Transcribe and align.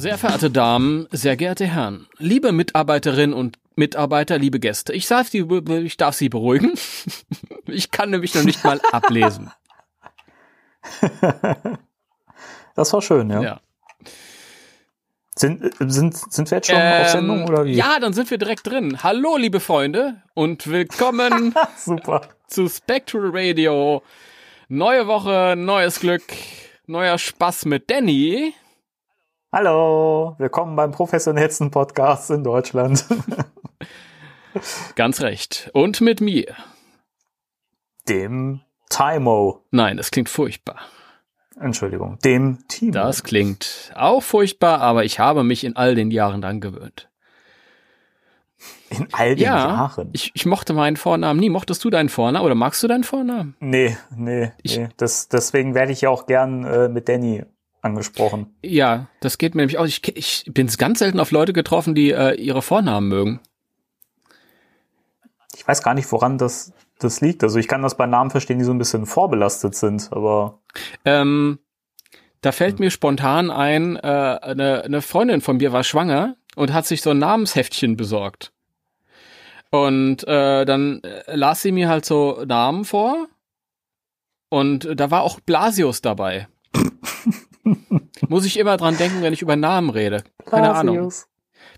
Sehr 0.00 0.16
verehrte 0.16 0.50
Damen, 0.50 1.06
sehr 1.10 1.36
geehrte 1.36 1.66
Herren, 1.66 2.06
liebe 2.16 2.52
Mitarbeiterinnen 2.52 3.34
und 3.34 3.58
Mitarbeiter, 3.76 4.38
liebe 4.38 4.58
Gäste, 4.58 4.94
ich 4.94 5.06
darf 5.06 5.28
Sie, 5.28 5.46
ich 5.84 5.96
darf 5.98 6.14
Sie 6.14 6.28
beruhigen. 6.30 6.72
Ich 7.66 7.90
kann 7.92 8.08
nämlich 8.10 8.34
noch 8.34 8.42
nicht 8.42 8.64
mal 8.64 8.80
ablesen. 8.92 9.50
Das 12.74 12.92
war 12.94 13.02
schön, 13.02 13.30
ja. 13.30 13.42
Ja. 13.42 13.60
Sind, 15.36 15.70
sind, 15.78 16.16
sind 16.16 16.50
wir 16.50 16.56
jetzt 16.56 16.66
schon 16.68 16.76
auf 16.80 17.08
Sendung 17.10 17.44
oder 17.46 17.64
wie? 17.66 17.72
Ähm, 17.72 17.76
Ja, 17.76 18.00
dann 18.00 18.12
sind 18.14 18.30
wir 18.30 18.38
direkt 18.38 18.66
drin. 18.66 19.02
Hallo, 19.02 19.36
liebe 19.36 19.60
Freunde, 19.60 20.22
und 20.34 20.66
willkommen 20.68 21.54
Super. 21.76 22.22
zu 22.48 22.68
Spectral 22.68 23.30
Radio. 23.32 24.02
Neue 24.68 25.06
Woche, 25.06 25.54
neues 25.56 26.00
Glück, 26.00 26.24
neuer 26.86 27.18
Spaß 27.18 27.66
mit 27.66 27.90
Danny. 27.90 28.54
Hallo, 29.52 30.36
willkommen 30.38 30.76
beim 30.76 30.92
professionellsten 30.92 31.70
Podcast 31.70 32.30
in 32.30 32.44
Deutschland. 32.44 33.04
Ganz 34.94 35.20
recht. 35.22 35.70
Und 35.74 36.00
mit 36.00 36.20
mir. 36.20 36.54
Dem 38.08 38.60
Timo. 38.88 39.64
Nein, 39.70 39.96
das 39.96 40.10
klingt 40.12 40.28
furchtbar. 40.28 40.80
Entschuldigung, 41.60 42.18
dem 42.24 42.58
Timo. 42.68 42.92
Das 42.92 43.22
klingt 43.24 43.92
auch 43.96 44.22
furchtbar, 44.22 44.80
aber 44.80 45.04
ich 45.04 45.18
habe 45.18 45.42
mich 45.44 45.64
in 45.64 45.76
all 45.76 45.94
den 45.94 46.10
Jahren 46.10 46.40
dran 46.42 46.60
gewöhnt. 46.60 47.08
In 48.90 49.08
all 49.12 49.34
den 49.34 49.44
ja, 49.44 49.56
Jahren. 49.56 50.10
Ich, 50.12 50.30
ich 50.34 50.46
mochte 50.46 50.72
meinen 50.74 50.96
Vornamen 50.96 51.40
nie. 51.40 51.50
Mochtest 51.50 51.82
du 51.84 51.90
deinen 51.90 52.08
Vornamen 52.08 52.44
oder 52.46 52.54
magst 52.54 52.82
du 52.82 52.88
deinen 52.88 53.04
Vornamen? 53.04 53.56
nee, 53.58 53.96
nee, 54.14 54.52
Ich- 54.62 54.78
nee. 54.78 54.88
Das, 54.96 55.28
deswegen 55.28 55.74
werde 55.74 55.92
ich 55.92 56.02
ja 56.02 56.10
auch 56.10 56.26
gern 56.26 56.64
äh, 56.64 56.88
mit 56.88 57.08
Danny 57.08 57.44
angesprochen. 57.82 58.54
Ja, 58.62 59.06
das 59.20 59.38
geht 59.38 59.54
mir 59.54 59.62
nämlich 59.62 59.78
auch. 59.78 59.86
Ich, 59.86 60.16
ich 60.16 60.44
bin 60.52 60.66
ganz 60.66 60.98
selten 60.98 61.20
auf 61.20 61.30
Leute 61.30 61.52
getroffen, 61.52 61.94
die 61.94 62.10
äh, 62.10 62.34
ihre 62.34 62.62
Vornamen 62.62 63.08
mögen. 63.08 63.40
Ich 65.56 65.66
weiß 65.66 65.82
gar 65.82 65.94
nicht, 65.94 66.10
woran 66.12 66.38
das, 66.38 66.72
das 66.98 67.20
liegt. 67.20 67.42
Also 67.42 67.58
ich 67.58 67.68
kann 67.68 67.82
das 67.82 67.96
bei 67.96 68.06
Namen 68.06 68.30
verstehen, 68.30 68.58
die 68.58 68.64
so 68.64 68.72
ein 68.72 68.78
bisschen 68.78 69.06
vorbelastet 69.06 69.74
sind, 69.74 70.08
aber 70.12 70.60
Ähm, 71.04 71.58
da 72.40 72.52
fällt 72.52 72.80
mir 72.80 72.90
spontan 72.90 73.50
ein, 73.50 73.96
äh, 73.96 74.00
eine, 74.00 74.82
eine 74.82 75.02
Freundin 75.02 75.40
von 75.40 75.58
mir 75.58 75.72
war 75.72 75.84
schwanger 75.84 76.36
und 76.56 76.72
hat 76.72 76.86
sich 76.86 77.02
so 77.02 77.10
ein 77.10 77.18
Namensheftchen 77.18 77.96
besorgt. 77.96 78.52
Und 79.70 80.26
äh, 80.26 80.64
dann 80.64 81.02
äh, 81.02 81.36
las 81.36 81.62
sie 81.62 81.72
mir 81.72 81.88
halt 81.88 82.04
so 82.04 82.42
Namen 82.46 82.84
vor 82.84 83.28
und 84.48 84.84
äh, 84.84 84.96
da 84.96 85.10
war 85.10 85.22
auch 85.22 85.40
Blasius 85.40 86.00
dabei. 86.00 86.48
muss 88.28 88.44
ich 88.44 88.58
immer 88.58 88.76
dran 88.76 88.96
denken, 88.96 89.22
wenn 89.22 89.32
ich 89.32 89.42
über 89.42 89.56
Namen 89.56 89.90
rede. 89.90 90.24
Keine 90.46 90.74
Ahnung. 90.74 90.96
Blasius. 90.96 91.26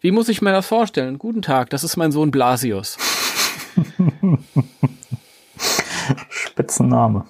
Wie 0.01 0.11
muss 0.11 0.29
ich 0.29 0.43
mir 0.43 0.53
das 0.53 0.67
vorstellen? 0.67 1.19
Guten 1.19 1.43
Tag, 1.43 1.71
das 1.71 1.85
ist 1.85 1.97
mein 1.97 2.13
Sohn 2.13 2.31
Blasius. 2.31 2.97
Spitzenname. 6.29 7.27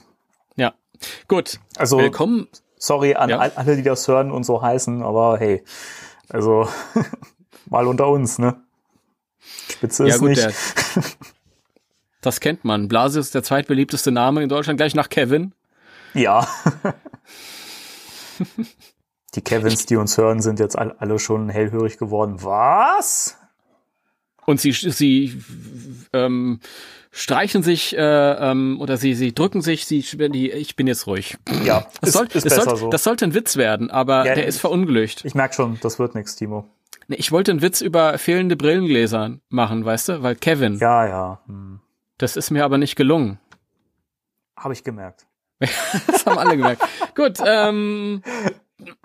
Ja. 0.57 0.75
Gut. 1.29 1.59
Also 1.77 1.99
Willkommen. 1.99 2.49
sorry 2.79 3.15
an 3.15 3.31
Ja. 3.31 3.39
all- 3.39 3.53
alle, 3.55 3.77
die 3.77 3.83
das 3.83 4.07
hören 4.09 4.31
und 4.31 4.45
so 4.45 4.63
heißen, 4.63 5.03
aber 5.03 5.39
hey, 5.39 5.63
also 6.29 6.69
mal 7.69 7.87
unter 7.87 8.09
uns, 8.09 8.39
ne? 8.39 8.61
Spitze 9.71 10.07
Ja 10.07 10.15
ist 10.15 10.21
gut, 10.21 10.31
nicht. 10.31 10.43
der, 10.43 10.53
das 12.21 12.41
kennt 12.41 12.65
man. 12.65 12.89
Blasius 12.89 13.27
ist 13.27 13.35
der 13.35 13.43
zweitbeliebteste 13.43 14.13
Name 14.13 14.43
in 14.43 14.49
Deutschland, 14.49 14.77
gleich 14.79 14.95
nach 14.95 15.09
Kevin. 15.09 15.55
Ja. 16.15 16.47
die 19.35 19.41
Kevins, 19.41 19.87
die 19.87 19.97
uns 19.97 20.17
hören, 20.19 20.41
sind 20.41 20.59
jetzt 20.61 20.77
all- 20.79 20.93
alle 20.99 21.19
schon 21.19 21.49
hellhörig 21.49 21.99
geworden. 21.99 22.43
Was? 22.43 23.39
Und 24.45 24.61
sie, 24.61 24.73
sie 24.73 25.41
ähm, 26.13 26.61
streichen 27.13 27.63
sich 27.63 27.97
äh, 27.97 28.01
ähm, 28.01 28.79
oder 28.81 28.97
sie, 28.97 29.15
sie 29.15 29.33
drücken 29.35 29.63
sich, 29.63 29.87
sie, 29.87 30.03
die, 30.31 30.51
ich 30.51 30.75
bin 30.77 30.87
jetzt 30.87 31.07
ruhig. 31.07 31.39
Ja, 31.65 31.87
Das, 32.01 32.09
ist, 32.11 32.13
soll, 32.15 32.27
ist 32.27 32.35
das, 32.35 32.43
besser 32.45 32.63
soll, 32.65 32.77
so. 32.77 32.91
das 32.91 33.05
sollte 33.05 33.25
ein 33.25 33.35
Witz 33.35 33.57
werden, 33.57 33.91
aber 33.91 34.27
Ja, 34.27 34.35
der 34.35 34.47
ist 34.47 34.59
verunglückt. 34.61 35.25
ich 35.25 35.35
merke 35.35 35.55
schon, 35.55 35.79
das 35.81 35.99
wird 36.01 36.15
nichts, 36.17 36.35
Timo. 36.37 36.69
Nee, 37.09 37.17
ich 37.17 37.31
wollte 37.33 37.53
einen 37.53 37.63
Witz 37.63 37.81
über 37.81 38.19
fehlende 38.19 38.57
Brillengläser 38.57 39.39
machen, 39.49 39.85
weißt 39.85 40.09
du, 40.09 40.23
weil 40.23 40.35
Kevin. 40.37 40.79
Ja, 40.79 41.07
ja. 41.07 41.41
Hm. 41.47 41.81
Das 42.19 42.37
ist 42.37 42.51
mir 42.51 42.65
aber 42.65 42.79
nicht 42.79 42.97
gelungen. 42.97 43.39
Habe 44.57 44.75
ich 44.75 44.83
gemerkt. 44.85 45.27
Das 46.07 46.27
haben 46.27 46.39
alle 46.39 46.57
gemerkt. 46.57 46.83
Gut, 47.15 47.39
ähm, 47.45 48.23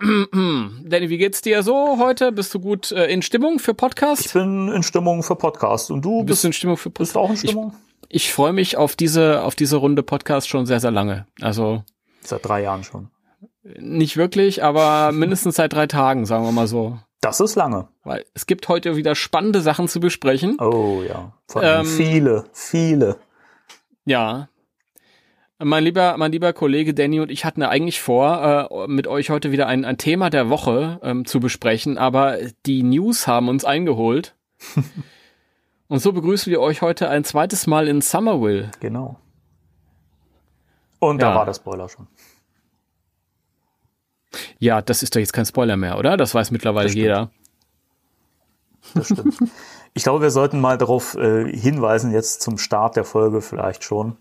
Danny, 0.00 1.08
wie 1.08 1.18
geht's 1.18 1.40
dir 1.40 1.62
so 1.62 1.98
heute? 1.98 2.32
Bist 2.32 2.52
du 2.54 2.60
gut 2.60 2.90
äh, 2.92 3.06
in 3.06 3.22
Stimmung 3.22 3.58
für 3.58 3.74
Podcast? 3.74 4.26
Ich 4.26 4.32
bin 4.32 4.68
in 4.68 4.82
Stimmung 4.82 5.22
für 5.22 5.36
Podcast. 5.36 5.90
Und 5.90 6.04
du 6.04 6.18
Bist 6.24 6.26
bist, 6.28 6.44
du 6.44 6.46
in 6.48 6.52
Stimmung 6.52 6.76
für 6.76 6.90
bist 6.90 7.12
Podcast? 7.12 7.14
du 7.14 7.20
auch 7.20 7.30
in 7.30 7.36
Stimmung? 7.36 7.74
Ich, 8.08 8.24
ich 8.26 8.32
freue 8.32 8.52
mich 8.52 8.76
auf 8.76 8.96
diese, 8.96 9.42
auf 9.42 9.54
diese 9.54 9.76
Runde 9.76 10.02
Podcast 10.02 10.48
schon 10.48 10.66
sehr, 10.66 10.80
sehr 10.80 10.90
lange. 10.90 11.26
Also 11.40 11.84
Seit 12.22 12.44
drei 12.46 12.62
Jahren 12.62 12.82
schon. 12.84 13.10
nicht 13.62 14.16
wirklich, 14.16 14.64
aber 14.64 15.12
mindestens 15.12 15.56
seit 15.56 15.72
drei 15.72 15.86
Tagen, 15.86 16.26
sagen 16.26 16.44
wir 16.44 16.52
mal 16.52 16.66
so. 16.66 16.98
Das 17.20 17.40
ist 17.40 17.54
lange. 17.56 17.88
Weil 18.04 18.24
es 18.34 18.46
gibt 18.46 18.68
heute 18.68 18.96
wieder 18.96 19.14
spannende 19.14 19.60
Sachen 19.60 19.88
zu 19.88 20.00
besprechen. 20.00 20.58
Oh 20.60 21.02
ja. 21.06 21.32
Vor 21.46 21.62
allem 21.62 21.80
Ähm, 21.80 21.86
viele, 21.86 22.44
viele. 22.52 23.16
Ja. 24.04 24.48
Mein 25.60 25.82
lieber, 25.82 26.16
mein 26.18 26.30
lieber 26.30 26.52
Kollege 26.52 26.94
Danny 26.94 27.18
und 27.18 27.32
ich 27.32 27.44
hatten 27.44 27.62
ja 27.62 27.68
eigentlich 27.68 28.00
vor, 28.00 28.68
äh, 28.70 28.86
mit 28.86 29.08
euch 29.08 29.30
heute 29.30 29.50
wieder 29.50 29.66
ein, 29.66 29.84
ein 29.84 29.98
Thema 29.98 30.30
der 30.30 30.50
Woche 30.50 31.00
ähm, 31.02 31.24
zu 31.24 31.40
besprechen, 31.40 31.98
aber 31.98 32.38
die 32.64 32.84
News 32.84 33.26
haben 33.26 33.48
uns 33.48 33.64
eingeholt. 33.64 34.36
und 35.88 35.98
so 35.98 36.12
begrüßen 36.12 36.48
wir 36.52 36.60
euch 36.60 36.80
heute 36.80 37.08
ein 37.08 37.24
zweites 37.24 37.66
Mal 37.66 37.88
in 37.88 38.00
Somerville. 38.02 38.70
Genau. 38.78 39.18
Und 41.00 41.20
da 41.22 41.30
Ja. 41.30 41.34
war 41.34 41.44
der 41.44 41.54
Spoiler 41.54 41.88
schon. 41.88 42.06
Ja, 44.60 44.80
das 44.80 45.02
ist 45.02 45.16
doch 45.16 45.20
jetzt 45.20 45.32
kein 45.32 45.46
Spoiler 45.46 45.76
mehr, 45.76 45.98
oder? 45.98 46.16
Das 46.16 46.34
weiß 46.36 46.52
mittlerweile 46.52 46.86
Das 46.86 46.94
jeder. 46.94 47.30
Das 48.94 49.06
stimmt. 49.06 49.38
ich 49.94 50.04
glaube, 50.04 50.22
wir 50.22 50.30
sollten 50.30 50.60
mal 50.60 50.78
darauf 50.78 51.16
äh, 51.16 51.50
hinweisen, 51.52 52.12
jetzt 52.12 52.42
zum 52.42 52.58
Start 52.58 52.94
der 52.94 53.04
Folge 53.04 53.40
vielleicht 53.40 53.82
schon, 53.82 54.16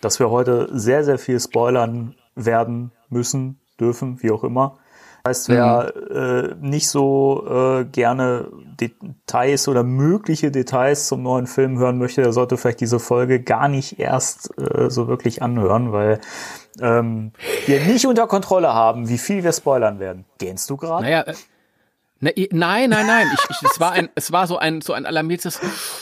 dass 0.00 0.18
wir 0.18 0.30
heute 0.30 0.68
sehr, 0.72 1.04
sehr 1.04 1.18
viel 1.18 1.38
spoilern 1.40 2.14
werden 2.34 2.92
müssen, 3.08 3.60
dürfen, 3.78 4.22
wie 4.22 4.30
auch 4.30 4.44
immer. 4.44 4.78
Das 5.22 5.40
heißt, 5.40 5.48
wer 5.50 5.92
äh, 6.10 6.54
nicht 6.60 6.88
so 6.88 7.46
äh, 7.46 7.84
gerne 7.84 8.48
Details 8.80 9.68
oder 9.68 9.82
mögliche 9.82 10.50
Details 10.50 11.08
zum 11.08 11.22
neuen 11.22 11.46
Film 11.46 11.78
hören 11.78 11.98
möchte, 11.98 12.22
der 12.22 12.32
sollte 12.32 12.56
vielleicht 12.56 12.80
diese 12.80 12.98
Folge 12.98 13.42
gar 13.42 13.68
nicht 13.68 13.98
erst 13.98 14.50
äh, 14.58 14.88
so 14.88 15.08
wirklich 15.08 15.42
anhören, 15.42 15.92
weil 15.92 16.20
ähm, 16.80 17.32
wir 17.66 17.80
nicht 17.84 18.06
unter 18.06 18.26
Kontrolle 18.26 18.72
haben, 18.72 19.10
wie 19.10 19.18
viel 19.18 19.44
wir 19.44 19.52
spoilern 19.52 19.98
werden. 19.98 20.24
Gähnst 20.38 20.70
du 20.70 20.78
gerade? 20.78 21.04
Naja, 21.04 21.24
ne, 22.20 22.32
nein, 22.52 22.90
nein, 22.90 23.06
nein. 23.06 23.26
Ich, 23.34 23.50
ich, 23.50 23.70
es 23.70 23.80
war 23.80 23.92
ein, 23.92 24.08
es 24.14 24.32
war 24.32 24.46
so 24.46 24.56
ein, 24.58 24.80
so 24.80 24.92
ein 24.92 25.06
alarmiertes 25.06 25.60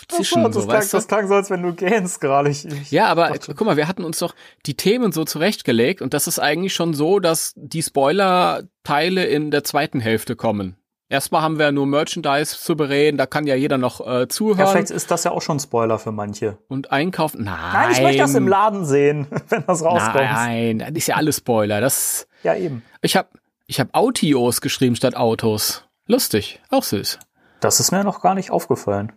Zischen, 0.08 0.42
das, 0.42 0.54
so, 0.54 0.66
klang, 0.66 0.88
das 0.90 1.08
klang 1.08 1.28
so, 1.28 1.34
als 1.34 1.50
wenn 1.50 1.62
du 1.62 1.72
gähnst 1.74 2.20
gerade. 2.20 2.50
Ich, 2.50 2.66
ich, 2.66 2.90
Ja, 2.90 3.06
aber 3.06 3.34
äh, 3.34 3.38
guck 3.46 3.64
mal, 3.64 3.76
wir 3.76 3.88
hatten 3.88 4.04
uns 4.04 4.18
doch 4.18 4.34
die 4.66 4.74
Themen 4.74 5.12
so 5.12 5.24
zurechtgelegt 5.24 6.02
und 6.02 6.14
das 6.14 6.26
ist 6.26 6.38
eigentlich 6.38 6.74
schon 6.74 6.94
so, 6.94 7.18
dass 7.18 7.54
die 7.56 7.82
Spoiler-Teile 7.82 9.24
in 9.24 9.50
der 9.50 9.64
zweiten 9.64 10.00
Hälfte 10.00 10.36
kommen. 10.36 10.76
Erstmal 11.10 11.40
haben 11.40 11.58
wir 11.58 11.72
nur 11.72 11.86
Merchandise 11.86 12.58
zu 12.58 12.76
bereden, 12.76 13.16
da 13.16 13.24
kann 13.24 13.46
ja 13.46 13.54
jeder 13.54 13.78
noch 13.78 14.06
äh, 14.06 14.20
Ja, 14.20 14.28
zuhören 14.28 14.68
vielleicht 14.68 14.90
ist 14.90 15.10
das 15.10 15.24
ja 15.24 15.30
auch 15.30 15.40
schon 15.40 15.58
Spoiler 15.58 15.98
für 15.98 16.12
manche. 16.12 16.58
und 16.68 16.92
einkaufen. 16.92 17.44
Nein, 17.44 17.56
Nein, 17.72 17.90
ich 17.92 18.02
möchte 18.02 18.18
das 18.18 18.34
im 18.34 18.46
Laden 18.46 18.84
sehen, 18.84 19.26
wenn 19.48 19.64
das 19.66 19.82
rauskommt. 19.82 20.16
Nein, 20.16 20.80
das 20.80 20.90
ist 20.92 21.06
ja 21.06 21.16
alles 21.16 21.38
Spoiler. 21.38 21.80
Das, 21.80 22.28
Ja, 22.42 22.54
eben. 22.54 22.82
ich 23.00 23.16
habe 23.16 23.28
ich 23.66 23.80
hab 23.80 23.88
Autios 23.94 24.60
geschrieben 24.60 24.96
statt 24.96 25.16
Autos. 25.16 25.87
Lustig, 26.08 26.60
auch 26.70 26.82
süß. 26.82 27.18
Das 27.60 27.80
ist 27.80 27.92
mir 27.92 28.02
noch 28.02 28.20
gar 28.22 28.34
nicht 28.34 28.50
aufgefallen. 28.50 29.12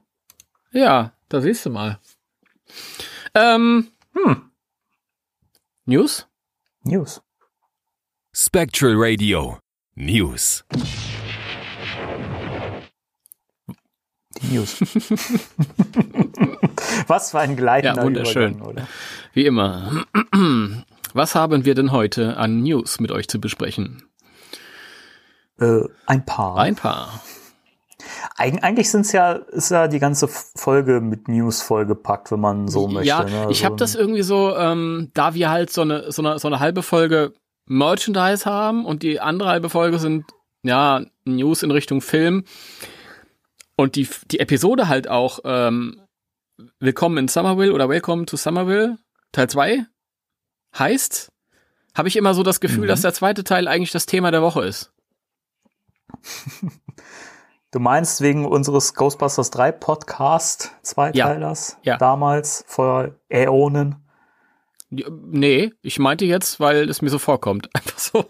Ja, 0.71 1.13
da 1.29 1.41
siehst 1.41 1.65
du 1.65 1.69
mal. 1.69 1.99
Ähm, 3.33 3.87
Hm. 4.13 4.51
News? 5.85 6.27
News. 6.83 7.21
Spectral 8.33 8.93
Radio 8.97 9.57
News. 9.95 10.65
Die 14.41 14.47
News. 14.55 14.81
Was 17.07 17.31
für 17.31 17.39
ein 17.39 17.55
gleitender 17.55 18.01
Ja, 18.01 18.05
wunderschön. 18.05 18.55
Übergang, 18.55 18.67
oder? 18.69 18.87
Wie 19.33 19.45
immer. 19.45 20.05
Was 21.13 21.35
haben 21.35 21.63
wir 21.65 21.75
denn 21.75 21.91
heute 21.91 22.35
an 22.37 22.63
News 22.63 22.99
mit 22.99 23.11
euch 23.11 23.27
zu 23.27 23.39
besprechen? 23.39 24.03
Äh, 25.61 25.87
ein 26.07 26.25
paar. 26.25 26.57
Ein 26.57 26.75
paar. 26.75 27.21
Eig 28.37 28.63
eigentlich 28.63 28.89
sind's 28.89 29.11
ja, 29.11 29.33
ist 29.33 29.69
ja 29.69 29.87
die 29.87 29.99
ganze 29.99 30.27
Folge 30.27 31.01
mit 31.01 31.27
News 31.27 31.61
vollgepackt, 31.61 32.31
wenn 32.31 32.39
man 32.39 32.67
so 32.67 32.87
möchte. 32.87 33.07
ja, 33.07 33.23
ne? 33.23 33.29
ich 33.29 33.59
Also, 33.59 33.65
habe 33.65 33.75
das 33.75 33.95
irgendwie 33.95 34.23
so, 34.23 34.55
ähm, 34.57 35.11
da 35.13 35.33
wir 35.35 35.49
halt 35.51 35.71
so 35.71 35.81
eine, 35.81 36.11
so 36.11 36.21
eine, 36.23 36.39
so 36.39 36.47
eine 36.47 36.59
halbe 36.59 36.81
Folge 36.81 37.33
Merchandise 37.67 38.45
haben 38.45 38.85
und 38.85 39.03
die 39.03 39.19
andere 39.19 39.49
halbe 39.49 39.69
Folge 39.69 39.99
sind, 39.99 40.25
ja, 40.63 41.01
News 41.25 41.61
in 41.63 41.71
Richtung 41.71 42.01
Film 42.01 42.43
und 43.75 43.95
die, 43.95 44.07
die 44.31 44.39
Episode 44.39 44.87
halt 44.87 45.07
auch 45.07 45.39
ähm, 45.43 46.01
Willkommen 46.79 47.17
in 47.17 47.27
Somerville 47.27 47.73
oder 47.73 47.87
Welcome 47.89 48.25
to 48.25 48.35
Somerville 48.37 48.97
Teil 49.31 49.49
2 49.49 49.85
heißt, 50.77 51.29
habe 51.95 52.07
ich 52.07 52.15
immer 52.15 52.33
so 52.33 52.43
das 52.43 52.59
Gefühl, 52.59 52.83
Mhm. 52.85 52.87
dass 52.89 53.01
der 53.01 53.13
zweite 53.13 53.43
Teil 53.43 53.67
eigentlich 53.67 53.91
das 53.91 54.05
Thema 54.05 54.31
der 54.31 54.41
Woche 54.41 54.63
ist. 54.65 54.91
Du 57.71 57.79
meinst 57.79 58.19
wegen 58.21 58.45
unseres 58.45 58.93
Ghostbusters 58.95 59.49
3 59.51 59.71
Podcast 59.71 60.71
Zweiteilers 60.81 61.77
Ja. 61.83 61.97
damals 61.97 62.65
vor 62.67 63.11
Äonen? 63.29 63.95
Ja, 64.89 65.07
Nee, 65.09 65.71
ich 65.81 65.97
meinte 65.99 66.25
jetzt, 66.25 66.59
weil 66.59 66.89
es 66.89 67.01
mir 67.01 67.09
so 67.09 67.17
vorkommt. 67.19 67.69
Einfach 67.73 67.97
so. 67.97 68.25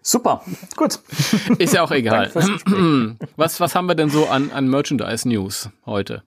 Super, 0.00 0.42
gut. 0.76 1.00
Ist 1.58 1.72
ja 1.74 1.82
auch 1.82 1.90
egal. 1.90 2.30
Was, 3.36 3.58
was 3.58 3.74
haben 3.74 3.86
wir 3.86 3.94
denn 3.94 4.10
so 4.10 4.26
an, 4.28 4.50
an 4.52 4.68
Merchandise-News 4.68 5.70
heute? 5.86 6.22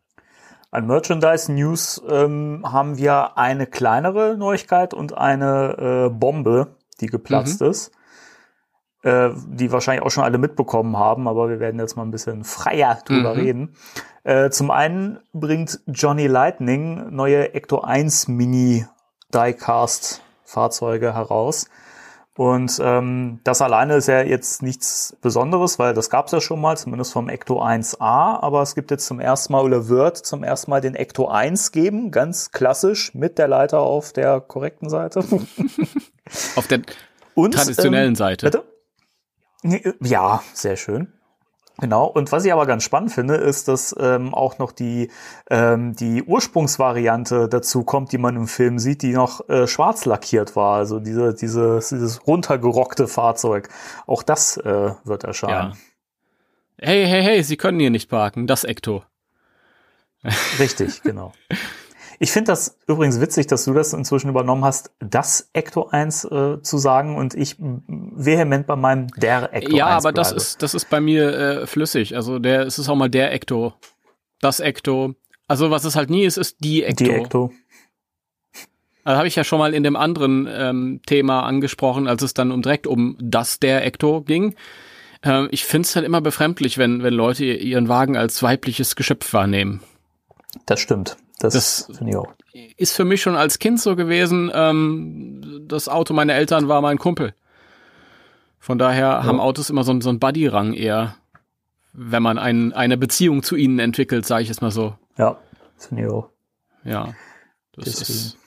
An 0.72 0.88
Merchandise 0.88 1.50
News 1.52 2.02
ähm, 2.10 2.64
haben 2.66 2.98
wir 2.98 3.38
eine 3.38 3.68
kleinere 3.68 4.36
Neuigkeit 4.36 4.94
und 4.96 5.16
eine 5.16 6.08
äh, 6.08 6.10
Bombe, 6.10 6.76
die 7.00 7.06
geplatzt 7.06 7.62
Mhm. 7.62 7.68
ist. 7.68 7.92
Äh, 9.08 9.30
die 9.48 9.72
wahrscheinlich 9.72 10.04
auch 10.06 10.10
schon 10.12 10.26
alle 10.26 10.38
mitbekommen 10.38 10.98
haben, 10.98 11.30
aber 11.30 11.48
wir 11.48 11.62
werden 11.62 11.80
jetzt 11.80 11.96
mal 11.96 12.04
ein 12.04 12.12
bisschen 12.12 12.44
freier 12.44 13.00
drüber 13.06 13.36
Mhm. 13.36 13.40
reden. 13.40 13.76
Äh, 14.26 14.50
zum 14.50 14.70
einen 14.70 15.20
bringt 15.32 15.80
Johnny 15.88 16.28
Lightning 16.28 17.16
neue 17.16 17.54
Ecto 17.54 17.80
1 17.80 18.28
Mini 18.28 18.86
Diecast 19.34 20.22
Fahrzeuge 20.44 21.14
heraus. 21.14 21.70
Und 22.36 22.82
ähm, 22.84 23.40
das 23.46 23.62
alleine 23.62 23.96
ist 23.96 24.08
ja 24.08 24.22
jetzt 24.24 24.62
nichts 24.62 25.16
Besonderes, 25.22 25.80
weil 25.80 25.94
das 25.94 26.10
gab 26.10 26.26
es 26.26 26.34
ja 26.34 26.42
schon 26.42 26.60
mal, 26.60 26.76
zumindest 26.76 27.14
vom 27.14 27.30
Ecto 27.30 27.62
1A, 27.64 28.42
aber 28.44 28.62
es 28.62 28.76
gibt 28.76 28.92
jetzt 28.92 29.06
zum 29.08 29.22
ersten 29.22 29.54
Mal 29.54 29.64
oder 29.64 29.88
wird 29.88 30.18
zum 30.18 30.44
ersten 30.44 30.70
Mal 30.70 30.82
den 30.82 30.96
Ecto 30.96 31.30
1 31.30 31.72
geben, 31.72 32.12
ganz 32.12 32.52
klassisch 32.52 33.16
mit 33.16 33.38
der 33.38 33.48
Leiter 33.48 33.80
auf 33.80 34.12
der 34.12 34.42
korrekten 34.42 34.90
Seite. 34.90 35.20
Auf 36.58 36.68
der 36.68 36.82
Und, 37.36 37.54
traditionellen 37.54 38.10
ähm, 38.10 38.16
Seite. 38.16 38.48
Bitte? 38.48 38.77
Äh, 39.72 39.94
Ja, 40.02 40.44
sehr 40.54 40.76
schön. 40.76 41.14
Genau. 41.80 42.06
Und 42.08 42.32
was 42.32 42.44
ich 42.44 42.52
aber 42.52 42.66
ganz 42.66 42.84
spannend 42.84 43.12
finde, 43.12 43.36
ist, 43.36 43.68
dass 43.68 43.96
ähm, 44.00 44.34
auch 44.34 44.58
noch 44.58 44.72
die, 44.72 45.12
ähm, 45.52 45.96
die 45.96 46.24
Ursprungsvariante 46.24 47.48
dazu 47.48 47.84
kommt, 47.84 48.12
die 48.12 48.18
man 48.18 48.36
im 48.36 48.48
Film 48.48 48.80
sieht, 48.80 49.04
die 49.04 49.14
noch 49.14 49.48
äh, 49.48 49.68
schwarz 49.68 50.06
lackiert 50.06 50.56
war. 50.56 50.78
Also 50.78 51.00
diese, 51.00 51.36
dieses, 51.36 51.90
dieses 51.90 52.26
runtergerockte 52.26 53.08
Fahrzeug. 53.08 53.70
Auch 54.08 54.24
das 54.24 54.58
äh, 54.58 54.92
wird 55.04 55.22
Ja. 55.24 55.28
erscheinen. 55.28 55.78
Hey, 56.80 57.06
hey, 57.06 57.22
hey, 57.24 57.44
Sie 57.44 57.58
können 57.58 57.80
hier 57.80 57.92
nicht 57.92 58.10
parken. 58.10 58.48
Das 58.48 58.64
Ecto. 58.64 59.04
Richtig, 60.60 61.04
genau. 61.04 61.32
Ich 62.20 62.32
finde 62.32 62.52
das 62.52 62.78
übrigens 62.88 63.22
witzig, 63.22 63.48
dass 63.48 63.66
du 63.66 63.74
das 63.74 63.94
inzwischen 63.94 64.30
übernommen 64.30 64.66
hast, 64.66 64.92
das 65.00 65.50
Ecto 65.54 65.88
1 65.90 66.26
äh, 66.26 66.62
zu 66.62 66.78
sagen 66.78 67.16
und 67.16 67.36
ich 67.36 67.56
vehement 67.60 68.66
bei 68.66 68.76
meinem 68.76 69.08
der 69.10 69.54
Ecto 69.54 69.76
Ja, 69.76 69.96
1 69.98 70.06
aber 70.06 70.12
das 70.14 70.30
bleibe. 70.30 70.42
ist, 70.42 70.64
das 70.64 70.74
ist 70.74 70.90
bei 70.90 71.00
mir 71.00 71.34
äh, 71.34 71.68
flüssig. 71.68 72.16
Also 72.16 72.40
der, 72.40 72.62
es 72.62 72.80
ist 72.80 72.90
auch 72.90 72.96
mal 72.96 73.10
der 73.10 73.32
Ecto. 73.34 73.74
Das 74.42 74.60
Ecto. 74.60 75.14
Also 75.48 75.70
was 75.70 75.84
es 75.86 75.96
halt 75.96 76.10
nie 76.10 76.26
ist, 76.26 76.38
ist 76.38 76.58
die 76.60 76.84
Ecto. 76.84 77.04
die 77.04 77.12
Ecto. 77.12 77.52
Also 79.04 79.18
habe 79.20 79.28
ich 79.28 79.36
ja 79.36 79.44
schon 79.44 79.60
mal 79.60 79.74
in 79.74 79.84
dem 79.84 79.96
anderen 79.96 80.50
ähm, 80.52 81.02
Thema 81.06 81.44
angesprochen, 81.44 82.08
als 82.08 82.24
es 82.24 82.34
dann 82.34 82.52
um 82.52 82.62
direkt 82.62 82.88
um 82.88 83.16
das 83.22 83.60
der 83.60 83.86
Ecto 83.86 84.22
ging. 84.22 84.56
Ähm, 85.24 85.48
ich 85.52 85.66
finde 85.66 85.86
es 85.86 85.96
halt 85.96 86.06
immer 86.06 86.20
befremdlich, 86.20 86.78
wenn, 86.78 87.04
wenn 87.04 87.14
Leute 87.14 87.46
ihren 87.46 87.88
Wagen 87.88 88.18
als 88.18 88.44
weibliches 88.44 88.96
Geschöpf 88.96 89.32
wahrnehmen. 89.34 89.82
Das 90.66 90.80
stimmt. 90.80 91.16
Das, 91.40 91.54
Das- 91.54 91.98
finde 91.98 92.12
ich 92.12 92.18
auch. 92.18 92.28
Ist 92.78 92.96
für 92.96 93.06
mich 93.06 93.22
schon 93.22 93.36
als 93.36 93.60
Kind 93.60 93.80
so 93.80 93.96
gewesen, 93.96 94.52
ähm, 94.54 95.66
das 95.68 95.88
Auto 95.90 96.14
meiner 96.14 96.34
Eltern 96.34 96.68
war 96.68 96.82
mein 96.82 96.98
Kumpel. 96.98 97.36
Von 98.60 98.78
daher 98.80 99.24
haben 99.24 99.40
Autos 99.40 99.70
immer 99.70 99.84
so, 99.84 99.92
einen- 99.92 100.02
so 100.02 100.10
einen 100.10 100.20
Buddy-Rang 100.20 100.74
eher, 100.74 101.16
wenn 101.94 102.24
man 102.24 102.38
ein, 102.40 102.74
eine 102.74 102.98
Beziehung 102.98 103.44
zu 103.44 103.56
ihnen 103.56 103.78
entwickelt, 103.80 104.26
sage 104.26 104.44
ich 104.44 104.50
es 104.50 104.62
mal 104.62 104.72
so. 104.72 104.96
Ja, 105.18 105.38
finde 105.78 106.04
ich 106.04 106.10
auch. 106.10 106.30
Ja. 106.84 107.14
Das 107.74 107.86
Deswegen. 107.86 108.18
ist, 108.20 108.38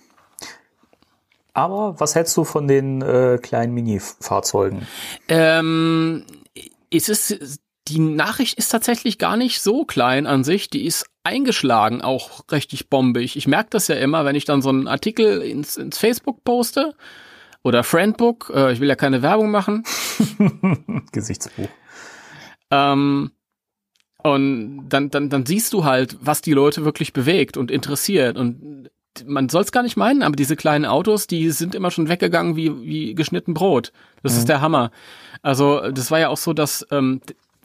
Aber 1.53 1.99
was 1.99 2.15
hältst 2.15 2.37
du 2.37 2.45
von 2.45 2.69
den 2.69 3.03
äh, 3.03 3.39
kleinen 3.41 3.73
Mini-Fahrzeugen? 3.75 4.87
Ähm, 5.29 6.25
es 6.93 7.09
ist, 7.09 7.61
die 7.89 7.99
Nachricht 7.99 8.59
ist 8.59 8.69
tatsächlich 8.71 9.19
gar 9.19 9.37
nicht 9.37 9.61
so 9.61 9.85
klein 9.85 10.27
an 10.27 10.45
sich. 10.45 10.71
Die 10.71 10.85
ist 10.87 11.07
eingeschlagen, 11.23 12.03
auch 12.03 12.45
richtig 12.51 12.89
bombig. 12.89 13.37
Ich 13.37 13.47
merke 13.47 13.71
das 13.71 13.89
ja 13.89 13.97
immer, 13.97 14.25
wenn 14.25 14.37
ich 14.37 14.45
dann 14.45 14.63
so 14.63 14.71
einen 14.71 14.89
Artikel 14.89 15.43
ins, 15.43 15.77
ins 15.77 15.99
Facebook 15.99 16.45
poste 16.45 16.95
oder 17.63 17.85
Friendbook. 17.85 18.53
Äh, 18.55 18.73
ich 18.73 18.81
will 18.81 18.89
ja 18.89 18.97
keine 18.97 19.23
Werbung 19.23 19.51
machen. 19.51 19.85
Gesichtsbuch. 21.13 21.69
Ähm, 22.71 23.33
und 24.23 24.89
dann, 24.89 25.11
dann, 25.11 25.29
dann 25.31 25.47
siehst 25.47 25.73
du 25.73 25.85
halt, 25.85 26.17
was 26.21 26.43
die 26.43 26.53
Leute 26.53 26.85
wirklich 26.85 27.13
bewegt 27.13 27.57
und 27.57 27.71
interessiert. 27.71 28.37
Und 28.37 28.91
man 29.25 29.49
soll 29.49 29.63
es 29.63 29.73
gar 29.73 29.83
nicht 29.83 29.97
meinen, 29.97 30.23
aber 30.23 30.37
diese 30.37 30.57
kleinen 30.57 30.85
Autos, 30.85 31.27
die 31.27 31.51
sind 31.51 31.75
immer 31.75 31.91
schon 31.91 32.09
weggegangen 32.09 32.57
wie, 32.57 32.83
wie 32.83 33.15
geschnitten 33.15 33.55
Brot. 33.55 33.93
Das 34.23 34.37
ist 34.37 34.49
der 34.49 34.61
Hammer. 34.61 34.91
Also, 35.43 35.91
das 35.91 36.11
war 36.11 36.21
ja 36.21 36.29
auch 36.29 36.37
so, 36.37 36.53
dass 36.53 36.87
ähm, 36.91 37.21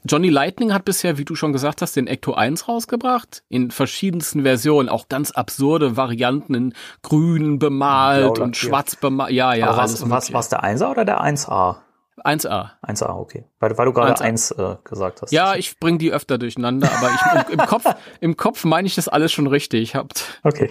Johnny 0.08 0.30
Lightning 0.30 0.72
hat 0.72 0.86
bisher, 0.86 1.18
wie 1.18 1.26
du 1.26 1.34
schon 1.34 1.52
gesagt 1.52 1.82
hast, 1.82 1.96
den 1.96 2.06
Ecto 2.06 2.36
1 2.36 2.68
rausgebracht. 2.68 3.44
In 3.50 3.72
verschiedensten 3.72 4.44
Versionen, 4.44 4.88
auch 4.88 5.10
ganz 5.10 5.32
absurde 5.32 5.98
Varianten 5.98 6.54
in 6.54 6.74
grün 7.02 7.58
bemalt 7.58 8.38
und 8.38 8.56
schwarz 8.56 8.96
bemalt. 8.96 9.32
Ja, 9.32 9.56
ja, 9.56 9.68
Aber 9.68 9.78
was, 9.78 10.08
was, 10.08 10.32
was 10.32 10.50
der 10.50 10.64
1er 10.64 10.92
oder 10.92 11.06
der 11.06 11.22
1A? 11.22 11.78
1A. 12.24 12.70
1A, 12.84 13.16
okay. 13.16 13.46
Weil, 13.60 13.78
weil 13.78 13.86
du 13.88 13.94
gerade 13.94 14.14
1A. 14.14 14.22
1 14.22 14.52
äh, 14.52 14.76
gesagt 14.84 15.24
hast. 15.24 15.32
Ja, 15.32 15.56
ich 15.56 15.80
bring 15.80 15.98
die 15.98 16.12
öfter 16.12 16.38
durcheinander, 16.38 16.90
aber 16.92 17.10
ich, 17.10 17.50
im, 17.50 17.60
im 17.60 17.66
Kopf, 17.66 17.86
im 18.20 18.38
Kopf 18.38 18.64
meine 18.64 18.88
ich 18.88 18.94
das 18.94 19.08
alles 19.08 19.32
schon 19.32 19.48
richtig. 19.48 19.96
Habt 19.96 20.40
Okay. 20.44 20.70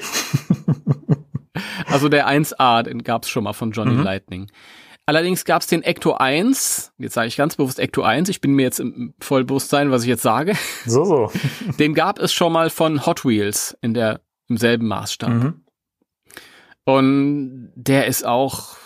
also 1.91 2.09
der 2.09 2.29
1A, 2.29 2.85
den 2.85 3.03
gab's 3.03 3.29
schon 3.29 3.45
mal 3.45 3.53
von 3.53 3.73
Johnny 3.73 4.01
Lightning. 4.01 4.49
Allerdings 5.07 5.45
gab's 5.45 5.67
den 5.67 5.83
Ecto 5.83 6.15
1, 6.15 6.95
jetzt 6.97 7.15
sage 7.15 7.29
ich 7.29 7.37
ganz 7.37 7.57
bewusst 7.57 7.79
Ecto 7.79 8.03
1, 8.03 8.31
ich 8.31 8.41
bin 8.41 8.53
mir 8.53 8.63
jetzt 8.63 8.81
im 8.81 9.13
Vollbewusstsein, 9.21 9.91
was 9.91 10.03
ich 10.03 10.09
jetzt 10.09 10.23
sage. 10.23 10.55
So, 10.87 11.05
so. 11.05 11.33
Den 11.79 11.95
gab 11.95 12.19
es 12.19 12.33
schon 12.33 12.53
mal 12.53 12.71
von 12.71 13.05
Hot 13.05 13.25
Wheels 13.25 13.77
in 13.83 13.95
der 13.95 14.21
im 14.49 14.57
selben 14.57 14.87
Maßstab. 14.87 15.31
Mhm. 15.31 15.65
Und 16.85 17.73
der 17.75 18.07
ist 18.07 18.25
auch, 18.27 18.77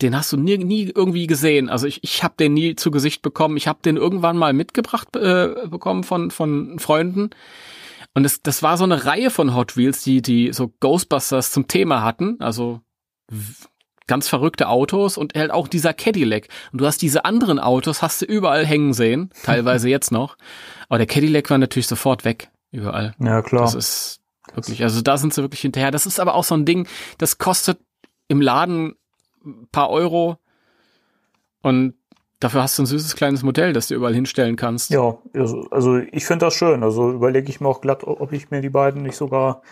den 0.00 0.16
hast 0.16 0.32
du 0.32 0.36
nie, 0.36 0.58
nie 0.58 0.90
irgendwie 0.94 1.26
gesehen. 1.26 1.68
Also 1.68 1.86
ich, 1.86 2.02
ich 2.02 2.22
habe 2.22 2.34
den 2.38 2.54
nie 2.54 2.76
zu 2.76 2.90
Gesicht 2.90 3.22
bekommen. 3.22 3.56
Ich 3.56 3.68
habe 3.68 3.80
den 3.82 3.96
irgendwann 3.96 4.38
mal 4.38 4.52
mitgebracht 4.54 5.14
äh, 5.16 5.66
bekommen 5.68 6.04
von, 6.04 6.30
von 6.30 6.78
Freunden. 6.78 7.30
Und 8.14 8.22
das, 8.22 8.42
das 8.42 8.62
war 8.62 8.76
so 8.76 8.84
eine 8.84 9.04
Reihe 9.04 9.30
von 9.30 9.54
Hot 9.54 9.76
Wheels, 9.76 10.02
die, 10.02 10.22
die 10.22 10.52
so 10.52 10.72
Ghostbusters 10.80 11.52
zum 11.52 11.68
Thema 11.68 12.02
hatten. 12.02 12.40
Also 12.40 12.80
ganz 14.10 14.26
verrückte 14.26 14.68
Autos 14.68 15.16
und 15.16 15.34
halt 15.34 15.52
auch 15.52 15.68
dieser 15.68 15.94
Cadillac. 15.94 16.48
Und 16.72 16.80
du 16.80 16.86
hast 16.86 17.00
diese 17.00 17.24
anderen 17.24 17.60
Autos, 17.60 18.02
hast 18.02 18.20
du 18.20 18.26
überall 18.26 18.66
hängen 18.66 18.92
sehen, 18.92 19.30
teilweise 19.44 19.88
jetzt 19.88 20.10
noch. 20.10 20.36
Aber 20.88 20.98
der 20.98 21.06
Cadillac 21.06 21.48
war 21.48 21.58
natürlich 21.58 21.86
sofort 21.86 22.24
weg, 22.24 22.50
überall. 22.72 23.14
Ja, 23.20 23.40
klar. 23.40 23.62
Das 23.62 23.74
ist 23.74 24.20
wirklich, 24.52 24.82
also 24.82 25.00
da 25.00 25.16
sind 25.16 25.32
sie 25.32 25.42
wirklich 25.42 25.60
hinterher. 25.60 25.92
Das 25.92 26.06
ist 26.06 26.18
aber 26.18 26.34
auch 26.34 26.42
so 26.42 26.56
ein 26.56 26.64
Ding, 26.64 26.88
das 27.18 27.38
kostet 27.38 27.78
im 28.26 28.40
Laden 28.40 28.96
ein 29.46 29.68
paar 29.70 29.90
Euro 29.90 30.38
und 31.62 31.94
dafür 32.40 32.64
hast 32.64 32.76
du 32.78 32.82
ein 32.82 32.86
süßes 32.86 33.14
kleines 33.14 33.44
Modell, 33.44 33.72
das 33.72 33.86
du 33.86 33.94
überall 33.94 34.14
hinstellen 34.14 34.56
kannst. 34.56 34.90
Ja, 34.90 35.18
also, 35.34 35.68
also 35.70 35.98
ich 35.98 36.24
finde 36.24 36.46
das 36.46 36.54
schön. 36.54 36.82
Also 36.82 37.12
überlege 37.12 37.48
ich 37.48 37.60
mir 37.60 37.68
auch 37.68 37.80
glatt, 37.80 38.02
ob 38.02 38.32
ich 38.32 38.50
mir 38.50 38.60
die 38.60 38.70
beiden 38.70 39.02
nicht 39.02 39.16
sogar 39.16 39.62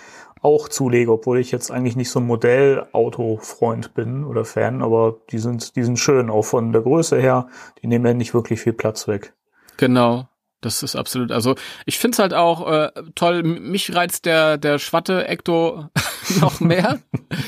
auch 0.40 0.68
zulege, 0.68 1.12
obwohl 1.12 1.38
ich 1.38 1.50
jetzt 1.50 1.70
eigentlich 1.70 1.96
nicht 1.96 2.10
so 2.10 2.20
ein 2.20 2.26
Modellauto-Freund 2.26 3.94
bin 3.94 4.24
oder 4.24 4.44
Fan, 4.44 4.82
aber 4.82 5.16
die 5.30 5.38
sind, 5.38 5.76
die 5.76 5.82
sind 5.82 5.98
schön, 5.98 6.30
auch 6.30 6.44
von 6.44 6.72
der 6.72 6.82
Größe 6.82 7.18
her. 7.18 7.48
Die 7.82 7.86
nehmen 7.86 8.06
ja 8.06 8.14
nicht 8.14 8.34
wirklich 8.34 8.60
viel 8.60 8.72
Platz 8.72 9.08
weg. 9.08 9.34
Genau. 9.76 10.28
Das 10.60 10.82
ist 10.82 10.96
absolut, 10.96 11.30
also 11.30 11.54
ich 11.86 11.98
find's 11.98 12.18
halt 12.18 12.34
auch 12.34 12.68
äh, 12.68 12.90
toll, 13.14 13.44
mich 13.44 13.94
reizt 13.94 14.26
der, 14.26 14.58
der 14.58 14.80
Schwatte 14.80 15.28
Ecto 15.28 15.86
noch 16.40 16.58
mehr, 16.58 16.98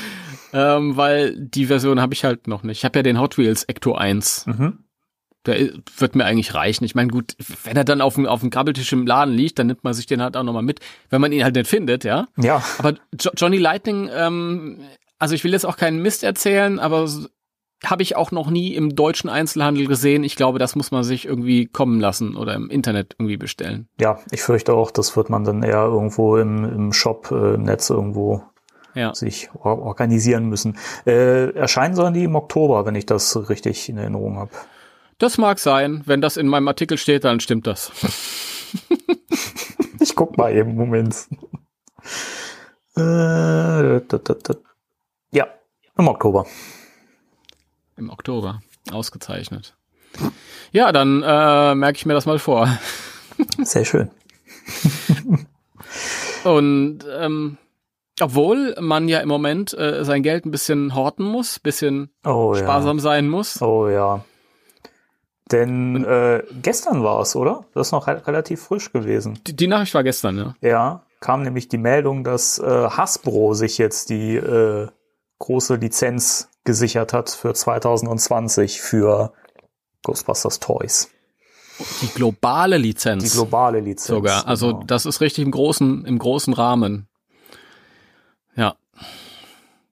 ähm, 0.53 0.95
weil 0.95 1.35
die 1.37 1.65
Version 1.65 1.99
habe 1.99 2.13
ich 2.13 2.23
halt 2.23 2.47
noch 2.47 2.63
nicht. 2.63 2.77
Ich 2.77 2.85
habe 2.85 2.99
ja 2.99 3.03
den 3.03 3.19
Hot 3.19 3.37
Wheels 3.37 3.65
Ecto 3.65 3.95
1. 3.95 4.45
Mhm. 4.45 4.80
Der 5.45 5.69
wird 5.97 6.15
mir 6.15 6.25
eigentlich 6.25 6.53
reichen. 6.53 6.83
Ich 6.83 6.93
meine, 6.93 7.09
gut, 7.09 7.35
wenn 7.63 7.75
er 7.75 7.83
dann 7.83 8.01
auf 8.01 8.15
dem, 8.15 8.27
auf 8.27 8.41
dem 8.41 8.51
Grabbeltisch 8.51 8.93
im 8.93 9.07
Laden 9.07 9.33
liegt, 9.33 9.57
dann 9.57 9.67
nimmt 9.67 9.83
man 9.83 9.93
sich 9.93 10.05
den 10.05 10.21
halt 10.21 10.37
auch 10.37 10.43
nochmal 10.43 10.61
mit, 10.61 10.79
wenn 11.09 11.19
man 11.21 11.31
ihn 11.31 11.43
halt 11.43 11.55
nicht 11.55 11.67
findet, 11.67 12.03
ja. 12.03 12.27
Ja. 12.37 12.63
Aber 12.77 12.93
jo 13.19 13.31
Johnny 13.35 13.57
Lightning, 13.57 14.09
ähm, 14.13 14.81
also 15.17 15.33
ich 15.33 15.43
will 15.43 15.51
jetzt 15.51 15.65
auch 15.65 15.77
keinen 15.77 16.01
Mist 16.01 16.23
erzählen, 16.23 16.77
aber 16.79 17.07
habe 17.83 18.03
ich 18.03 18.15
auch 18.15 18.31
noch 18.31 18.51
nie 18.51 18.75
im 18.75 18.95
deutschen 18.95 19.29
Einzelhandel 19.29 19.87
gesehen. 19.87 20.23
Ich 20.23 20.35
glaube, 20.35 20.59
das 20.59 20.75
muss 20.75 20.91
man 20.91 21.03
sich 21.03 21.25
irgendwie 21.25 21.65
kommen 21.65 21.99
lassen 21.99 22.35
oder 22.35 22.53
im 22.53 22.69
Internet 22.69 23.15
irgendwie 23.17 23.37
bestellen. 23.37 23.87
Ja, 23.99 24.19
ich 24.31 24.43
fürchte 24.43 24.73
auch, 24.73 24.91
das 24.91 25.17
wird 25.17 25.31
man 25.31 25.43
dann 25.43 25.63
eher 25.63 25.85
irgendwo 25.85 26.37
im, 26.37 26.63
im 26.63 26.93
Shop, 26.93 27.31
äh, 27.31 27.55
im 27.55 27.63
Netz 27.63 27.89
irgendwo 27.89 28.43
Ja. 28.93 29.15
sich 29.15 29.49
or 29.55 29.79
organisieren 29.79 30.45
müssen. 30.45 30.77
Äh, 31.07 31.55
erscheinen 31.55 31.95
sollen 31.95 32.13
die 32.13 32.25
im 32.25 32.35
Oktober, 32.35 32.85
wenn 32.85 32.93
ich 32.93 33.07
das 33.07 33.49
richtig 33.49 33.89
in 33.89 33.97
Erinnerung 33.97 34.37
habe. 34.37 34.51
Das 35.21 35.37
mag 35.37 35.59
sein. 35.59 36.01
Wenn 36.05 36.19
das 36.19 36.35
in 36.35 36.47
meinem 36.47 36.67
Artikel 36.67 36.97
steht, 36.97 37.25
dann 37.25 37.39
stimmt 37.39 37.67
das. 37.67 37.91
Ich 39.99 40.15
guck 40.15 40.35
mal 40.35 40.51
eben, 40.51 40.73
Moment. 40.73 41.27
Äh, 42.95 42.97
da, 42.97 44.01
da, 44.01 44.17
da. 44.17 44.55
Ja, 45.31 45.45
im 45.95 46.07
Oktober. 46.07 46.47
Im 47.97 48.09
Oktober. 48.09 48.63
Ausgezeichnet. 48.91 49.75
Ja, 50.71 50.91
dann 50.91 51.21
äh, 51.21 51.75
merke 51.75 51.97
ich 51.97 52.07
mir 52.07 52.15
das 52.15 52.25
mal 52.25 52.39
vor. 52.39 52.67
Sehr 53.61 53.85
schön. 53.85 54.09
Und 56.43 57.05
ähm, 57.15 57.59
obwohl 58.19 58.75
man 58.79 59.07
ja 59.07 59.19
im 59.19 59.29
Moment 59.29 59.77
äh, 59.77 60.03
sein 60.03 60.23
Geld 60.23 60.47
ein 60.47 60.51
bisschen 60.51 60.95
horten 60.95 61.25
muss, 61.25 61.59
bisschen 61.59 62.09
Oh 62.25 62.55
sparsam 62.55 62.99
sein 62.99 63.29
muss. 63.29 63.59
ja. 63.59 63.67
Oh 63.67 63.87
ja. 63.87 64.25
Denn 65.51 66.05
äh, 66.05 66.43
gestern 66.61 67.03
war 67.03 67.21
es, 67.21 67.35
oder? 67.35 67.65
Das 67.73 67.87
ist 67.87 67.91
noch 67.91 68.07
re 68.07 68.25
relativ 68.25 68.61
frisch 68.61 68.91
gewesen. 68.93 69.39
Die, 69.45 69.55
die 69.55 69.67
Nachricht 69.67 69.93
war 69.93 70.03
gestern, 70.03 70.37
ja. 70.37 70.55
Ja, 70.61 71.03
kam 71.19 71.43
nämlich 71.43 71.67
die 71.67 71.77
Meldung, 71.77 72.23
dass 72.23 72.57
äh, 72.57 72.65
Hasbro 72.65 73.53
sich 73.53 73.77
jetzt 73.77 74.09
die 74.09 74.35
äh, 74.35 74.87
große 75.39 75.75
Lizenz 75.75 76.49
gesichert 76.63 77.13
hat 77.13 77.29
für 77.29 77.53
2020 77.53 78.81
für 78.81 79.33
Ghostbusters 80.03 80.59
Toys. 80.59 81.09
Die 82.01 82.07
globale 82.07 82.77
Lizenz. 82.77 83.23
Die 83.23 83.29
globale 83.29 83.79
Lizenz. 83.79 84.07
sogar. 84.07 84.47
Also 84.47 84.67
genau. 84.67 84.83
das 84.85 85.05
ist 85.05 85.19
richtig 85.21 85.43
im 85.43 85.51
großen, 85.51 86.05
im 86.05 86.19
großen 86.19 86.53
Rahmen. 86.53 87.07
Ja, 88.55 88.75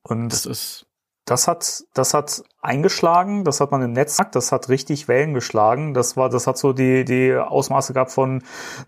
Und 0.03 0.29
das 0.29 0.45
ist 0.45 0.85
das 1.29 1.47
hat, 1.47 1.83
das 1.93 2.15
hat 2.15 2.43
eingeschlagen, 2.61 3.43
das 3.43 3.61
hat 3.61 3.71
man 3.71 3.83
im 3.83 3.93
Netz 3.93 4.17
gesagt, 4.17 4.35
das 4.35 4.51
hat 4.51 4.67
richtig 4.69 5.07
Wellen 5.07 5.35
geschlagen. 5.35 5.93
Das 5.93 6.17
war, 6.17 6.29
das 6.29 6.47
hat 6.47 6.57
so 6.57 6.73
die, 6.73 7.05
die 7.05 7.35
Ausmaße 7.35 7.93
gehabt 7.93 8.11
von 8.11 8.41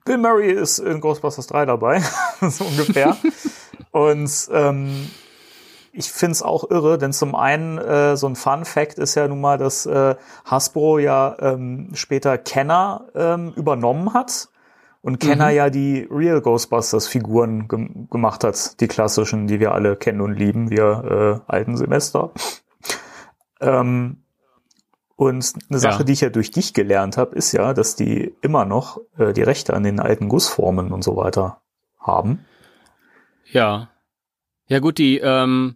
Bill 0.05 0.17
Murray 0.17 0.51
ist 0.51 0.79
in 0.79 1.01
Ghostbusters 1.01 1.45
3 1.47 1.67
dabei, 1.67 2.01
so 2.41 2.65
ungefähr. 2.65 3.15
Und 3.91 4.49
ähm, 4.51 5.11
ich 5.93 6.11
find's 6.11 6.41
auch 6.41 6.69
irre, 6.71 6.97
denn 6.97 7.13
zum 7.13 7.35
einen 7.35 7.77
äh, 7.77 8.17
so 8.17 8.27
ein 8.27 8.35
Fun 8.35 8.65
Fact 8.65 8.97
ist 8.97 9.15
ja 9.15 9.27
nun 9.27 9.41
mal, 9.41 9.57
dass 9.59 9.85
äh, 9.85 10.15
Hasbro 10.45 10.97
ja 10.97 11.35
ähm, 11.39 11.89
später 11.93 12.37
Kenner 12.39 13.05
ähm, 13.13 13.53
übernommen 13.55 14.13
hat 14.13 14.49
und 15.01 15.19
Kenner 15.19 15.49
ja 15.49 15.69
die 15.69 16.07
Real 16.11 16.41
Ghostbusters 16.41 17.07
Figuren 17.07 17.67
gem 17.67 18.07
gemacht 18.09 18.43
hat, 18.43 18.79
die 18.79 18.87
klassischen, 18.87 19.47
die 19.47 19.59
wir 19.59 19.73
alle 19.73 19.95
kennen 19.95 20.21
und 20.21 20.33
lieben, 20.37 20.69
wir 20.69 21.41
äh, 21.47 21.51
alten 21.51 21.75
Semester. 21.77 22.31
Ähm, 23.59 24.17
und 25.15 25.53
eine 25.69 25.79
Sache, 25.79 25.99
Ja. 25.99 26.03
die 26.03 26.13
ich 26.13 26.21
ja 26.21 26.29
durch 26.29 26.51
dich 26.51 26.73
gelernt 26.73 27.17
habe, 27.17 27.35
ist 27.35 27.51
ja, 27.51 27.73
dass 27.73 27.95
die 27.95 28.33
immer 28.41 28.65
noch 28.65 28.99
äh, 29.17 29.33
die 29.33 29.43
Rechte 29.43 29.73
an 29.73 29.83
den 29.83 29.99
alten 29.99 30.29
Gussformen 30.29 30.91
und 30.91 31.03
so 31.03 31.15
weiter 31.15 31.61
haben. 31.99 32.45
ja. 33.51 33.87
Ja 34.67 34.79
gut, 34.79 34.99
die, 34.99 35.17
ähm, 35.19 35.75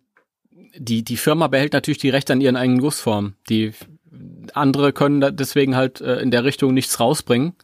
die, 0.78 1.04
die 1.04 1.18
Firma 1.18 1.48
behält 1.48 1.74
natürlich 1.74 1.98
die 1.98 2.10
Rechte 2.10 2.32
an 2.32 2.40
ihren 2.40 2.56
eigenen 2.56 2.80
Gussformen. 2.80 3.36
Die 3.50 3.74
andere 4.54 4.94
können 4.94 5.36
deswegen 5.36 5.76
halt 5.76 6.00
äh, 6.00 6.20
in 6.22 6.32
der 6.32 6.46
Richtung 6.46 6.74
nichts 6.74 6.98
rausbringen. 6.98 7.56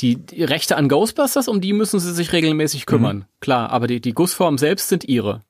Die, 0.00 0.16
die 0.16 0.44
Rechte 0.44 0.76
an 0.76 0.88
Ghostbusters, 0.88 1.48
um 1.48 1.60
die 1.60 1.72
müssen 1.72 1.98
sie 1.98 2.12
sich 2.12 2.32
regelmäßig 2.32 2.86
kümmern. 2.86 3.24
Klar, 3.40 3.70
aber 3.70 3.88
die, 3.88 4.00
die 4.00 4.14
Gussformen 4.14 4.58
selbst 4.58 4.88
sind 4.88 5.04
ihre. 5.04 5.42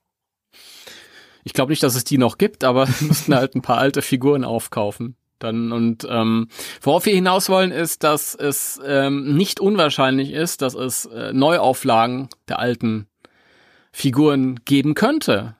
Ich 1.43 1.53
glaube 1.53 1.71
nicht, 1.71 1.83
dass 1.83 1.95
es 1.95 2.03
die 2.03 2.17
noch 2.17 2.37
gibt, 2.37 2.63
aber 2.63 2.85
sie 2.87 3.05
müssten 3.05 3.35
halt 3.35 3.55
ein 3.55 3.61
paar 3.61 3.77
alte 3.77 4.01
Figuren 4.01 4.43
aufkaufen. 4.43 5.15
Dann 5.37 5.71
und 5.71 6.05
ähm, 6.09 6.49
worauf 6.81 7.05
wir 7.05 7.13
hinaus 7.13 7.47
wollen, 7.47 7.71
ist, 7.71 8.03
dass 8.03 8.35
es 8.35 8.79
ähm, 8.85 9.35
nicht 9.35 9.61
unwahrscheinlich 9.61 10.33
ist, 10.33 10.61
dass 10.61 10.73
es 10.73 11.05
äh, 11.05 11.31
Neuauflagen 11.31 12.27
der 12.49 12.59
alten 12.59 13.07
Figuren 13.91 14.59
geben 14.65 14.95
könnte. 14.95 15.55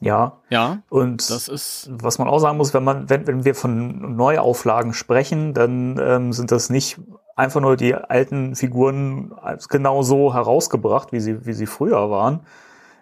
Ja, 0.00 0.40
Ja, 0.50 0.82
und 0.88 1.30
das 1.30 1.48
ist 1.48 1.88
was 1.90 2.18
man 2.18 2.28
auch 2.28 2.38
sagen 2.38 2.56
muss, 2.56 2.74
wenn 2.74 2.84
man, 2.84 3.08
wenn, 3.10 3.26
wenn 3.26 3.44
wir 3.44 3.54
von 3.54 4.16
Neuauflagen 4.16 4.94
sprechen, 4.94 5.54
dann 5.54 5.98
ähm, 5.98 6.32
sind 6.32 6.50
das 6.50 6.70
nicht 6.70 6.98
einfach 7.36 7.60
nur 7.60 7.76
die 7.76 7.94
alten 7.94 8.54
Figuren 8.54 9.32
als 9.32 9.68
genau 9.68 10.02
so 10.02 10.34
herausgebracht, 10.34 11.12
wie 11.12 11.20
sie, 11.20 11.46
wie 11.46 11.52
sie 11.52 11.66
früher 11.66 12.10
waren. 12.10 12.40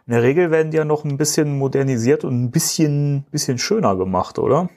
In 0.07 0.13
der 0.13 0.23
Regel 0.23 0.51
werden 0.51 0.71
die 0.71 0.79
ja 0.79 0.85
noch 0.85 1.05
ein 1.05 1.17
bisschen 1.17 1.59
modernisiert 1.59 2.25
und 2.25 2.43
ein 2.43 2.51
bisschen, 2.51 3.25
bisschen 3.31 3.59
schöner 3.59 3.97
gemacht, 3.97 4.39
oder? 4.39 4.69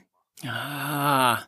Ah, 0.46 1.38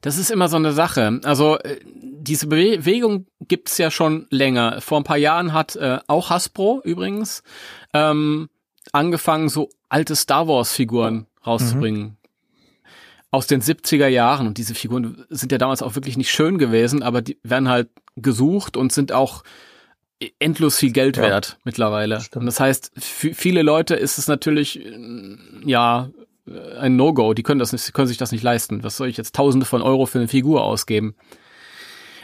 das 0.00 0.18
ist 0.18 0.30
immer 0.30 0.48
so 0.48 0.56
eine 0.56 0.72
Sache. 0.72 1.20
Also 1.24 1.58
äh, 1.58 1.78
diese 1.84 2.46
Bewegung 2.48 3.26
gibt's 3.40 3.78
ja 3.78 3.90
schon 3.90 4.26
länger. 4.30 4.80
Vor 4.80 4.98
ein 4.98 5.04
paar 5.04 5.16
Jahren 5.16 5.52
hat 5.52 5.76
äh, 5.76 5.98
auch 6.08 6.30
Hasbro 6.30 6.80
übrigens 6.84 7.42
ähm, 7.94 8.48
angefangen, 8.92 9.48
so 9.48 9.70
alte 9.88 10.16
Star 10.16 10.48
Wars-Figuren 10.48 11.26
rauszubringen. 11.46 12.15
Aus 13.30 13.46
den 13.46 13.60
70er 13.60 14.06
Jahren. 14.06 14.46
Und 14.46 14.58
diese 14.58 14.74
Figuren 14.74 15.24
sind 15.28 15.52
ja 15.52 15.58
damals 15.58 15.82
auch 15.82 15.94
wirklich 15.94 16.16
nicht 16.16 16.30
schön 16.30 16.58
gewesen, 16.58 17.02
aber 17.02 17.22
die 17.22 17.38
werden 17.42 17.68
halt 17.68 17.88
gesucht 18.16 18.76
und 18.76 18.92
sind 18.92 19.12
auch 19.12 19.42
endlos 20.38 20.78
viel 20.78 20.92
Geld 20.92 21.16
Ja. 21.16 21.24
wert 21.24 21.58
mittlerweile. 21.64 22.20
Stimmt. 22.20 22.42
Und 22.42 22.46
das 22.46 22.60
heißt, 22.60 22.92
für 22.98 23.34
viele 23.34 23.62
Leute 23.62 23.94
ist 23.94 24.16
es 24.18 24.28
natürlich, 24.28 24.80
äh, 24.84 24.96
ja, 25.64 26.08
ein 26.78 26.94
No-Go. 26.96 27.34
Die 27.34 27.42
können 27.42 27.58
das 27.58 27.72
nicht, 27.72 27.92
können 27.92 28.06
sich 28.06 28.18
das 28.18 28.30
nicht 28.32 28.44
leisten. 28.44 28.84
Was 28.84 28.96
soll 28.96 29.08
ich 29.08 29.16
jetzt 29.16 29.34
Tausende 29.34 29.66
von 29.66 29.82
Euro 29.82 30.06
für 30.06 30.18
eine 30.18 30.28
Figur 30.28 30.62
ausgeben? 30.62 31.16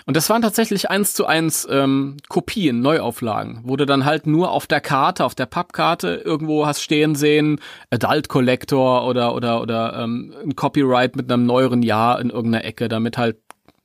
Und 0.06 0.16
das 0.16 0.28
waren 0.30 0.42
tatsächlich 0.42 0.90
eins 0.90 1.14
zu 1.14 1.26
eins 1.26 1.66
ähm, 1.70 2.16
Kopien, 2.28 2.80
Neuauflagen, 2.80 3.60
wo 3.64 3.76
du 3.76 3.86
dann 3.86 4.04
halt 4.04 4.26
nur 4.26 4.50
auf 4.50 4.66
der 4.66 4.80
Karte, 4.80 5.24
auf 5.24 5.34
der 5.34 5.46
Pappkarte 5.46 6.22
irgendwo 6.24 6.66
hast 6.66 6.82
stehen 6.82 7.14
sehen, 7.14 7.60
Adult 7.90 8.28
Collector 8.28 9.06
oder 9.06 9.34
oder 9.34 9.60
oder 9.60 9.98
ähm, 10.02 10.34
ein 10.42 10.56
Copyright 10.56 11.16
mit 11.16 11.30
einem 11.30 11.46
neueren 11.46 11.82
Jahr 11.82 12.20
in 12.20 12.30
irgendeiner 12.30 12.64
Ecke, 12.64 12.88
damit 12.88 13.18
halt 13.18 13.36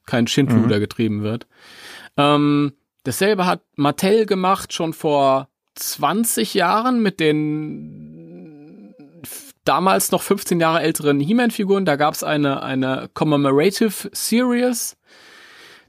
kein 0.06 0.28
Schindluder 0.28 0.80
getrieben 0.80 1.22
wird. 1.22 1.48
Ähm, 2.18 2.74
dasselbe 3.04 3.46
hat 3.46 3.62
Mattel 3.76 4.26
gemacht 4.26 4.74
schon 4.74 4.94
vor 4.94 5.50
20 5.76 6.54
Jahren 6.56 7.02
mit 7.02 7.20
den 7.20 8.96
damals 9.68 10.12
noch 10.12 10.22
15 10.22 10.60
Jahre 10.60 10.82
älteren 10.82 11.20
He-Man-Figuren. 11.20 11.86
Da 11.86 11.96
gab 11.96 12.14
es 12.14 12.24
eine, 12.24 12.64
eine 12.64 13.10
Commemorative 13.14 14.10
Series. 14.14 14.97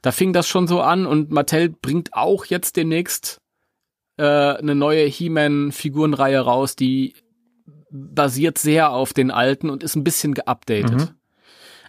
Da 0.02 0.12
fing 0.12 0.32
das 0.32 0.48
schon 0.48 0.68
so 0.68 0.80
an 0.80 1.06
und 1.06 1.30
Mattel 1.30 1.68
bringt 1.70 2.14
auch 2.14 2.44
jetzt 2.44 2.76
demnächst 2.76 3.40
äh, 4.16 4.22
eine 4.22 4.74
neue 4.74 5.06
He-Man-Figurenreihe 5.06 6.40
raus, 6.40 6.76
die 6.76 7.14
basiert 7.90 8.58
sehr 8.58 8.90
auf 8.90 9.12
den 9.12 9.30
alten 9.30 9.70
und 9.70 9.82
ist 9.82 9.96
ein 9.96 10.04
bisschen 10.04 10.34
geupdatet. 10.34 10.94
Mhm. 10.94 11.08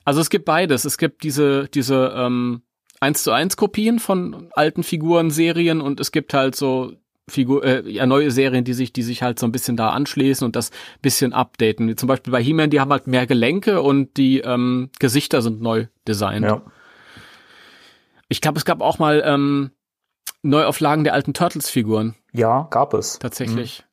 Also 0.06 0.22
es 0.22 0.30
gibt 0.30 0.46
beides. 0.46 0.86
Es 0.86 0.98
gibt 0.98 1.24
diese, 1.24 1.68
diese 1.68 2.14
ähm, 2.16 2.62
1 3.00 3.24
zu 3.24 3.32
1 3.32 3.58
Kopien 3.58 4.00
von 4.00 4.50
alten 4.54 4.84
Figuren, 4.84 5.30
Serien 5.32 5.82
und 5.82 6.00
es 6.00 6.12
gibt 6.12 6.34
halt 6.34 6.56
so 6.56 6.94
Figur, 7.30 7.64
äh, 7.64 7.88
ja, 7.90 8.06
neue 8.06 8.32
Serien, 8.32 8.64
die 8.64 8.74
sich, 8.74 8.92
die 8.92 9.04
sich 9.04 9.22
halt 9.22 9.40
so 9.40 9.46
ein 9.46 9.52
bisschen 9.52 9.78
da 9.78 9.90
anschließen 9.90 10.44
und 10.44 10.56
das 10.56 10.72
bisschen 11.02 11.32
updaten. 11.34 11.88
Wie 11.88 11.96
Zum 11.96 12.08
Beispiel 12.08 12.32
bei 12.32 12.42
He-Man, 12.42 12.72
die 12.72 12.80
haben 12.80 12.92
halt 12.92 13.08
mehr 13.08 13.28
Gelenke 13.28 13.82
und 13.82 14.18
die 14.18 14.40
ähm, 14.40 14.90
Gesichter 15.00 15.42
sind 15.42 15.62
neu 15.62 15.88
designt. 16.08 16.46
Ja. 16.46 16.64
Ich 18.30 18.42
glaube, 18.42 18.58
es 18.58 18.66
gab 18.66 18.82
auch 18.82 18.98
mal 19.00 19.22
ähm, 19.26 19.72
Neuauflagen 20.44 21.04
der 21.04 21.14
alten 21.14 21.34
Turtles-Figuren, 21.34 22.16
Ja, 22.32 22.68
gab 22.72 22.94
es. 22.94 23.20
tatsächlich. 23.20 23.84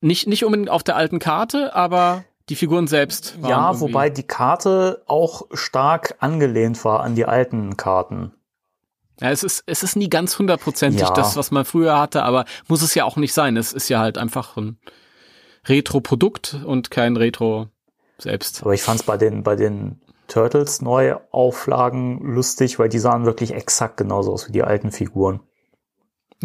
Nicht, 0.00 0.26
nicht 0.26 0.44
unbedingt 0.44 0.68
auf 0.68 0.82
der 0.82 0.96
alten 0.96 1.18
Karte, 1.20 1.74
aber 1.74 2.24
die 2.48 2.56
Figuren 2.56 2.88
selbst. 2.88 3.40
waren 3.40 3.50
Ja, 3.50 3.66
irgendwie- 3.70 3.80
wobei 3.82 4.10
die 4.10 4.24
Karte 4.24 5.02
auch 5.06 5.42
stark 5.52 6.16
angelehnt 6.18 6.84
war 6.84 7.00
an 7.00 7.14
die 7.14 7.24
alten 7.24 7.76
Karten. 7.76 8.32
Ja, 9.20 9.30
es 9.30 9.44
ist, 9.44 9.62
es 9.66 9.84
ist 9.84 9.94
nie 9.94 10.10
ganz 10.10 10.36
hundertprozentig 10.38 11.02
Ja. 11.02 11.10
das, 11.14 11.36
was 11.36 11.52
man 11.52 11.64
früher 11.64 11.98
hatte, 12.00 12.24
aber 12.24 12.44
muss 12.66 12.82
es 12.82 12.94
ja 12.96 13.04
auch 13.04 13.16
nicht 13.16 13.32
sein. 13.32 13.56
Es 13.56 13.72
ist 13.72 13.88
ja 13.88 14.00
halt 14.00 14.18
einfach 14.18 14.56
ein 14.56 14.78
Retro-Produkt 15.68 16.58
und 16.64 16.90
kein 16.90 17.16
Retro 17.16 17.68
selbst. 18.18 18.62
Aber 18.62 18.74
ich 18.74 18.82
fand 18.82 19.00
es 19.00 19.06
bei 19.06 19.16
den, 19.16 19.44
bei 19.44 19.54
den 19.54 20.00
Turtles 20.32 20.80
Neuauflagen 20.80 22.20
lustig, 22.22 22.78
weil 22.78 22.88
die 22.88 22.98
sahen 22.98 23.24
wirklich 23.26 23.52
exakt 23.52 23.96
genauso 23.98 24.32
aus 24.32 24.48
wie 24.48 24.52
die 24.52 24.62
alten 24.62 24.90
Figuren. 24.90 25.40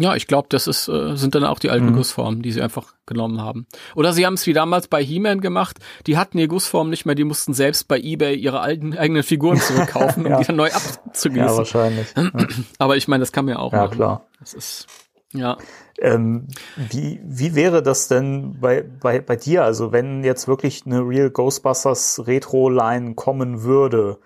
Ja, 0.00 0.14
ich 0.14 0.28
glaube, 0.28 0.46
das 0.50 0.68
ist, 0.68 0.86
äh, 0.88 1.16
sind 1.16 1.34
dann 1.34 1.42
auch 1.44 1.58
die 1.58 1.70
alten 1.70 1.86
Mhm. 1.86 1.94
Gussformen, 1.94 2.40
die 2.42 2.52
sie 2.52 2.62
einfach 2.62 2.94
genommen 3.04 3.40
haben. 3.40 3.66
Oder 3.96 4.12
sie 4.12 4.26
haben 4.26 4.34
es 4.34 4.46
wie 4.46 4.52
damals 4.52 4.86
bei 4.86 5.02
He-Man 5.02 5.40
gemacht. 5.40 5.78
Die 6.06 6.16
hatten 6.16 6.38
ihre 6.38 6.46
Gussformen 6.46 6.90
nicht 6.90 7.04
mehr, 7.04 7.16
die 7.16 7.24
mussten 7.24 7.52
selbst 7.52 7.88
bei 7.88 7.98
eBay 7.98 8.36
ihre 8.36 8.60
alten 8.60 8.96
eigenen 8.96 9.24
Figuren 9.24 9.58
zurückkaufen, 9.58 10.24
Ja. 10.26 10.36
um 10.36 10.40
die 10.42 10.46
dann 10.46 10.56
neu 10.56 10.68
Ja, 10.68 10.76
abzugießen. 10.76 11.56
wahrscheinlich. 11.56 12.06
Ja, 12.16 12.30
Aber 12.78 12.96
ich 12.96 13.08
meine, 13.08 13.22
das 13.22 13.32
kann 13.32 13.46
man 13.46 13.54
ja 13.54 13.60
auch 13.60 13.72
ja 13.72 13.84
machen. 13.84 13.96
klar. 13.96 14.26
Das 14.38 14.54
ist, 14.54 14.86
ja. 15.32 15.58
Ähm, 15.98 16.46
wie, 16.76 17.20
wie 17.24 17.54
wäre 17.54 17.82
das 17.82 18.08
denn 18.08 18.60
bei, 18.60 18.82
bei, 18.82 19.20
bei 19.20 19.36
dir? 19.36 19.64
Also 19.64 19.92
wenn 19.92 20.24
jetzt 20.24 20.48
wirklich 20.48 20.86
eine 20.86 21.00
Real 21.00 21.30
Ghostbusters 21.30 22.26
Retro-Line 22.26 23.14
kommen 23.14 23.62
würde 23.62 24.18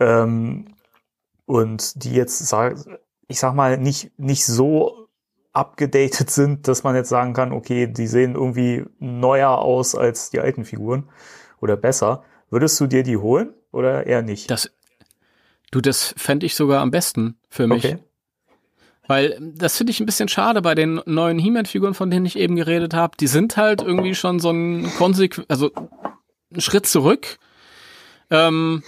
ähm, 0.00 0.74
und 1.46 2.02
die 2.02 2.14
jetzt, 2.14 2.38
sag, 2.38 2.76
ich 3.28 3.38
sag 3.38 3.54
mal, 3.54 3.78
nicht, 3.78 4.18
nicht 4.18 4.44
so 4.44 5.08
abgedatet 5.52 6.30
sind, 6.30 6.66
dass 6.66 6.82
man 6.82 6.96
jetzt 6.96 7.10
sagen 7.10 7.32
kann, 7.32 7.52
okay, 7.52 7.86
die 7.86 8.08
sehen 8.08 8.34
irgendwie 8.34 8.84
neuer 8.98 9.58
aus 9.58 9.94
als 9.94 10.30
die 10.30 10.40
alten 10.40 10.64
Figuren 10.64 11.08
oder 11.60 11.76
besser. 11.76 12.24
Würdest 12.50 12.80
du 12.80 12.86
dir 12.86 13.04
die 13.04 13.16
holen 13.16 13.54
oder 13.70 14.06
eher 14.06 14.22
nicht? 14.22 14.50
Das, 14.50 14.70
du, 15.70 15.80
das 15.80 16.12
fände 16.16 16.46
ich 16.46 16.56
sogar 16.56 16.80
am 16.80 16.90
besten 16.90 17.38
für 17.48 17.68
mich. 17.68 17.84
Okay. 17.84 17.98
Weil 19.06 19.32
ähm, 19.32 19.54
das 19.56 19.76
finde 19.76 19.90
ich 19.90 20.00
ein 20.00 20.06
bisschen 20.06 20.28
schade 20.28 20.62
bei 20.62 20.74
den 20.74 21.00
neuen 21.06 21.38
He-Man-Figuren, 21.38 21.94
von 21.94 22.10
denen 22.10 22.26
ich 22.26 22.38
eben 22.38 22.56
geredet 22.56 22.94
habe. 22.94 23.16
Die 23.18 23.26
sind 23.26 23.56
halt 23.56 23.82
irgendwie 23.82 24.14
schon 24.14 24.40
so 24.40 24.50
ein 24.50 24.90
konsequent, 24.96 25.50
also 25.50 25.70
ein 26.52 26.60
Schritt 26.60 26.86
zurück. 26.86 27.38
Ähm, 28.30 28.82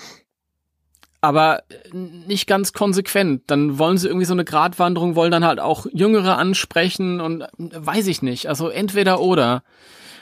aber 1.20 1.62
nicht 1.92 2.46
ganz 2.46 2.72
konsequent. 2.72 3.42
Dann 3.48 3.78
wollen 3.78 3.98
sie 3.98 4.06
irgendwie 4.06 4.26
so 4.26 4.32
eine 4.32 4.44
Gratwanderung, 4.44 5.16
wollen 5.16 5.32
dann 5.32 5.44
halt 5.44 5.60
auch 5.60 5.86
Jüngere 5.92 6.38
ansprechen 6.38 7.20
und 7.20 7.42
äh, 7.42 7.46
weiß 7.58 8.06
ich 8.06 8.22
nicht. 8.22 8.48
Also 8.48 8.68
entweder 8.68 9.20
oder. 9.20 9.62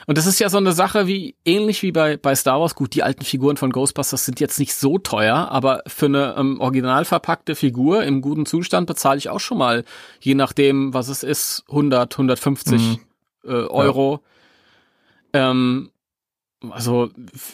Und 0.07 0.17
das 0.17 0.27
ist 0.27 0.39
ja 0.39 0.49
so 0.49 0.57
eine 0.57 0.73
Sache 0.73 1.07
wie, 1.07 1.35
ähnlich 1.45 1.81
wie 1.81 1.91
bei, 1.91 2.17
bei 2.17 2.35
Star 2.35 2.59
Wars. 2.59 2.75
Gut, 2.75 2.93
die 2.93 3.03
alten 3.03 3.25
Figuren 3.25 3.57
von 3.57 3.71
Ghostbusters 3.71 4.25
sind 4.25 4.39
jetzt 4.39 4.59
nicht 4.59 4.75
so 4.75 4.99
teuer, 4.99 5.49
aber 5.49 5.81
für 5.87 6.05
eine 6.05 6.35
ähm, 6.37 6.59
original 6.59 7.05
verpackte 7.05 7.55
Figur 7.55 8.03
im 8.03 8.21
guten 8.21 8.45
Zustand 8.45 8.87
bezahle 8.87 9.17
ich 9.17 9.29
auch 9.29 9.39
schon 9.39 9.57
mal, 9.57 9.83
je 10.19 10.35
nachdem, 10.35 10.93
was 10.93 11.07
es 11.07 11.23
ist, 11.23 11.63
100, 11.69 12.13
150 12.13 12.99
äh, 13.43 13.47
Euro. 13.47 14.21
Ähm, 15.33 15.91
also, 16.71 17.09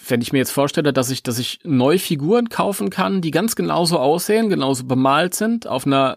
wenn 0.07 0.21
ich 0.21 0.31
mir 0.31 0.39
jetzt 0.39 0.51
vorstelle, 0.51 0.93
dass 0.93 1.09
ich, 1.09 1.23
dass 1.23 1.39
ich 1.39 1.59
neue 1.63 1.99
Figuren 1.99 2.49
kaufen 2.49 2.89
kann, 2.89 3.21
die 3.21 3.31
ganz 3.31 3.55
genauso 3.55 3.97
aussehen, 3.99 4.49
genauso 4.49 4.85
bemalt 4.85 5.33
sind, 5.33 5.67
auf 5.67 5.85
einer 5.85 6.15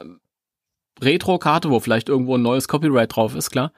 Retro-Karte, 1.00 1.70
wo 1.70 1.80
vielleicht 1.80 2.08
irgendwo 2.08 2.36
ein 2.36 2.42
neues 2.42 2.68
Copyright 2.68 3.14
drauf 3.14 3.34
ist, 3.34 3.50
klar. 3.50 3.72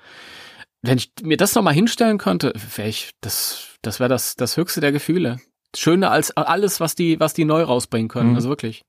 Wenn 0.87 0.99
ich 0.99 1.11
mir 1.23 1.37
das 1.37 1.55
nochmal 1.55 1.75
hinstellen 1.75 2.19
könnte, 2.19 2.52
wäre 2.76 2.88
ich, 2.88 3.11
das, 3.21 3.69
das 3.83 4.00
wäre 4.00 4.09
das, 4.09 4.37
das 4.37 4.57
höchste 4.57 4.81
der 4.81 4.93
Gefühle. 4.93 5.38
Schöner 5.76 6.11
als 6.11 6.37
alles, 6.37 6.81
was 6.81 6.95
die, 6.95 7.21
was 7.21 7.35
die 7.35 7.45
neu 7.45 7.62
rausbringen 7.62 8.09
können, 8.09 8.31
Mhm. 8.31 8.37
also 8.37 8.49
wirklich. 8.49 8.85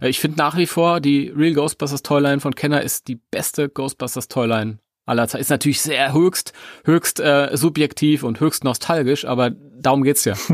Äh, 0.00 0.08
Ich 0.08 0.20
finde 0.20 0.38
nach 0.38 0.56
wie 0.56 0.66
vor, 0.66 1.00
die 1.00 1.28
Real 1.28 1.54
Ghostbusters 1.54 2.02
Toyline 2.02 2.40
von 2.40 2.54
Kenner 2.54 2.82
ist 2.82 3.08
die 3.08 3.16
beste 3.30 3.68
Ghostbusters 3.68 4.28
Toyline 4.28 4.78
aller 5.06 5.26
Zeiten. 5.28 5.42
Ist 5.42 5.50
natürlich 5.50 5.80
sehr 5.82 6.12
höchst, 6.12 6.52
höchst 6.84 7.20
äh, 7.20 7.50
subjektiv 7.54 8.22
und 8.22 8.40
höchst 8.40 8.64
nostalgisch, 8.64 9.24
aber 9.24 9.50
darum 9.50 10.02
geht's 10.02 10.24
ja. 10.24 10.34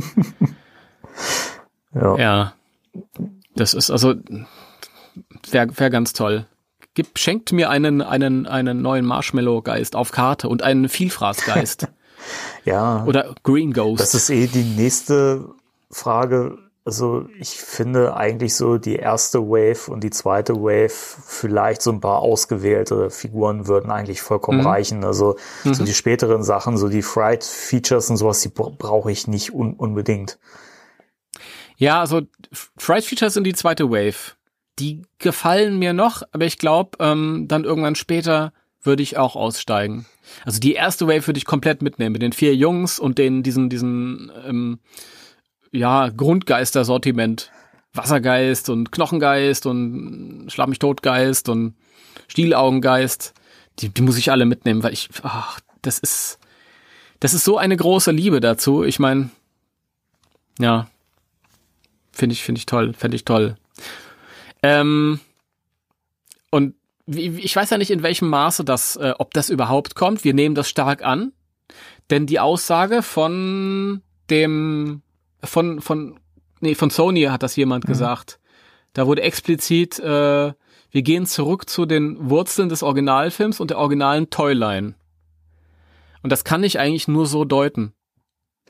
Ja. 1.95 2.19
Ja. 2.19 2.53
Das 3.55 3.73
ist 3.75 3.91
also 3.91 4.15
wäre 5.51 5.79
wär 5.79 5.91
ganz 5.91 6.13
toll. 6.13 6.47
Gib, 6.97 7.17
schenkt 7.19 7.53
mir 7.53 7.71
einen, 7.71 8.03
einen, 8.03 8.47
einen 8.47 8.83
neuen 8.83 9.05
Marshmallow-Geist 9.05 9.95
auf 9.95 10.11
Karte 10.11 10.49
und 10.49 10.63
einen 10.63 10.89
Vielfraßgeist. 10.89 11.87
ja. 12.65 13.05
Oder 13.05 13.35
Green 13.45 13.73
Ghost. 13.73 14.01
Das 14.03 14.15
ist 14.15 14.31
eh 14.31 14.47
die 14.49 14.65
nächste 14.65 15.45
Frage. 15.91 16.59
Also 16.87 17.27
ich 17.39 17.51
finde 17.51 18.17
eigentlich 18.17 18.55
so 18.55 18.79
die 18.79 18.95
erste 18.97 19.41
Wave 19.43 19.91
und 19.91 20.05
die 20.05 20.11
zweite 20.11 20.55
Wave 20.55 20.89
vielleicht 20.89 21.83
so 21.83 21.91
ein 21.93 22.01
paar 22.01 22.21
ausgewählte 22.21 23.11
Figuren 23.11 23.67
würden 23.67 23.91
eigentlich 23.91 24.23
vollkommen 24.23 24.61
Mhm. 24.61 24.67
reichen. 24.67 25.05
Also 25.05 25.37
so 25.65 25.85
die 25.85 25.93
späteren 25.95 26.43
Sachen, 26.45 26.77
so 26.79 26.89
die 26.89 27.03
Fright 27.03 27.45
Features 27.45 28.09
und 28.09 28.17
sowas, 28.17 28.41
die 28.41 28.49
bra- 28.51 28.71
brauche 28.79 29.11
ich 29.13 29.27
nicht 29.27 29.53
un 29.53 29.75
unbedingt. 29.75 30.39
Ja, 31.77 32.01
also 32.01 32.23
Fright 32.79 33.05
Features 33.05 33.35
sind 33.35 33.45
die 33.45 33.53
zweite 33.55 33.91
Wave. 33.91 34.36
Die 34.79 35.03
gefallen 35.19 35.79
mir 35.79 35.93
noch, 35.93 36.23
aber 36.33 36.45
ich 36.45 36.59
glaube, 36.59 36.99
ähm, 37.01 37.47
dann 37.49 37.65
irgendwann 37.65 37.95
später 37.95 38.53
würde 38.83 39.03
ich 39.03 39.17
auch 39.17 39.37
aussteigen. 39.37 40.07
Also 40.45 40.61
die 40.61 40.75
erste 40.75 41.07
Wave 41.07 41.27
würde 41.27 41.39
ich 41.39 41.45
komplett 41.45 41.83
mitnehmen, 41.83 42.13
mit 42.13 42.23
den 42.23 42.33
vier 42.33 42.55
Jungs 42.55 42.99
und 42.99 43.19
den, 43.19 43.43
diesen, 43.43 43.71
diesen, 43.71 44.31
ähm, 44.47 44.79
ja, 45.73 46.09
Grundgeister-Sortiment. 46.09 47.51
Wassergeist 47.97 48.69
und 48.69 48.93
Knochengeist 48.93 49.67
und 49.67 50.49
Schlag 50.51 50.69
mich 50.69 50.79
totgeist 50.79 51.49
und 51.49 51.75
Stielaugengeist. 52.29 53.35
Die, 53.79 53.89
die 53.89 54.03
muss 54.03 54.19
ich 54.19 54.31
alle 54.31 54.47
mitnehmen, 54.47 54.83
weil 54.83 54.93
ich, 54.93 55.09
ach, 55.23 55.61
das 55.83 55.99
ist, 55.99 56.39
das 57.21 57.35
ist 57.35 57.45
so 57.45 57.59
eine 57.59 57.77
große 57.77 58.11
Liebe 58.11 58.41
dazu. 58.41 58.85
Ich 58.85 58.99
meine, 58.99 59.31
ja, 60.59 60.89
finde 62.13 62.35
ich, 62.35 62.43
finde 62.43 62.59
ich 62.59 62.67
toll, 62.67 62.93
fände 62.95 63.17
ich 63.17 63.25
toll. 63.25 63.57
Ähm, 64.75 65.21
und 66.51 66.75
ich 67.07 67.55
weiß 67.55 67.71
ja 67.71 67.79
nicht, 67.79 67.91
in 67.91 68.03
welchem 68.03 68.29
Maße 68.29 68.65
das, 68.65 68.97
äh, 68.97 69.15
ob 69.19 69.33
das 69.35 69.49
überhaupt 69.51 69.95
kommt. 69.95 70.25
Wir 70.25 70.35
nehmen 70.35 70.55
das 70.55 70.69
stark 70.69 71.05
an, 71.05 71.33
denn 72.11 72.27
die 72.27 72.41
Aussage 72.41 73.03
von 73.03 74.03
dem, 74.31 75.03
von, 75.43 75.81
von, 75.81 76.19
nee, 76.61 76.75
von 76.75 76.91
Sony 76.91 77.23
hat 77.25 77.43
das 77.43 77.55
jemand 77.57 77.87
gesagt. 77.87 78.41
Da 78.93 79.07
wurde 79.07 79.23
explizit, 79.23 79.99
äh, 80.01 80.53
wir 80.91 81.03
gehen 81.03 81.27
zurück 81.27 81.69
zu 81.69 81.87
den 81.87 82.31
Wurzeln 82.31 82.69
des 82.69 82.83
Originalfilms 82.83 83.61
und 83.61 83.71
der 83.71 83.79
originalen 83.79 84.31
Toyline. 84.31 84.95
Und 86.23 86.33
das 86.33 86.43
kann 86.45 86.65
ich 86.65 86.79
eigentlich 86.81 87.07
nur 87.07 87.27
so 87.27 87.45
deuten, 87.45 87.93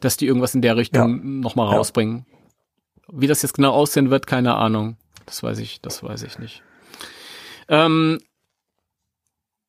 dass 0.01 0.17
die 0.19 0.27
irgendwas 0.27 0.55
in 0.55 0.61
der 0.63 0.77
Richtung 0.77 1.17
Ja. 1.17 1.25
nochmal 1.25 1.71
Ja. 1.71 1.77
rausbringen. 1.79 2.27
Wie 3.11 3.29
das 3.29 3.41
jetzt 3.43 3.55
genau 3.55 3.73
aussehen 3.73 4.11
wird, 4.11 4.27
keine 4.27 4.57
Ahnung. 4.57 4.97
Das 5.27 5.43
weiß 5.43 5.59
ich, 5.59 5.81
das 5.81 6.03
weiß 6.03 6.23
ich 6.23 6.39
nicht. 6.39 6.63
Ähm, 7.69 8.21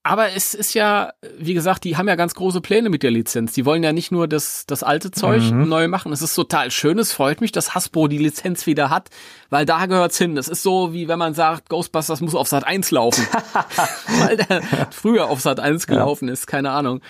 aber 0.03 0.31
es 0.31 0.53
ist 0.53 0.73
ja, 0.73 1.11
wie 1.37 1.53
gesagt, 1.53 1.83
die 1.83 1.97
haben 1.97 2.07
ja 2.07 2.15
ganz 2.15 2.33
große 2.33 2.61
Pläne 2.61 2.89
mit 2.89 3.03
der 3.03 3.11
Lizenz. 3.11 3.51
Die 3.51 3.65
wollen 3.65 3.83
ja 3.83 3.91
nicht 3.91 4.09
nur 4.09 4.29
das, 4.29 4.65
das 4.65 4.81
alte 4.81 5.11
Zeug 5.11 5.43
Mhm. 5.51 5.67
neu 5.67 5.89
machen. 5.89 6.13
Es 6.13 6.21
ist 6.21 6.33
total 6.33 6.71
schön. 6.71 6.97
Es 6.97 7.11
freut 7.11 7.41
mich, 7.41 7.51
dass 7.51 7.75
Hasbro 7.75 8.07
die 8.07 8.17
Lizenz 8.17 8.65
wieder 8.67 8.89
hat, 8.89 9.09
weil 9.49 9.65
da 9.65 9.85
gehört's 9.85 10.17
hin. 10.17 10.35
Das 10.35 10.47
ist 10.47 10.63
so, 10.63 10.93
wie 10.93 11.09
wenn 11.09 11.19
man 11.19 11.33
sagt, 11.33 11.67
Ghostbusters 11.67 12.21
muss 12.21 12.35
auf 12.35 12.47
Sat 12.47 12.63
1 12.63 12.91
laufen. 12.91 13.27
weil 14.19 14.37
der 14.37 14.61
früher 14.91 15.25
auf 15.27 15.41
Sat 15.41 15.59
1 15.59 15.87
gelaufen 15.87 16.29
ist, 16.29 16.47
keine 16.47 16.71
Ahnung. 16.71 17.01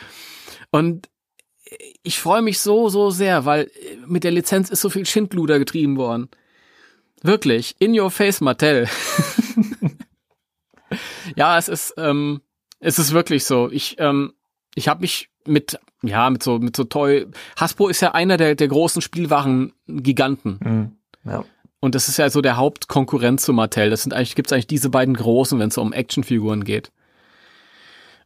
Und 0.71 1.07
ich 2.01 2.17
freue 2.17 2.41
mich 2.41 2.59
so, 2.59 2.89
so 2.89 3.11
sehr, 3.11 3.45
weil 3.45 3.69
mit 4.07 4.23
der 4.23 4.31
Lizenz 4.31 4.69
ist 4.71 4.81
so 4.81 4.89
viel 4.89 5.05
Schindluder 5.05 5.59
getrieben 5.59 5.97
worden. 5.97 6.29
Wirklich. 7.23 7.75
In 7.79 7.97
your 7.99 8.11
face, 8.11 8.41
Mattel. 8.41 8.87
ja, 11.35 11.57
es 11.57 11.67
ist, 11.67 11.93
ähm, 11.97 12.41
es 12.79 12.99
ist 12.99 13.11
wirklich 13.11 13.45
so. 13.45 13.69
Ich, 13.71 13.95
ähm, 13.99 14.33
ich 14.75 14.87
habe 14.87 15.01
mich 15.01 15.29
mit, 15.45 15.79
ja, 16.03 16.29
mit 16.29 16.43
so, 16.43 16.59
mit 16.59 16.75
so 16.75 16.83
toll. 16.83 17.31
Hasbro 17.57 17.87
ist 17.87 18.01
ja 18.01 18.13
einer 18.13 18.37
der, 18.37 18.55
der 18.55 18.67
großen 18.67 19.01
Spielwaren-Giganten. 19.01 20.59
Mhm. 20.63 20.91
Ja. 21.29 21.43
Und 21.79 21.95
das 21.95 22.07
ist 22.07 22.17
ja 22.17 22.29
so 22.29 22.41
der 22.41 22.57
Hauptkonkurrent 22.57 23.41
zu 23.41 23.53
Mattel. 23.53 23.89
Das 23.89 24.03
sind 24.03 24.13
eigentlich, 24.13 24.35
gibt's 24.35 24.51
eigentlich 24.51 24.67
diese 24.67 24.89
beiden 24.89 25.15
großen, 25.15 25.59
wenn 25.59 25.69
es 25.69 25.77
um 25.77 25.93
Actionfiguren 25.93 26.63
geht. 26.63 26.91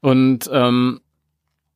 Und 0.02 0.50
ähm, 0.52 1.02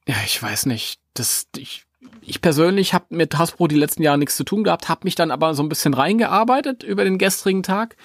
ja, 0.07 0.15
ich 0.25 0.41
weiß 0.41 0.65
nicht. 0.65 0.99
Das, 1.13 1.47
ich, 1.55 1.84
ich 2.27 2.41
persönlich 2.41 2.93
habe 2.93 3.05
mit 3.09 3.37
Hasbro 3.37 3.67
die 3.67 3.75
letzten 3.75 4.01
Jahre 4.03 4.17
nichts 4.17 4.35
zu 4.37 4.43
tun 4.43 4.63
gehabt, 4.63 4.89
habe 4.89 5.01
mich 5.03 5.15
dann 5.15 5.31
aber 5.31 5.53
so 5.53 5.63
ein 5.63 5.69
bisschen 5.69 5.93
reingearbeitet 5.93 6.83
über 6.83 7.03
den 7.03 7.17
gestrigen 7.17 7.63
Tag 7.63 7.95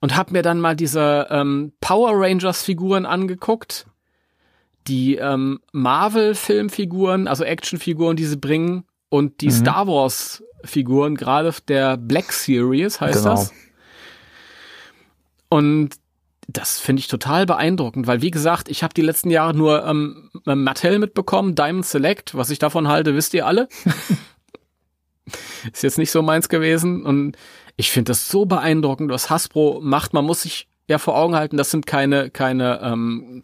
und 0.00 0.16
habe 0.16 0.32
mir 0.32 0.42
dann 0.42 0.60
mal 0.60 0.76
diese 0.76 1.26
ähm, 1.30 1.72
Power 1.80 2.12
Rangers 2.14 2.62
Figuren 2.62 3.06
angeguckt, 3.06 3.86
die 4.86 5.16
ähm, 5.16 5.60
Marvel 5.72 6.34
Filmfiguren, 6.34 7.28
also 7.28 7.44
Actionfiguren, 7.44 8.16
die 8.16 8.24
sie 8.24 8.36
bringen 8.38 8.84
und 9.08 9.40
die 9.40 9.46
Mhm. 9.48 9.50
Star 9.52 9.86
Wars 9.86 10.42
Figuren, 10.64 11.16
gerade 11.16 11.52
der 11.68 11.96
Black 11.96 12.32
Series 12.32 13.00
heißt 13.00 13.18
Genau. 13.24 13.30
das. 13.36 13.52
Und 15.48 15.90
das 16.52 16.78
finde 16.78 17.00
ich 17.00 17.08
total 17.08 17.46
beeindruckend, 17.46 18.06
weil 18.06 18.22
wie 18.22 18.30
gesagt, 18.30 18.68
ich 18.68 18.82
habe 18.82 18.94
die 18.94 19.02
letzten 19.02 19.30
Jahre 19.30 19.56
nur 19.56 19.86
ähm, 19.86 20.30
Mattel 20.44 20.98
mitbekommen, 20.98 21.54
Diamond 21.54 21.86
Select, 21.86 22.34
was 22.34 22.50
ich 22.50 22.58
davon 22.58 22.88
halte, 22.88 23.14
wisst 23.14 23.34
ihr 23.34 23.46
alle. 23.46 23.68
Ist 25.72 25.82
jetzt 25.82 25.98
nicht 25.98 26.10
so 26.10 26.22
meins 26.22 26.48
gewesen 26.48 27.04
und 27.04 27.36
ich 27.76 27.90
finde 27.90 28.10
das 28.10 28.28
so 28.28 28.46
beeindruckend, 28.46 29.10
was 29.10 29.30
Hasbro 29.30 29.80
macht. 29.82 30.12
Man 30.12 30.24
muss 30.24 30.42
sich 30.42 30.68
ja 30.88 30.98
vor 30.98 31.16
Augen 31.16 31.36
halten, 31.36 31.56
das 31.56 31.70
sind 31.70 31.86
keine 31.86 32.30
keine 32.30 32.80
ähm, 32.82 33.42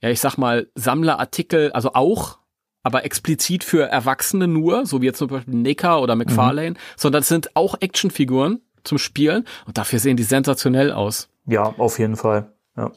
ja, 0.00 0.10
ich 0.10 0.20
sag 0.20 0.36
mal 0.36 0.68
Sammlerartikel, 0.74 1.72
also 1.72 1.94
auch 1.94 2.38
aber 2.82 3.04
explizit 3.04 3.64
für 3.64 3.84
Erwachsene 3.84 4.46
nur, 4.46 4.84
so 4.84 5.00
wie 5.00 5.06
jetzt 5.06 5.18
zum 5.18 5.28
Beispiel 5.28 5.54
Nicker 5.54 6.02
oder 6.02 6.14
McFarlane, 6.14 6.72
mhm. 6.72 6.78
sondern 6.96 7.22
es 7.22 7.28
sind 7.28 7.56
auch 7.56 7.76
Actionfiguren 7.80 8.60
zum 8.84 8.98
Spielen 8.98 9.46
und 9.66 9.78
dafür 9.78 9.98
sehen 9.98 10.18
die 10.18 10.22
sensationell 10.22 10.92
aus. 10.92 11.30
Ja, 11.46 11.74
auf 11.78 11.98
jeden 11.98 12.16
Fall. 12.16 12.52
Ja. 12.76 12.92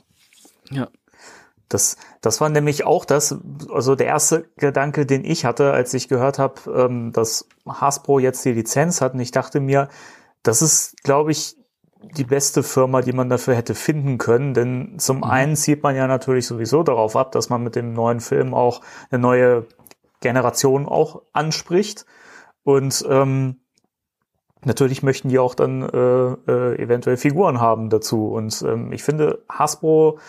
Ja. 0.70 0.88
Das, 1.70 1.98
das 2.22 2.40
war 2.40 2.50
nämlich 2.50 2.86
auch 2.86 3.04
das, 3.04 3.38
also 3.70 3.96
der 3.96 4.08
erste 4.08 4.50
Gedanke, 4.56 5.06
den 5.06 5.26
ich 5.26 5.44
hatte, 5.44 5.74
als 5.74 5.94
ich 5.94 6.08
gehört 6.08 6.40
habe, 6.40 6.62
ähm, 6.74 7.12
dass 7.12 7.48
Hasbro 7.68 8.20
jetzt 8.20 8.46
die 8.46 8.54
Lizenz 8.54 9.02
hat. 9.02 9.14
Und 9.14 9.20
ich 9.20 9.32
dachte 9.32 9.60
mir, 9.60 9.90
das 10.44 10.62
ist, 10.62 11.04
glaube 11.04 11.32
ich, 11.32 11.58
die 12.16 12.24
beste 12.24 12.64
Firma, 12.64 13.02
die 13.02 13.12
man 13.12 13.28
dafür 13.28 13.56
hätte 13.56 13.76
finden 13.76 14.18
können. 14.18 14.54
Denn 14.54 14.98
zum 14.98 15.18
mhm. 15.18 15.24
einen 15.26 15.56
zieht 15.56 15.84
man 15.84 15.96
ja 15.96 16.08
natürlich 16.08 16.48
sowieso 16.48 16.84
darauf 16.84 17.16
ab, 17.18 17.34
dass 17.34 17.50
man 17.50 17.64
mit 17.64 17.76
dem 17.76 17.94
neuen 17.94 18.22
Film 18.22 18.54
auch 18.54 18.82
eine 19.10 19.20
neue 19.20 19.66
Generation 20.22 20.86
auch 20.86 21.24
anspricht. 21.34 22.06
Und 22.64 23.06
ähm, 23.10 23.62
natürlich 24.66 25.04
möchten 25.04 25.30
die 25.30 25.40
auch 25.40 25.56
dann 25.56 25.82
äh, 25.82 26.52
äh, 26.52 26.82
eventuell 26.82 27.18
Figuren 27.18 27.62
haben 27.62 27.90
dazu. 27.90 28.28
Und 28.28 28.62
ähm, 28.64 28.92
ich 28.92 29.04
finde, 29.04 29.44
Hasbro 29.50 30.20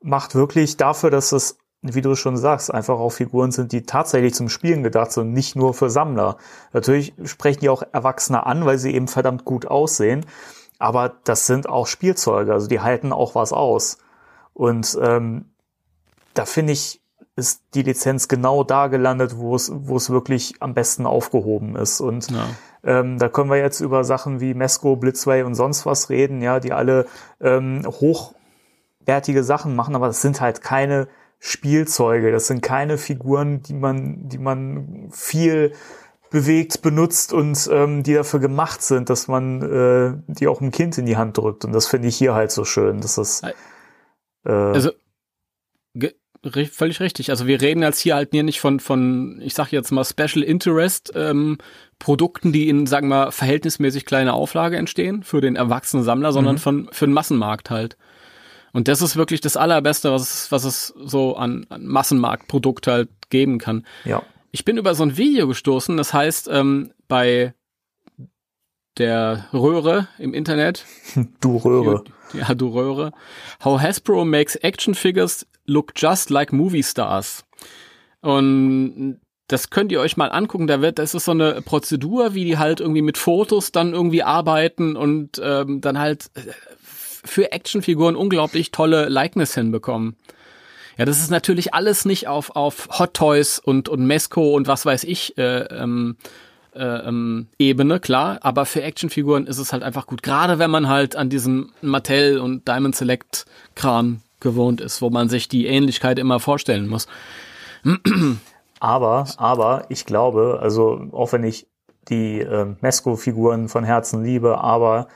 macht 0.00 0.34
wirklich 0.34 0.76
dafür, 0.76 1.10
dass 1.10 1.32
es, 1.32 1.58
wie 1.82 2.02
du 2.02 2.14
schon 2.14 2.36
sagst, 2.36 2.72
einfach 2.72 2.98
auch 2.98 3.10
Figuren 3.10 3.52
sind, 3.52 3.72
die 3.72 3.82
tatsächlich 3.82 4.34
zum 4.34 4.48
Spielen 4.48 4.82
gedacht 4.82 5.12
sind, 5.12 5.32
nicht 5.32 5.56
nur 5.56 5.74
für 5.74 5.90
Sammler. 5.90 6.36
Natürlich 6.72 7.14
sprechen 7.24 7.60
die 7.60 7.68
auch 7.68 7.82
Erwachsene 7.92 8.46
an, 8.46 8.66
weil 8.66 8.78
sie 8.78 8.94
eben 8.94 9.08
verdammt 9.08 9.44
gut 9.44 9.66
aussehen. 9.66 10.26
Aber 10.78 11.12
das 11.24 11.46
sind 11.46 11.68
auch 11.68 11.86
Spielzeuge, 11.86 12.52
also 12.52 12.68
die 12.68 12.80
halten 12.80 13.12
auch 13.12 13.34
was 13.34 13.52
aus. 13.52 13.98
Und 14.54 14.96
ähm, 15.00 15.46
da 16.34 16.44
finde 16.44 16.72
ich, 16.72 17.00
ist 17.34 17.62
die 17.74 17.82
Lizenz 17.82 18.28
genau 18.28 18.64
da 18.64 18.88
gelandet, 18.88 19.38
wo 19.38 19.54
es, 19.54 19.70
wo 19.72 19.96
es 19.96 20.10
wirklich 20.10 20.54
am 20.60 20.74
besten 20.74 21.06
aufgehoben 21.06 21.76
ist. 21.76 22.00
Und 22.00 22.30
ja. 22.30 22.46
Ähm, 22.84 23.18
da 23.18 23.28
können 23.28 23.50
wir 23.50 23.58
jetzt 23.58 23.80
über 23.80 24.04
Sachen 24.04 24.40
wie 24.40 24.54
Mesco, 24.54 24.96
Blitzway 24.96 25.42
und 25.42 25.54
sonst 25.54 25.86
was 25.86 26.10
reden, 26.10 26.42
ja, 26.42 26.60
die 26.60 26.72
alle 26.72 27.06
ähm, 27.40 27.82
hochwertige 27.86 29.42
Sachen 29.42 29.74
machen, 29.76 29.94
aber 29.94 30.06
das 30.06 30.22
sind 30.22 30.40
halt 30.40 30.62
keine 30.62 31.08
Spielzeuge, 31.38 32.32
das 32.32 32.46
sind 32.46 32.62
keine 32.62 32.98
Figuren, 32.98 33.62
die 33.62 33.74
man, 33.74 34.28
die 34.28 34.38
man 34.38 35.08
viel 35.12 35.72
bewegt, 36.30 36.82
benutzt 36.82 37.32
und 37.32 37.68
ähm, 37.72 38.02
die 38.02 38.14
dafür 38.14 38.40
gemacht 38.40 38.82
sind, 38.82 39.08
dass 39.08 39.28
man 39.28 39.62
äh, 39.62 40.32
die 40.32 40.46
auch 40.46 40.60
einem 40.60 40.72
Kind 40.72 40.98
in 40.98 41.06
die 41.06 41.16
Hand 41.16 41.38
drückt. 41.38 41.64
Und 41.64 41.72
das 41.72 41.86
finde 41.86 42.08
ich 42.08 42.16
hier 42.16 42.34
halt 42.34 42.50
so 42.50 42.64
schön, 42.64 43.00
dass 43.00 43.14
das 43.14 43.42
äh, 44.44 44.52
also 44.52 44.90
völlig 46.44 47.00
richtig. 47.00 47.30
Also 47.30 47.46
wir 47.46 47.60
reden 47.60 47.82
jetzt 47.82 48.00
hier 48.00 48.14
halt 48.14 48.32
nicht 48.32 48.60
von, 48.60 48.80
von, 48.80 49.40
ich 49.42 49.54
sag 49.54 49.72
jetzt 49.72 49.90
mal 49.90 50.04
Special 50.04 50.42
Interest 50.42 51.12
ähm, 51.14 51.58
Produkten, 51.98 52.52
die 52.52 52.68
in, 52.68 52.86
sagen 52.86 53.08
wir, 53.08 53.32
verhältnismäßig 53.32 54.04
kleiner 54.04 54.34
Auflage 54.34 54.76
entstehen 54.76 55.22
für 55.22 55.40
den 55.40 55.56
erwachsenen 55.56 56.04
Sammler, 56.04 56.32
sondern 56.32 56.56
mhm. 56.56 56.60
von 56.60 56.88
für 56.92 57.06
den 57.06 57.14
Massenmarkt 57.14 57.70
halt. 57.70 57.96
Und 58.72 58.88
das 58.88 59.02
ist 59.02 59.16
wirklich 59.16 59.40
das 59.40 59.56
allerbeste, 59.56 60.12
was 60.12 60.22
es, 60.22 60.52
was 60.52 60.64
es 60.64 60.94
so 60.96 61.36
an, 61.36 61.66
an 61.68 61.86
Massenmarktprodukt 61.86 62.86
halt 62.86 63.08
geben 63.30 63.58
kann. 63.58 63.86
Ja. 64.04 64.22
Ich 64.50 64.64
bin 64.64 64.76
über 64.76 64.94
so 64.94 65.02
ein 65.02 65.16
Video 65.16 65.48
gestoßen, 65.48 65.96
das 65.96 66.12
heißt, 66.12 66.48
ähm, 66.50 66.92
bei 67.08 67.54
der 68.98 69.46
Röhre 69.52 70.08
im 70.18 70.34
Internet. 70.34 70.84
Du 71.40 71.56
Röhre. 71.56 72.04
Ja, 72.32 72.54
du 72.54 72.68
Röhre. 72.68 73.12
How 73.64 73.80
Hasbro 73.80 74.24
makes 74.24 74.56
action 74.56 74.94
figures 74.94 75.46
look 75.66 75.92
just 75.96 76.30
like 76.30 76.52
movie 76.52 76.82
stars. 76.82 77.44
Und 78.20 79.20
das 79.48 79.70
könnt 79.70 79.92
ihr 79.92 80.00
euch 80.00 80.16
mal 80.16 80.30
angucken. 80.30 80.66
Da 80.66 80.82
wird, 80.82 80.98
das 80.98 81.14
ist 81.14 81.24
so 81.24 81.32
eine 81.32 81.62
Prozedur, 81.62 82.34
wie 82.34 82.44
die 82.44 82.58
halt 82.58 82.80
irgendwie 82.80 83.02
mit 83.02 83.16
Fotos 83.16 83.72
dann 83.72 83.94
irgendwie 83.94 84.22
arbeiten 84.22 84.96
und 84.96 85.40
ähm, 85.42 85.80
dann 85.80 85.98
halt 85.98 86.30
äh, 86.34 86.40
für 86.82 87.52
Actionfiguren 87.52 88.16
unglaublich 88.16 88.70
tolle 88.70 89.08
Likeness 89.08 89.54
hinbekommen. 89.54 90.16
Ja, 90.98 91.04
das 91.04 91.20
ist 91.20 91.30
natürlich 91.30 91.74
alles 91.74 92.04
nicht 92.04 92.26
auf, 92.26 92.56
auf 92.56 92.88
Hot 92.98 93.14
Toys 93.14 93.58
und, 93.58 93.88
und 93.88 94.04
Mesco 94.04 94.54
und 94.54 94.66
was 94.66 94.84
weiß 94.84 95.04
ich 95.04 95.38
äh, 95.38 95.60
ähm, 95.60 96.16
äh, 96.20 96.26
ähm, 96.78 97.48
Ebene, 97.58 98.00
klar, 98.00 98.38
aber 98.42 98.66
für 98.66 98.82
Actionfiguren 98.82 99.46
ist 99.46 99.58
es 99.58 99.72
halt 99.72 99.82
einfach 99.82 100.06
gut. 100.06 100.22
Gerade 100.22 100.58
wenn 100.58 100.70
man 100.70 100.88
halt 100.88 101.16
an 101.16 101.28
diesem 101.28 101.70
Mattel 101.82 102.38
und 102.38 102.66
Diamond 102.68 102.96
Select 102.96 103.46
Kram 103.74 104.20
gewohnt 104.40 104.80
ist, 104.80 105.02
wo 105.02 105.10
man 105.10 105.28
sich 105.28 105.48
die 105.48 105.66
Ähnlichkeit 105.66 106.18
immer 106.18 106.40
vorstellen 106.40 106.88
muss. 106.88 107.06
Aber, 108.80 109.26
aber 109.38 109.86
ich 109.88 110.06
glaube, 110.06 110.60
also 110.62 111.08
auch 111.10 111.32
wenn 111.32 111.42
ich 111.42 111.66
die 112.08 112.40
äh, 112.40 112.66
Mesco-Figuren 112.80 113.68
von 113.68 113.84
Herzen 113.84 114.22
liebe, 114.22 114.58
aber 114.58 115.08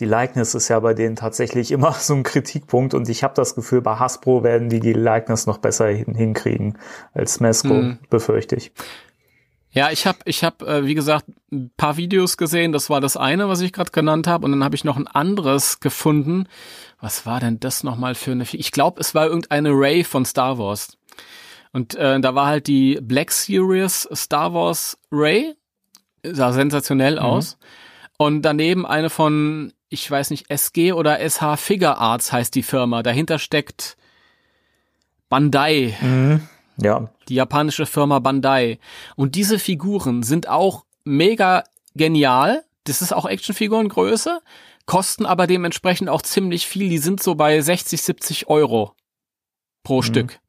die 0.00 0.06
Likeness 0.06 0.54
ist 0.54 0.68
ja 0.68 0.80
bei 0.80 0.94
denen 0.94 1.16
tatsächlich 1.16 1.70
immer 1.70 1.92
so 1.92 2.14
ein 2.14 2.22
Kritikpunkt 2.22 2.94
und 2.94 3.08
ich 3.08 3.22
habe 3.22 3.34
das 3.34 3.54
Gefühl, 3.54 3.82
bei 3.82 3.96
Hasbro 3.96 4.42
werden 4.42 4.68
die 4.68 4.80
die 4.80 4.92
Likeness 4.92 5.46
noch 5.46 5.58
besser 5.58 5.88
hin 5.88 6.14
hinkriegen 6.14 6.78
als 7.12 7.40
Mesco, 7.40 7.74
hm. 7.74 7.98
befürchte 8.10 8.56
ich. 8.56 8.72
Ja, 9.74 9.90
ich 9.90 10.06
habe, 10.06 10.18
ich 10.24 10.44
hab, 10.44 10.62
äh, 10.62 10.86
wie 10.86 10.94
gesagt, 10.94 11.26
ein 11.52 11.70
paar 11.76 11.96
Videos 11.96 12.36
gesehen. 12.36 12.70
Das 12.70 12.90
war 12.90 13.00
das 13.00 13.16
eine, 13.16 13.48
was 13.48 13.60
ich 13.60 13.72
gerade 13.72 13.90
genannt 13.90 14.28
habe. 14.28 14.44
Und 14.44 14.52
dann 14.52 14.62
habe 14.62 14.76
ich 14.76 14.84
noch 14.84 14.96
ein 14.96 15.08
anderes 15.08 15.80
gefunden. 15.80 16.46
Was 17.00 17.26
war 17.26 17.40
denn 17.40 17.58
das 17.58 17.82
nochmal 17.82 18.14
für 18.14 18.30
eine? 18.30 18.44
Ich 18.52 18.70
glaube, 18.70 19.00
es 19.00 19.16
war 19.16 19.26
irgendeine 19.26 19.70
Ray 19.70 20.04
von 20.04 20.24
Star 20.24 20.58
Wars. 20.58 20.96
Und 21.72 21.96
äh, 21.96 22.20
da 22.20 22.36
war 22.36 22.46
halt 22.46 22.68
die 22.68 23.00
Black 23.02 23.32
Series 23.32 24.08
Star 24.14 24.54
Wars 24.54 24.96
Ray. 25.10 25.54
Sah 26.22 26.52
sensationell 26.52 27.14
mhm. 27.14 27.18
aus. 27.18 27.58
Und 28.16 28.42
daneben 28.42 28.86
eine 28.86 29.10
von, 29.10 29.72
ich 29.88 30.08
weiß 30.08 30.30
nicht, 30.30 30.50
SG 30.50 30.92
oder 30.92 31.18
SH 31.18 31.56
Figure 31.56 31.98
Arts 31.98 32.32
heißt 32.32 32.54
die 32.54 32.62
Firma. 32.62 33.02
Dahinter 33.02 33.40
steckt 33.40 33.96
Bandai. 35.28 35.96
Mhm. 36.00 36.48
Ja. 36.76 37.10
Die 37.28 37.34
japanische 37.34 37.86
Firma 37.86 38.18
Bandai. 38.18 38.78
Und 39.16 39.34
diese 39.34 39.58
Figuren 39.58 40.22
sind 40.22 40.48
auch 40.48 40.84
mega 41.04 41.64
genial. 41.94 42.64
Das 42.84 43.02
ist 43.02 43.12
auch 43.12 43.26
Actionfigurengröße, 43.26 44.40
kosten 44.86 45.24
aber 45.26 45.46
dementsprechend 45.46 46.08
auch 46.08 46.22
ziemlich 46.22 46.66
viel. 46.66 46.88
Die 46.88 46.98
sind 46.98 47.22
so 47.22 47.34
bei 47.34 47.60
60, 47.60 48.02
70 48.02 48.48
Euro 48.48 48.92
pro 49.82 49.98
mhm. 49.98 50.02
Stück. 50.02 50.40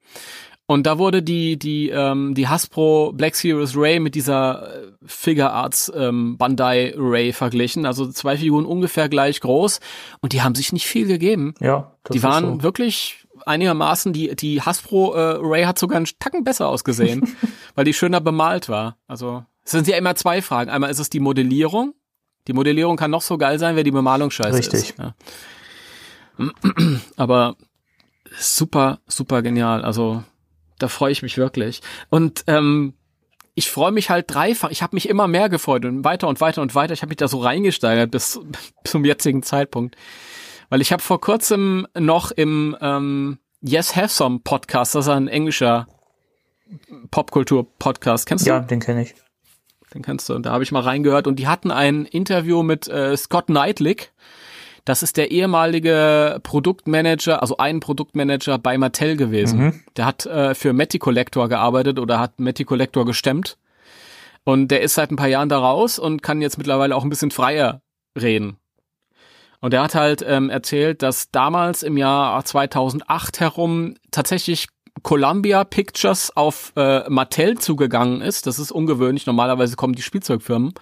Und 0.68 0.88
da 0.88 0.98
wurde 0.98 1.22
die, 1.22 1.60
die, 1.60 1.90
ähm, 1.90 2.34
die 2.34 2.48
Hasbro 2.48 3.14
Black 3.14 3.36
Series 3.36 3.78
Ray 3.78 4.00
mit 4.00 4.16
dieser 4.16 4.76
äh, 4.76 4.88
Figure 5.06 5.52
Arts 5.52 5.92
ähm, 5.96 6.38
Bandai 6.38 6.94
Ray 6.98 7.34
verglichen. 7.34 7.86
Also 7.86 8.12
zwei 8.12 8.38
Figuren 8.38 8.66
ungefähr 8.66 9.08
gleich 9.08 9.42
groß. 9.42 9.80
Und 10.22 10.34
die 10.34 10.42
haben 10.42 10.56
sich 10.56 10.74
nicht 10.74 10.88
viel 10.88 11.06
gegeben. 11.06 11.54
Ja, 11.60 11.92
Die 12.12 12.24
waren 12.24 12.56
so. 12.56 12.64
wirklich 12.64 13.25
einigermaßen, 13.46 14.14
die, 14.14 14.36
die 14.36 14.62
Hasbro 14.62 15.14
äh, 15.14 15.38
Ray 15.42 15.64
hat 15.64 15.80
sogar 15.80 15.98
einen 15.98 16.08
Tacken 16.20 16.44
besser 16.44 16.68
ausgesehen, 16.68 17.36
weil 17.76 17.86
die 17.86 17.94
schöner 17.94 18.22
bemalt 18.22 18.70
war. 18.70 18.98
Also 19.08 19.46
es 19.64 19.72
sind 19.72 19.88
ja 19.88 19.98
immer 19.98 20.16
zwei 20.16 20.42
Fragen. 20.42 20.70
Einmal 20.70 20.92
ist 20.92 21.00
es 21.00 21.10
die 21.10 21.20
Modellierung. 21.20 21.94
Die 22.48 22.54
Modellierung 22.54 22.98
kann 22.98 23.12
noch 23.12 23.24
so 23.24 23.38
geil 23.38 23.58
sein, 23.58 23.76
wenn 23.76 23.86
die 23.86 23.92
Bemalung 23.92 24.30
scheiße 24.30 24.58
Richtig. 24.58 24.92
ist. 24.92 24.96
Ja. 25.00 25.16
Aber 27.16 27.56
super, 28.38 29.00
super 29.08 29.42
genial. 29.42 29.84
Also 29.84 30.24
da 30.78 30.88
freue 30.88 31.12
ich 31.12 31.22
mich 31.22 31.38
wirklich. 31.38 31.82
Und 32.10 32.44
ähm, 32.48 32.94
ich 33.56 33.72
freue 33.72 33.92
mich 33.92 34.10
halt 34.10 34.26
dreifach. 34.34 34.70
Ich 34.70 34.84
habe 34.84 34.96
mich 34.96 35.10
immer 35.10 35.28
mehr 35.28 35.50
gefreut 35.50 35.86
und 35.86 36.04
weiter 36.04 36.28
und 36.28 36.42
weiter 36.42 36.62
und 36.62 36.76
weiter. 36.76 36.94
Ich 36.94 37.02
habe 37.02 37.10
mich 37.10 37.18
da 37.18 37.28
so 37.28 37.40
reingesteigert 37.40 38.12
bis 38.12 38.40
zum 38.84 39.06
jetzigen 39.06 39.42
Zeitpunkt. 39.44 39.96
Weil 40.70 40.82
ich 40.82 40.92
habe 40.92 41.02
vor 41.02 41.22
kurzem 41.22 41.88
noch 41.98 42.32
im 42.32 42.76
ähm, 42.82 43.40
Yes 43.62 43.96
Have 43.96 44.10
Some 44.10 44.40
Podcast, 44.44 44.96
das 44.96 45.06
ist 45.06 45.12
ein 45.12 45.28
englischer 45.28 45.88
Popkultur-Podcast, 47.12 48.26
kennst 48.26 48.46
du? 48.46 48.50
Ja, 48.50 48.60
den 48.60 48.80
kenne 48.80 49.04
ich. 49.04 49.16
Den 49.94 50.02
kennst 50.02 50.28
du. 50.30 50.34
Und 50.34 50.46
da 50.46 50.52
habe 50.52 50.64
ich 50.64 50.72
mal 50.72 50.82
reingehört 50.82 51.28
und 51.28 51.38
die 51.38 51.48
hatten 51.48 51.72
ein 51.72 52.06
Interview 52.06 52.64
mit 52.64 52.88
äh, 52.88 53.16
Scott 53.16 53.48
Knightlick. 53.48 54.12
Das 54.84 55.02
ist 55.02 55.18
der 55.18 55.32
ehemalige 55.32 56.40
Produktmanager, 56.44 57.42
also 57.42 57.58
ein 57.58 57.80
Produktmanager 57.80 58.60
bei 58.60 58.78
Mattel 58.78 59.18
gewesen. 59.18 59.60
Mhm. 59.60 59.84
Der 59.98 60.06
hat 60.06 60.26
äh, 60.28 60.54
für 60.54 60.74
Matty 60.74 61.00
Collector 61.00 61.50
gearbeitet 61.50 61.98
oder 61.98 62.20
hat 62.20 62.40
Matty 62.40 62.66
Collector 62.66 63.06
gestemmt. 63.06 63.58
Und 64.44 64.68
der 64.70 64.82
ist 64.82 64.94
seit 64.94 65.10
ein 65.10 65.16
paar 65.16 65.28
Jahren 65.28 65.50
da 65.50 65.58
raus 65.58 65.98
und 65.98 66.22
kann 66.22 66.42
jetzt 66.42 66.60
mittlerweile 66.60 66.96
auch 66.96 67.04
ein 67.04 67.10
bisschen 67.10 67.32
freier 67.32 67.82
reden. 68.20 68.58
Und 69.62 69.74
er 69.74 69.84
hat 69.84 69.96
halt 69.96 70.24
ähm, 70.28 70.50
erzählt, 70.50 71.02
dass 71.02 71.32
damals 71.32 71.84
im 71.84 71.98
Jahr 71.98 72.44
2008 72.44 73.40
herum 73.40 73.96
tatsächlich 74.12 74.68
Columbia 75.04 75.64
Pictures 75.64 76.36
auf 76.36 76.74
äh, 76.76 77.08
Mattel 77.10 77.58
zugegangen 77.58 78.22
ist. 78.22 78.48
Das 78.48 78.60
ist 78.60 78.72
ungewöhnlich. 78.72 79.26
Normalerweise 79.26 79.76
kommen 79.76 79.94
die 79.94 80.02
Spielzeugfirmen 80.02 80.74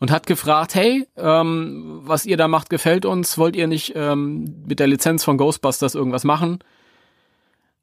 und 0.00 0.10
hat 0.10 0.26
gefragt, 0.26 0.74
hey, 0.74 1.06
ähm, 1.16 2.00
was 2.02 2.24
ihr 2.24 2.36
da 2.36 2.48
macht, 2.48 2.70
gefällt 2.70 3.04
uns. 3.04 3.36
Wollt 3.36 3.56
ihr 3.56 3.66
nicht 3.66 3.92
ähm, 3.94 4.64
mit 4.66 4.80
der 4.80 4.86
Lizenz 4.86 5.24
von 5.24 5.36
Ghostbusters 5.36 5.94
irgendwas 5.94 6.24
machen? 6.24 6.60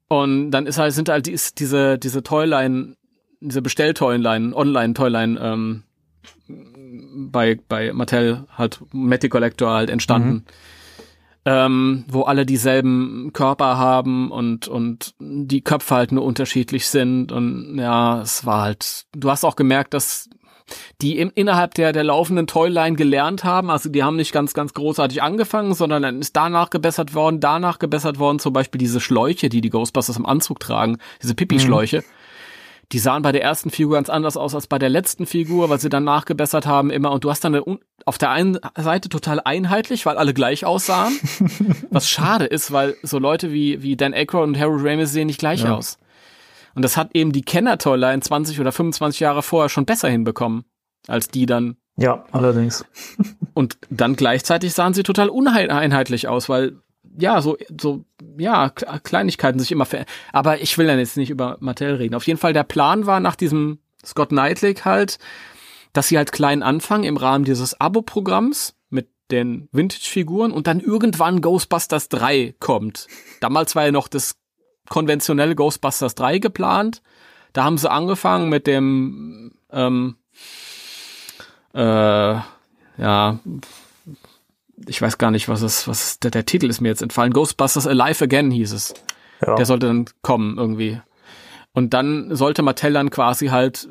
Und 0.07 0.51
dann 0.51 0.65
ist 0.65 0.77
halt, 0.77 0.93
sind 0.93 1.09
halt 1.09 1.27
die, 1.27 1.37
diese, 1.57 1.97
diese 1.97 2.23
Toyline, 2.23 2.95
diese 3.41 3.61
Bestelltoyline, 3.61 4.55
Online-Toyline, 4.55 5.39
ähm, 5.39 5.83
bei, 7.15 7.57
bei 7.67 7.93
Mattel 7.93 8.45
halt 8.51 8.81
Matty 8.91 9.29
Collector 9.29 9.71
halt 9.71 9.89
entstanden. 9.89 10.29
Mhm. 10.29 10.43
Ähm, 11.47 12.05
wo 12.07 12.23
alle 12.23 12.43
dieselben 12.43 13.29
Körper 13.31 13.77
haben 13.77 14.31
und, 14.31 14.67
und 14.67 15.13
die 15.19 15.61
Köpfe 15.61 15.93
halt 15.93 16.11
nur 16.11 16.23
unterschiedlich 16.23 16.87
sind. 16.87 17.31
Und 17.31 17.77
ja, 17.77 18.19
es 18.21 18.47
war 18.47 18.63
halt, 18.63 19.05
du 19.15 19.29
hast 19.29 19.43
auch 19.43 19.55
gemerkt, 19.55 19.93
dass 19.93 20.27
die 21.01 21.19
im, 21.19 21.31
innerhalb 21.35 21.75
der, 21.75 21.93
der 21.93 22.03
laufenden 22.03 22.47
Toyline 22.47 22.95
gelernt 22.95 23.43
haben. 23.43 23.69
Also 23.69 23.89
die 23.89 24.03
haben 24.03 24.15
nicht 24.15 24.31
ganz, 24.31 24.55
ganz 24.55 24.73
großartig 24.73 25.21
angefangen, 25.21 25.75
sondern 25.75 26.01
dann 26.01 26.19
ist 26.19 26.35
danach 26.35 26.71
gebessert 26.71 27.13
worden, 27.13 27.39
danach 27.39 27.77
gebessert 27.77 28.17
worden. 28.17 28.39
Zum 28.39 28.51
Beispiel 28.51 28.79
diese 28.79 28.99
Schläuche, 28.99 29.49
die 29.49 29.61
die 29.61 29.69
Ghostbusters 29.69 30.17
im 30.17 30.25
Anzug 30.25 30.59
tragen, 30.59 30.97
diese 31.21 31.35
Pipi-Schläuche. 31.35 31.99
Mhm 31.99 32.14
die 32.91 32.99
sahen 32.99 33.23
bei 33.23 33.31
der 33.31 33.41
ersten 33.41 33.69
Figur 33.69 33.95
ganz 33.95 34.09
anders 34.09 34.37
aus 34.37 34.53
als 34.53 34.67
bei 34.67 34.77
der 34.77 34.89
letzten 34.89 35.25
Figur, 35.25 35.69
weil 35.69 35.79
sie 35.79 35.89
dann 35.89 36.03
nachgebessert 36.03 36.65
haben 36.65 36.91
immer. 36.91 37.11
Und 37.11 37.23
du 37.23 37.29
hast 37.29 37.43
dann 37.43 37.55
eine, 37.55 37.79
auf 38.05 38.17
der 38.17 38.29
einen 38.29 38.59
Seite 38.77 39.09
total 39.09 39.41
einheitlich, 39.43 40.05
weil 40.05 40.17
alle 40.17 40.33
gleich 40.33 40.65
aussahen. 40.65 41.17
was 41.89 42.09
schade 42.09 42.45
ist, 42.45 42.71
weil 42.71 42.95
so 43.01 43.17
Leute 43.17 43.51
wie, 43.51 43.81
wie 43.81 43.95
Dan 43.95 44.13
Aykroyd 44.13 44.43
und 44.43 44.59
Harold 44.59 44.85
Ramis 44.85 45.11
sehen 45.11 45.27
nicht 45.27 45.39
gleich 45.39 45.63
ja. 45.63 45.75
aus. 45.75 45.97
Und 46.75 46.83
das 46.83 46.97
hat 46.97 47.11
eben 47.13 47.31
die 47.31 47.41
Kenner-Toyline 47.41 48.21
20 48.21 48.59
oder 48.59 48.71
25 48.71 49.19
Jahre 49.21 49.41
vorher 49.41 49.69
schon 49.69 49.85
besser 49.85 50.09
hinbekommen, 50.09 50.65
als 51.07 51.29
die 51.29 51.45
dann. 51.45 51.77
Ja, 51.97 52.25
allerdings. 52.31 52.85
und 53.53 53.77
dann 53.89 54.17
gleichzeitig 54.17 54.73
sahen 54.73 54.93
sie 54.93 55.03
total 55.03 55.29
uneinheitlich 55.29 56.27
aus, 56.27 56.49
weil 56.49 56.81
ja, 57.17 57.41
so, 57.41 57.57
so, 57.79 58.05
ja, 58.37 58.69
Kleinigkeiten 58.69 59.59
sich 59.59 59.71
immer 59.71 59.85
verändern. 59.85 60.13
Aber 60.31 60.61
ich 60.61 60.77
will 60.77 60.87
dann 60.87 60.99
jetzt 60.99 61.17
nicht 61.17 61.29
über 61.29 61.57
Mattel 61.59 61.95
reden. 61.95 62.15
Auf 62.15 62.27
jeden 62.27 62.39
Fall, 62.39 62.53
der 62.53 62.63
Plan 62.63 63.05
war 63.05 63.19
nach 63.19 63.35
diesem 63.35 63.79
Scott 64.05 64.29
Knightley 64.29 64.75
halt, 64.75 65.17
dass 65.93 66.07
sie 66.07 66.17
halt 66.17 66.31
klein 66.31 66.63
anfangen 66.63 67.05
im 67.05 67.17
Rahmen 67.17 67.45
dieses 67.45 67.79
Abo-Programms 67.79 68.75
mit 68.89 69.09
den 69.31 69.69
Vintage-Figuren 69.71 70.51
und 70.51 70.67
dann 70.67 70.79
irgendwann 70.79 71.41
Ghostbusters 71.41 72.09
3 72.09 72.55
kommt. 72.59 73.07
Damals 73.39 73.75
war 73.75 73.85
ja 73.85 73.91
noch 73.91 74.07
das 74.07 74.35
konventionelle 74.89 75.55
Ghostbusters 75.55 76.15
3 76.15 76.39
geplant. 76.39 77.01
Da 77.53 77.63
haben 77.63 77.77
sie 77.77 77.89
angefangen 77.89 78.49
mit 78.49 78.67
dem, 78.67 79.53
ähm, 79.71 80.17
äh, 81.73 82.35
ja, 82.97 83.39
ich 84.87 85.01
weiß 85.01 85.17
gar 85.17 85.31
nicht, 85.31 85.47
was 85.47 85.61
es, 85.61 85.87
was 85.87 86.19
der, 86.19 86.31
der 86.31 86.45
Titel 86.45 86.69
ist 86.69 86.81
mir 86.81 86.89
jetzt 86.89 87.01
entfallen. 87.01 87.33
Ghostbusters 87.33 87.87
Alive 87.87 88.23
Again 88.23 88.51
hieß 88.51 88.73
es. 88.73 88.93
Ja. 89.45 89.55
Der 89.55 89.65
sollte 89.65 89.87
dann 89.87 90.05
kommen 90.21 90.57
irgendwie. 90.57 91.01
Und 91.73 91.93
dann 91.93 92.35
sollte 92.35 92.61
Mattel 92.61 92.93
dann 92.93 93.09
quasi 93.09 93.47
halt 93.47 93.87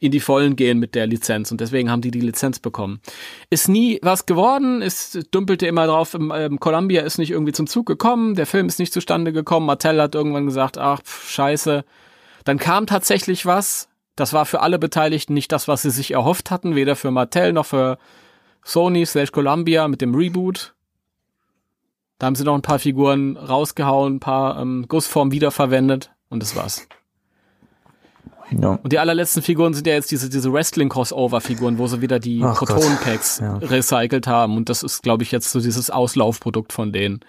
in 0.00 0.12
die 0.12 0.20
Vollen 0.20 0.56
gehen 0.56 0.78
mit 0.78 0.94
der 0.94 1.06
Lizenz 1.06 1.50
und 1.50 1.60
deswegen 1.60 1.90
haben 1.90 2.00
die 2.00 2.10
die 2.10 2.20
Lizenz 2.20 2.58
bekommen. 2.58 3.00
Ist 3.50 3.68
nie 3.68 3.98
was 4.02 4.24
geworden, 4.24 4.80
ist 4.80 5.34
dümpelte 5.34 5.66
immer 5.66 5.86
drauf, 5.86 6.14
ähm, 6.14 6.58
Columbia 6.58 7.02
ist 7.02 7.18
nicht 7.18 7.30
irgendwie 7.30 7.52
zum 7.52 7.66
Zug 7.66 7.84
gekommen, 7.86 8.34
der 8.34 8.46
Film 8.46 8.66
ist 8.66 8.78
nicht 8.78 8.94
zustande 8.94 9.32
gekommen, 9.32 9.66
Mattel 9.66 10.00
hat 10.00 10.14
irgendwann 10.14 10.46
gesagt, 10.46 10.78
ach, 10.78 11.02
pf, 11.02 11.28
scheiße. 11.30 11.84
Dann 12.44 12.58
kam 12.58 12.86
tatsächlich 12.86 13.44
was, 13.44 13.90
das 14.16 14.32
war 14.32 14.46
für 14.46 14.62
alle 14.62 14.78
Beteiligten 14.78 15.34
nicht 15.34 15.52
das, 15.52 15.68
was 15.68 15.82
sie 15.82 15.90
sich 15.90 16.12
erhofft 16.12 16.50
hatten, 16.50 16.74
weder 16.74 16.96
für 16.96 17.10
Mattel 17.10 17.52
noch 17.52 17.66
für 17.66 17.98
Sony 18.62 19.06
slash 19.06 19.32
Columbia 19.32 19.88
mit 19.88 20.00
dem 20.00 20.14
Reboot. 20.14 20.74
Da 22.18 22.26
haben 22.26 22.34
sie 22.34 22.44
noch 22.44 22.54
ein 22.54 22.62
paar 22.62 22.78
Figuren 22.78 23.36
rausgehauen, 23.36 24.16
ein 24.16 24.20
paar 24.20 24.60
ähm, 24.60 24.86
Gussformen 24.88 25.32
wiederverwendet 25.32 26.10
und 26.28 26.42
das 26.42 26.54
war's. 26.54 26.86
Ja. 28.50 28.78
Und 28.82 28.92
die 28.92 28.98
allerletzten 28.98 29.42
Figuren 29.42 29.74
sind 29.74 29.86
ja 29.86 29.94
jetzt 29.94 30.10
diese, 30.10 30.28
diese 30.28 30.52
Wrestling-Crossover-Figuren, 30.52 31.78
wo 31.78 31.86
sie 31.86 32.00
wieder 32.00 32.18
die 32.18 32.40
Proton-Packs 32.40 33.38
ja. 33.38 33.56
recycelt 33.58 34.26
haben. 34.26 34.56
Und 34.56 34.68
das 34.68 34.82
ist, 34.82 35.02
glaube 35.02 35.22
ich, 35.22 35.30
jetzt 35.30 35.50
so 35.50 35.60
dieses 35.60 35.90
Auslaufprodukt 35.90 36.72
von 36.72 36.92
denen. 36.92 37.20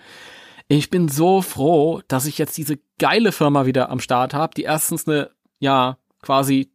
Ich 0.67 0.89
bin 0.89 1.09
so 1.09 1.41
froh, 1.41 2.01
dass 2.07 2.25
ich 2.25 2.37
jetzt 2.37 2.57
diese 2.57 2.79
geile 2.97 3.31
Firma 3.31 3.65
wieder 3.65 3.89
am 3.89 3.99
Start 3.99 4.33
habe, 4.33 4.53
die 4.55 4.63
erstens 4.63 5.07
eine, 5.07 5.29
ja, 5.59 5.97
quasi, 6.21 6.71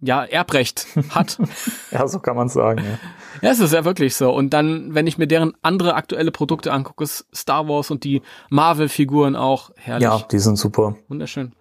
ja, 0.00 0.24
Erbrecht 0.24 0.86
hat. 1.10 1.38
ja, 1.90 2.08
so 2.08 2.18
kann 2.18 2.36
man 2.36 2.48
sagen, 2.48 2.82
ja. 2.84 2.98
Ja, 3.42 3.50
es 3.50 3.58
ist 3.58 3.72
ja 3.72 3.84
wirklich 3.84 4.14
so. 4.14 4.32
Und 4.32 4.50
dann, 4.50 4.94
wenn 4.94 5.06
ich 5.06 5.18
mir 5.18 5.26
deren 5.26 5.52
andere 5.62 5.94
aktuelle 5.94 6.30
Produkte 6.30 6.72
angucke, 6.72 7.04
Star 7.06 7.68
Wars 7.68 7.90
und 7.90 8.04
die 8.04 8.22
Marvel-Figuren 8.50 9.34
auch, 9.34 9.72
herrlich. 9.76 10.04
Ja, 10.04 10.20
die 10.30 10.38
sind 10.38 10.56
super. 10.56 10.96
Wunderschön. 11.08 11.52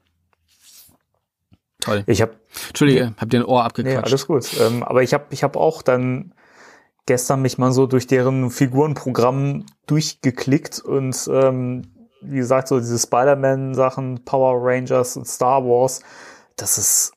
Toll. 1.80 2.04
Ich 2.06 2.22
habe 2.22 2.36
Entschuldige, 2.68 3.14
hab 3.18 3.30
dir 3.32 3.40
ein 3.40 3.46
Ohr 3.46 3.64
abgequatscht. 3.64 3.98
Nee, 3.98 4.04
alles 4.04 4.28
gut. 4.28 4.48
Ähm, 4.62 4.84
aber 4.84 5.02
ich 5.02 5.16
habe 5.16 5.26
ich 5.32 5.42
hab 5.44 5.56
auch 5.58 5.82
dann 5.82 6.34
gestern 7.08 7.42
mich 7.42 7.58
mal 7.58 7.72
so 7.72 7.88
durch 7.88 8.06
deren 8.06 8.52
Figurenprogramm 8.52 9.66
durchgeklickt 9.88 10.80
und 10.80 11.28
ähm, 11.34 11.82
wie 12.22 12.38
gesagt, 12.38 12.68
so 12.68 12.78
diese 12.80 13.00
Spider-Man-Sachen, 13.00 14.24
Power 14.24 14.60
Rangers 14.62 15.18
und 15.18 15.28
Star 15.28 15.64
Wars, 15.66 16.02
das 16.56 16.78
ist 16.78 17.14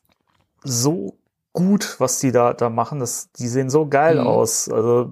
so 0.63 1.15
gut, 1.55 1.95
was 1.99 2.19
die 2.19 2.31
da, 2.31 2.53
da 2.53 2.69
machen. 2.69 2.99
Das, 2.99 3.31
die 3.31 3.47
sehen 3.47 3.71
so 3.71 3.87
geil 3.87 4.21
mhm. 4.21 4.27
aus. 4.27 4.69
Also 4.69 5.09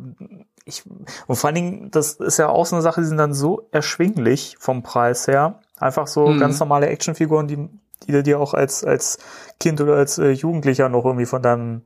ich, 0.65 0.83
und 1.25 1.35
vor 1.35 1.47
allen 1.47 1.55
Dingen, 1.55 1.91
das 1.91 2.13
ist 2.13 2.37
ja 2.37 2.49
auch 2.49 2.67
so 2.67 2.75
eine 2.75 2.83
Sache, 2.83 3.01
die 3.01 3.07
sind 3.07 3.17
dann 3.17 3.33
so 3.33 3.67
erschwinglich 3.71 4.57
vom 4.59 4.83
Preis 4.83 5.27
her. 5.27 5.59
Einfach 5.77 6.07
so 6.07 6.27
mhm. 6.27 6.39
ganz 6.39 6.59
normale 6.59 6.87
Actionfiguren, 6.87 7.47
die, 7.47 7.69
die 8.05 8.11
du 8.11 8.21
dir 8.21 8.39
auch 8.39 8.53
als, 8.53 8.83
als 8.83 9.17
Kind 9.59 9.81
oder 9.81 9.95
als 9.95 10.19
äh, 10.19 10.29
Jugendlicher 10.29 10.89
noch 10.89 11.05
irgendwie 11.05 11.25
von 11.25 11.41
deinem 11.41 11.81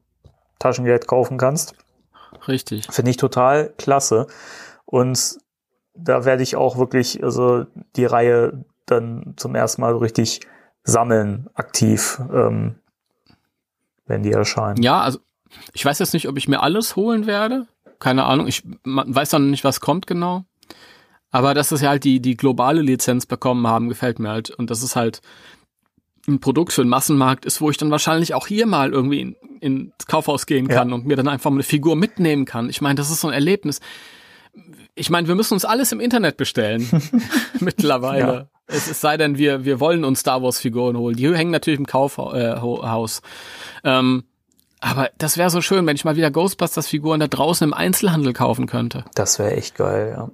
Taschengeld 0.59 1.07
kaufen 1.07 1.37
kannst. 1.37 1.75
Richtig. 2.47 2.87
Finde 2.91 3.11
ich 3.11 3.17
total 3.17 3.73
klasse. 3.77 4.27
Und 4.85 5.37
da 5.93 6.25
werde 6.25 6.43
ich 6.43 6.55
auch 6.55 6.77
wirklich, 6.77 7.23
also 7.23 7.65
die 7.95 8.05
Reihe 8.05 8.65
dann 8.85 9.33
zum 9.37 9.55
ersten 9.55 9.81
Mal 9.81 9.93
so 9.93 9.99
richtig 9.99 10.41
sammeln, 10.83 11.49
aktiv. 11.53 12.21
Ähm, 12.33 12.75
wenn 14.07 14.23
die 14.23 14.31
erscheinen. 14.31 14.81
Ja, 14.81 15.01
also 15.01 15.19
ich 15.73 15.85
weiß 15.85 15.99
jetzt 15.99 16.13
nicht, 16.13 16.27
ob 16.27 16.37
ich 16.37 16.47
mir 16.47 16.61
alles 16.61 16.95
holen 16.95 17.25
werde. 17.25 17.67
Keine 17.99 18.25
Ahnung. 18.25 18.47
Ich 18.47 18.63
weiß 18.83 19.29
dann 19.29 19.49
nicht, 19.49 19.63
was 19.63 19.79
kommt 19.79 20.07
genau. 20.07 20.45
Aber 21.31 21.53
dass 21.53 21.71
es 21.71 21.81
ja 21.81 21.89
halt 21.89 22.03
die, 22.03 22.21
die 22.21 22.37
globale 22.37 22.81
Lizenz 22.81 23.25
bekommen 23.25 23.67
haben, 23.67 23.89
gefällt 23.89 24.19
mir 24.19 24.29
halt. 24.29 24.49
Und 24.49 24.69
das 24.69 24.83
ist 24.83 24.95
halt 24.95 25.21
ein 26.27 26.39
Produkt 26.39 26.73
für 26.73 26.83
den 26.83 26.89
Massenmarkt 26.89 27.45
ist, 27.45 27.61
wo 27.61 27.69
ich 27.69 27.77
dann 27.77 27.91
wahrscheinlich 27.91 28.33
auch 28.33 28.47
hier 28.47 28.65
mal 28.65 28.91
irgendwie 28.91 29.21
in, 29.21 29.35
ins 29.61 30.07
Kaufhaus 30.07 30.45
gehen 30.45 30.67
kann 30.67 30.89
ja. 30.89 30.95
und 30.95 31.05
mir 31.05 31.15
dann 31.15 31.27
einfach 31.27 31.49
mal 31.49 31.57
eine 31.57 31.63
Figur 31.63 31.95
mitnehmen 31.95 32.45
kann. 32.45 32.69
Ich 32.69 32.81
meine, 32.81 32.95
das 32.95 33.09
ist 33.09 33.21
so 33.21 33.27
ein 33.27 33.33
Erlebnis. 33.33 33.79
Ich 34.95 35.09
meine, 35.09 35.27
wir 35.27 35.35
müssen 35.35 35.53
uns 35.53 35.63
alles 35.63 35.91
im 35.91 35.99
Internet 35.99 36.37
bestellen. 36.37 36.87
mittlerweile. 37.59 38.19
Ja. 38.33 38.49
Es, 38.67 38.89
es 38.89 39.01
sei 39.01 39.17
denn, 39.17 39.37
wir, 39.37 39.65
wir 39.65 39.79
wollen 39.79 40.03
uns 40.03 40.19
Star 40.19 40.43
Wars 40.43 40.59
Figuren 40.59 40.97
holen. 40.97 41.15
Die 41.15 41.33
hängen 41.33 41.51
natürlich 41.51 41.79
im 41.79 41.87
Kaufhaus. 41.87 43.21
Äh, 43.83 43.89
ähm, 43.89 44.23
aber 44.79 45.09
das 45.17 45.37
wäre 45.37 45.49
so 45.49 45.61
schön, 45.61 45.85
wenn 45.87 45.95
ich 45.95 46.05
mal 46.05 46.15
wieder 46.15 46.29
Ghostbusters 46.29 46.87
Figuren 46.87 47.19
da 47.19 47.27
draußen 47.27 47.65
im 47.65 47.73
Einzelhandel 47.73 48.33
kaufen 48.33 48.67
könnte. 48.67 49.05
Das 49.15 49.39
wäre 49.39 49.55
echt 49.55 49.75
geil, 49.75 50.13
ja. 50.15 50.29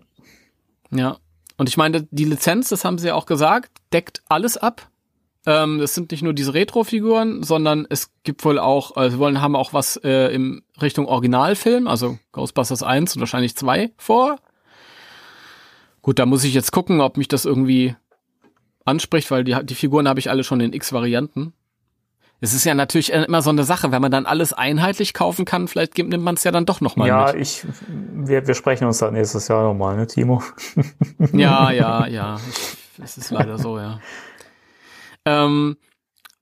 Ja. 0.98 1.17
Und 1.58 1.69
ich 1.69 1.78
meine, 1.78 2.08
die 2.12 2.26
Lizenz, 2.26 2.69
das 2.69 2.84
haben 2.84 2.98
sie 2.98 3.08
ja 3.08 3.15
auch 3.15 3.26
gesagt, 3.26 3.72
deckt 3.93 4.22
alles 4.28 4.58
ab. 4.58 4.89
Ähm, 5.46 5.80
das 5.80 5.93
sind 5.93 6.12
nicht 6.12 6.24
nur 6.24 6.34
diese 6.34 6.54
Retro-Figuren, 6.54 7.43
sondern 7.43 7.86
es 7.89 8.12
gibt 8.24 8.43
wohl 8.43 8.60
auch, 8.60 8.96
also 8.96 9.17
wir 9.17 9.19
wollen, 9.19 9.41
haben 9.41 9.56
auch 9.56 9.74
was 9.74 9.98
äh, 9.98 10.34
in 10.34 10.63
Richtung 10.82 11.06
Originalfilm, 11.06 11.88
also 11.88 12.17
Ghostbusters 12.32 12.82
1 12.82 13.15
und 13.15 13.19
wahrscheinlich 13.19 13.56
2 13.56 13.91
vor. 13.98 14.38
Gut, 16.02 16.19
da 16.19 16.26
muss 16.26 16.43
ich 16.43 16.54
jetzt 16.54 16.72
gucken, 16.72 17.00
ob 17.00 17.17
mich 17.17 17.28
das 17.28 17.46
irgendwie 17.46 17.96
anspricht, 18.86 19.32
weil 19.32 19.43
die, 19.43 19.56
die 19.63 19.76
Figuren 19.76 20.08
habe 20.08 20.19
ich 20.19 20.30
alle 20.30 20.43
schon 20.43 20.60
in 20.60 20.74
x 20.74 20.93
Varianten. 20.93 21.54
Es 22.41 22.54
ist 22.54 22.65
ja 22.65 22.76
natürlich 22.76 23.13
immer 23.13 23.41
so 23.41 23.52
eine 23.52 23.63
Sache, 23.63 23.93
wenn 23.93 24.02
man 24.02 24.12
dann 24.12 24.26
alles 24.26 24.52
einheitlich 24.52 25.13
kaufen 25.13 25.46
kann, 25.46 25.69
vielleicht 25.69 25.98
nimmt 25.98 26.24
man 26.24 26.36
es 26.36 26.43
ja 26.43 26.52
dann 26.52 26.65
doch 26.65 26.82
nochmal 26.82 27.08
ja, 27.08 27.26
mit. 27.28 27.36
Ja, 27.36 27.39
ich, 27.39 27.65
wir, 27.88 28.46
wir 28.46 28.54
sprechen 28.54 28.86
uns 28.86 28.98
dann 28.98 29.13
nächstes 29.13 29.48
Jahr 29.48 29.63
nochmal, 29.63 29.96
ne, 29.96 30.08
Timo? 30.08 30.43
ja, 31.32 31.72
ja, 31.72 32.06
ja. 32.08 32.38
Es 33.02 33.17
ist 33.17 33.32
leider 33.32 33.58
so, 33.58 33.80
ja. 33.80 34.02
Ähm, 35.24 35.78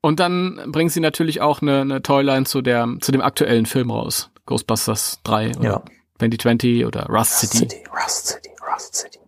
und 0.02 0.20
dann 0.20 0.60
bringen 0.72 0.90
sie 0.90 1.02
natürlich 1.02 1.40
auch 1.42 1.62
eine, 1.62 1.82
eine 1.82 2.02
Toyline 2.02 2.46
zu 2.46 2.64
der, 2.64 2.88
zu 3.00 3.12
dem 3.12 3.22
aktuellen 3.22 3.68
Film 3.68 3.92
raus. 3.92 4.32
Ghostbusters 4.48 5.20
3 5.24 5.52
oder 5.58 5.64
ja. 5.64 5.84
2020 6.18 6.86
oder 6.86 7.06
Rust 7.10 7.40
City. 7.42 7.58
City, 7.60 7.84
Rust 7.92 8.28
City, 8.28 8.50
Rust 8.74 8.96
City. 8.96 9.20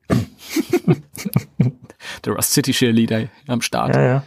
Der 2.25 2.33
Rust 2.33 2.51
City 2.53 2.71
Cheerleader 2.71 3.27
am 3.47 3.61
Start. 3.61 3.95
Ja, 3.95 4.01
ja. 4.03 4.23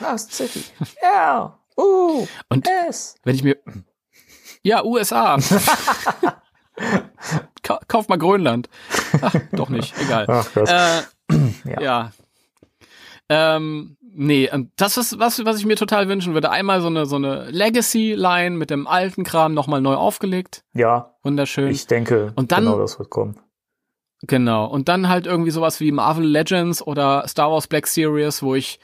Rust 0.00 0.32
City. 0.32 0.64
Ja. 1.02 1.58
Uh. 1.76 2.26
Und 2.48 2.68
S. 2.88 3.14
wenn 3.24 3.34
ich 3.36 3.42
mir 3.44 3.56
ja 4.62 4.82
USA 4.84 5.38
Ka 7.62 7.80
kauf 7.88 8.08
mal 8.08 8.18
Grönland. 8.18 8.68
Ach, 9.20 9.34
doch 9.52 9.68
nicht, 9.68 9.94
egal. 10.00 10.26
Ach 10.28 10.48
Gott. 10.54 10.68
Äh, 10.68 11.02
Ja. 11.64 11.80
ja. 11.80 12.12
Ähm, 13.28 13.96
nee, 14.00 14.50
und 14.50 14.70
das 14.76 14.96
ist 14.96 15.18
was, 15.18 15.44
was 15.44 15.58
ich 15.58 15.66
mir 15.66 15.76
total 15.76 16.08
wünschen 16.08 16.32
würde. 16.34 16.50
Einmal 16.50 16.80
so 16.80 16.86
eine, 16.86 17.04
so 17.04 17.16
eine 17.16 17.50
Legacy-Line 17.50 18.56
mit 18.56 18.70
dem 18.70 18.86
alten 18.86 19.22
Kram 19.24 19.52
nochmal 19.52 19.80
neu 19.82 19.94
aufgelegt. 19.94 20.64
Ja, 20.72 21.14
Wunderschön. 21.22 21.68
ich 21.70 21.86
denke, 21.86 22.32
Und 22.36 22.52
dann- 22.52 22.64
genau 22.64 22.78
das 22.78 22.98
wird 22.98 23.10
kommen. 23.10 23.38
Genau. 24.22 24.66
Und 24.66 24.88
dann 24.88 25.08
halt 25.08 25.26
irgendwie 25.26 25.50
sowas 25.50 25.80
wie 25.80 25.92
Marvel 25.92 26.26
Legends 26.26 26.82
oder 26.82 27.26
Star 27.28 27.50
Wars 27.50 27.66
Black 27.66 27.86
Series, 27.86 28.42
wo 28.42 28.54
ich 28.54 28.80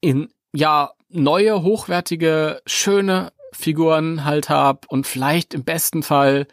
in, 0.00 0.28
ja, 0.52 0.92
neue, 1.08 1.62
hochwertige, 1.62 2.62
schöne 2.66 3.32
Figuren 3.52 4.24
halt 4.24 4.48
hab 4.48 4.86
und 4.90 5.06
vielleicht 5.06 5.52
im 5.54 5.64
besten 5.64 6.02
Fall, 6.02 6.46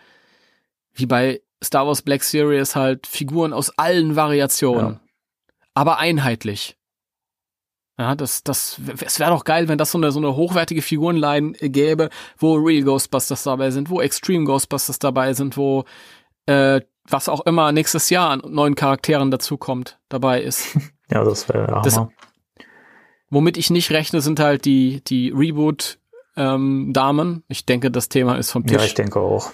wie 0.94 1.06
bei 1.06 1.42
Star 1.64 1.88
Wars 1.88 2.02
Black 2.02 2.24
Series 2.24 2.76
halt 2.76 3.08
Figuren 3.08 3.54
aus 3.54 3.78
allen 3.78 4.16
Variationen. 4.16 4.94
Ja. 4.94 5.00
Aber 5.74 5.98
einheitlich. 6.00 6.78
Ja, 7.98 8.16
das, 8.16 8.44
das, 8.44 8.80
es 9.04 9.20
wäre 9.20 9.32
doch 9.32 9.44
geil, 9.44 9.68
wenn 9.68 9.78
das 9.78 9.92
so 9.92 9.98
eine, 9.98 10.12
so 10.12 10.20
eine 10.20 10.36
hochwertige 10.36 10.82
Figurenline 10.82 11.52
gäbe, 11.52 12.10
wo 12.38 12.56
Real 12.56 12.84
Ghostbusters 12.84 13.44
dabei 13.44 13.72
sind, 13.72 13.90
wo 13.90 14.00
Extreme 14.00 14.46
Ghostbusters 14.46 15.00
dabei 15.00 15.34
sind, 15.34 15.58
wo, 15.58 15.84
äh, 16.46 16.82
was 17.10 17.30
auch 17.30 17.42
immer 17.46 17.72
nächstes 17.72 18.10
Jahr 18.10 18.30
an 18.30 18.42
neuen 18.48 18.76
Charakteren 18.76 19.32
dazukommt, 19.32 20.00
dabei 20.10 20.42
ist. 20.42 20.78
Ja, 21.12 21.24
das 21.24 21.50
wäre 21.50 21.82
Das- 21.84 21.98
Hammer. 21.98 22.12
Womit 23.32 23.58
ich 23.58 23.72
nicht 23.72 23.90
rechne, 23.92 24.22
sind 24.22 24.40
halt 24.40 24.64
die, 24.66 25.04
die 25.06 25.32
Reboot-Damen. 26.36 27.44
ich 27.48 27.66
denke, 27.66 27.92
das 27.92 28.10
Thema 28.10 28.36
ist 28.36 28.52
vom 28.52 28.64
Ja, 28.68 28.78
Tisch. 28.78 28.88
ich 28.88 28.94
denke 28.94 29.20
auch. 29.20 29.52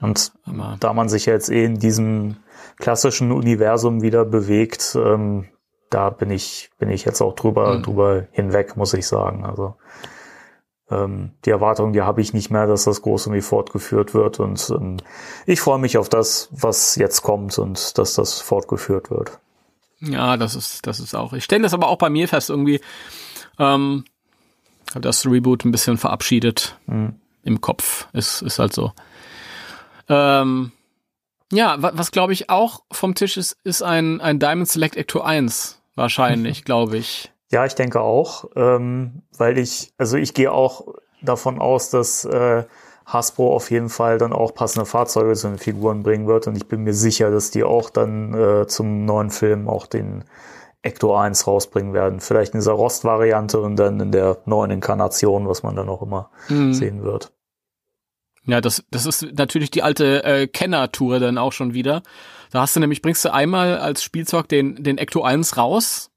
Und 0.00 0.32
aber, 0.44 0.76
da 0.80 0.92
man 0.94 1.08
sich 1.10 1.26
jetzt 1.26 1.50
eh 1.50 1.64
in 1.64 1.78
diesem 1.78 2.36
klassischen 2.78 3.32
Universum 3.32 4.00
wieder 4.02 4.24
bewegt, 4.24 4.96
ähm, 4.96 5.48
da 5.90 6.08
bin 6.10 6.30
ich, 6.30 6.70
bin 6.78 6.88
ich 6.90 7.04
jetzt 7.04 7.20
auch 7.20 7.34
drüber, 7.34 7.74
Mhm. 7.78 7.82
drüber 7.82 8.26
hinweg, 8.30 8.76
muss 8.76 8.94
ich 8.94 9.06
sagen. 9.06 9.44
Also 9.44 9.74
ähm, 10.90 11.30
die 11.44 11.50
Erwartung, 11.50 11.92
die 11.92 12.02
habe 12.02 12.20
ich 12.20 12.32
nicht 12.34 12.50
mehr, 12.50 12.66
dass 12.66 12.84
das 12.84 13.02
groß 13.02 13.26
irgendwie 13.26 13.42
fortgeführt 13.42 14.12
wird. 14.14 14.40
Und 14.40 14.70
ähm, 14.70 14.96
ich 15.46 15.60
freue 15.60 15.78
mich 15.78 15.98
auf 15.98 16.08
das, 16.08 16.48
was 16.52 16.96
jetzt 16.96 17.22
kommt 17.22 17.58
und 17.58 17.96
dass 17.98 18.14
das 18.14 18.40
fortgeführt 18.40 19.10
wird. 19.10 19.38
ja, 20.00 20.36
das 20.36 20.54
ist, 20.54 20.86
das 20.86 20.98
ist 21.00 21.14
auch. 21.14 21.32
Ich 21.32 21.44
stelle 21.44 21.62
das 21.62 21.74
aber 21.74 21.88
auch 21.88 21.98
bei 21.98 22.10
mir 22.10 22.26
fest, 22.28 22.50
irgendwie, 22.50 22.80
ähm, 23.58 24.04
hab 24.94 25.02
das 25.02 25.24
Reboot 25.26 25.64
ein 25.64 25.70
bisschen 25.72 25.98
verabschiedet 25.98 26.76
Mhm. 26.86 27.14
im 27.44 27.60
Kopf. 27.60 28.08
Ist, 28.12 28.42
ist 28.42 28.58
halt 28.58 28.72
so. 28.72 28.92
Ähm, 30.08 30.72
ja, 31.52 31.80
wa- 31.82 31.92
was 31.94 32.10
glaube 32.10 32.32
ich 32.32 32.50
auch 32.50 32.82
vom 32.90 33.14
Tisch 33.14 33.36
ist, 33.36 33.56
ist 33.64 33.82
ein, 33.82 34.20
ein 34.20 34.38
Diamond 34.38 34.68
Select 34.68 34.96
Ecto 34.96 35.20
1. 35.20 35.80
Wahrscheinlich, 35.94 36.64
glaube 36.64 36.96
ich. 36.96 37.30
Ja, 37.50 37.64
ich 37.66 37.74
denke 37.74 38.00
auch, 38.00 38.44
ähm, 38.54 39.22
weil 39.36 39.58
ich, 39.58 39.92
also 39.98 40.16
ich 40.16 40.34
gehe 40.34 40.52
auch 40.52 40.86
davon 41.22 41.60
aus, 41.60 41.90
dass 41.90 42.24
äh, 42.24 42.64
Hasbro 43.06 43.54
auf 43.54 43.70
jeden 43.72 43.88
Fall 43.88 44.18
dann 44.18 44.32
auch 44.32 44.54
passende 44.54 44.86
Fahrzeuge 44.86 45.34
zu 45.34 45.48
den 45.48 45.58
Figuren 45.58 46.02
bringen 46.04 46.28
wird 46.28 46.46
und 46.46 46.56
ich 46.56 46.68
bin 46.68 46.82
mir 46.84 46.94
sicher, 46.94 47.30
dass 47.30 47.50
die 47.50 47.64
auch 47.64 47.90
dann 47.90 48.34
äh, 48.34 48.66
zum 48.68 49.04
neuen 49.04 49.30
Film 49.30 49.68
auch 49.68 49.86
den 49.86 50.24
Ecto 50.82 51.14
1 51.14 51.46
rausbringen 51.46 51.92
werden. 51.92 52.20
Vielleicht 52.20 52.54
in 52.54 52.60
dieser 52.60 52.72
Rost-Variante 52.72 53.60
und 53.60 53.76
dann 53.76 54.00
in 54.00 54.12
der 54.12 54.38
neuen 54.46 54.70
Inkarnation, 54.70 55.46
was 55.48 55.62
man 55.62 55.76
dann 55.76 55.88
auch 55.88 56.02
immer 56.02 56.30
Mhm. 56.48 56.72
sehen 56.72 57.02
wird. 57.02 57.32
Ja, 58.44 58.60
das, 58.60 58.82
das 58.90 59.04
ist 59.04 59.26
natürlich 59.36 59.70
die 59.70 59.82
alte 59.82 60.24
äh, 60.24 60.46
Kenner-Tour 60.46 61.18
dann 61.20 61.36
auch 61.36 61.52
schon 61.52 61.74
wieder. 61.74 62.02
Da 62.50 62.62
hast 62.62 62.74
du 62.74 62.80
nämlich, 62.80 63.02
bringst 63.02 63.24
du 63.24 63.32
einmal 63.32 63.78
als 63.78 64.02
Spielzeug 64.02 64.48
den, 64.48 64.82
den 64.82 64.96
Ecto 64.96 65.22
1 65.22 65.56
raus 65.58 66.09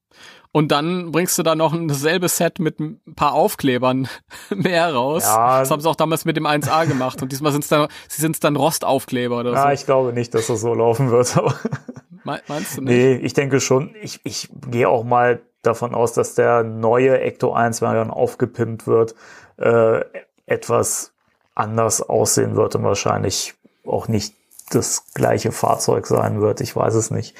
und 0.53 0.71
dann 0.71 1.11
bringst 1.11 1.37
du 1.37 1.43
da 1.43 1.55
noch 1.55 1.73
ein 1.73 1.89
dasselbe 1.89 2.29
Set 2.29 2.59
mit 2.59 2.79
ein 2.79 3.01
paar 3.17 3.33
Aufklebern 3.33 4.07
mehr 4.55 4.93
raus. 4.93 5.23
Ja. 5.23 5.59
Das 5.59 5.69
haben 5.71 5.81
sie 5.81 5.89
auch 5.89 5.95
damals 5.97 6.23
mit 6.23 6.37
dem 6.37 6.47
1A 6.47 6.87
gemacht 6.87 7.21
und 7.21 7.31
diesmal 7.33 7.51
sind 7.51 7.63
es 7.65 7.69
dann, 7.69 7.89
sie 8.07 8.21
sind's 8.21 8.39
dann 8.39 8.55
Rostaufkleber 8.55 9.39
oder 9.41 9.51
Ja, 9.51 9.63
so. 9.63 9.69
ich 9.73 9.85
glaube 9.85 10.13
nicht, 10.13 10.33
dass 10.33 10.47
das 10.47 10.61
so 10.61 10.73
laufen 10.73 11.11
wird, 11.11 11.35
aber 11.37 11.53
Me- 12.23 12.39
Meinst 12.47 12.77
du 12.77 12.81
nicht? 12.81 12.89
Nee, 12.93 13.15
ich 13.15 13.33
denke 13.33 13.59
schon, 13.59 13.93
ich, 14.01 14.21
ich 14.23 14.47
gehe 14.71 14.87
auch 14.87 15.03
mal 15.03 15.41
davon 15.61 15.93
aus, 15.93 16.13
dass 16.13 16.35
der 16.35 16.63
neue 16.63 17.19
Ecto 17.19 17.51
1, 17.53 17.81
wenn 17.81 17.89
er 17.89 17.95
dann 17.95 18.11
aufgepimpt 18.11 18.87
wird, 18.87 19.15
äh, 19.57 20.01
etwas 20.45 21.11
anders 21.55 22.01
aussehen 22.01 22.55
wird 22.55 22.75
und 22.75 22.83
wahrscheinlich 22.83 23.55
auch 23.85 24.07
nicht 24.07 24.35
das 24.71 25.03
gleiche 25.13 25.51
Fahrzeug 25.51 26.07
sein 26.07 26.41
wird. 26.41 26.61
Ich 26.61 26.75
weiß 26.75 26.93
es 26.95 27.11
nicht. 27.11 27.35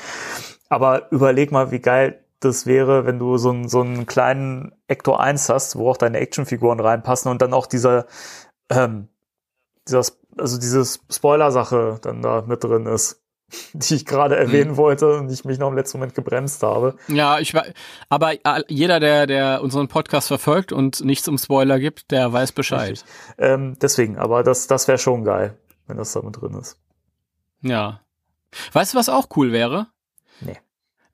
Aber 0.70 1.12
überleg 1.12 1.52
mal, 1.52 1.72
wie 1.72 1.80
geil 1.80 2.20
das 2.44 2.66
wäre, 2.66 3.06
wenn 3.06 3.20
du 3.20 3.38
so 3.38 3.50
einen, 3.50 3.68
so 3.68 3.82
einen 3.82 4.06
kleinen 4.06 4.74
Ecto 4.88 5.16
1 5.16 5.50
hast, 5.50 5.76
wo 5.76 5.90
auch 5.90 5.98
deine 5.98 6.20
Actionfiguren 6.20 6.80
reinpassen 6.80 7.32
und 7.32 7.42
dann 7.42 7.54
auch 7.54 7.66
dieser, 7.66 8.06
ähm, 8.70 9.08
dieser, 9.88 10.04
also 10.38 10.60
dieses 10.60 11.02
Spoiler-Sache 11.10 12.00
dann 12.02 12.22
da 12.22 12.44
mit 12.46 12.64
drin 12.64 12.86
ist, 12.86 13.22
die 13.74 13.96
ich 13.96 14.06
gerade 14.06 14.36
erwähnen 14.36 14.78
wollte 14.78 15.18
und 15.18 15.32
ich 15.32 15.46
mich 15.46 15.60
noch 15.60 15.70
im 15.70 15.76
letzten 15.76 15.98
Moment 15.98 16.16
gebremst 16.16 16.64
habe. 16.64 16.96
Ja, 17.08 17.40
ich 17.40 17.54
weiß, 17.54 17.72
aber 18.10 18.34
äh, 18.34 18.64
jeder, 18.68 19.00
der, 19.00 19.28
der 19.28 19.62
unseren 19.62 19.88
Podcast 19.88 20.28
verfolgt 20.28 20.72
und 20.72 21.04
nichts 21.04 21.28
um 21.28 21.38
Spoiler 21.38 21.80
gibt, 21.80 22.12
der 22.12 22.32
weiß 22.32 22.52
Bescheid. 22.52 23.04
Ähm, 23.38 23.78
deswegen, 23.82 24.18
aber 24.18 24.44
das, 24.44 24.68
das 24.68 24.88
wäre 24.88 24.98
schon 24.98 25.24
geil, 25.24 25.58
wenn 25.88 25.98
das 25.98 26.14
da 26.14 26.22
mit 26.22 26.40
drin 26.42 26.56
ist. 26.60 26.78
Ja. 27.62 28.02
Weißt 28.72 28.94
du, 28.94 28.98
was 28.98 29.10
auch 29.10 29.28
cool 29.36 29.52
wäre? 29.52 29.88
Nee. 30.42 30.58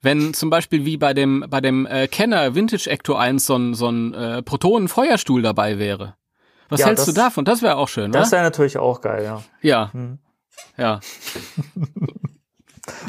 Wenn 0.02 0.32
zum 0.34 0.48
Beispiel 0.50 0.84
wie 0.86 0.96
bei 0.96 1.12
dem, 1.12 1.44
bei 1.48 1.60
dem 1.60 1.86
äh, 1.86 2.08
Kenner 2.08 2.54
Vintage 2.54 2.88
Ecto 2.88 3.14
1 3.16 3.44
so 3.44 3.56
ein, 3.56 3.74
so 3.74 3.88
ein 3.88 4.14
äh, 4.14 4.42
Protonen-Feuerstuhl 4.42 5.42
dabei 5.42 5.78
wäre. 5.78 6.14
Was 6.70 6.80
Ja, 6.80 6.86
hältst 6.86 7.06
das- 7.06 7.14
du 7.14 7.20
davon? 7.20 7.44
Das 7.44 7.60
wäre 7.62 7.76
auch 7.76 7.88
schön, 7.88 8.10
Das 8.12 8.32
wäre 8.32 8.42
natürlich 8.42 8.78
auch 8.78 9.00
geil, 9.00 9.24
ja. 9.24 9.42
Ja, 9.60 9.92
Hm. 9.92 10.18
ja. 10.76 11.00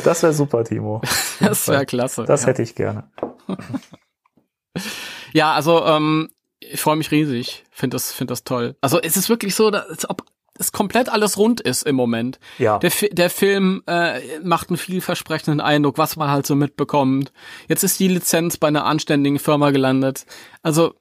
Das 0.04 0.22
wäre 0.22 0.34
super, 0.34 0.64
Timo. 0.64 1.02
Das 1.40 1.68
wäre 1.68 1.86
klasse. 1.86 2.26
Das 2.26 2.42
ja. 2.42 2.48
hätte 2.50 2.62
ich 2.62 2.76
gerne. 2.76 3.10
ja, 5.34 5.54
also 5.54 5.86
ähm, 5.86 6.30
ich 6.60 6.80
freue 6.82 6.96
mich 6.98 7.10
riesig. 7.12 7.64
Find 7.72 7.94
das, 7.94 8.12
find 8.12 8.30
das 8.30 8.44
toll. 8.44 8.76
Also 8.82 9.00
es 9.02 9.18
ist 9.18 9.30
wirklich 9.30 9.56
so, 9.56 9.72
dass, 9.72 9.88
als 9.90 10.10
ob 10.10 10.24
es 10.62 10.72
komplett 10.72 11.10
alles 11.10 11.38
rund 11.38 11.60
ist 11.60 11.84
im 11.84 11.96
Moment. 11.96 12.40
Ja. 12.58 12.78
Der, 12.80 12.92
der 13.12 13.30
Film 13.30 13.84
äh, 13.88 14.40
macht 14.44 14.70
einen 14.70 14.78
vielversprechenden 14.78 15.60
Eindruck, 15.60 15.98
was 15.98 16.16
man 16.16 16.30
halt 16.30 16.46
so 16.46 16.56
mitbekommt. 16.56 17.34
Jetzt 17.68 17.84
ist 17.84 18.00
die 18.00 18.08
Lizenz 18.08 18.58
bei 18.58 18.68
einer 18.68 18.86
anständigen 18.86 19.40
Firma 19.40 19.72
gelandet. 19.72 20.26
Also 20.64 20.94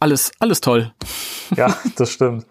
alles, 0.00 0.32
alles 0.38 0.60
toll. 0.60 0.92
Ja, 1.56 1.76
das 1.96 2.12
stimmt. 2.12 2.46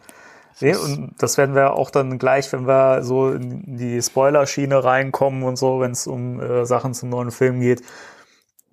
Nee, 0.60 0.76
und 0.76 1.14
das 1.20 1.38
werden 1.38 1.54
wir 1.54 1.74
auch 1.74 1.92
dann 1.92 2.18
gleich, 2.18 2.52
wenn 2.52 2.66
wir 2.66 3.04
so 3.04 3.30
in 3.30 3.78
die 3.78 4.02
Spoiler-Schiene 4.02 4.84
reinkommen 4.84 5.44
und 5.44 5.56
so, 5.56 5.80
wenn 5.80 5.92
es 5.92 6.08
um 6.08 6.40
äh, 6.40 6.66
Sachen 6.66 6.96
zum 6.96 7.10
neuen 7.10 7.30
Film 7.30 7.60
geht. 7.60 7.84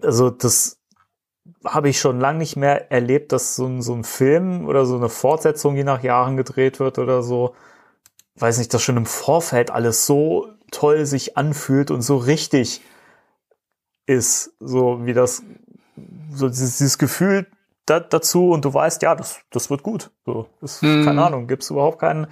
Also 0.01 0.31
das 0.31 0.79
habe 1.65 1.89
ich 1.89 2.01
schon 2.01 2.21
lange 2.21 2.39
nicht 2.39 2.57
mehr 2.57 2.91
erlebt, 2.91 3.33
dass 3.33 3.55
so 3.57 3.67
ein, 3.67 3.83
so 3.83 3.95
ein 3.95 4.05
Film 4.05 4.67
oder 4.67 4.87
so 4.87 4.97
eine 4.97 5.09
Fortsetzung, 5.09 5.75
die 5.75 5.85
nach 5.85 6.03
Jahren 6.03 6.37
gedreht 6.37 6.81
wird 6.81 6.99
oder 6.99 7.23
so, 7.23 7.55
weiß 8.37 8.59
nicht, 8.59 8.73
dass 8.73 8.83
schon 8.83 8.97
im 8.97 9.07
Vorfeld 9.07 9.71
alles 9.71 10.07
so 10.07 10.49
toll 10.71 11.07
sich 11.07 11.37
anfühlt 11.37 11.91
und 11.91 12.03
so 12.03 12.17
richtig 12.17 12.81
ist, 14.07 14.55
so 14.61 15.05
wie 15.07 15.13
das, 15.15 15.43
so 16.33 16.49
dieses, 16.49 16.79
dieses 16.79 16.99
Gefühl 16.99 17.47
da, 17.87 18.01
dazu 18.01 18.51
und 18.51 18.65
du 18.65 18.73
weißt, 18.73 19.03
ja, 19.03 19.15
das, 19.15 19.41
das 19.51 19.71
wird 19.71 19.83
gut. 19.83 20.11
So, 20.25 20.47
ist, 20.63 20.83
Mhm. 20.83 21.05
keine 21.05 21.23
Ahnung, 21.23 21.47
gibt's 21.47 21.71
überhaupt 21.71 21.99
keinen, 22.01 22.27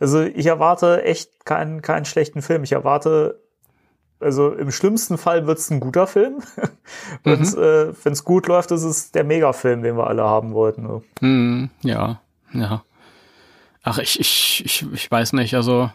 also 0.00 0.22
ich 0.22 0.46
erwarte 0.46 1.02
echt 1.04 1.44
keinen, 1.46 1.80
keinen 1.82 2.04
schlechten 2.04 2.42
Film. 2.42 2.62
Ich 2.62 2.72
erwarte, 2.72 3.40
also 4.20 4.52
im 4.52 4.70
schlimmsten 4.70 5.18
Fall 5.18 5.46
wird's 5.46 5.70
ein 5.70 5.80
guter 5.80 6.06
Film. 6.06 6.42
Und 7.24 7.56
äh, 7.56 7.92
wenn's 8.04 8.24
gut 8.24 8.46
läuft, 8.46 8.70
ist 8.70 8.82
es 8.82 9.12
der 9.12 9.24
Megafilm, 9.24 9.82
den 9.82 9.96
wir 9.96 10.06
alle 10.06 10.24
haben 10.24 10.52
wollten. 10.54 10.86
So. 10.86 11.02
Hm, 11.20 11.70
ja, 11.82 12.20
ja. 12.52 12.84
Ach, 13.82 13.98
ich, 13.98 14.18
ich, 14.20 14.62
ich, 14.64 14.86
ich 14.92 15.10
weiß 15.10 15.32
nicht. 15.34 15.54
Also, 15.54 15.90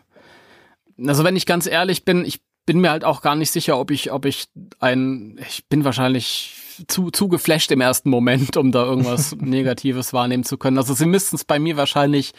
also 1.05 1.24
wenn 1.24 1.36
ich 1.36 1.45
ganz 1.45 1.67
ehrlich 1.67 2.05
bin, 2.05 2.26
ich 2.26 2.41
bin 2.65 2.80
mir 2.80 2.91
halt 2.91 3.03
auch 3.03 3.21
gar 3.21 3.36
nicht 3.36 3.51
sicher, 3.51 3.78
ob 3.78 3.91
ich, 3.91 4.11
ob 4.11 4.26
ich 4.26 4.47
ein, 4.80 5.39
ich 5.47 5.67
bin 5.67 5.84
wahrscheinlich 5.84 6.55
zu, 6.88 7.11
zu 7.11 7.28
geflasht 7.28 7.71
im 7.71 7.82
ersten 7.82 8.09
Moment, 8.09 8.57
um 8.57 8.71
da 8.71 8.84
irgendwas 8.84 9.36
Negatives 9.39 10.13
wahrnehmen 10.13 10.43
zu 10.43 10.57
können. 10.57 10.78
Also 10.78 10.93
sie 10.93 11.05
müssten 11.05 11.36
es 11.36 11.43
bei 11.43 11.59
mir 11.59 11.78
wahrscheinlich 11.78 12.34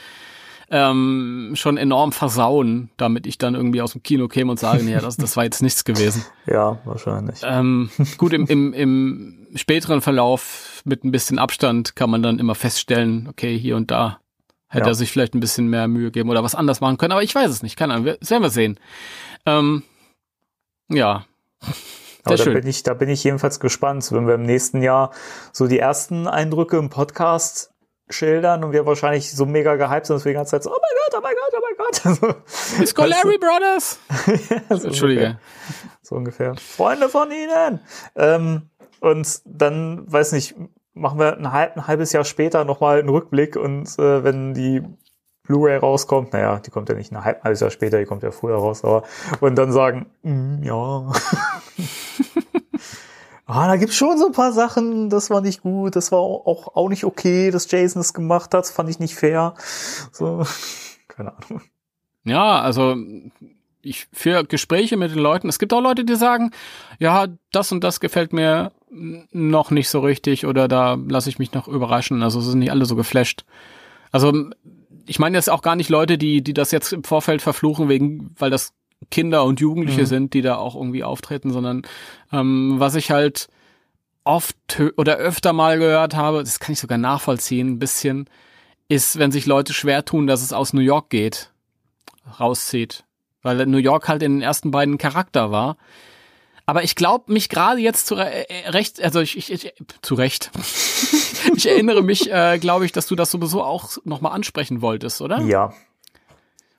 ähm, 0.77 1.53
schon 1.55 1.77
enorm 1.77 2.11
versauen, 2.11 2.91
damit 2.97 3.29
ich 3.29 3.39
dann 3.39 3.55
irgendwie 3.55 3.81
aus 3.81 3.93
dem 3.93 4.03
Kino 4.03 4.27
käme 4.27 4.51
und 4.51 4.59
sage, 4.59 4.83
nee, 4.83 4.99
das, 4.99 5.17
das 5.17 5.37
war 5.37 5.45
jetzt 5.45 5.63
nichts 5.63 5.85
gewesen. 5.85 6.25
Ja, 6.47 6.79
wahrscheinlich. 6.85 7.41
Ähm, 7.45 7.91
gut, 8.19 8.33
im, 8.33 8.47
im, 8.47 8.73
im 8.75 9.47
späteren 9.55 10.01
Verlauf 10.01 10.83
mit 10.85 11.05
ein 11.05 11.13
bisschen 11.13 11.39
Abstand 11.39 11.95
kann 11.95 12.11
man 12.11 12.23
dann 12.25 12.41
immer 12.41 12.57
feststellen, 12.57 13.29
okay, 13.31 13.57
hier 13.57 13.77
und 13.77 13.93
da 13.93 14.19
hätte 14.69 14.87
Ja. 14.87 14.91
er 14.91 14.95
sich 14.97 15.13
vielleicht 15.13 15.35
ein 15.35 15.41
bisschen 15.41 15.69
mehr 15.69 15.87
Mühe 15.87 16.11
geben 16.11 16.29
oder 16.29 16.43
was 16.43 16.57
anders 16.57 16.81
machen 16.81 16.99
können, 16.99 17.13
aber 17.13 17.23
ich 17.23 17.35
weiß 17.35 17.51
es 17.51 17.63
nicht, 17.63 17.77
keine 17.77 17.95
Ahnung, 17.95 18.07
wir, 18.07 18.17
das 18.17 18.31
werden 18.31 18.43
wir 18.43 18.51
sehen. 18.51 18.81
Ähm, 19.47 19.85
ja. 20.89 21.25
Sehr 22.27 22.37
da 22.37 22.43
schön. 22.43 22.55
bin 22.55 22.67
ich, 22.67 22.83
da 22.83 22.95
bin 22.95 23.09
ich 23.11 23.23
jedenfalls 23.23 23.61
gespannt, 23.61 24.11
wenn 24.11 24.27
wir 24.27 24.35
im 24.35 24.43
nächsten 24.43 24.83
Jahr 24.83 25.13
so 25.53 25.69
die 25.69 25.79
ersten 25.79 26.27
Eindrücke 26.27 26.79
im 26.79 26.91
Podcast 26.91 27.71
schildern 28.11 28.65
und 28.65 28.73
wir 28.73 28.85
wahrscheinlich 28.87 29.31
so 29.33 29.47
mega 29.47 29.77
gehypt 29.77 30.07
sind, 30.07 30.17
dass 30.17 30.25
wir 30.25 30.33
die 30.33 30.37
ganze 30.37 30.53
Zeit 30.53 30.63
so, 30.63 30.71
oh 30.71 30.79
mein 30.81 30.91
Gott, 31.11 31.19
oh 31.19 31.23
mein 31.23 31.35
Gott, 31.35 31.55
oh 31.57 31.61
mein 31.63 32.31
Gott. 32.33 32.45
Die 32.81 32.87
Scolari 32.87 33.39
Brothers! 33.39 33.99
so 34.81 34.89
Entschuldige. 34.89 35.21
Ungefähr, 35.25 35.39
so 36.03 36.15
ungefähr. 36.17 36.55
Freunde 36.57 37.09
von 37.09 37.31
ihnen! 37.31 37.81
Ähm, 38.17 38.69
und 39.01 39.41
dann, 39.45 40.11
weiß 40.11 40.33
nicht, 40.33 40.55
machen 40.95 41.19
wir 41.19 41.37
ein, 41.37 41.53
halb, 41.53 41.77
ein 41.77 41.87
halbes 41.87 42.13
Jahr 42.13 42.25
später 42.25 42.65
nochmal 42.65 42.99
einen 42.99 43.09
Rückblick 43.09 43.57
und 43.57 43.89
äh, 43.99 44.23
wenn 44.23 44.55
die 44.55 44.83
Blu-ray 45.47 45.77
rauskommt, 45.77 46.33
naja, 46.33 46.59
die 46.59 46.71
kommt 46.71 46.89
ja 46.89 46.95
nicht 46.95 47.13
ein 47.13 47.25
halb- 47.25 47.43
halbes 47.45 47.61
Jahr 47.61 47.71
später, 47.71 47.99
die 47.99 48.07
kommt 48.07 48.23
ja 48.23 48.31
früher 48.31 48.57
raus, 48.57 48.85
aber 48.85 49.03
und 49.41 49.57
dann 49.57 49.73
sagen, 49.73 50.07
mm, 50.23 50.63
ja. 50.63 51.13
Ah, 53.47 53.67
da 53.67 53.77
gibt's 53.77 53.97
schon 53.97 54.17
so 54.17 54.27
ein 54.27 54.33
paar 54.33 54.53
Sachen, 54.53 55.11
das 55.11 55.29
war 55.29 55.43
nicht 55.43 55.61
gut, 55.63 55.97
das 55.97 56.11
war 56.13 56.21
auch, 56.21 56.75
auch 56.77 56.89
nicht 56.89 57.05
okay, 57.05 57.51
dass 57.51 57.71
Jason 57.71 58.01
es 58.01 58.15
gemacht 58.15 58.55
hat, 58.55 58.65
das 58.65 58.71
fand 58.71 58.89
ich 58.89 58.99
nicht 58.99 59.15
fair. 59.15 59.55
So, 60.13 60.45
keine 61.09 61.35
Ahnung. 61.37 61.61
Ja, 62.25 62.61
also 62.61 62.97
ich 63.83 64.07
für 64.13 64.45
Gespräche 64.45 64.97
mit 64.97 65.11
den 65.11 65.19
Leuten, 65.19 65.49
es 65.49 65.59
gibt 65.59 65.75
auch 65.75 65.83
Leute, 65.83 66.05
die 66.05 66.17
sagen, 66.17 66.53
ja, 66.99 67.27
das 67.53 67.71
und 67.71 67.85
das 67.85 68.01
gefällt 68.01 68.33
mir 68.33 68.73
noch 68.91 69.71
nicht 69.71 69.91
so 69.91 70.01
richtig 70.01 70.47
oder 70.47 70.69
da 70.69 70.95
lasse 70.95 71.29
ich 71.29 71.39
mich 71.39 71.53
noch 71.53 71.69
überraschen. 71.69 72.23
Also 72.23 72.41
sind 72.41 72.61
nicht 72.61 72.71
alle 72.71 72.87
so 72.87 72.97
geflasht. 72.97 73.45
Also 74.11 74.33
ich 75.07 75.19
meine 75.19 75.37
jetzt 75.37 75.51
auch 75.51 75.63
gar 75.63 75.77
nicht 75.77 75.91
Leute, 75.91 76.17
die 76.17 76.43
die 76.43 76.55
das 76.55 76.71
jetzt 76.71 76.93
im 76.93 77.05
Vorfeld 77.05 77.43
verfluchen 77.43 77.89
wegen, 77.89 78.35
weil 78.39 78.51
das 78.51 78.73
Kinder 79.11 79.45
und 79.45 79.61
Jugendliche 79.61 80.03
Mhm. 80.03 80.07
sind, 80.07 80.35
die 80.35 80.43
da 80.43 80.57
auch 80.57 80.75
irgendwie 80.75 81.05
auftreten, 81.05 81.53
sondern 81.53 81.83
ähm, 82.33 82.75
was 82.79 82.95
ich 82.95 83.11
halt 83.11 83.49
oft 84.25 84.57
oder 84.97 85.17
öfter 85.17 85.53
mal 85.53 85.79
gehört 85.79 86.15
habe, 86.15 86.41
das 86.41 86.59
kann 86.61 86.73
ich 86.73 86.81
sogar 86.81 86.99
nachvollziehen, 86.99 87.73
ein 87.73 87.79
bisschen, 87.79 88.29
ist, 88.89 89.19
wenn 89.19 89.33
sich 89.33 89.47
Leute 89.47 89.73
schwer 89.75 90.05
tun, 90.05 90.27
dass 90.27 90.43
es 90.43 90.53
aus 90.53 90.73
New 90.73 90.81
York 90.81 91.11
geht 91.11 91.51
rauszieht. 92.39 93.05
Weil 93.43 93.67
New 93.67 93.79
York 93.79 94.09
halt 94.09 94.23
in 94.23 94.37
den 94.37 94.43
ersten 94.43 94.71
beiden 94.71 94.97
Charakter 94.97 95.51
war. 95.51 95.77
Aber 96.67 96.83
ich 96.83 96.95
glaube 96.97 97.31
mich 97.31 97.51
gerade 97.51 97.81
jetzt 97.81 98.07
zu 98.07 98.15
re 98.15 98.49
äh, 98.49 98.71
recht, 98.71 99.03
also 99.03 99.21
ich, 99.21 99.37
ich, 99.37 99.53
ich 99.53 99.75
zu 100.01 100.15
Recht. 100.15 100.51
ich 101.55 101.69
erinnere 101.69 102.03
mich, 102.03 102.33
äh, 102.33 102.59
glaube 102.59 102.87
ich, 102.87 102.93
dass 102.93 103.07
du 103.07 103.15
das 103.17 103.31
sowieso 103.31 103.63
auch 103.63 103.99
nochmal 104.05 104.33
ansprechen 104.33 104.81
wolltest, 104.81 105.21
oder? 105.21 105.43
Ja. 105.43 105.75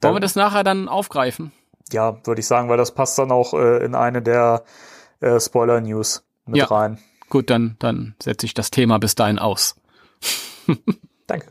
Wollen 0.01 0.15
wir 0.15 0.19
das 0.19 0.36
nachher 0.36 0.63
dann 0.63 0.88
aufgreifen? 0.88 1.51
Ja, 1.91 2.17
würde 2.25 2.39
ich 2.41 2.47
sagen, 2.47 2.69
weil 2.69 2.77
das 2.77 2.93
passt 2.93 3.17
dann 3.17 3.31
auch 3.31 3.53
äh, 3.53 3.83
in 3.86 3.95
eine 3.95 4.21
der 4.21 4.63
äh, 5.19 5.39
Spoiler-News 5.39 6.23
mit 6.45 6.57
Ja. 6.57 6.65
rein. 6.65 6.99
Gut, 7.29 7.49
dann, 7.49 7.75
dann 7.79 8.15
setze 8.21 8.45
ich 8.45 8.53
das 8.53 8.71
Thema 8.71 8.97
bis 8.97 9.15
dahin 9.15 9.39
aus. 9.39 9.75
Danke 11.27 11.47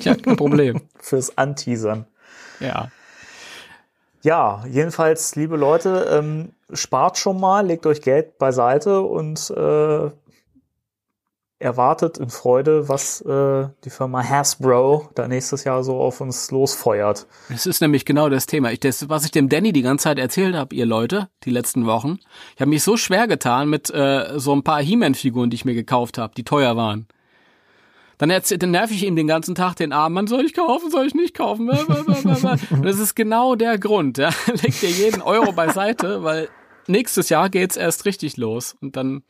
Ja, 0.00 0.14
kein 0.14 0.36
Problem. 0.36 0.82
fürs 1.00 1.36
Anteasern. 1.36 2.06
Ja. 2.60 2.90
Ja, 4.22 4.64
jedenfalls, 4.66 5.36
liebe 5.36 5.56
Leute, 5.56 6.08
ähm, 6.10 6.52
spart 6.72 7.18
schon 7.18 7.38
mal, 7.40 7.64
legt 7.66 7.86
euch 7.86 8.02
Geld 8.02 8.38
beiseite 8.38 9.00
und 9.00 9.50
äh, 9.50 10.10
erwartet 11.60 12.18
in 12.18 12.30
Freude, 12.30 12.88
was 12.88 13.20
äh, 13.22 13.68
die 13.84 13.90
Firma 13.90 14.22
Hasbro 14.22 15.08
da 15.14 15.26
nächstes 15.26 15.64
Jahr 15.64 15.82
so 15.82 15.98
auf 15.98 16.20
uns 16.20 16.50
losfeuert. 16.50 17.26
Das 17.48 17.66
ist 17.66 17.80
nämlich 17.80 18.04
genau 18.04 18.28
das 18.28 18.46
Thema. 18.46 18.70
Ich, 18.70 18.80
das, 18.80 19.08
was 19.08 19.24
ich 19.24 19.32
dem 19.32 19.48
Danny 19.48 19.72
die 19.72 19.82
ganze 19.82 20.04
Zeit 20.04 20.18
erzählt 20.18 20.54
habe, 20.54 20.74
ihr 20.74 20.86
Leute, 20.86 21.28
die 21.44 21.50
letzten 21.50 21.86
Wochen. 21.86 22.18
Ich 22.54 22.60
habe 22.60 22.70
mich 22.70 22.82
so 22.82 22.96
schwer 22.96 23.26
getan 23.26 23.68
mit 23.68 23.90
äh, 23.90 24.38
so 24.38 24.54
ein 24.54 24.62
paar 24.62 24.80
He-Man-Figuren, 24.80 25.50
die 25.50 25.56
ich 25.56 25.64
mir 25.64 25.74
gekauft 25.74 26.18
habe, 26.18 26.34
die 26.36 26.44
teuer 26.44 26.76
waren. 26.76 27.08
Dann, 28.18 28.30
dann 28.30 28.70
nerv 28.72 28.90
ich 28.90 29.04
ihm 29.04 29.14
den 29.14 29.28
ganzen 29.28 29.54
Tag 29.54 29.76
den 29.76 29.92
Arm, 29.92 30.12
man 30.12 30.26
soll 30.26 30.44
ich 30.44 30.52
kaufen, 30.52 30.90
soll 30.90 31.06
ich 31.06 31.14
nicht 31.14 31.34
kaufen. 31.34 31.70
Und 31.70 32.82
das 32.84 32.98
ist 32.98 33.14
genau 33.14 33.54
der 33.54 33.78
Grund. 33.78 34.18
Ja. 34.18 34.30
Leg 34.46 34.78
dir 34.80 34.90
jeden 34.90 35.22
Euro 35.22 35.52
beiseite, 35.52 36.24
weil 36.24 36.48
nächstes 36.88 37.28
Jahr 37.28 37.48
geht's 37.48 37.76
erst 37.76 38.04
richtig 38.06 38.36
los. 38.36 38.76
Und 38.80 38.96
dann, 38.96 39.22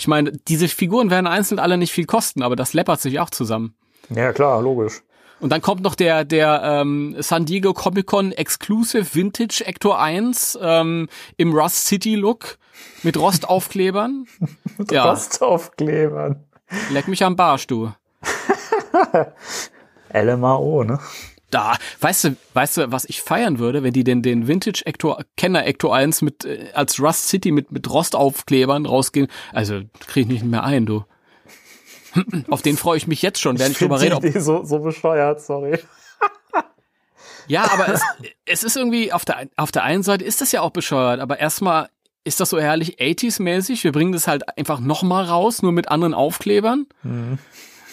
ich 0.00 0.08
meine, 0.08 0.32
diese 0.32 0.66
Figuren 0.66 1.10
werden 1.10 1.26
einzeln 1.26 1.58
alle 1.58 1.76
nicht 1.76 1.92
viel 1.92 2.06
kosten, 2.06 2.42
aber 2.42 2.56
das 2.56 2.72
läppert 2.72 3.02
sich 3.02 3.20
auch 3.20 3.28
zusammen. 3.28 3.74
Ja, 4.08 4.32
klar, 4.32 4.62
logisch. 4.62 5.02
Und 5.40 5.50
dann 5.50 5.60
kommt 5.60 5.82
noch 5.82 5.94
der, 5.94 6.24
der 6.24 6.62
ähm, 6.64 7.16
San 7.18 7.44
Diego 7.44 7.74
Comic 7.74 8.06
Con 8.06 8.32
Exclusive 8.32 9.14
Vintage 9.14 9.62
Ector 9.66 10.00
1 10.00 10.58
ähm, 10.62 11.10
im 11.36 11.52
Rust 11.52 11.86
City 11.86 12.14
Look 12.14 12.56
mit 13.02 13.18
Rostaufklebern. 13.18 14.26
ja, 14.90 15.10
Rostaufklebern. 15.10 16.42
leck 16.90 17.06
mich 17.06 17.22
am 17.22 17.36
Barsch, 17.36 17.66
du. 17.66 17.92
LMAO, 20.14 20.84
ne? 20.84 20.98
Da, 21.50 21.76
weißt 22.00 22.24
du, 22.24 22.36
weißt 22.54 22.76
du, 22.76 22.92
was 22.92 23.04
ich 23.04 23.22
feiern 23.22 23.58
würde, 23.58 23.82
wenn 23.82 23.92
die 23.92 24.04
den, 24.04 24.22
den 24.22 24.46
Vintage 24.46 24.82
Ector, 24.86 25.24
Kenner 25.36 25.66
Ector 25.66 25.94
1 25.94 26.22
mit, 26.22 26.44
äh, 26.44 26.70
als 26.74 27.00
Rust 27.00 27.28
City 27.28 27.50
mit, 27.50 27.72
mit 27.72 27.90
Rostaufklebern 27.90 28.86
rausgehen. 28.86 29.28
Also, 29.52 29.80
krieg 30.06 30.26
ich 30.26 30.28
nicht 30.28 30.44
mehr 30.44 30.64
ein, 30.64 30.86
du. 30.86 31.04
Auf 32.50 32.62
den 32.62 32.76
freue 32.76 32.96
ich 32.96 33.06
mich 33.06 33.22
jetzt 33.22 33.40
schon, 33.40 33.58
während 33.58 33.72
ich, 33.72 33.78
drüber 33.78 33.98
find 33.98 34.12
rede. 34.12 34.20
die 34.20 34.28
Ob, 34.28 34.30
Idee 34.30 34.40
so, 34.40 34.64
so 34.64 34.78
bescheuert, 34.80 35.40
sorry. 35.40 35.78
ja, 37.46 37.70
aber 37.70 37.88
es, 37.88 38.02
es 38.46 38.64
ist 38.64 38.76
irgendwie, 38.76 39.12
auf 39.12 39.24
der, 39.24 39.48
auf 39.56 39.72
der 39.72 39.84
einen 39.84 40.02
Seite 40.02 40.24
ist 40.24 40.40
das 40.40 40.52
ja 40.52 40.60
auch 40.60 40.70
bescheuert, 40.70 41.20
aber 41.20 41.38
erstmal 41.38 41.88
ist 42.24 42.40
das 42.40 42.50
so 42.50 42.60
herrlich 42.60 43.00
80s-mäßig. 43.00 43.82
Wir 43.84 43.92
bringen 43.92 44.12
das 44.12 44.26
halt 44.28 44.56
einfach 44.58 44.80
nochmal 44.80 45.24
raus, 45.24 45.62
nur 45.62 45.72
mit 45.72 45.88
anderen 45.88 46.14
Aufklebern. 46.14 46.86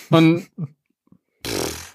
Und 0.10 0.48
pff, 1.48 1.87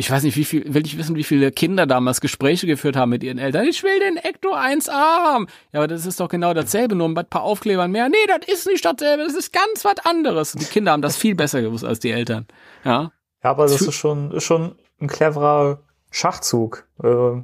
ich 0.00 0.10
weiß 0.10 0.22
nicht, 0.22 0.36
wie 0.36 0.44
viel, 0.44 0.72
will 0.72 0.86
ich 0.86 0.96
wissen, 0.96 1.14
wie 1.14 1.24
viele 1.24 1.52
Kinder 1.52 1.86
damals 1.86 2.20
Gespräche 2.22 2.66
geführt 2.66 2.96
haben 2.96 3.10
mit 3.10 3.22
ihren 3.22 3.36
Eltern. 3.38 3.66
Ich 3.66 3.82
will 3.82 4.00
den 4.00 4.16
Ecto 4.16 4.54
1A 4.54 4.90
haben. 4.92 5.46
Ja, 5.72 5.80
aber 5.80 5.88
das 5.88 6.06
ist 6.06 6.18
doch 6.20 6.28
genau 6.30 6.54
dasselbe, 6.54 6.94
nur 6.94 7.06
ein 7.08 7.14
paar 7.14 7.42
Aufklebern 7.42 7.90
mehr. 7.90 8.08
Nee, 8.08 8.16
das 8.26 8.48
ist 8.52 8.66
nicht 8.66 8.84
dasselbe, 8.84 9.24
das 9.24 9.34
ist 9.34 9.52
ganz 9.52 9.84
was 9.84 9.96
anderes. 10.04 10.54
Und 10.54 10.62
die 10.62 10.66
Kinder 10.66 10.92
haben 10.92 11.02
das 11.02 11.16
viel 11.18 11.34
besser 11.34 11.60
gewusst 11.60 11.84
als 11.84 12.00
die 12.00 12.10
Eltern. 12.10 12.46
Ja. 12.84 13.12
Ja, 13.44 13.50
aber 13.50 13.64
das 13.64 13.76
Für- 13.76 13.88
ist 13.88 13.94
schon, 13.94 14.32
ist 14.32 14.44
schon 14.44 14.74
ein 15.00 15.06
cleverer 15.08 15.80
Schachzug. 16.10 16.86
Äh, 17.02 17.42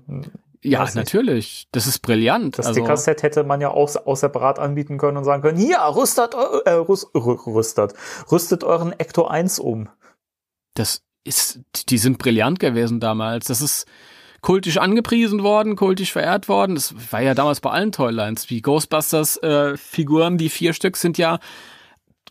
Ja, 0.62 0.88
natürlich. 0.94 1.68
Das 1.72 1.86
ist 1.86 2.00
brillant. 2.00 2.58
Das 2.58 2.66
also, 2.66 2.80
Sticker-Set 2.80 3.22
hätte 3.22 3.44
man 3.44 3.60
ja 3.60 3.68
auch, 3.70 3.94
auch 4.06 4.16
separat 4.16 4.58
anbieten 4.58 4.98
können 4.98 5.16
und 5.18 5.24
sagen 5.24 5.42
können, 5.42 5.58
hier, 5.58 5.78
rüstet, 5.78 6.34
äh, 6.34 6.70
rüst, 6.70 7.06
rü- 7.14 7.54
rüstet, 7.54 7.92
rüstet 8.32 8.64
euren 8.64 8.92
Ecto 8.98 9.26
1 9.26 9.58
um. 9.58 9.88
das 10.74 11.02
ist, 11.26 11.60
die 11.88 11.98
sind 11.98 12.18
brillant 12.18 12.58
gewesen 12.58 13.00
damals. 13.00 13.46
Das 13.46 13.60
ist 13.60 13.86
kultisch 14.40 14.78
angepriesen 14.78 15.42
worden, 15.42 15.76
kultisch 15.76 16.12
verehrt 16.12 16.48
worden. 16.48 16.74
Das 16.76 16.94
war 17.10 17.20
ja 17.20 17.34
damals 17.34 17.60
bei 17.60 17.70
allen 17.70 17.92
Toylines. 17.92 18.50
Wie 18.50 18.62
Ghostbusters 18.62 19.38
äh, 19.38 19.74
die 19.76 20.48
vier 20.48 20.72
Stück 20.72 20.96
sind 20.96 21.18
ja 21.18 21.38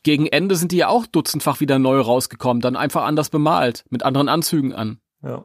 gegen 0.03 0.27
Ende 0.27 0.55
sind 0.55 0.71
die 0.71 0.77
ja 0.77 0.87
auch 0.87 1.07
dutzendfach 1.07 1.59
wieder 1.59 1.79
neu 1.79 1.99
rausgekommen, 1.99 2.61
dann 2.61 2.75
einfach 2.75 3.03
anders 3.03 3.29
bemalt, 3.29 3.85
mit 3.89 4.03
anderen 4.03 4.29
Anzügen 4.29 4.71
an. 4.71 4.99
Ja. 5.23 5.43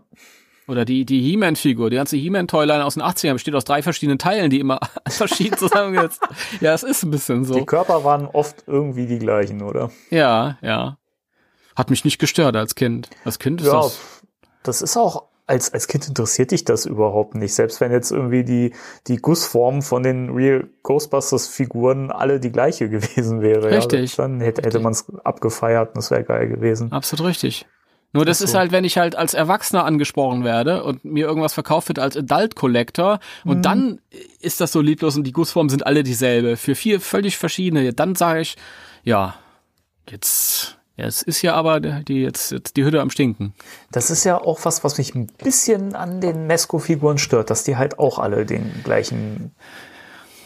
Oder 0.68 0.84
die, 0.84 1.04
die 1.04 1.20
He-Man-Figur, 1.22 1.90
die 1.90 1.96
ganze 1.96 2.16
He-Man-Toyline 2.16 2.84
aus 2.84 2.94
den 2.94 3.02
80ern 3.02 3.32
besteht 3.32 3.54
aus 3.54 3.64
drei 3.64 3.82
verschiedenen 3.82 4.18
Teilen, 4.18 4.50
die 4.50 4.60
immer 4.60 4.78
verschieden 5.08 5.56
zusammengesetzt. 5.56 6.22
ja, 6.60 6.74
es 6.74 6.82
ist 6.82 7.02
ein 7.02 7.10
bisschen 7.10 7.40
Die 7.40 7.46
so. 7.46 7.64
Körper 7.64 8.04
waren 8.04 8.26
oft 8.26 8.64
irgendwie 8.66 9.06
die 9.06 9.18
gleichen, 9.18 9.62
oder? 9.62 9.90
Ja, 10.10 10.58
ja. 10.60 10.98
Hat 11.80 11.90
mich 11.90 12.04
nicht 12.04 12.18
gestört 12.18 12.54
als 12.56 12.74
Kind. 12.74 13.08
Als 13.24 13.38
Kind 13.38 13.60
ist 13.60 13.66
Ja, 13.66 13.74
das. 13.82 13.98
das 14.62 14.82
ist 14.82 14.96
auch, 14.96 15.24
als, 15.46 15.72
als 15.72 15.88
Kind 15.88 16.06
interessiert 16.06 16.52
dich 16.52 16.64
das 16.64 16.86
überhaupt 16.86 17.34
nicht. 17.34 17.54
Selbst 17.54 17.80
wenn 17.80 17.90
jetzt 17.90 18.12
irgendwie 18.12 18.44
die, 18.44 18.72
die 19.08 19.16
Gussform 19.16 19.82
von 19.82 20.02
den 20.04 20.30
Real 20.30 20.68
Ghostbusters 20.84 21.48
Figuren 21.48 22.10
alle 22.12 22.38
die 22.38 22.52
gleiche 22.52 22.88
gewesen 22.88 23.40
wäre. 23.40 23.70
Richtig. 23.70 24.16
Ja, 24.16 24.24
dann 24.24 24.40
hätte, 24.40 24.62
hätte 24.62 24.78
man 24.78 24.92
es 24.92 25.06
abgefeiert 25.24 25.88
und 25.88 25.96
das 25.96 26.10
wäre 26.12 26.22
geil 26.22 26.48
gewesen. 26.48 26.92
Absolut 26.92 27.26
richtig. 27.26 27.66
Nur 28.12 28.24
das 28.24 28.38
so. 28.38 28.44
ist 28.44 28.54
halt, 28.54 28.72
wenn 28.72 28.82
ich 28.84 28.98
halt 28.98 29.14
als 29.14 29.34
Erwachsener 29.34 29.84
angesprochen 29.84 30.42
werde 30.44 30.82
und 30.82 31.04
mir 31.04 31.26
irgendwas 31.26 31.54
verkauft 31.54 31.86
wird 31.88 32.00
als 32.00 32.16
Adult 32.16 32.56
Collector 32.56 33.20
und 33.44 33.58
Mhm. 33.58 33.62
dann 33.62 34.00
ist 34.40 34.60
das 34.60 34.72
so 34.72 34.80
lieblos 34.80 35.16
und 35.16 35.24
die 35.24 35.32
Gussformen 35.32 35.70
sind 35.70 35.86
alle 35.86 36.02
dieselbe 36.02 36.56
für 36.56 36.74
vier 36.74 37.00
völlig 37.00 37.38
verschiedene, 37.38 37.92
dann 37.92 38.16
sage 38.16 38.40
ich, 38.40 38.56
ja, 39.04 39.36
jetzt, 40.08 40.76
Ja, 41.00 41.06
es 41.06 41.22
ist 41.22 41.40
ja 41.40 41.54
aber 41.54 41.80
die, 41.80 42.22
jetzt, 42.22 42.52
jetzt 42.52 42.76
die 42.76 42.84
Hütte 42.84 43.00
am 43.00 43.08
Stinken. 43.08 43.54
Das 43.90 44.10
ist 44.10 44.24
ja 44.24 44.36
auch 44.38 44.60
was, 44.64 44.84
was 44.84 44.98
mich 44.98 45.14
ein 45.14 45.28
bisschen 45.42 45.94
an 45.94 46.20
den 46.20 46.46
Mesco-Figuren 46.46 47.16
stört, 47.16 47.48
dass 47.48 47.64
die 47.64 47.76
halt 47.78 47.98
auch 47.98 48.18
alle 48.18 48.44
den 48.44 48.70
gleichen 48.84 49.52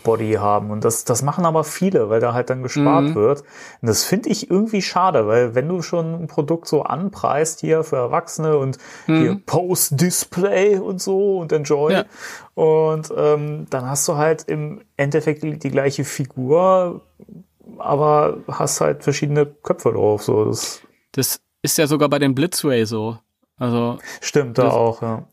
Body 0.05 0.35
haben. 0.35 0.71
Und 0.71 0.85
das, 0.85 1.05
das 1.05 1.23
machen 1.23 1.45
aber 1.45 1.65
viele, 1.65 2.09
weil 2.11 2.21
da 2.21 2.35
halt 2.35 2.51
dann 2.51 2.63
gespart 2.63 3.07
Mhm. 3.07 3.15
wird. 3.17 3.41
Und 3.81 3.89
das 3.89 4.05
finde 4.05 4.29
ich 4.29 4.49
irgendwie 4.49 4.83
schade, 4.83 5.27
weil 5.27 5.55
wenn 5.57 5.67
du 5.67 5.83
schon 5.83 6.15
ein 6.23 6.27
Produkt 6.29 6.69
so 6.69 6.83
anpreist 6.83 7.61
hier 7.61 7.83
für 7.83 7.97
Erwachsene 7.97 8.57
und 8.59 8.79
hier 9.07 9.41
Post-Display 9.47 10.77
und 10.79 11.01
so 11.03 11.39
und 11.39 11.51
Enjoy. 11.53 11.93
Mhm. 11.93 11.99
Ja. 11.99 12.05
Und 12.63 13.13
ähm, 13.17 13.67
dann 13.71 13.89
hast 13.89 14.07
du 14.07 14.17
halt 14.17 14.45
im 14.45 14.83
Endeffekt 14.97 15.43
die, 15.43 15.59
die 15.59 15.71
gleiche 15.71 16.05
Figur, 16.05 17.01
aber 17.79 18.39
hast 18.49 18.81
halt 18.81 19.03
verschiedene 19.05 19.47
Köpfe 19.47 19.93
drauf. 19.93 20.23
So, 20.23 20.45
das 20.47 20.83
Das 21.13 21.41
ist 21.63 21.79
ja 21.79 21.87
sogar 21.87 22.09
bei 22.09 22.19
dem 22.19 22.35
Blitzway 22.35 22.85
so. 22.85 23.19
Also 23.57 23.99
stimmt 24.21 24.59
da 24.59 24.65
Das- 24.65 24.75
auch, 24.75 25.03
ja. 25.03 25.27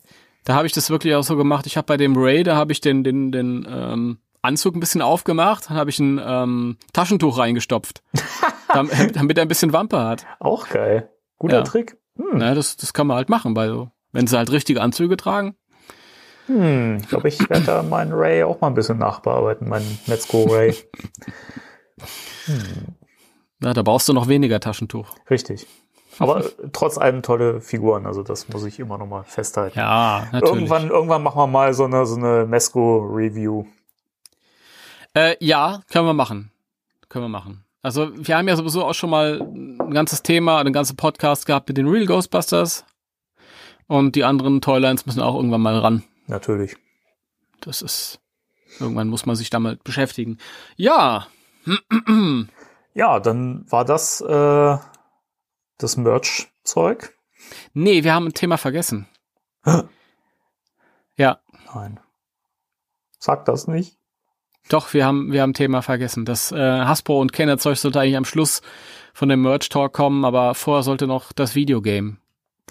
da 0.46 0.54
habe 0.56 0.68
ich 0.68 0.74
das 0.74 0.90
wirklich 0.90 1.16
auch 1.16 1.24
so 1.24 1.36
gemacht. 1.36 1.66
Ich 1.66 1.78
habe 1.78 1.86
bei 1.88 1.98
dem 1.98 2.16
Ray, 2.16 2.44
da 2.44 2.56
habe 2.56 2.72
ich 2.72 2.82
den, 2.82 3.04
den, 3.04 3.32
den 3.32 3.68
ähm, 3.70 4.18
Anzug 4.44 4.76
ein 4.76 4.80
bisschen 4.80 5.02
aufgemacht, 5.02 5.70
dann 5.70 5.78
habe 5.78 5.90
ich 5.90 6.00
ein 6.00 6.20
ähm, 6.24 6.78
Taschentuch 6.94 7.38
reingestopft, 7.38 8.02
damit, 8.74 9.16
damit 9.16 9.38
er 9.38 9.44
ein 9.44 9.48
bisschen 9.48 9.74
Wampe 9.74 10.04
hat. 10.04 10.26
Auch 10.40 10.68
geil. 10.70 11.10
Guter 11.38 11.58
Ja. 11.58 11.64
Trick. 11.64 11.98
Hm. 12.18 12.26
Na, 12.40 12.54
das, 12.56 12.76
das 12.78 12.94
kann 12.94 13.08
man 13.08 13.18
halt 13.18 13.30
machen, 13.30 13.54
bei 13.54 13.68
so, 13.68 13.90
wenn 14.12 14.28
sie 14.28 14.38
halt 14.38 14.52
richtige 14.52 14.82
Anzüge 14.82 15.18
tragen. 15.18 15.56
Hm, 16.48 16.98
ich 17.02 17.08
glaube, 17.08 17.28
ich 17.28 17.40
werde 17.50 17.66
da 17.66 17.84
meinen 17.84 18.14
Ray 18.14 18.44
auch 18.44 18.62
mal 18.62 18.68
ein 18.68 18.74
bisschen 18.74 18.98
nachbearbeiten, 18.98 19.70
meinen 19.70 20.00
Metzgo 20.08 20.44
Ray. 20.44 20.76
Na, 23.60 23.74
da 23.74 23.82
brauchst 23.84 24.10
du 24.10 24.14
noch 24.14 24.28
weniger 24.28 24.60
Taschentuch. 24.60 25.16
Richtig. 25.30 25.68
Aber 26.20 26.46
äh, 26.46 26.50
trotz 26.74 26.98
allem 26.98 27.22
tolle 27.22 27.62
Figuren, 27.62 28.06
also 28.06 28.24
das 28.24 28.50
muss 28.50 28.66
ich 28.66 28.80
immer 28.80 28.98
noch 28.98 29.08
mal 29.08 29.24
festhalten. 29.24 29.78
Ja, 29.78 30.28
natürlich. 30.32 30.56
irgendwann, 30.56 30.90
irgendwann 30.90 31.24
machen 31.24 31.38
wir 31.38 31.48
mal 31.48 31.74
so 31.74 31.86
eine, 31.86 32.06
so 32.06 32.16
eine 32.16 32.46
Mesco-Review. 32.46 33.66
Äh, 35.14 35.36
ja, 35.40 35.82
können 35.90 36.06
wir 36.06 36.14
machen. 36.14 36.52
Können 37.10 37.26
wir 37.26 37.30
machen. 37.30 37.64
Also 37.82 38.12
wir 38.16 38.38
haben 38.38 38.48
ja 38.48 38.56
sowieso 38.56 38.86
auch 38.86 38.94
schon 38.94 39.10
mal 39.10 39.42
ein 39.42 39.94
ganzes 39.94 40.22
Thema, 40.22 40.60
einen 40.60 40.74
ganzen 40.74 40.96
Podcast 40.96 41.46
gehabt 41.46 41.68
mit 41.68 41.78
den 41.78 41.88
Real 41.88 42.06
Ghostbusters. 42.06 42.86
Und 43.88 44.16
die 44.16 44.24
anderen 44.24 44.62
Toylines 44.62 45.06
müssen 45.06 45.22
auch 45.22 45.36
irgendwann 45.36 45.62
mal 45.62 45.78
ran. 45.78 46.04
Natürlich. 46.28 46.78
Das 47.60 47.82
ist, 47.82 48.20
irgendwann 48.80 49.10
muss 49.10 49.26
man 49.26 49.36
sich 49.36 49.50
damit 49.50 49.84
beschäftigen. 49.84 50.38
Ja, 50.78 51.28
Ja, 52.94 53.22
dann 53.22 53.66
war 53.72 53.86
das 53.86 54.20
äh, 54.20 54.78
das 55.78 55.96
Merch-Zeug. 55.98 57.14
nee, 57.74 58.04
wir 58.04 58.14
haben 58.14 58.28
ein 58.28 58.34
Thema 58.34 58.58
vergessen. 58.58 59.08
Ja, 61.18 61.40
Nein. 61.76 62.00
Sag 63.20 63.46
das 63.46 63.68
nicht. 63.68 63.98
doch, 64.70 64.94
wir 64.94 65.06
haben, 65.06 65.32
wir 65.32 65.42
haben 65.42 65.52
ein 65.52 65.54
Thema 65.54 65.82
vergessen. 65.82 66.26
Das 66.26 66.52
äh, 66.52 66.58
Hasbro 66.58 67.20
und 67.20 67.32
Kenner-Zeug 67.34 67.78
sollte 67.78 68.00
eigentlich 68.00 68.18
am 68.18 68.26
Schluss 68.26 68.62
von 69.14 69.30
dem 69.30 69.42
Merch-Talk 69.42 69.94
kommen, 69.94 70.26
aber 70.26 70.56
vorher 70.56 70.84
sollte 70.84 71.06
noch 71.08 71.32
das 71.34 71.54
Videogame 71.54 72.18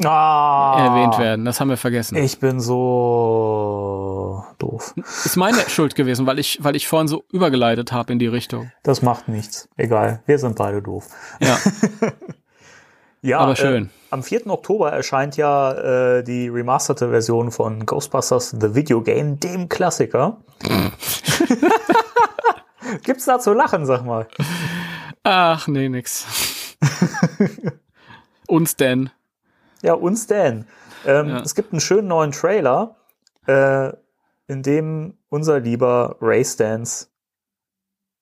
Ah, 0.04 0.76
erwähnt 0.78 1.18
werden. 1.18 1.44
Das 1.44 1.60
haben 1.60 1.68
wir 1.68 1.76
vergessen. 1.76 2.16
Ich 2.16 2.38
bin 2.40 2.60
so 2.60 4.44
doof. 4.58 4.94
Ist 4.96 5.36
meine 5.36 5.60
Schuld 5.68 5.94
gewesen, 5.94 6.26
weil 6.26 6.38
ich, 6.38 6.58
weil 6.62 6.74
ich 6.76 6.88
vorhin 6.88 7.08
so 7.08 7.24
übergeleitet 7.30 7.92
habe 7.92 8.12
in 8.12 8.18
die 8.18 8.26
Richtung. 8.26 8.72
Das 8.82 9.02
macht 9.02 9.28
nichts. 9.28 9.68
Egal. 9.76 10.22
Wir 10.26 10.38
sind 10.38 10.56
beide 10.56 10.80
doof. 10.80 11.08
Ja, 11.40 11.58
Ja, 13.22 13.38
Aber 13.40 13.54
schön. 13.54 13.86
Äh, 13.86 13.88
am 14.12 14.22
4. 14.22 14.46
Oktober 14.46 14.92
erscheint 14.92 15.36
ja 15.36 15.72
äh, 16.18 16.24
die 16.24 16.48
remasterte 16.48 17.10
Version 17.10 17.50
von 17.50 17.84
Ghostbusters 17.84 18.56
The 18.58 18.74
Video 18.74 19.02
Game, 19.02 19.38
dem 19.38 19.68
Klassiker. 19.68 20.38
Gibt's 23.02 23.26
da 23.26 23.38
zu 23.38 23.52
lachen, 23.52 23.84
sag 23.84 24.04
mal? 24.04 24.26
ach 25.22 25.68
nee, 25.68 25.88
nix. 25.90 26.26
Uns 28.46 28.76
denn? 28.76 29.10
Ja, 29.82 29.94
uns 29.94 30.26
denn. 30.26 30.66
Ähm, 31.06 31.28
Ja. 31.28 31.40
Es 31.40 31.54
gibt 31.54 31.72
einen 31.72 31.80
schönen 31.80 32.08
neuen 32.08 32.32
Trailer, 32.32 32.96
äh, 33.46 33.92
in 34.46 34.62
dem 34.62 35.14
unser 35.28 35.60
lieber 35.60 36.16
Ray 36.20 36.44
Stans 36.44 37.10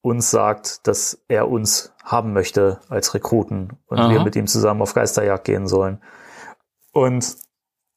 uns 0.02 0.30
sagt, 0.30 0.86
dass 0.86 1.22
er 1.28 1.48
uns 1.48 1.92
haben 2.04 2.32
möchte 2.32 2.80
als 2.88 3.14
Rekruten 3.14 3.72
und 3.86 3.98
Aha. 3.98 4.10
wir 4.10 4.22
mit 4.22 4.36
ihm 4.36 4.46
zusammen 4.46 4.82
auf 4.82 4.94
Geisterjagd 4.94 5.44
gehen 5.44 5.66
sollen. 5.66 6.00
Und 6.92 7.36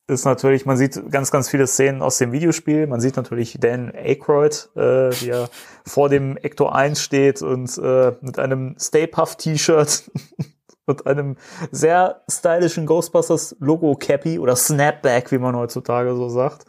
ist 0.07 0.25
natürlich, 0.25 0.65
man 0.65 0.77
sieht 0.77 1.09
ganz, 1.09 1.31
ganz 1.31 1.47
viele 1.47 1.67
Szenen 1.67 2.01
aus 2.01 2.17
dem 2.17 2.33
Videospiel. 2.33 2.85
Man 2.87 2.99
sieht 2.99 3.15
natürlich 3.15 3.57
Dan 3.59 3.93
Aykroyd, 3.95 4.69
äh, 4.75 5.11
wie 5.21 5.29
er 5.29 5.49
vor 5.85 6.09
dem 6.09 6.35
Ector 6.37 6.75
1 6.75 7.01
steht 7.01 7.41
und 7.41 7.77
äh, 7.77 8.13
mit 8.21 8.37
einem 8.37 8.75
Stay 8.77 9.07
Puft 9.07 9.39
T-Shirt 9.39 10.11
und 10.91 11.07
einem 11.07 11.37
sehr 11.71 12.21
stylischen 12.29 12.85
Ghostbusters 12.85 13.55
Logo 13.59 13.95
Cappy 13.95 14.39
oder 14.39 14.55
Snapback, 14.55 15.31
wie 15.31 15.37
man 15.37 15.55
heutzutage 15.55 16.15
so 16.15 16.29
sagt. 16.29 16.65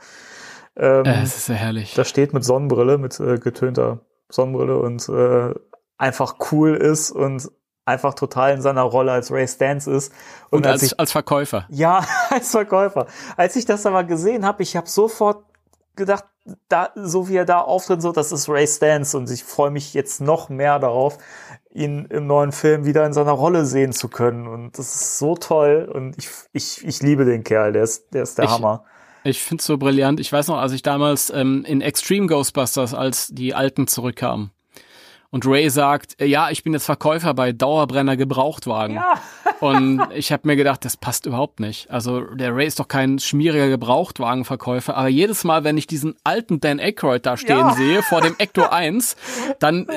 Ähm, 0.76 1.04
Äh, 1.04 1.22
es 1.22 1.36
ist 1.36 1.46
sehr 1.46 1.56
herrlich. 1.56 1.94
da 1.94 2.04
steht 2.04 2.32
mit 2.32 2.44
Sonnenbrille, 2.44 2.98
mit 2.98 3.18
äh, 3.20 3.38
getönter 3.38 4.00
Sonnenbrille 4.30 4.78
und 4.78 5.08
äh, 5.08 5.54
einfach 5.98 6.36
cool 6.50 6.76
ist 6.76 7.10
und 7.10 7.50
einfach 7.84 8.14
total 8.14 8.54
in 8.54 8.62
seiner 8.62 8.82
Rolle 8.82 9.12
als 9.12 9.30
Ray 9.30 9.46
Stans 9.46 9.86
ist. 9.86 10.12
Und 10.50 10.66
als 10.66 10.82
als, 10.82 10.92
ich, 10.92 11.00
als 11.00 11.12
Verkäufer. 11.12 11.66
ja, 11.68 12.04
als 12.30 12.50
Verkäufer. 12.50 13.06
Als 13.36 13.56
ich 13.56 13.64
das 13.64 13.84
aber 13.86 14.04
gesehen 14.04 14.46
habe, 14.46 14.62
ich 14.62 14.76
habe 14.76 14.88
sofort 14.88 15.44
gedacht, 15.96 16.24
da, 16.68 16.90
so 16.96 17.28
wie 17.28 17.36
er 17.36 17.44
da 17.44 17.60
auftritt, 17.60 18.02
so, 18.02 18.12
das 18.12 18.32
ist 18.32 18.48
Ray 18.48 18.66
Stans 18.66 19.14
und 19.14 19.30
ich 19.30 19.44
freue 19.44 19.70
mich 19.70 19.94
jetzt 19.94 20.20
noch 20.20 20.48
mehr 20.48 20.78
darauf, 20.78 21.18
ihn 21.74 22.06
im 22.10 22.26
neuen 22.26 22.52
Film 22.52 22.84
wieder 22.84 23.04
in 23.06 23.12
seiner 23.12 23.32
Rolle 23.32 23.64
sehen 23.64 23.92
zu 23.92 24.08
können 24.08 24.46
und 24.46 24.78
das 24.78 24.94
ist 24.94 25.18
so 25.18 25.34
toll 25.34 25.88
und 25.92 26.16
ich, 26.18 26.28
ich, 26.52 26.84
ich 26.86 27.02
liebe 27.02 27.24
den 27.24 27.44
Kerl, 27.44 27.72
der 27.72 27.82
ist, 27.84 28.12
der 28.12 28.22
ist 28.24 28.38
der 28.38 28.44
Ich- 28.46 28.50
Hammer. 28.50 28.84
Ich 29.24 29.40
find's 29.40 29.64
so 29.66 29.78
brillant. 29.78 30.18
Ich 30.18 30.32
weiß 30.32 30.48
noch, 30.48 30.58
als 30.58 30.72
ich 30.72 30.82
damals 30.82 31.30
ähm, 31.30 31.64
in 31.64 31.80
Extreme 31.80 32.26
Ghostbusters, 32.26 32.92
als 32.92 33.28
die 33.28 33.54
Alten 33.54 33.86
zurückkamen, 33.86 34.50
und 35.30 35.46
Ray 35.46 35.70
sagt, 35.70 36.20
äh, 36.20 36.26
ja, 36.26 36.50
ich 36.50 36.64
bin 36.64 36.72
jetzt 36.72 36.86
Verkäufer 36.86 37.32
bei 37.32 37.52
Dauerbrenner 37.52 38.16
Gebrauchtwagen. 38.16 38.96
Ja. 38.96 39.14
Und 39.60 40.02
ich 40.12 40.32
habe 40.32 40.46
mir 40.48 40.56
gedacht, 40.56 40.84
das 40.84 40.96
passt 40.96 41.24
überhaupt 41.24 41.60
nicht. 41.60 41.88
Also 41.88 42.20
der 42.34 42.54
Ray 42.54 42.66
ist 42.66 42.80
doch 42.80 42.88
kein 42.88 43.20
schmieriger 43.20 43.68
Gebrauchtwagenverkäufer, 43.68 44.96
aber 44.96 45.06
jedes 45.08 45.44
Mal, 45.44 45.62
wenn 45.62 45.78
ich 45.78 45.86
diesen 45.86 46.16
alten 46.24 46.58
Dan 46.58 46.80
Aykroyd 46.80 47.24
da 47.24 47.36
stehen 47.36 47.58
Ja. 47.58 47.74
sehe, 47.74 48.02
vor 48.02 48.20
dem 48.22 48.34
Ecto 48.38 48.64
1, 48.68 49.16
dann 49.60 49.88
äh, 49.88 49.92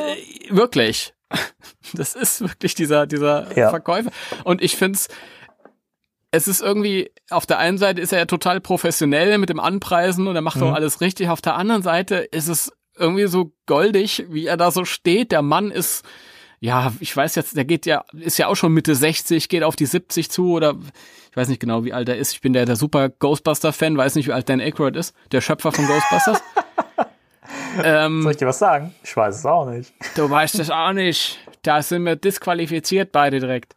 wirklich, 0.55 1.14
das 1.93 2.15
ist 2.15 2.41
wirklich 2.41 2.75
dieser, 2.75 3.07
dieser 3.07 3.55
Ja. 3.57 3.69
Verkäufer. 3.69 4.11
Und 4.43 4.61
ich 4.61 4.75
find's 4.75 5.07
es 6.31 6.49
ist 6.49 6.61
irgendwie, 6.61 7.11
auf 7.29 7.45
der 7.45 7.59
einen 7.59 7.77
Seite 7.77 8.01
ist 8.01 8.11
er 8.11 8.19
ja 8.19 8.25
total 8.25 8.59
professionell 8.59 9.37
mit 9.37 9.47
dem 9.49 9.59
Anpreisen 9.59 10.27
und 10.27 10.35
er 10.35 10.41
macht 10.41 10.61
auch 10.61 10.73
alles 10.73 10.99
richtig. 10.99 11.29
Auf 11.29 11.41
der 11.41 11.55
anderen 11.55 11.81
Seite 11.81 12.15
ist 12.15 12.49
es 12.49 12.73
irgendwie 12.97 13.27
so 13.27 13.53
goldig, 13.67 14.25
wie 14.29 14.45
er 14.45 14.57
da 14.57 14.69
so 14.71 14.83
steht. 14.83 15.31
Der 15.31 15.41
Mann 15.41 15.71
ist, 15.71 16.03
ja, 16.59 16.91
ich 16.99 17.15
weiß 17.15 17.35
jetzt, 17.35 17.55
der 17.55 17.63
geht 17.63 17.85
ja, 17.85 18.03
ist 18.13 18.37
ja 18.37 18.47
auch 18.47 18.55
schon 18.55 18.73
Mitte 18.73 18.95
60, 18.95 19.47
geht 19.47 19.63
auf 19.63 19.77
die 19.77 19.85
70 19.85 20.29
zu 20.29 20.51
oder 20.51 20.75
ich 21.31 21.37
weiß 21.37 21.47
nicht 21.47 21.61
genau, 21.61 21.85
wie 21.85 21.93
alt 21.93 22.09
er 22.09 22.17
ist. 22.17 22.33
Ich 22.33 22.41
bin 22.41 22.51
der, 22.51 22.65
der 22.65 22.75
super 22.75 23.07
Ghostbuster-Fan, 23.09 23.95
weiß 23.95 24.15
nicht, 24.15 24.27
wie 24.27 24.33
alt 24.33 24.49
Dan 24.49 24.59
Aykroyd 24.59 24.97
ist, 24.97 25.15
der 25.31 25.39
Schöpfer 25.39 25.71
von 25.71 25.87
Ghostbusters. 25.87 26.41
ähm, 27.83 28.21
Soll 28.21 28.31
ich 28.31 28.37
dir 28.37 28.47
was 28.47 28.59
sagen? 28.59 28.93
Ich 29.03 29.15
weiß 29.15 29.37
es 29.37 29.45
auch 29.45 29.65
nicht. 29.65 29.93
Du 30.15 30.29
weißt 30.29 30.59
es 30.59 30.69
auch 30.69 30.93
nicht. 30.93 31.39
Da 31.61 31.81
sind 31.81 32.03
wir 32.03 32.15
disqualifiziert 32.15 33.11
beide 33.11 33.39
direkt. 33.39 33.75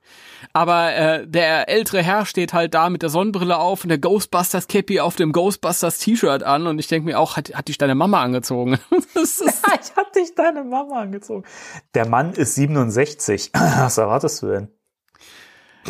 Aber 0.52 0.94
äh, 0.94 1.26
der 1.26 1.68
ältere 1.68 2.02
Herr 2.02 2.26
steht 2.26 2.52
halt 2.52 2.74
da 2.74 2.90
mit 2.90 3.02
der 3.02 3.08
Sonnenbrille 3.08 3.58
auf 3.58 3.84
und 3.84 3.88
der 3.88 3.98
Ghostbusters 3.98 4.68
Cappy 4.68 5.00
auf 5.00 5.16
dem 5.16 5.32
Ghostbusters 5.32 5.98
T-Shirt 5.98 6.42
an 6.42 6.66
und 6.66 6.78
ich 6.78 6.88
denke 6.88 7.06
mir 7.06 7.18
auch, 7.18 7.36
hat, 7.36 7.54
hat 7.54 7.68
dich 7.68 7.78
deine 7.78 7.94
Mama 7.94 8.22
angezogen? 8.22 8.78
das 9.14 9.40
ist, 9.40 9.62
ich 9.66 9.96
hab 9.96 10.12
dich 10.12 10.34
deine 10.34 10.64
Mama 10.64 11.00
angezogen. 11.00 11.44
Der 11.94 12.06
Mann 12.06 12.32
ist 12.32 12.54
67. 12.54 13.50
Was 13.54 13.98
erwartest 13.98 14.42
du 14.42 14.48
denn? 14.48 14.68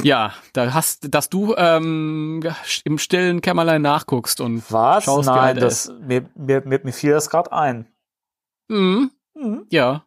ja, 0.03 0.33
da 0.53 0.75
hast, 0.75 1.13
dass 1.15 1.29
du 1.29 1.55
ähm, 1.57 2.43
im 2.85 2.99
stillen 2.99 3.41
Kämmerlein 3.41 3.83
nachguckst 3.83 4.41
und 4.41 4.71
Was? 4.71 5.05
schaust, 5.05 5.29
Nein, 5.29 5.57
das, 5.57 5.93
mir, 6.01 6.29
mir, 6.37 6.63
mir, 6.65 6.81
mir 6.83 6.93
fiel 6.93 7.13
das 7.13 7.31
gerade 7.31 7.53
ein. 7.53 7.87
Mhm. 8.69 9.11
Mhm. 9.35 9.66
Ja. 9.71 10.05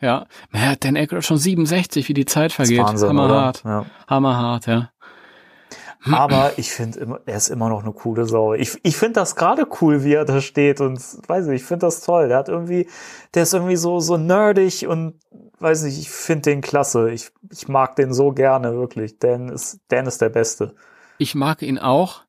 Ja. 0.00 0.26
Ja, 0.52 0.76
Dan 0.76 0.96
Aykroyd 0.96 1.24
schon 1.24 1.38
67, 1.38 2.08
wie 2.08 2.14
die 2.14 2.24
Zeit 2.24 2.52
vergeht. 2.52 2.78
Wahnsinn, 2.78 3.08
Hammerhart. 3.08 3.62
Ja. 3.64 3.86
Hammerhart, 4.06 4.66
ja. 4.66 4.90
Aber 6.04 6.52
ich 6.56 6.70
finde, 6.70 7.00
immer, 7.00 7.20
er 7.26 7.36
ist 7.36 7.48
immer 7.48 7.68
noch 7.68 7.82
eine 7.82 7.92
coole 7.92 8.24
Sau. 8.24 8.54
Ich, 8.54 8.78
ich 8.84 8.96
finde 8.96 9.14
das 9.14 9.34
gerade 9.34 9.66
cool, 9.80 10.04
wie 10.04 10.14
er 10.14 10.24
da 10.24 10.40
steht 10.40 10.80
und 10.80 11.00
weiß 11.28 11.46
nicht, 11.46 11.62
ich 11.62 11.66
finde 11.66 11.86
das 11.86 12.00
toll. 12.02 12.28
Der 12.28 12.38
hat 12.38 12.48
irgendwie, 12.48 12.88
der 13.34 13.42
ist 13.42 13.52
irgendwie 13.52 13.76
so, 13.76 13.98
so 13.98 14.16
nerdig 14.16 14.86
und 14.86 15.14
weiß 15.58 15.82
nicht, 15.82 15.98
ich 15.98 16.08
finde 16.10 16.50
den 16.50 16.60
klasse. 16.60 17.10
Ich, 17.10 17.30
ich 17.50 17.66
mag 17.66 17.96
den 17.96 18.12
so 18.12 18.30
gerne, 18.32 18.74
wirklich. 18.74 19.18
Dan 19.18 19.48
ist, 19.48 19.80
Dan 19.88 20.06
ist 20.06 20.20
der 20.20 20.28
Beste. 20.28 20.76
Ich 21.18 21.34
mag 21.34 21.62
ihn 21.62 21.78
auch. 21.78 22.22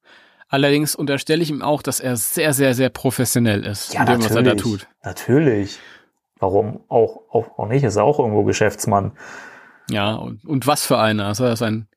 Allerdings 0.50 0.96
unterstelle 0.96 1.42
ich 1.42 1.50
ihm 1.50 1.62
auch, 1.62 1.82
dass 1.82 2.00
er 2.00 2.18
sehr, 2.18 2.54
sehr, 2.54 2.74
sehr 2.74 2.90
professionell 2.90 3.64
ist 3.66 3.94
Ja, 3.94 4.02
in 4.02 4.08
dem, 4.08 4.24
was 4.24 4.32
er 4.32 4.44
da 4.44 4.54
natürlich. 4.54 4.82
tut. 4.82 4.88
Natürlich. 5.04 5.80
Warum 6.40 6.82
auch, 6.90 7.22
auch, 7.30 7.58
auch 7.58 7.68
nicht? 7.68 7.84
Ist 7.84 7.96
er 7.98 8.04
auch 8.04 8.20
irgendwo 8.20 8.44
Geschäftsmann. 8.44 9.12
Ja, 9.90 10.16
und, 10.16 10.44
und 10.46 10.68
was 10.68 10.86
für 10.86 10.98
einer. 10.98 11.28
Also 11.28 11.46
er 11.46 11.54
ist 11.54 11.62
ein 11.62 11.88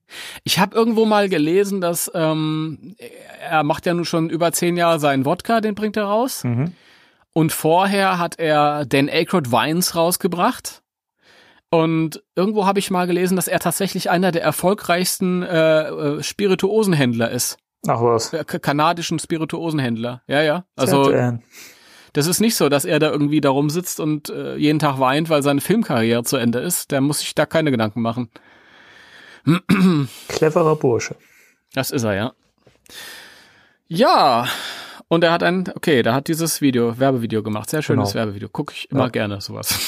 ich 0.44 0.58
habe 0.58 0.76
irgendwo 0.76 1.04
mal 1.04 1.28
gelesen, 1.28 1.80
dass 1.80 2.10
ähm, 2.14 2.96
er 3.40 3.62
macht 3.62 3.86
ja 3.86 3.94
nun 3.94 4.04
schon 4.04 4.30
über 4.30 4.52
zehn 4.52 4.76
Jahre 4.76 5.00
seinen 5.00 5.24
Wodka, 5.24 5.60
den 5.60 5.74
bringt 5.74 5.96
er 5.96 6.04
raus. 6.04 6.44
Mhm. 6.44 6.72
Und 7.32 7.52
vorher 7.52 8.18
hat 8.18 8.38
er 8.38 8.84
Dan 8.84 9.08
Aykroyd 9.08 9.50
Wines 9.50 9.96
rausgebracht. 9.96 10.82
Und 11.70 12.22
irgendwo 12.36 12.66
habe 12.66 12.78
ich 12.78 12.90
mal 12.90 13.06
gelesen, 13.06 13.36
dass 13.36 13.48
er 13.48 13.58
tatsächlich 13.58 14.10
einer 14.10 14.30
der 14.30 14.42
erfolgreichsten 14.42 15.42
äh, 15.42 15.88
äh, 15.88 16.22
Spirituosenhändler 16.22 17.30
ist. 17.30 17.56
Ach 17.86 18.00
was. 18.00 18.30
Ka- 18.30 18.58
kanadischen 18.58 19.18
Spirituosenhändler. 19.18 20.22
Ja, 20.26 20.42
ja. 20.42 20.64
Also 20.76 21.12
das 22.12 22.26
ist 22.26 22.40
nicht 22.40 22.56
so, 22.56 22.68
dass 22.68 22.84
er 22.84 22.98
da 22.98 23.10
irgendwie 23.10 23.40
da 23.40 23.50
rumsitzt 23.50 23.98
und 23.98 24.28
äh, 24.28 24.56
jeden 24.56 24.78
Tag 24.78 24.98
weint, 25.00 25.30
weil 25.30 25.42
seine 25.42 25.60
Filmkarriere 25.62 26.22
zu 26.24 26.36
Ende 26.36 26.58
ist. 26.60 26.90
Der 26.90 27.00
muss 27.00 27.20
sich 27.20 27.34
da 27.34 27.46
keine 27.46 27.70
Gedanken 27.70 28.02
machen. 28.02 28.28
Cleverer 30.28 30.76
Bursche. 30.76 31.16
Das 31.74 31.90
ist 31.90 32.02
er, 32.04 32.14
ja. 32.14 32.32
Ja. 33.88 34.46
Und 35.08 35.24
er 35.24 35.32
hat 35.32 35.42
ein, 35.42 35.64
okay, 35.74 36.02
der 36.02 36.14
hat 36.14 36.28
dieses 36.28 36.60
Video, 36.60 36.98
Werbevideo 36.98 37.42
gemacht. 37.42 37.68
Sehr 37.68 37.82
schönes 37.82 38.12
Genau. 38.12 38.20
Werbevideo. 38.24 38.48
Gucke 38.48 38.72
ich 38.74 38.90
immer 38.90 39.04
Ja. 39.04 39.08
gerne 39.10 39.40
sowas. 39.40 39.78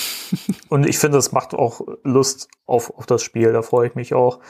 Und 0.69 0.87
ich 0.87 0.99
finde, 0.99 1.19
es 1.19 1.33
macht 1.33 1.55
auch 1.55 1.81
Lust 2.03 2.49
auf, 2.67 2.91
auf 2.99 3.07
das 3.07 3.23
Spiel. 3.23 3.53
Da 3.53 3.63
freue 3.63 3.89
ich 3.89 3.95
mich 3.95 4.13
auch. 4.15 4.41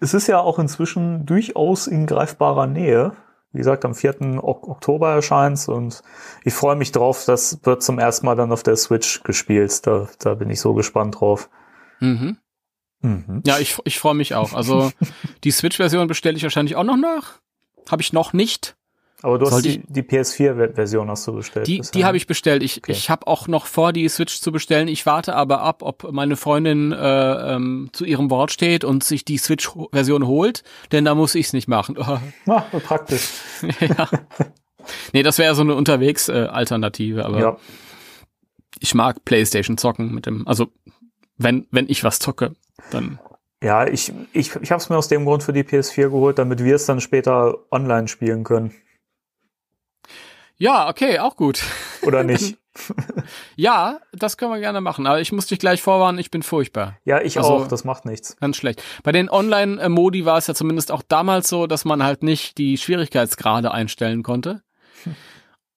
Es 0.00 0.14
ist 0.14 0.26
ja 0.26 0.40
auch 0.40 0.58
inzwischen 0.58 1.26
durchaus 1.26 1.86
in 1.86 2.06
greifbarer 2.06 2.66
Nähe. 2.66 3.12
Wie 3.52 3.58
gesagt, 3.58 3.84
am 3.84 3.94
4. 3.94 4.42
Ok 4.42 4.68
Oktober 4.68 5.14
erscheint's 5.14 5.68
und 5.68 6.02
ich 6.44 6.52
freue 6.52 6.76
mich 6.76 6.92
drauf. 6.92 7.24
Das 7.26 7.64
wird 7.64 7.82
zum 7.82 7.98
ersten 7.98 8.26
Mal 8.26 8.36
dann 8.36 8.52
auf 8.52 8.62
der 8.62 8.76
Switch 8.76 9.22
gespielt. 9.22 9.86
Da, 9.86 10.08
da 10.18 10.34
bin 10.34 10.50
ich 10.50 10.60
so 10.60 10.74
gespannt 10.74 11.20
drauf. 11.20 11.48
Mhm. 12.00 12.36
Mhm. 13.00 13.42
Ja, 13.46 13.58
ich, 13.58 13.78
ich 13.84 13.98
freue 13.98 14.14
mich 14.14 14.34
auch. 14.34 14.52
Also 14.52 14.90
die 15.44 15.50
Switch-Version 15.50 16.06
bestelle 16.06 16.36
ich 16.36 16.42
wahrscheinlich 16.42 16.76
auch 16.76 16.84
noch 16.84 16.96
nach. 16.96 17.40
Habe 17.90 18.02
ich 18.02 18.12
noch 18.12 18.32
nicht. 18.32 18.76
Aber 19.22 19.38
du 19.38 19.50
hast 19.50 19.64
die, 19.64 19.78
die 19.88 20.02
PS4-Version 20.02 21.08
hast 21.10 21.26
du 21.26 21.32
bestellt. 21.32 21.66
Die, 21.66 21.78
bisher, 21.78 21.92
die 21.92 21.98
ne? 22.00 22.04
habe 22.04 22.16
ich 22.18 22.26
bestellt. 22.26 22.62
Ich, 22.62 22.78
Okay. 22.78 22.92
ich 22.92 23.08
habe 23.08 23.26
auch 23.26 23.48
noch 23.48 23.64
vor, 23.66 23.92
die 23.92 24.06
Switch 24.08 24.40
zu 24.40 24.52
bestellen. 24.52 24.88
Ich 24.88 25.06
warte 25.06 25.34
aber 25.34 25.62
ab, 25.62 25.82
ob 25.82 26.12
meine 26.12 26.36
Freundin 26.36 26.92
äh, 26.92 27.54
ähm, 27.54 27.88
zu 27.92 28.04
ihrem 28.04 28.28
Wort 28.30 28.52
steht 28.52 28.84
und 28.84 29.02
sich 29.04 29.24
die 29.24 29.38
Switch-Version 29.38 30.26
holt, 30.26 30.62
denn 30.92 31.04
da 31.06 31.14
muss 31.14 31.34
ich 31.34 31.46
es 31.46 31.52
nicht 31.54 31.66
machen. 31.68 31.96
Ah, 32.46 32.60
praktisch. 32.84 33.28
ja. 33.80 34.08
Nee, 35.12 35.22
das 35.22 35.38
wäre 35.38 35.54
so 35.54 35.62
eine 35.62 35.74
Unterwegs-Alternative, 35.74 37.24
aber 37.24 37.40
Ja. 37.40 37.56
ich 38.80 38.94
mag 38.94 39.24
PlayStation 39.24 39.78
zocken 39.78 40.14
mit 40.14 40.26
dem, 40.26 40.46
also 40.46 40.68
wenn, 41.38 41.66
wenn 41.70 41.88
ich 41.88 42.04
was 42.04 42.18
zocke, 42.18 42.52
dann. 42.90 43.18
Ja, 43.62 43.86
ich, 43.86 44.12
ich, 44.32 44.54
ich 44.56 44.70
habe 44.70 44.80
es 44.80 44.88
mir 44.90 44.96
aus 44.96 45.08
dem 45.08 45.24
Grund 45.24 45.42
für 45.42 45.52
die 45.52 45.64
PS4 45.64 46.02
geholt, 46.10 46.38
damit 46.38 46.62
wir 46.62 46.74
es 46.76 46.86
dann 46.86 47.00
später 47.00 47.56
online 47.70 48.08
spielen 48.08 48.44
können. 48.44 48.72
Ja, 50.58 50.88
okay, 50.88 51.18
auch 51.18 51.36
gut. 51.36 51.62
Oder 52.02 52.22
nicht? 52.24 52.56
Ja, 53.56 54.00
das 54.12 54.36
können 54.36 54.52
wir 54.52 54.60
gerne 54.60 54.80
machen, 54.82 55.06
aber 55.06 55.20
ich 55.20 55.32
muss 55.32 55.46
dich 55.46 55.58
gleich 55.58 55.80
vorwarnen, 55.82 56.18
ich 56.18 56.30
bin 56.30 56.42
furchtbar. 56.42 56.98
ja, 57.04 57.20
ich 57.22 57.38
Also- 57.38 57.50
auch. 57.50 57.68
Das 57.68 57.84
macht 57.84 58.04
nichts. 58.04 58.36
Ganz 58.38 58.56
schlecht. 58.56 58.82
Bei 59.02 59.12
den 59.12 59.30
Online-Modi 59.30 60.24
war 60.24 60.36
es 60.38 60.46
ja 60.46 60.54
zumindest 60.54 60.92
auch 60.92 61.02
damals 61.02 61.48
so, 61.48 61.66
dass 61.66 61.84
man 61.84 62.02
halt 62.02 62.22
nicht 62.22 62.58
die 62.58 62.76
Schwierigkeitsgrade 62.76 63.70
einstellen 63.70 64.22
konnte. 64.22 64.62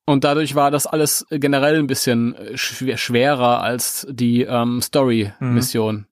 Und 0.06 0.24
dadurch 0.24 0.56
war 0.56 0.72
das 0.72 0.88
alles 0.88 1.26
generell 1.30 1.78
ein 1.78 1.88
bisschen 1.88 2.36
äh, 2.36 2.58
schwer, 2.58 2.98
schwerer 2.98 3.62
als 3.62 4.08
die 4.10 4.42
ähm, 4.42 4.82
Story-Mission. 4.82 6.08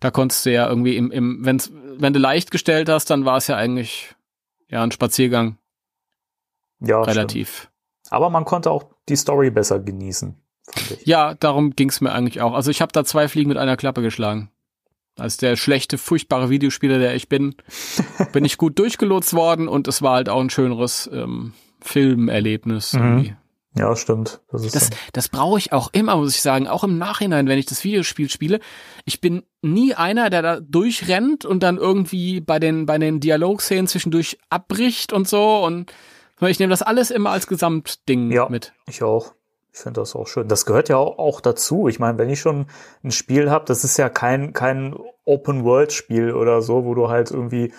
Da 0.00 0.10
konntest 0.10 0.46
du 0.46 0.52
ja 0.52 0.66
irgendwie 0.68 0.96
im, 0.96 1.10
im 1.10 1.44
wenn's, 1.44 1.70
wenn 1.74 2.12
du 2.14 2.18
leicht 2.20 2.50
gestellt 2.50 2.88
hast, 2.88 3.10
dann 3.10 3.24
war 3.26 3.36
es 3.36 3.46
ja 3.48 3.56
eigentlich 3.56 4.14
ja 4.68 4.82
ein 4.82 4.92
Spaziergang 4.92 5.58
Ja, 6.80 7.02
relativ. 7.02 7.48
Stimmt. 7.58 7.72
Aber 8.10 8.30
man 8.30 8.44
konnte 8.44 8.70
auch 8.70 8.86
die 9.08 9.16
Story 9.16 9.50
besser 9.50 9.78
genießen, 9.78 10.34
fand 10.64 10.90
ich. 10.92 11.06
Ja, 11.06 11.34
darum 11.34 11.70
ging's 11.70 12.00
mir 12.00 12.12
eigentlich 12.12 12.40
auch. 12.40 12.54
Also 12.54 12.70
ich 12.70 12.80
habe 12.80 12.92
da 12.92 13.04
zwei 13.04 13.28
Fliegen 13.28 13.48
mit 13.48 13.58
einer 13.58 13.76
Klappe 13.76 14.02
geschlagen. 14.02 14.50
Als 15.16 15.36
der 15.36 15.56
schlechte, 15.56 15.98
furchtbare 15.98 16.48
Videospieler, 16.48 16.98
der 16.98 17.14
ich 17.14 17.28
bin, 17.28 17.56
bin 18.32 18.44
ich 18.44 18.56
gut 18.56 18.78
durchgelotst 18.78 19.34
worden 19.34 19.68
und 19.68 19.88
es 19.88 20.02
war 20.02 20.14
halt 20.14 20.28
auch 20.28 20.40
ein 20.40 20.50
schöneres 20.50 21.10
ähm, 21.12 21.54
Filmerlebnis. 21.80 22.92
Mhm. 22.92 23.36
Ja, 23.76 23.94
stimmt. 23.94 24.40
Das 24.50 24.66
Das, 24.72 24.90
das 25.12 25.28
brauche 25.28 25.58
ich 25.58 25.72
auch 25.72 25.90
immer, 25.92 26.16
muss 26.16 26.34
ich 26.34 26.42
sagen. 26.42 26.66
Auch 26.66 26.84
im 26.84 26.98
Nachhinein, 26.98 27.46
wenn 27.46 27.58
ich 27.58 27.66
das 27.66 27.84
Videospiel 27.84 28.28
spiele. 28.28 28.60
Ich 29.04 29.20
bin 29.20 29.44
nie 29.62 29.94
einer, 29.94 30.30
der 30.30 30.42
da 30.42 30.60
durchrennt 30.60 31.44
und 31.44 31.62
dann 31.62 31.76
irgendwie 31.76 32.40
bei 32.40 32.58
den, 32.58 32.86
bei 32.86 32.98
den 32.98 33.20
Dialogszenen 33.20 33.86
zwischendurch 33.86 34.38
abbricht 34.50 35.12
und 35.12 35.28
so. 35.28 35.64
Und 35.64 35.92
ich 36.46 36.58
nehme 36.58 36.70
das 36.70 36.82
alles 36.82 37.10
immer 37.10 37.30
als 37.30 37.46
Gesamtding 37.46 38.30
Ja. 38.30 38.48
mit. 38.48 38.72
ich 38.86 39.02
auch. 39.02 39.34
Ich 39.72 39.80
finde 39.80 40.00
das 40.00 40.16
auch 40.16 40.26
schön. 40.26 40.48
Das 40.48 40.66
gehört 40.66 40.88
ja 40.88 40.96
auch, 40.96 41.18
auch 41.18 41.40
dazu. 41.40 41.86
Ich 41.88 41.98
meine, 42.00 42.18
wenn 42.18 42.30
ich 42.30 42.40
schon 42.40 42.66
ein 43.04 43.10
Spiel 43.12 43.50
habe, 43.50 43.64
das 43.66 43.84
ist 43.84 43.96
ja 43.96 44.08
kein, 44.08 44.52
kein 44.52 44.96
Open-World-Spiel 45.24 46.32
oder 46.32 46.62
so, 46.62 46.84
wo 46.84 46.94
du 46.94 47.08
halt 47.08 47.30
irgendwie 47.30 47.72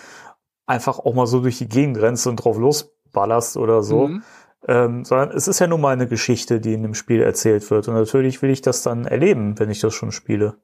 einfach 0.66 0.98
auch 0.98 1.12
mal 1.14 1.26
so 1.26 1.40
durch 1.40 1.58
die 1.58 1.68
Gegend 1.68 1.98
rennst 2.00 2.26
und 2.26 2.36
drauf 2.36 2.56
losballerst 2.56 3.56
oder 3.56 3.82
so. 3.82 4.08
Mhm. 4.08 4.22
Ähm, 4.66 5.04
sondern 5.04 5.30
es 5.36 5.48
ist 5.48 5.58
ja 5.58 5.66
nun 5.66 5.80
mal 5.80 5.92
eine 5.92 6.06
Geschichte, 6.06 6.60
die 6.60 6.72
in 6.74 6.82
dem 6.82 6.94
Spiel 6.94 7.20
erzählt 7.22 7.68
wird. 7.70 7.88
Und 7.88 7.94
natürlich 7.94 8.40
will 8.40 8.50
ich 8.50 8.62
das 8.62 8.82
dann 8.82 9.04
erleben, 9.04 9.58
wenn 9.58 9.68
ich 9.70 9.80
das 9.80 9.92
schon 9.92 10.12
spiele. 10.12 10.56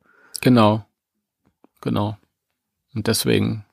Genau. 0.42 0.84
Genau. 1.82 2.16
Und 2.94 3.08
deswegen 3.08 3.65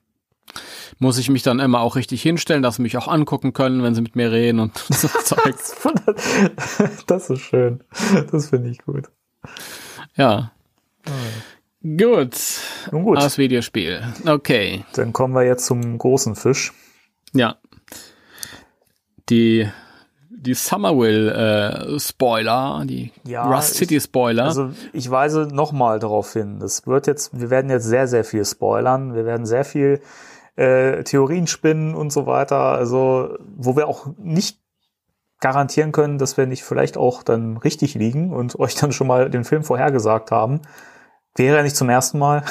muss 1.03 1.17
ich 1.17 1.29
mich 1.29 1.43
dann 1.43 1.59
immer 1.59 1.81
auch 1.81 1.97
richtig 1.97 2.21
hinstellen, 2.21 2.63
dass 2.63 2.77
sie 2.77 2.81
mich 2.81 2.97
auch 2.97 3.09
angucken 3.09 3.51
können, 3.51 3.83
wenn 3.83 3.93
sie 3.93 4.01
mit 4.01 4.15
mir 4.15 4.31
reden 4.31 4.59
und 4.59 4.75
so 4.89 5.07
Zeugs. 5.23 5.75
Das 7.07 7.29
ist 7.29 7.41
schön. 7.41 7.81
Das 8.31 8.49
finde 8.49 8.69
ich 8.69 8.79
gut. 8.79 9.09
Ja. 10.15 10.51
Gut. 11.83 12.37
Nun 12.91 13.03
gut, 13.03 13.17
Das 13.17 13.37
Videospiel. 13.37 14.01
Okay. 14.25 14.85
dann 14.93 15.11
kommen 15.11 15.35
wir 15.35 15.43
jetzt 15.43 15.65
zum 15.65 15.97
großen 15.97 16.35
Fisch. 16.35 16.71
Ja. 17.33 17.57
Die, 19.29 19.67
die 20.29 20.53
Summerville 20.53 21.95
äh, 21.95 21.99
Spoiler, 21.99 22.83
die 22.85 23.11
Ja, 23.25 23.43
Rust 23.43 23.75
City 23.75 23.99
Spoiler. 23.99 24.45
Also 24.45 24.71
ich 24.93 25.11
weise 25.11 25.49
nochmal 25.51 25.99
darauf 25.99 26.31
hin. 26.31 26.61
Es 26.61 26.87
wird 26.87 27.07
jetzt, 27.07 27.37
wir 27.37 27.49
werden 27.49 27.69
jetzt 27.69 27.85
sehr, 27.85 28.07
sehr 28.07 28.23
viel 28.23 28.45
spoilern. 28.45 29.15
Wir 29.15 29.25
werden 29.25 29.45
sehr 29.45 29.65
viel 29.65 29.99
äh, 30.55 31.03
Theorien 31.03 31.47
spinnen 31.47 31.95
und 31.95 32.11
so 32.11 32.25
weiter. 32.25 32.57
Also, 32.57 33.37
wo 33.55 33.75
wir 33.75 33.87
auch 33.87 34.07
nicht 34.17 34.59
garantieren 35.39 35.91
können, 35.91 36.17
dass 36.17 36.37
wir 36.37 36.45
nicht 36.45 36.63
vielleicht 36.63 36.97
auch 36.97 37.21
dann 37.23 37.57
richtig 37.57 37.95
liegen 37.95 38.31
und 38.33 38.57
euch 38.59 38.75
dann 38.75 38.91
schon 38.91 39.07
mal 39.07 39.29
den 39.29 39.43
Film 39.43 39.63
vorhergesagt 39.63 40.31
haben. 40.31 40.61
Wäre 41.35 41.57
ja 41.57 41.63
nicht 41.63 41.75
zum 41.75 41.89
ersten 41.89 42.19
Mal. 42.19 42.43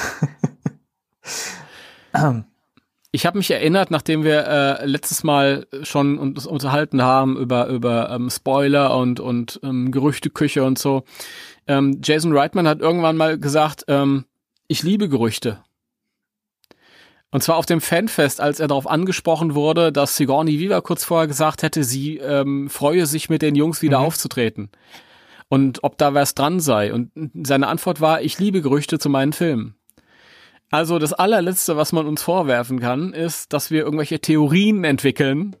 Ich 3.15 3.27
habe 3.27 3.37
mich 3.37 3.51
erinnert, 3.51 3.91
nachdem 3.91 4.23
wir 4.23 4.47
äh, 4.47 4.85
letztes 4.85 5.23
Mal 5.23 5.67
schon 5.83 6.17
uns 6.17 6.47
unterhalten 6.47 7.03
haben 7.03 7.37
über 7.37 7.67
über 7.67 8.09
ähm, 8.09 8.29
Spoiler 8.31 8.97
und 8.97 9.19
und 9.19 9.59
ähm, 9.63 9.91
Gerüchteküche 9.91 10.63
und 10.63 10.79
so. 10.79 11.03
Ähm, 11.67 12.01
Jason 12.03 12.35
Reitman 12.35 12.67
hat 12.67 12.79
irgendwann 12.79 13.15
mal 13.15 13.37
gesagt, 13.37 13.85
ähm, 13.87 14.25
ich 14.67 14.81
liebe 14.81 15.09
Gerüchte. 15.09 15.63
Und 17.33 17.41
zwar 17.41 17.57
auf 17.57 17.65
dem 17.65 17.81
Fanfest, 17.81 18.39
als 18.39 18.59
er 18.59 18.67
darauf 18.67 18.85
angesprochen 18.87 19.55
wurde, 19.55 19.91
dass 19.91 20.15
Sigourney 20.15 20.59
Viva 20.59 20.81
kurz 20.81 21.03
vorher 21.03 21.27
gesagt 21.27 21.63
hätte, 21.63 21.83
sie 21.83 22.17
ähm, 22.19 22.69
freue 22.69 23.07
sich 23.07 23.27
mit 23.27 23.41
den 23.41 23.55
Jungs 23.55 23.81
wieder 23.81 23.99
Mhm. 23.99 24.05
aufzutreten. 24.05 24.69
Und 25.49 25.83
ob 25.83 25.97
da 25.97 26.13
was 26.13 26.35
dran 26.35 26.59
sei. 26.59 26.93
Und 26.93 27.09
seine 27.43 27.67
Antwort 27.67 28.01
war, 28.01 28.21
ich 28.21 28.37
liebe 28.39 28.61
Gerüchte 28.61 28.99
zu 28.99 29.09
meinen 29.09 29.33
Filmen. 29.33 29.75
Also 30.69 30.99
das 30.99 31.11
allerletzte, 31.13 31.75
was 31.75 31.91
man 31.91 32.05
uns 32.05 32.21
vorwerfen 32.21 32.79
kann, 32.79 33.13
ist, 33.13 33.51
dass 33.51 33.71
wir 33.71 33.83
irgendwelche 33.83 34.19
Theorien 34.19 34.83
entwickeln 34.83 35.55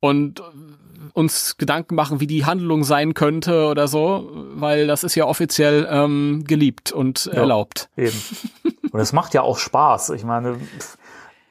und 0.00 0.42
uns 1.12 1.56
Gedanken 1.56 1.94
machen, 1.96 2.20
wie 2.20 2.26
die 2.26 2.44
Handlung 2.44 2.84
sein 2.84 3.14
könnte 3.14 3.66
oder 3.66 3.88
so, 3.88 4.30
weil 4.54 4.86
das 4.86 5.02
ist 5.04 5.14
ja 5.16 5.26
offiziell 5.26 5.86
ähm, 5.90 6.44
geliebt 6.46 6.92
und 6.92 7.26
erlaubt. 7.26 7.88
Eben. 7.96 8.16
Und 8.94 9.00
es 9.00 9.12
macht 9.12 9.34
ja 9.34 9.42
auch 9.42 9.58
Spaß. 9.58 10.10
Ich 10.10 10.22
meine, 10.22 10.56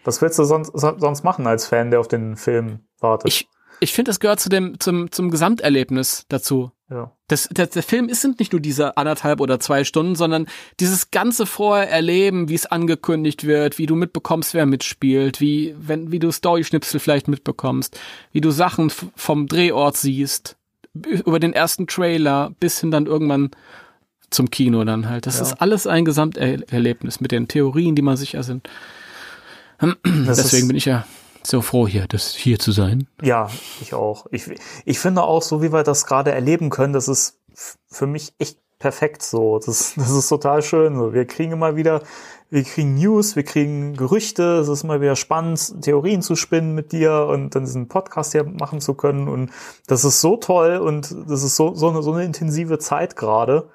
Was 0.06 0.22
willst 0.22 0.39
du 0.39 0.46
sonst, 0.46 0.72
sonst 0.74 1.26
machen 1.26 1.46
als 1.46 1.68
Fan, 1.68 1.91
der 1.91 2.00
auf 2.00 2.08
den 2.08 2.38
Film 2.38 2.80
wartet? 3.02 3.28
Ich, 3.28 3.50
ich 3.82 3.91
finde, 3.91 4.12
das 4.12 4.22
gehört 4.22 4.39
zu 4.39 4.48
dem, 4.48 4.80
zum, 4.80 5.12
zum 5.12 5.30
Gesamterlebnis 5.30 6.24
dazu. 6.30 6.72
ja. 6.89 7.12
Das, 7.28 7.50
der, 7.52 7.68
der 7.68 7.84
Film 7.84 8.08
ist 8.08 8.22
sind 8.22 8.39
nicht 8.39 8.54
nur 8.54 8.62
diese 8.62 8.96
anderthalb 8.96 9.41
oder 9.41 9.60
zwei 9.60 9.84
Stunden, 9.84 10.16
sondern 10.16 10.48
dieses 10.80 11.12
ganze 11.12 11.46
vorher 11.46 11.91
erleben, 11.91 12.48
wie 12.48 12.56
es 12.56 12.66
angekündigt 12.66 13.46
wird, 13.46 13.78
wie 13.78 13.88
du 13.88 13.96
mitbekommst, 13.96 14.54
wer 14.54 14.66
mitspielt, 14.66 15.41
wie, 15.41 15.76
wenn, 15.78 16.14
wie 16.14 16.20
du 16.20 16.32
Story-Schnipsel 16.32 17.02
vielleicht 17.02 17.28
mitbekommst, 17.28 18.00
wie 18.32 18.39
du 18.39 18.52
Sachen 18.52 18.89
vom 18.89 19.48
Drehort 19.48 19.98
siehst, 19.98 20.56
über 20.94 21.41
den 21.41 21.52
ersten 21.52 21.88
Trailer 21.88 22.54
bis 22.62 22.80
hin 22.80 22.91
dann 22.91 23.06
irgendwann 23.06 23.52
zum 24.34 24.49
Kino 24.49 24.84
dann 24.84 25.09
halt. 25.09 25.25
Das 25.25 25.38
Ja. 25.38 25.43
ist 25.43 25.61
alles 25.61 25.88
ein 25.88 26.05
Gesamterlebnis 26.05 27.19
mit 27.21 27.31
den 27.31 27.47
Theorien, 27.47 27.95
die 27.95 28.01
man 28.01 28.17
sich 28.17 28.36
ersinnt. 28.36 28.67
Das 29.79 30.38
Deswegen 30.38 30.67
bin 30.67 30.77
ich 30.77 30.86
ja 30.86 31.05
so 31.45 31.61
froh 31.61 31.88
hier, 31.88 32.07
das 32.07 32.34
hier 32.34 32.57
zu 32.59 32.71
sein. 32.71 33.07
Ja, 33.21 33.49
ich 33.81 33.93
auch. 33.93 34.27
Ich, 34.31 34.49
ich 34.86 34.99
finde 34.99 35.23
auch, 35.23 35.41
so 35.41 35.61
wie 35.61 35.73
wir 35.73 35.84
das 35.84 36.05
gerade 36.05 36.31
erleben 36.31 36.69
können, 36.69 36.93
das 36.93 37.07
ist 37.07 37.39
für 37.89 38.07
mich 38.07 38.34
echt 38.39 38.57
perfekt 38.79 39.23
so. 39.23 39.59
Das, 39.59 39.93
das 39.95 40.09
ist 40.11 40.29
total 40.29 40.61
schön. 40.61 40.95
So. 40.95 41.13
Wir 41.13 41.25
kriegen 41.25 41.51
immer 41.51 41.75
wieder, 41.75 42.01
wir 42.49 42.63
kriegen 42.63 42.95
News, 42.95 43.36
wir 43.36 43.43
kriegen 43.43 43.95
Gerüchte, 43.97 44.59
es 44.59 44.69
ist 44.69 44.84
immer 44.84 45.01
wieder 45.01 45.15
spannend, 45.17 45.81
Theorien 45.81 46.21
zu 46.21 46.36
spinnen 46.38 46.75
mit 46.75 46.91
dir 46.93 47.27
und 47.29 47.55
dann 47.55 47.65
diesen 47.65 47.88
Podcast 47.89 48.31
hier 48.31 48.45
machen 48.45 48.79
zu 48.79 48.93
können. 48.93 49.27
Und 49.27 49.51
das 49.88 50.05
ist 50.05 50.21
so 50.21 50.38
toll 50.38 50.77
und 50.77 51.13
das 51.27 51.43
ist 51.43 51.57
so, 51.57 51.75
so, 51.75 51.89
eine, 51.89 52.01
so 52.03 52.13
eine 52.13 52.23
intensive 52.23 52.77
Zeit 52.79 53.15
gerade, 53.17 53.69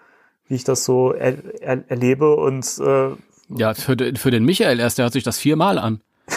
wie 0.49 0.55
ich 0.57 0.64
das 0.64 0.84
so 0.84 1.12
er, 1.12 1.34
er, 1.61 1.84
erlebe. 1.88 2.34
Und 2.36 2.66
äh, 2.80 3.11
Ja, 3.57 3.74
für, 3.74 3.96
den- 3.96 4.16
für 4.16 4.30
den 4.30 4.44
Michael 4.44 4.80
erst, 4.80 4.99
der 4.99 5.05
hört 5.05 5.12
sich 5.12 5.24
das 5.24 5.38
viermal 5.38 5.78
an. 5.78 6.01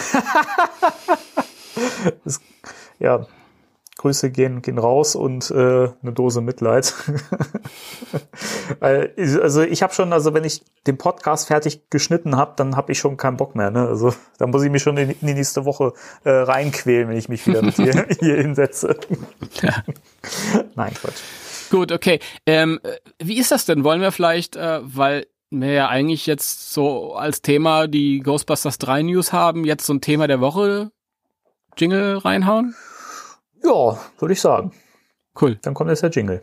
ja, 2.98 3.26
Grüße 3.98 4.30
gehen, 4.30 4.62
gehen 4.62 4.78
raus 4.78 5.14
und 5.14 5.50
äh, 5.50 5.54
eine 6.02 6.12
Dose 6.14 6.40
Mitleid. 6.40 6.94
Also 8.80 9.62
ich 9.62 9.82
habe 9.82 9.94
schon, 9.94 10.12
also 10.12 10.34
wenn 10.34 10.44
ich 10.44 10.62
den 10.86 10.98
Podcast 10.98 11.46
fertig 11.46 11.88
geschnitten 11.90 12.36
habe, 12.36 12.54
dann 12.56 12.76
habe 12.76 12.92
ich 12.92 12.98
schon 12.98 13.16
keinen 13.16 13.36
Bock 13.36 13.54
mehr. 13.54 13.70
Ne? 13.70 13.86
Also 13.86 14.12
da 14.38 14.46
muss 14.46 14.62
ich 14.64 14.70
mich 14.70 14.82
schon 14.82 14.96
in, 14.96 15.10
in 15.10 15.26
die 15.26 15.34
nächste 15.34 15.64
Woche 15.64 15.92
äh, 16.24 16.30
reinquälen, 16.30 17.08
wenn 17.08 17.16
ich 17.16 17.28
mich 17.28 17.46
wieder 17.46 17.62
mit 17.62 17.78
dir 17.78 18.06
hier 18.20 18.36
hinsetze. 18.36 18.96
Nein, 20.74 20.94
Quatsch. 20.94 21.20
Gut, 21.72 21.90
okay. 21.90 22.20
Ähm, 22.44 22.78
äh, 22.82 22.98
wie 23.18 23.38
ist 23.38 23.50
das 23.50 23.64
denn? 23.64 23.82
Wollen 23.82 24.02
wir 24.02 24.12
vielleicht, 24.12 24.56
äh, 24.56 24.80
weil 24.82 25.26
wir 25.48 25.72
ja 25.72 25.88
eigentlich 25.88 26.26
jetzt 26.26 26.74
so 26.74 27.14
als 27.14 27.40
Thema 27.40 27.86
die 27.86 28.20
Ghostbusters 28.20 28.76
3 28.76 29.04
News 29.04 29.32
haben, 29.32 29.64
jetzt 29.64 29.86
so 29.86 29.94
ein 29.94 30.02
Thema 30.02 30.26
der 30.26 30.42
Woche 30.42 30.92
Jingle 31.78 32.18
reinhauen? 32.18 32.74
Ja, 33.64 33.98
würde 34.18 34.34
ich 34.34 34.40
sagen. 34.42 34.74
Cool. 35.40 35.58
Dann 35.62 35.72
kommt 35.72 35.88
jetzt 35.88 36.02
der 36.02 36.10
Jingle. 36.10 36.42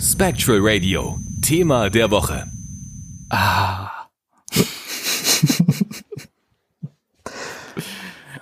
Spectral 0.00 0.60
Radio, 0.62 1.18
Thema 1.42 1.90
der 1.90 2.10
Woche. 2.10 2.46
Ah. 3.28 3.90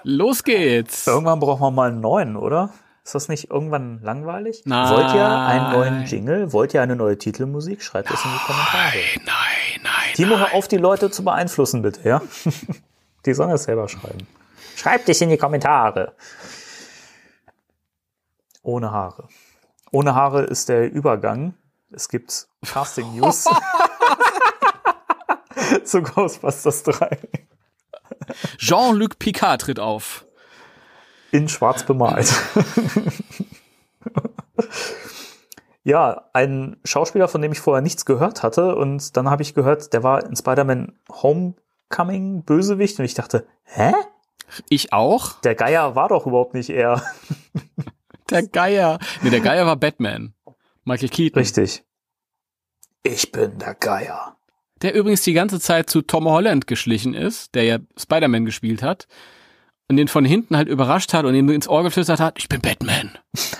Los 0.05 0.45
geht's. 0.45 1.09
Irgendwann 1.09 1.41
brauchen 1.41 1.63
wir 1.63 1.73
mal 1.73 1.91
einen 1.91 2.01
neuen, 2.01 2.37
oder? 2.37 2.73
Ist 3.11 3.15
das 3.17 3.29
nicht 3.29 3.51
irgendwann 3.51 4.01
langweilig? 4.05 4.63
Nein. 4.67 4.89
Wollt 4.89 5.13
ihr 5.15 5.27
einen 5.29 5.73
neuen 5.73 6.05
Jingle? 6.05 6.53
Wollt 6.53 6.75
ihr 6.75 6.81
eine 6.81 6.95
neue 6.95 7.19
Titelmusik? 7.19 7.83
Schreibt 7.83 8.09
es 8.09 8.25
in 8.25 8.31
die 8.31 8.39
Kommentare. 8.47 8.99
Nein, 9.17 9.81
nein. 9.83 10.15
Timo, 10.15 10.39
hör 10.39 10.55
auf, 10.55 10.69
die 10.69 10.77
Leute 10.77 11.11
zu 11.11 11.25
beeinflussen, 11.25 11.83
bitte, 11.83 12.09
ja? 12.09 12.23
Die 13.27 13.35
sollen 13.35 13.51
das 13.51 13.65
selber 13.65 13.89
schreiben. 13.89 14.29
Schreibt 14.77 15.09
es 15.09 15.21
in 15.21 15.29
die 15.29 15.39
Kommentare. 15.39 16.15
Ohne 18.63 18.93
Haare. 18.93 19.27
Ohne 19.91 20.15
Haare 20.15 20.45
ist 20.45 20.69
der 20.69 20.89
Übergang. 20.93 21.55
Es 21.91 22.09
gibt 22.09 22.47
Casting 22.65 23.17
News 23.17 23.45
zu 25.85 26.01
Ghostbusters 26.01 26.85
3. 26.85 27.19
Jean-Luc 28.59 29.19
Picard 29.19 29.63
tritt 29.63 29.81
auf. 29.81 30.27
In 31.33 31.49
schwarz 31.49 31.85
bemalt. 31.85 32.33
ja, 35.85 36.29
ein 36.33 36.77
Schauspieler, 36.85 37.29
von 37.29 37.43
dem 37.43 37.53
ich 37.53 37.61
vorher 37.61 37.83
nichts 37.83 38.05
gehört 38.05 38.43
hatte. 38.43 38.77
Und 38.77 39.17
dann 39.17 39.31
habe 39.31 39.43
ich 39.43 39.55
gehört, 39.55 39.93
der 39.93 40.03
war 40.03 40.25
in 40.25 40.37
Spider-Man 40.37 40.99
Homecoming 41.11 42.45
Bösewicht. 42.45 42.99
Und 42.99 43.05
ich 43.05 43.15
dachte, 43.15 43.47
hä? 43.65 43.93
Ich 44.69 44.93
auch. 44.93 45.41
Der 45.41 45.55
Geier 45.55 45.95
war 45.95 46.09
doch 46.09 46.27
überhaupt 46.27 46.55
nicht 46.55 46.71
er. 46.71 47.03
Der 48.31 48.47
Geier. 48.47 48.99
Nee, 49.23 49.31
der 49.31 49.41
Geier 49.41 49.67
war 49.67 49.77
Batman. 49.77 50.35
Michael 50.85 51.09
Keaton. 51.09 51.39
Richtig. 51.39 51.85
Ich 53.03 53.33
bin 53.33 53.59
der 53.59 53.75
Geier. 53.75 54.37
Der 54.83 54.95
übrigens 54.95 55.23
die 55.23 55.33
ganze 55.33 55.61
Zeit 55.61 55.91
zu 55.91 56.03
Tom 56.03 56.27
Holland 56.27 56.67
geschlichen 56.67 57.15
ist, 57.15 57.55
der 57.55 57.65
ja 57.65 57.79
Spider-Man 57.97 58.45
gespielt 58.45 58.83
hat. 58.83 59.09
Und 59.91 59.97
den 59.97 60.07
von 60.07 60.25
hinten 60.25 60.57
halt 60.57 60.69
überrascht 60.69 61.13
hat 61.15 61.25
und 61.25 61.35
ihm 61.35 61.49
ins 61.51 61.67
Ohr 61.67 61.83
geflüstert 61.83 62.21
hat, 62.21 62.39
ich 62.39 62.49
bin 62.49 62.61
Batman. 62.61 63.11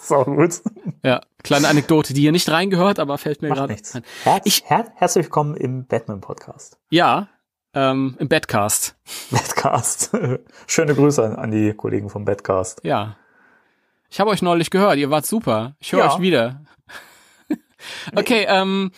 So 0.00 0.22
gut. 0.24 0.62
Ja, 1.02 1.20
kleine 1.42 1.66
Anekdote, 1.66 2.14
die 2.14 2.20
hier 2.20 2.30
nicht 2.32 2.48
reingehört, 2.48 3.00
aber 3.00 3.18
fällt 3.18 3.42
mir 3.42 3.48
gerade 3.48 3.72
nichts. 3.72 3.92
ein. 3.94 4.04
Herz, 4.22 4.42
Ich- 4.46 4.62
her 4.70 4.86
herzlich 4.94 5.24
willkommen 5.24 5.56
im 5.56 5.84
Batman-Podcast. 5.86 6.78
Ja, 6.90 7.26
ähm, 7.74 8.14
im 8.20 8.28
Badcast. 8.28 8.94
Batcast. 9.32 10.12
Schöne 10.68 10.94
Grüße 10.94 11.24
an, 11.24 11.34
an 11.34 11.50
die 11.50 11.74
Kollegen 11.74 12.08
vom 12.08 12.24
Batcast. 12.24 12.80
Ja. 12.84 13.16
Ich 14.08 14.20
habe 14.20 14.30
euch 14.30 14.40
neulich 14.42 14.70
gehört, 14.70 14.96
ihr 14.96 15.10
wart 15.10 15.26
super. 15.26 15.74
Ich 15.80 15.92
höre 15.92 16.04
Ja. 16.04 16.14
euch 16.14 16.20
wieder. 16.20 16.62
okay, 18.14 18.46
ähm, 18.48 18.92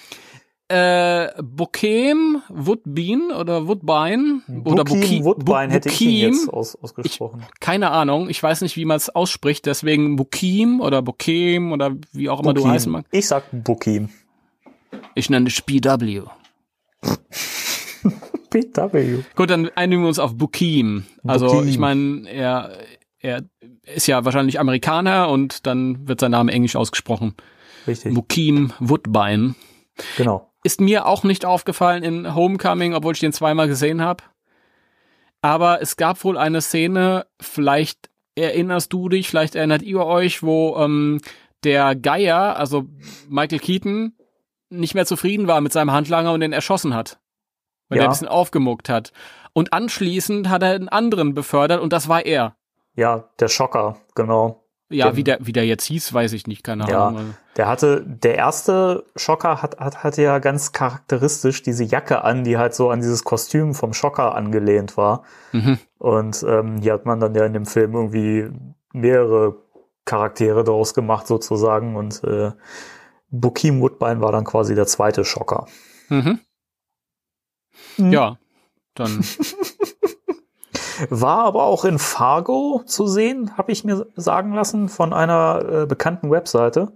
äh, 0.68 1.28
Bokem, 1.42 2.42
Woodbean 2.50 3.30
oder 3.32 3.66
Woodbine 3.66 4.42
oder 4.64 4.84
Bukim 4.84 5.00
Buki- 5.02 5.24
Woodbine 5.24 5.68
Bu- 5.68 5.72
hätte 5.74 5.88
ich 5.88 6.00
ihn 6.02 6.10
jetzt 6.32 6.48
aus, 6.52 6.76
ausgesprochen. 6.76 7.42
Keine 7.60 7.90
Ahnung, 7.90 8.28
ich 8.28 8.42
weiß 8.42 8.60
nicht, 8.60 8.76
wie 8.76 8.84
man 8.84 8.98
es 8.98 9.08
ausspricht, 9.08 9.64
deswegen 9.66 10.16
Bukim 10.16 10.80
oder 10.80 11.00
Bokem 11.02 11.72
oder 11.72 11.96
wie 12.12 12.28
auch 12.28 12.40
immer 12.40 12.52
du 12.52 12.60
Bukim. 12.60 12.72
heißen 12.74 12.92
magst. 12.92 13.08
Ich 13.14 13.26
sag 13.26 13.44
Bukim. 13.52 14.10
Ich 15.14 15.30
nenne 15.30 15.48
es 15.48 15.60
BW. 15.62 16.22
PW. 18.50 19.18
Gut, 19.36 19.50
dann 19.50 19.70
einigen 19.74 20.02
wir 20.02 20.08
uns 20.08 20.18
auf 20.18 20.34
Bukim. 20.36 21.04
Also 21.26 21.46
Bukim. 21.48 21.68
ich 21.68 21.78
meine, 21.78 22.28
er, 22.28 22.78
er 23.20 23.42
ist 23.84 24.06
ja 24.06 24.24
wahrscheinlich 24.24 24.58
Amerikaner 24.58 25.28
und 25.28 25.66
dann 25.66 26.08
wird 26.08 26.20
sein 26.20 26.30
Name 26.30 26.52
englisch 26.52 26.76
ausgesprochen. 26.76 27.34
Richtig. 27.86 28.14
Bukim 28.14 28.72
Woodbine. 28.80 29.54
genau. 30.16 30.50
Ist 30.68 30.82
mir 30.82 31.06
auch 31.06 31.24
nicht 31.24 31.46
aufgefallen 31.46 32.02
in 32.02 32.34
Homecoming, 32.34 32.92
obwohl 32.92 33.14
ich 33.14 33.20
den 33.20 33.32
zweimal 33.32 33.68
gesehen 33.68 34.02
habe. 34.02 34.22
Aber 35.40 35.80
es 35.80 35.96
gab 35.96 36.22
wohl 36.24 36.36
eine 36.36 36.60
Szene, 36.60 37.24
vielleicht 37.40 38.10
erinnerst 38.34 38.92
du 38.92 39.08
dich, 39.08 39.28
vielleicht 39.30 39.54
erinnert 39.54 39.80
ihr 39.80 40.04
euch, 40.04 40.42
wo 40.42 40.76
ähm, 40.76 41.22
der 41.64 41.96
Geier, 41.96 42.56
also 42.58 42.84
Michael 43.30 43.60
Keaton, 43.60 44.12
nicht 44.68 44.94
mehr 44.94 45.06
zufrieden 45.06 45.46
war 45.46 45.62
mit 45.62 45.72
seinem 45.72 45.90
Handlanger 45.90 46.32
und 46.34 46.40
den 46.40 46.52
erschossen 46.52 46.92
hat. 46.94 47.18
Weil 47.88 47.96
Ja. 47.98 48.04
er 48.04 48.08
ein 48.08 48.12
bisschen 48.12 48.28
aufgemuckt 48.28 48.90
hat. 48.90 49.12
Und 49.54 49.72
anschließend 49.72 50.50
hat 50.50 50.62
er 50.62 50.74
einen 50.74 50.90
anderen 50.90 51.32
befördert 51.32 51.80
und 51.80 51.94
das 51.94 52.08
war 52.10 52.26
er. 52.26 52.56
Ja, 52.94 53.24
der 53.40 53.48
Schocker, 53.48 53.96
genau. 54.14 54.64
Ja, 54.90 55.06
Den- 55.10 55.16
wie 55.16 55.24
der, 55.24 55.38
wie 55.40 55.52
der 55.52 55.64
jetzt 55.66 55.84
hieß, 55.84 56.12
weiß 56.12 56.34
ich 56.34 56.46
nicht, 56.46 56.62
keine 56.62 56.86
Ja. 56.90 57.08
Ahnung. 57.08 57.34
Der 57.58 57.68
hatte, 57.68 58.04
der 58.06 58.36
erste 58.36 59.04
Schocker 59.16 59.60
hat, 59.60 59.78
hat, 59.78 60.02
hatte 60.02 60.22
ja 60.22 60.38
ganz 60.38 60.72
charakteristisch 60.72 61.62
diese 61.62 61.84
Jacke 61.84 62.22
an, 62.24 62.44
die 62.44 62.56
halt 62.56 62.74
so 62.74 62.88
an 62.90 63.00
dieses 63.00 63.24
Kostüm 63.24 63.74
vom 63.74 63.92
Schocker 63.92 64.34
angelehnt 64.34 64.96
war. 64.96 65.24
Mhm. 65.52 65.78
Und 65.98 66.42
ähm, 66.48 66.78
hier 66.78 66.94
hat 66.94 67.04
man 67.04 67.20
dann 67.20 67.34
ja 67.34 67.44
in 67.44 67.52
dem 67.52 67.66
Film 67.66 67.94
irgendwie 67.94 68.48
mehrere 68.92 69.56
Charaktere 70.06 70.64
daraus 70.64 70.94
gemacht 70.94 71.26
sozusagen 71.26 71.96
und 71.96 72.24
äh, 72.24 72.52
Bukim 73.30 73.82
Woodbine 73.82 74.22
war 74.22 74.32
dann 74.32 74.44
quasi 74.44 74.74
der 74.74 74.86
zweite 74.86 75.24
Schocker. 75.24 75.66
Mhm. 76.08 76.38
Mhm. 77.98 78.12
Ja, 78.12 78.38
dann 78.94 79.22
War 81.10 81.44
aber 81.44 81.64
auch 81.64 81.84
in 81.84 81.98
Fargo 81.98 82.82
zu 82.84 83.06
sehen, 83.06 83.56
habe 83.56 83.70
ich 83.72 83.84
mir 83.84 84.06
sagen 84.16 84.52
lassen, 84.52 84.88
von 84.88 85.12
einer 85.12 85.82
äh, 85.82 85.86
bekannten 85.86 86.30
Webseite, 86.30 86.92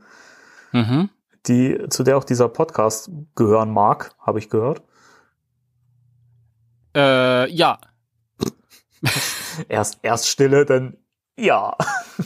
mhm. 0.73 1.11
die 1.47 1.79
zu 1.89 2.03
der 2.03 2.17
auch 2.17 2.25
dieser 2.25 2.49
Podcast 2.49 3.11
gehören 3.35 3.71
mag, 3.73 4.13
habe 4.19 4.39
ich 4.39 4.51
gehört. 4.51 4.83
Äh, 6.95 7.51
ja, 7.51 7.79
Erst 9.69 9.99
erst 10.03 10.29
Stille, 10.29 10.65
dann 10.65 10.97
ja. 11.37 11.77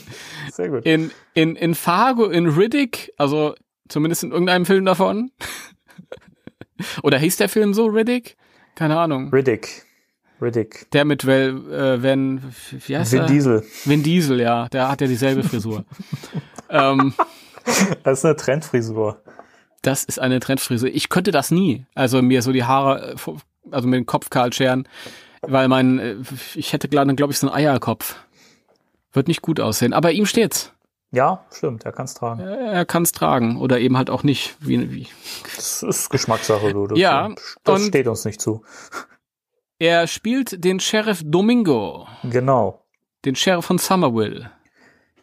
Sehr 0.51 0.69
gut. 0.69 0.85
in, 0.85 1.11
in, 1.33 1.55
in 1.55 1.75
Fargo, 1.75 2.25
in 2.25 2.47
Riddick, 2.47 3.11
also 3.17 3.55
zumindest 3.87 4.23
in 4.23 4.31
irgendeinem 4.31 4.65
Film 4.65 4.85
davon. 4.85 5.31
Oder 7.03 7.17
hieß 7.17 7.37
der 7.37 7.49
Film 7.49 7.73
so, 7.73 7.85
Riddick? 7.85 8.37
keine 8.75 8.99
Ahnung. 8.99 9.29
Riddick. 9.33 9.85
Riddick. 10.39 10.91
Der 10.91 11.03
mit 11.03 11.25
Well, 11.25 11.73
äh, 11.73 12.03
wenn, 12.03 12.43
wie 12.85 12.95
heißt 12.95 13.11
Vin 13.11 13.21
er? 13.21 13.25
Diesel. 13.25 13.63
Vin 13.85 14.03
Diesel, 14.03 14.39
ja. 14.39 14.69
Der 14.69 14.87
hat 14.89 15.01
ja 15.01 15.07
dieselbe 15.07 15.41
Frisur. 15.41 15.83
ähm, 16.69 17.15
Das 18.03 18.19
ist 18.19 18.25
eine 18.25 18.35
Trendfrisur. 18.35 19.21
das 19.81 20.03
ist 20.03 20.19
eine 20.19 20.39
Trendfrisur. 20.39 20.89
Ich 20.89 21.09
könnte 21.09 21.31
das 21.31 21.51
nie. 21.51 21.85
Also 21.95 22.21
mir 22.21 22.41
so 22.41 22.51
die 22.51 22.63
Haare, 22.63 23.13
äh, 23.13 23.15
also 23.71 23.87
mit 23.87 23.97
dem 23.97 24.05
Kopf 24.05 24.29
kahl 24.29 24.51
scheren, 24.53 24.87
weil 25.41 25.67
mein, 25.67 25.99
äh, 25.99 26.15
ich 26.55 26.73
hätte 26.73 26.87
gerade, 26.89 27.13
glaube 27.15 27.33
ich, 27.33 27.39
so 27.39 27.47
einen 27.47 27.55
Eierkopf. 27.55 28.15
Wird 29.13 29.27
nicht 29.27 29.41
gut 29.41 29.59
aussehen. 29.59 29.93
Aber 29.93 30.11
ihm 30.11 30.25
steht's. 30.25 30.73
Ja, 31.11 31.45
stimmt, 31.51 31.85
er 31.85 31.93
kann 31.93 32.05
es 32.05 32.13
tragen. 32.15 32.41
Er 32.41 32.85
kann's 32.85 33.13
tragen 33.13 33.57
oder 33.57 33.79
eben 33.79 33.97
halt 33.97 34.09
auch 34.09 34.23
nicht. 34.23 34.57
Wie, 34.59 34.91
wie. 34.91 35.07
Das 35.55 35.81
ist 35.81 36.09
Geschmackssache, 36.09 36.73
du. 36.73 36.87
Das, 36.87 36.99
Ja, 36.99 37.29
das 37.63 37.85
steht 37.85 38.07
uns 38.07 38.25
nicht 38.25 38.41
zu. 38.41 38.63
Er 39.79 40.07
spielt 40.07 40.63
den 40.63 40.79
Sheriff 40.79 41.21
Domingo, 41.23 42.07
Genau. 42.23 42.83
den 43.25 43.35
Sheriff 43.35 43.65
von 43.65 43.77
Somerville. 43.77 44.51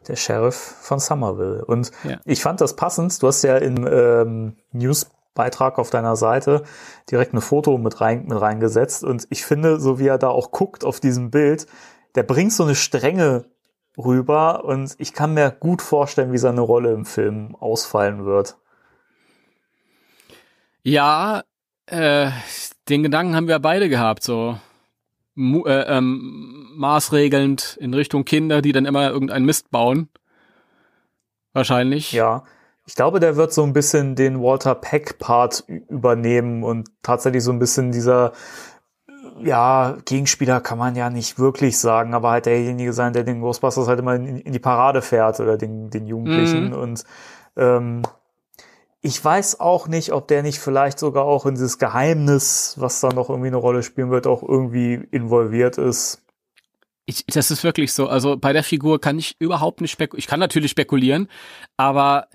Der 0.09 0.17
Sheriff 0.17 0.55
von 0.57 0.99
Somerville. 0.99 1.65
Und 1.65 1.91
Ja. 2.05 2.19
ich 2.25 2.43
fand 2.43 2.61
das 2.61 2.77
passend. 2.77 3.23
Du 3.23 3.27
hast 3.27 3.43
ja 3.43 3.57
im 3.57 3.87
ähm, 3.87 4.57
Newsbeitrag 4.73 5.79
auf 5.79 5.91
deiner 5.91 6.17
Seite 6.17 6.63
direkt 7.11 7.35
ein 7.35 7.41
Foto 7.41 7.77
mit, 7.79 8.01
rein, 8.01 8.27
mit 8.27 8.41
reingesetzt. 8.41 9.05
Und 9.05 9.27
ich 9.31 9.45
finde, 9.45 9.81
so 9.81 9.99
wie 9.99 10.09
er 10.09 10.19
da 10.19 10.29
auch 10.29 10.51
guckt 10.51 10.85
auf 10.85 11.01
diesem 11.01 11.31
Bild, 11.31 11.67
der 12.15 12.23
bringt 12.23 12.53
so 12.53 12.65
eine 12.65 12.75
Strenge 12.75 13.47
rüber. 13.99 14.65
Und 14.65 14.95
ich 14.99 15.13
kann 15.13 15.35
mir 15.35 15.51
gut 15.51 15.83
vorstellen, 15.83 16.33
wie 16.33 16.39
seine 16.39 16.61
Rolle 16.61 16.93
im 16.93 17.05
Film 17.05 17.57
ausfallen 17.57 18.25
wird. 18.25 18.57
Ja, 20.83 21.43
äh, 21.87 22.31
den 22.89 23.03
Gedanken 23.03 23.35
haben 23.35 23.49
wir 23.49 23.59
beide 23.59 23.89
gehabt, 23.89 24.23
so 24.23 24.59
äh, 25.37 25.97
ähm, 25.97 26.71
maßregelnd 26.77 27.79
in 27.81 27.95
Richtung 27.95 28.25
Kinder, 28.25 28.63
die 28.63 28.73
dann 28.73 28.87
immer 28.87 29.11
irgendeinen 29.11 29.45
Mist 29.45 29.71
bauen. 29.71 30.09
Wahrscheinlich. 31.53 32.13
Ja. 32.13 32.45
Ich 32.87 32.97
glaube, 32.97 33.19
der 33.19 33.37
wird 33.37 33.53
so 33.53 33.63
ein 33.63 33.73
bisschen 33.73 34.15
den 34.15 34.43
Walter 34.43 34.75
Peck-Part 34.75 35.65
übernehmen 35.89 36.63
und 36.63 36.91
tatsächlich 37.03 37.43
so 37.43 37.51
ein 37.51 37.59
bisschen 37.59 37.93
dieser, 37.93 38.33
ja, 39.43 39.97
Gegenspieler 40.05 40.61
kann 40.61 40.79
man 40.79 40.95
ja 40.95 41.09
nicht 41.09 41.39
wirklich 41.39 41.79
sagen, 41.79 42.13
aber 42.13 42.31
halt 42.31 42.47
derjenige 42.47 42.93
sein, 42.93 43.15
der 43.15 43.25
den 43.25 43.41
Ghostbusters 43.41 43.89
halt 43.89 44.01
immer 44.01 44.15
in, 44.15 44.39
in 44.39 44.53
die 44.53 44.59
Parade 44.59 45.01
fährt 45.01 45.41
oder 45.41 45.57
den, 45.57 45.89
den 45.89 46.07
Jugendlichen. 46.07 46.69
Mhm. 46.69 46.73
Und 46.75 47.05
ähm, 47.57 48.03
ich 49.05 49.23
weiß 49.23 49.61
auch 49.61 49.87
nicht, 49.87 50.13
ob 50.13 50.29
der 50.29 50.43
nicht 50.43 50.59
vielleicht 50.59 50.99
sogar 50.99 51.27
auch 51.27 51.45
in 51.45 51.57
dieses 51.57 51.79
Geheimnis, 51.79 52.77
was 52.79 53.01
da 53.01 53.11
noch 53.11 53.29
irgendwie 53.29 53.49
eine 53.49 53.59
Rolle 53.59 53.83
spielen 53.83 54.11
wird, 54.11 54.27
auch 54.27 54.43
irgendwie 54.43 54.95
involviert 55.11 55.77
ist. 55.77 56.23
Ich, 57.05 57.27
das 57.27 57.51
ist 57.51 57.63
wirklich 57.65 57.93
so. 57.93 58.09
Also 58.09 58.39
bei 58.39 58.55
der 58.55 58.65
Figur 58.65 58.99
kann 59.03 59.19
ich 59.19 59.37
überhaupt 59.39 59.83
nicht 59.83 59.91
spekulieren. 59.91 60.19
Ich 60.19 60.27
kann 60.27 60.41
natürlich 60.41 60.71
spekulieren, 60.71 61.29
aber 61.77 62.29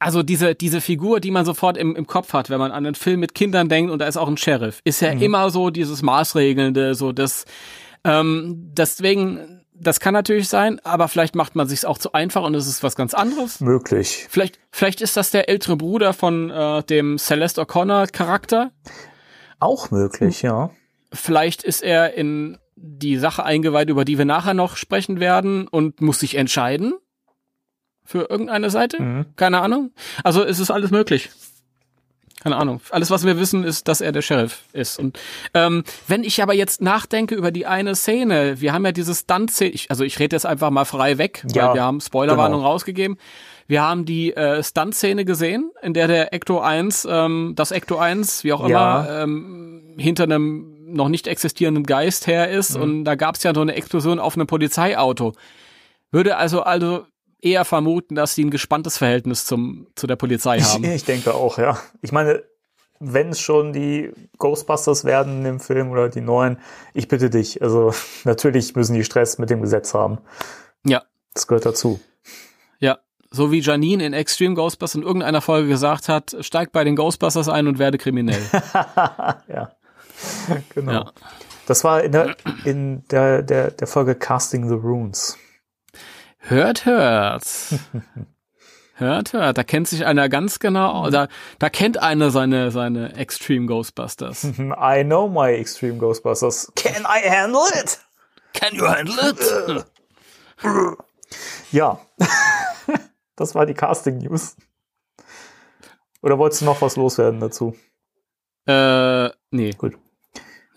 also 0.00 0.24
diese, 0.24 0.56
diese 0.56 0.80
Figur, 0.80 1.20
die 1.20 1.30
man 1.30 1.44
sofort 1.44 1.76
im, 1.76 1.94
im 1.94 2.08
Kopf 2.08 2.32
hat, 2.32 2.50
wenn 2.50 2.58
man 2.58 2.72
an 2.72 2.84
einen 2.84 2.96
Film 2.96 3.20
mit 3.20 3.36
Kindern 3.36 3.68
denkt 3.68 3.92
und 3.92 4.00
da 4.00 4.08
ist 4.08 4.16
auch 4.16 4.26
ein 4.26 4.36
Sheriff, 4.36 4.80
ist 4.82 5.00
ja 5.00 5.10
immer 5.10 5.48
so 5.50 5.70
dieses 5.70 6.02
Maßregelnde, 6.02 6.96
so 6.96 7.12
das, 7.12 7.44
ähm, 8.02 8.72
deswegen, 8.76 9.63
das 9.74 10.00
kann 10.00 10.14
natürlich 10.14 10.48
sein, 10.48 10.80
aber 10.84 11.08
vielleicht 11.08 11.34
macht 11.34 11.56
man 11.56 11.66
sich's 11.66 11.84
auch 11.84 11.98
zu 11.98 12.12
einfach 12.12 12.42
und 12.44 12.54
es 12.54 12.66
ist 12.66 12.82
was 12.82 12.96
ganz 12.96 13.12
anderes. 13.12 13.60
Möglich. 13.60 14.26
Vielleicht, 14.30 14.58
vielleicht 14.70 15.00
ist 15.00 15.16
das 15.16 15.30
der 15.30 15.48
ältere 15.48 15.76
Bruder 15.76 16.12
von 16.12 16.50
äh, 16.50 16.82
dem 16.84 17.18
Celeste 17.18 17.62
O'Connor 17.62 18.10
Charakter. 18.10 18.70
Auch 19.58 19.90
möglich, 19.90 20.42
ja. 20.42 20.70
Vielleicht 21.12 21.62
ist 21.62 21.82
er 21.82 22.14
in 22.14 22.58
die 22.76 23.18
Sache 23.18 23.44
eingeweiht, 23.44 23.88
über 23.88 24.04
die 24.04 24.18
wir 24.18 24.24
nachher 24.24 24.54
noch 24.54 24.76
sprechen 24.76 25.20
werden 25.20 25.68
und 25.68 26.00
muss 26.00 26.20
sich 26.20 26.36
entscheiden 26.36 26.94
für 28.04 28.28
irgendeine 28.30 28.70
Seite. 28.70 29.02
Mhm. 29.02 29.26
Keine 29.36 29.60
Ahnung. 29.60 29.92
Also 30.22 30.44
es 30.44 30.58
ist 30.58 30.70
alles 30.70 30.90
möglich. 30.90 31.30
Keine 32.44 32.56
Ahnung. 32.56 32.80
Alles, 32.90 33.10
was 33.10 33.24
wir 33.24 33.38
wissen, 33.38 33.64
ist, 33.64 33.88
dass 33.88 34.02
er 34.02 34.12
der 34.12 34.20
Sheriff 34.20 34.64
ist. 34.74 34.98
Und 34.98 35.18
ähm, 35.54 35.82
wenn 36.08 36.22
ich 36.24 36.42
aber 36.42 36.52
jetzt 36.52 36.82
nachdenke 36.82 37.34
über 37.34 37.50
die 37.50 37.64
eine 37.64 37.94
Szene, 37.96 38.60
wir 38.60 38.74
haben 38.74 38.84
ja 38.84 38.92
diese 38.92 39.14
Stunt-Szene, 39.14 39.74
also 39.88 40.04
ich 40.04 40.18
rede 40.18 40.36
jetzt 40.36 40.44
einfach 40.44 40.68
mal 40.68 40.84
frei 40.84 41.16
weg, 41.16 41.42
Ja, 41.54 41.68
weil 41.68 41.74
wir 41.76 41.82
haben 41.82 42.02
Spoilerwarnung 42.02 42.58
genau. 42.60 42.70
rausgegeben. 42.70 43.16
Wir 43.66 43.80
haben 43.82 44.04
die 44.04 44.36
äh, 44.36 44.62
Stunt-Szene 44.62 45.24
gesehen, 45.24 45.70
in 45.80 45.94
der 45.94 46.06
der 46.06 46.34
Ecto 46.34 46.60
1, 46.60 47.08
ähm, 47.10 47.54
das 47.56 47.70
Ecto 47.70 47.96
1, 47.96 48.44
wie 48.44 48.52
auch 48.52 48.68
Ja. 48.68 49.00
immer, 49.06 49.22
ähm, 49.22 49.94
hinter 49.96 50.24
einem 50.24 50.70
noch 50.92 51.08
nicht 51.08 51.26
existierenden 51.26 51.84
Geist 51.84 52.26
her 52.26 52.48
Mhm. 52.48 52.58
ist. 52.58 52.76
Und 52.76 53.04
da 53.04 53.14
gab 53.14 53.36
es 53.36 53.42
ja 53.42 53.54
so 53.54 53.62
eine 53.62 53.74
Explosion 53.74 54.18
auf 54.18 54.36
einem 54.36 54.46
Polizeiauto. 54.46 55.32
Würde 56.10 56.36
also 56.36 56.60
also 56.62 57.06
eher 57.44 57.64
vermuten, 57.64 58.14
dass 58.14 58.34
die 58.34 58.44
ein 58.44 58.50
gespanntes 58.50 58.98
Verhältnis 58.98 59.44
zum, 59.44 59.86
zu 59.94 60.06
der 60.06 60.16
Polizei 60.16 60.56
Ich, 60.58 60.64
haben. 60.64 60.84
ich 60.92 61.04
denke 61.04 61.34
auch, 61.34 61.58
ja. 61.58 61.78
Ich 62.02 62.12
meine, 62.12 62.42
wenn 63.00 63.30
es 63.30 63.40
schon 63.40 63.72
die 63.72 64.12
Ghostbusters 64.38 65.04
werden 65.04 65.44
im 65.44 65.60
Film 65.60 65.90
oder 65.90 66.08
die 66.08 66.20
neuen, 66.20 66.58
ich 66.94 67.08
bitte 67.08 67.28
dich. 67.30 67.60
Also 67.62 67.92
natürlich 68.24 68.74
müssen 68.74 68.94
die 68.94 69.04
Stress 69.04 69.38
mit 69.38 69.50
dem 69.50 69.60
Gesetz 69.62 69.94
haben. 69.94 70.18
Ja, 70.86 71.02
Das 71.34 71.46
gehört 71.46 71.66
dazu. 71.66 72.00
ja. 72.78 72.98
So 73.30 73.50
wie 73.50 73.58
Janine 73.58 74.06
in 74.06 74.12
Extreme 74.12 74.54
Ghostbusters 74.54 74.94
in 74.94 75.02
irgendeiner 75.02 75.40
Folge 75.40 75.66
gesagt 75.66 76.08
hat, 76.08 76.36
steig 76.40 76.70
bei 76.70 76.84
den 76.84 76.94
Ghostbusters 76.94 77.48
ein 77.48 77.66
und 77.66 77.80
werde 77.80 77.98
kriminell. 77.98 78.40
Ja. 79.48 79.72
genau. 80.72 80.92
Ja. 80.92 81.12
Das 81.66 81.82
war 81.82 82.02
in 82.04 82.12
der, 82.12 82.36
in 82.64 83.02
der, 83.08 83.42
der, 83.42 83.72
der 83.72 83.86
Folge 83.88 84.14
Casting 84.14 84.68
the 84.68 84.74
Runes. 84.74 85.36
Hört, 86.46 86.84
hört. 86.84 87.44
Hört, 88.96 89.32
hört. 89.32 89.58
Da 89.58 89.64
kennt 89.64 89.88
sich 89.88 90.06
einer 90.06 90.28
ganz 90.28 90.60
genau, 90.60 91.10
da, 91.10 91.26
da 91.58 91.68
kennt 91.68 92.00
einer 92.00 92.30
seine, 92.30 92.70
seine 92.70 93.16
Extreme 93.16 93.66
Ghostbusters. 93.66 94.44
I 94.44 95.02
know 95.02 95.28
my 95.28 95.52
Extreme 95.52 95.98
Ghostbusters. 95.98 96.70
Can 96.76 97.02
I 97.02 97.28
handle 97.28 97.66
it? 97.74 97.98
Can 98.52 98.72
you 98.76 98.86
handle 98.86 99.30
it? 99.30 99.84
Ja. 101.72 101.98
das 103.36 103.56
war 103.56 103.66
die 103.66 103.74
Casting 103.74 104.18
News. 104.18 104.54
Oder 106.22 106.38
wolltest 106.38 106.60
du 106.62 106.66
noch 106.66 106.80
was 106.80 106.94
loswerden 106.94 107.40
dazu? 107.40 107.74
äh, 108.66 109.28
nee. 109.50 109.72
Gut. 109.72 109.98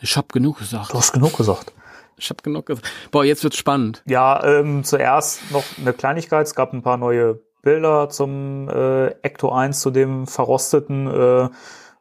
Ich 0.02 0.18
hab 0.18 0.34
genug 0.34 0.58
gesagt. 0.58 0.92
Du 0.92 0.98
hast 0.98 1.14
genug 1.14 1.38
gesagt. 1.38 1.72
Ich 2.18 2.30
hab 2.30 2.44
genug 2.44 2.66
gesagt. 2.66 2.90
Boah, 3.12 3.24
jetzt 3.24 3.44
wird's 3.44 3.58
spannend. 3.58 4.02
Ja, 4.06 4.44
ähm, 4.44 4.84
zuerst 4.84 5.52
noch 5.52 5.64
eine 5.80 5.94
Kleinigkeit. 5.94 6.48
Es 6.48 6.56
gab 6.56 6.74
ein 6.74 6.82
paar 6.82 6.98
neue 6.98 7.40
Bilder 7.62 8.10
zum 8.10 8.68
äh, 8.70 9.08
Ecto 9.22 9.52
1, 9.52 9.80
zu 9.80 9.92
dem 9.92 10.26
verrosteten, 10.26 11.08
äh, 11.08 11.50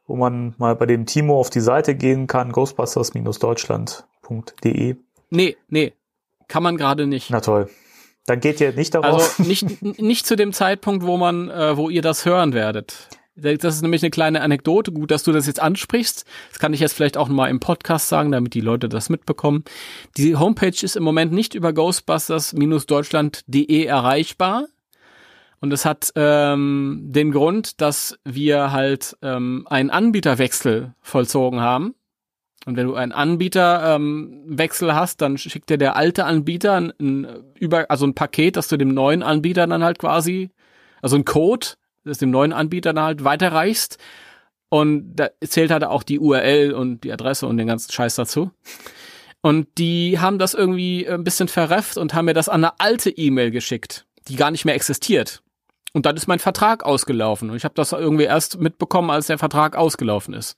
wo 0.07 0.15
man 0.15 0.55
mal 0.57 0.75
bei 0.75 0.85
dem 0.85 1.05
Timo 1.05 1.39
auf 1.39 1.49
die 1.49 1.59
Seite 1.59 1.95
gehen 1.95 2.27
kann, 2.27 2.51
ghostbusters-deutschland.de. 2.51 4.95
Nee, 5.29 5.57
nee. 5.67 5.93
Kann 6.47 6.63
man 6.63 6.77
gerade 6.77 7.07
nicht. 7.07 7.29
Na 7.29 7.41
toll. 7.41 7.69
Dann 8.25 8.39
geht 8.39 8.61
ihr 8.61 8.73
nicht 8.73 8.95
darauf. 8.95 9.39
Also 9.39 9.43
nicht, 9.43 9.99
nicht 9.99 10.25
zu 10.25 10.35
dem 10.35 10.53
Zeitpunkt, 10.53 11.05
wo 11.05 11.17
man, 11.17 11.49
äh, 11.49 11.77
wo 11.77 11.89
ihr 11.89 12.01
das 12.01 12.25
hören 12.25 12.53
werdet. 12.53 13.09
Das 13.37 13.75
ist 13.75 13.83
nämlich 13.83 14.01
eine 14.01 14.09
kleine 14.09 14.41
Anekdote. 14.41 14.91
Gut, 14.91 15.11
dass 15.11 15.21
du 15.23 15.31
das 15.31 15.45
jetzt 15.45 15.61
ansprichst. 15.61 16.25
Das 16.49 16.57
kann 16.59 16.73
ich 16.73 16.79
jetzt 16.79 16.93
vielleicht 16.93 17.17
auch 17.17 17.27
mal 17.27 17.49
im 17.49 17.59
Podcast 17.59 18.09
sagen, 18.09 18.31
damit 18.31 18.55
die 18.55 18.61
Leute 18.61 18.89
das 18.89 19.09
mitbekommen. 19.09 19.63
Die 20.17 20.35
Homepage 20.35 20.73
ist 20.81 20.95
im 20.95 21.03
Moment 21.03 21.31
nicht 21.31 21.53
über 21.53 21.71
Ghostbusters-deutschland.de 21.71 23.85
erreichbar. 23.85 24.65
Und 25.59 25.71
es 25.71 25.85
hat 25.85 26.11
ähm, 26.15 27.01
den 27.03 27.31
Grund, 27.31 27.79
dass 27.81 28.17
wir 28.23 28.71
halt 28.71 29.15
ähm, 29.21 29.67
einen 29.69 29.91
Anbieterwechsel 29.91 30.95
vollzogen 31.01 31.61
haben. 31.61 31.93
Und 32.65 32.75
wenn 32.75 32.87
du 32.87 32.95
einen 32.95 33.11
Anbieterwechsel 33.11 34.89
ähm, 34.89 34.95
hast, 34.95 35.21
dann 35.21 35.37
schickt 35.37 35.69
dir 35.69 35.77
der 35.77 35.95
alte 35.95 36.25
Anbieter 36.25 36.73
ein, 36.73 36.91
ein, 36.99 37.27
über, 37.55 37.89
also 37.89 38.05
ein 38.05 38.13
Paket, 38.13 38.57
das 38.57 38.67
du 38.67 38.77
dem 38.77 38.93
neuen 38.93 39.23
Anbieter 39.23 39.65
dann 39.67 39.83
halt 39.83 39.99
quasi, 39.99 40.49
also 41.01 41.15
ein 41.15 41.23
Code, 41.23 41.67
das 42.07 42.17
dem 42.17 42.31
neuen 42.31 42.53
Anbieter 42.53 42.93
dann 42.93 43.05
halt 43.05 43.23
weiterreichst. 43.23 43.97
Und 44.69 45.15
da 45.15 45.29
zählt 45.45 45.71
halt 45.71 45.83
auch 45.83 46.03
die 46.03 46.19
URL 46.19 46.73
und 46.73 47.03
die 47.03 47.11
Adresse 47.11 47.47
und 47.47 47.57
den 47.57 47.67
ganzen 47.67 47.91
Scheiß 47.91 48.15
dazu. 48.15 48.51
Und 49.41 49.67
die 49.77 50.19
haben 50.19 50.39
das 50.39 50.53
irgendwie 50.53 51.07
ein 51.07 51.23
bisschen 51.23 51.47
verrefft 51.47 51.97
und 51.97 52.13
haben 52.13 52.25
mir 52.25 52.33
das 52.33 52.49
an 52.49 52.65
eine 52.65 52.79
alte 52.79 53.09
E-Mail 53.09 53.51
geschickt, 53.51 54.05
die 54.27 54.35
gar 54.35 54.51
nicht 54.51 54.65
mehr 54.65 54.75
existiert. 54.75 55.41
Und 55.93 56.05
dann 56.05 56.17
ist 56.17 56.27
mein 56.27 56.39
Vertrag 56.39 56.83
ausgelaufen. 56.83 57.49
Und 57.49 57.55
ich 57.55 57.63
habe 57.63 57.75
das 57.75 57.91
irgendwie 57.91 58.25
erst 58.25 58.59
mitbekommen, 58.59 59.09
als 59.09 59.27
der 59.27 59.37
Vertrag 59.37 59.77
ausgelaufen 59.77 60.33
ist. 60.33 60.57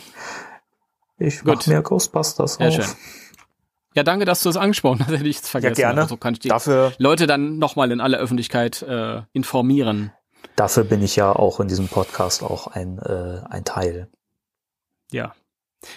Ich 1.19 1.45
mach 1.45 1.55
Gut. 1.55 1.67
mir 1.69 1.83
Ghostbusters 1.83 2.55
Sehr 2.55 2.69
auf. 2.69 2.75
schön. 2.75 2.85
Ja, 3.95 4.03
danke, 4.03 4.25
dass 4.25 4.43
du 4.43 4.49
es 4.49 4.57
angesprochen 4.57 5.01
hast. 5.01 5.11
Hätte 5.17 5.29
ich 5.29 5.37
es 5.37 5.43
Ja, 5.45 5.49
vergessen. 5.51 5.75
gerne. 5.77 6.01
Also 6.03 6.17
kann 6.17 6.35
ich 6.35 6.41
die 6.41 6.49
Dafür, 6.49 6.93
Leute 6.99 7.27
dann 7.27 7.59
nochmal 7.59 7.93
in 7.93 8.01
aller 8.01 8.19
Öffentlichkeit 8.19 8.83
äh, 8.83 9.23
informieren. 9.33 10.13
dafür 10.57 10.83
bin 10.85 11.03
ich 11.03 11.15
ja 11.17 11.33
auch 11.33 11.61
in 11.61 11.69
diesem 11.69 11.89
Podcast 11.89 12.43
auch 12.43 12.67
ein, 12.67 12.99
äh, 12.99 13.41
ein 13.49 13.65
Teil. 13.65 14.09
Ja. 15.13 15.35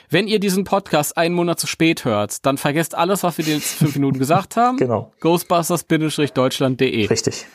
Wenn 0.09 0.27
ihr 0.27 0.39
diesen 0.39 0.65
Podcast 0.65 1.17
einen 1.17 1.33
Monat 1.33 1.59
zu 1.61 1.65
spät 1.65 2.03
hört, 2.05 2.45
dann 2.45 2.57
vergesst 2.57 2.93
alles, 2.93 3.23
was 3.23 3.37
wir 3.37 3.45
dir 3.45 3.55
jetzt 3.55 3.73
fünf 3.75 3.95
Minuten 3.95 4.19
gesagt 4.19 4.57
haben. 4.57 4.77
Genau, 4.77 5.13
Ghostbusters-deutschland.de. 5.21 7.07
richtig. 7.07 7.45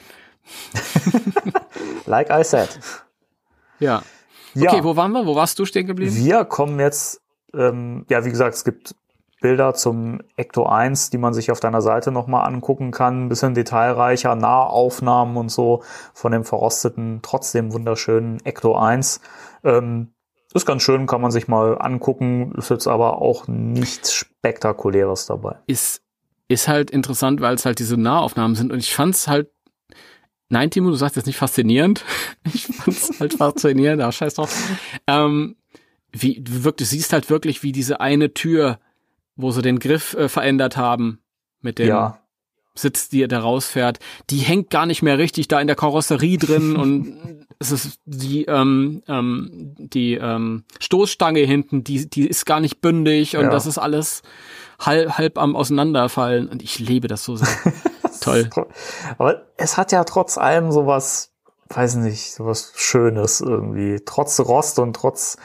like 2.06 2.30
I 2.30 2.44
said. 2.44 2.68
Ja. 3.78 4.02
Ja, 4.54 4.70
Okay, 4.70 4.84
wo 4.84 4.96
waren 4.96 5.12
wir? 5.12 5.24
Wo 5.26 5.34
warst 5.34 5.58
du 5.58 5.64
stehen 5.64 5.86
geblieben? 5.86 6.14
wir 6.14 6.44
kommen 6.44 6.78
jetzt, 6.78 7.22
ähm, 7.54 8.04
ja, 8.10 8.24
wie 8.24 8.30
gesagt, 8.30 8.54
es 8.54 8.64
gibt 8.64 8.94
Bilder 9.40 9.74
zum 9.74 10.20
Ecto 10.36 10.66
1, 10.66 11.10
die 11.10 11.18
man 11.18 11.34
sich 11.34 11.50
auf 11.50 11.58
deiner 11.58 11.82
Seite 11.82 12.12
nochmal 12.12 12.46
angucken 12.46 12.90
kann, 12.92 13.24
ein 13.24 13.28
bisschen 13.28 13.54
detailreicher, 13.54 14.34
Nahaufnahmen 14.36 15.36
und 15.36 15.50
so 15.50 15.82
von 16.14 16.32
dem 16.32 16.44
verrosteten, 16.44 17.20
trotzdem 17.22 17.72
wunderschönen 17.72 18.44
Ecto 18.44 18.76
1. 18.76 19.20
Ähm, 19.64 20.12
ist 20.54 20.66
ganz 20.66 20.82
schön, 20.82 21.06
kann 21.06 21.20
man 21.22 21.30
sich 21.30 21.48
mal 21.48 21.78
angucken, 21.78 22.54
ist 22.56 22.70
jetzt 22.70 22.86
aber 22.86 23.20
auch 23.22 23.48
nichts 23.48 24.12
Spektakuläres 24.12 25.26
dabei. 25.26 25.56
Ist, 25.66 26.02
ist 26.48 26.68
halt 26.68 26.90
interessant, 26.90 27.40
weil 27.40 27.54
es 27.54 27.64
halt 27.64 27.78
diese 27.78 27.96
Nahaufnahmen 27.96 28.54
sind 28.54 28.70
und 28.70 28.78
ich 28.78 28.94
fand's 28.94 29.28
halt 29.28 29.50
Nein, 30.52 30.70
Timo, 30.70 30.90
du 30.90 30.96
sagst 30.96 31.16
jetzt 31.16 31.26
nicht 31.26 31.38
faszinierend. 31.38 32.04
Ich 32.52 32.66
fand's 32.66 33.18
halt 33.18 33.32
faszinierend, 33.34 34.02
aber 34.02 34.12
scheiß 34.12 34.34
drauf. 34.34 34.54
Ähm, 35.06 35.56
wie, 36.12 36.40
du 36.42 36.64
wirklich, 36.64 36.88
du 36.88 36.94
siehst 36.94 37.12
halt 37.14 37.30
wirklich, 37.30 37.62
wie 37.62 37.72
diese 37.72 38.00
eine 38.00 38.34
Tür, 38.34 38.78
wo 39.34 39.50
sie 39.50 39.62
den 39.62 39.78
Griff 39.78 40.12
äh, 40.14 40.28
verändert 40.28 40.76
haben, 40.76 41.20
mit 41.62 41.78
dem 41.78 41.88
Ja, 41.88 42.18
Sitz, 42.74 43.08
die 43.08 43.26
da 43.28 43.40
rausfährt, 43.40 43.98
die 44.28 44.38
hängt 44.38 44.68
gar 44.68 44.84
nicht 44.84 45.00
mehr 45.02 45.16
richtig 45.16 45.48
da 45.48 45.58
in 45.60 45.66
der 45.68 45.76
Karosserie 45.76 46.36
drin 46.38 46.76
und 46.82 47.46
es 47.58 47.70
ist 47.72 48.00
die 48.04 48.44
ähm, 48.44 49.02
ähm, 49.08 49.74
die 49.78 50.14
ähm, 50.14 50.64
Stoßstange 50.80 51.40
hinten, 51.40 51.82
die 51.84 52.10
die 52.10 52.26
ist 52.26 52.44
gar 52.44 52.60
nicht 52.60 52.80
bündig 52.82 53.36
und 53.38 53.44
Ja. 53.44 53.50
das 53.50 53.64
ist 53.66 53.78
alles 53.78 54.20
halb 54.80 55.16
halb 55.16 55.38
am 55.38 55.56
auseinanderfallen 55.56 56.48
und 56.48 56.62
ich 56.62 56.78
liebe 56.78 57.08
das 57.08 57.24
so 57.24 57.36
sehr. 57.36 57.48
Toll. 58.22 58.48
aber 59.18 59.42
es 59.56 59.76
hat 59.76 59.92
ja 59.92 60.04
trotz 60.04 60.38
allem 60.38 60.72
sowas, 60.72 61.32
weiß 61.68 61.96
nicht, 61.96 62.32
sowas 62.34 62.72
Schönes 62.76 63.40
irgendwie. 63.40 64.00
Trotz 64.04 64.38
Rost 64.40 64.78
und 64.78 64.94
trotz 64.94 65.36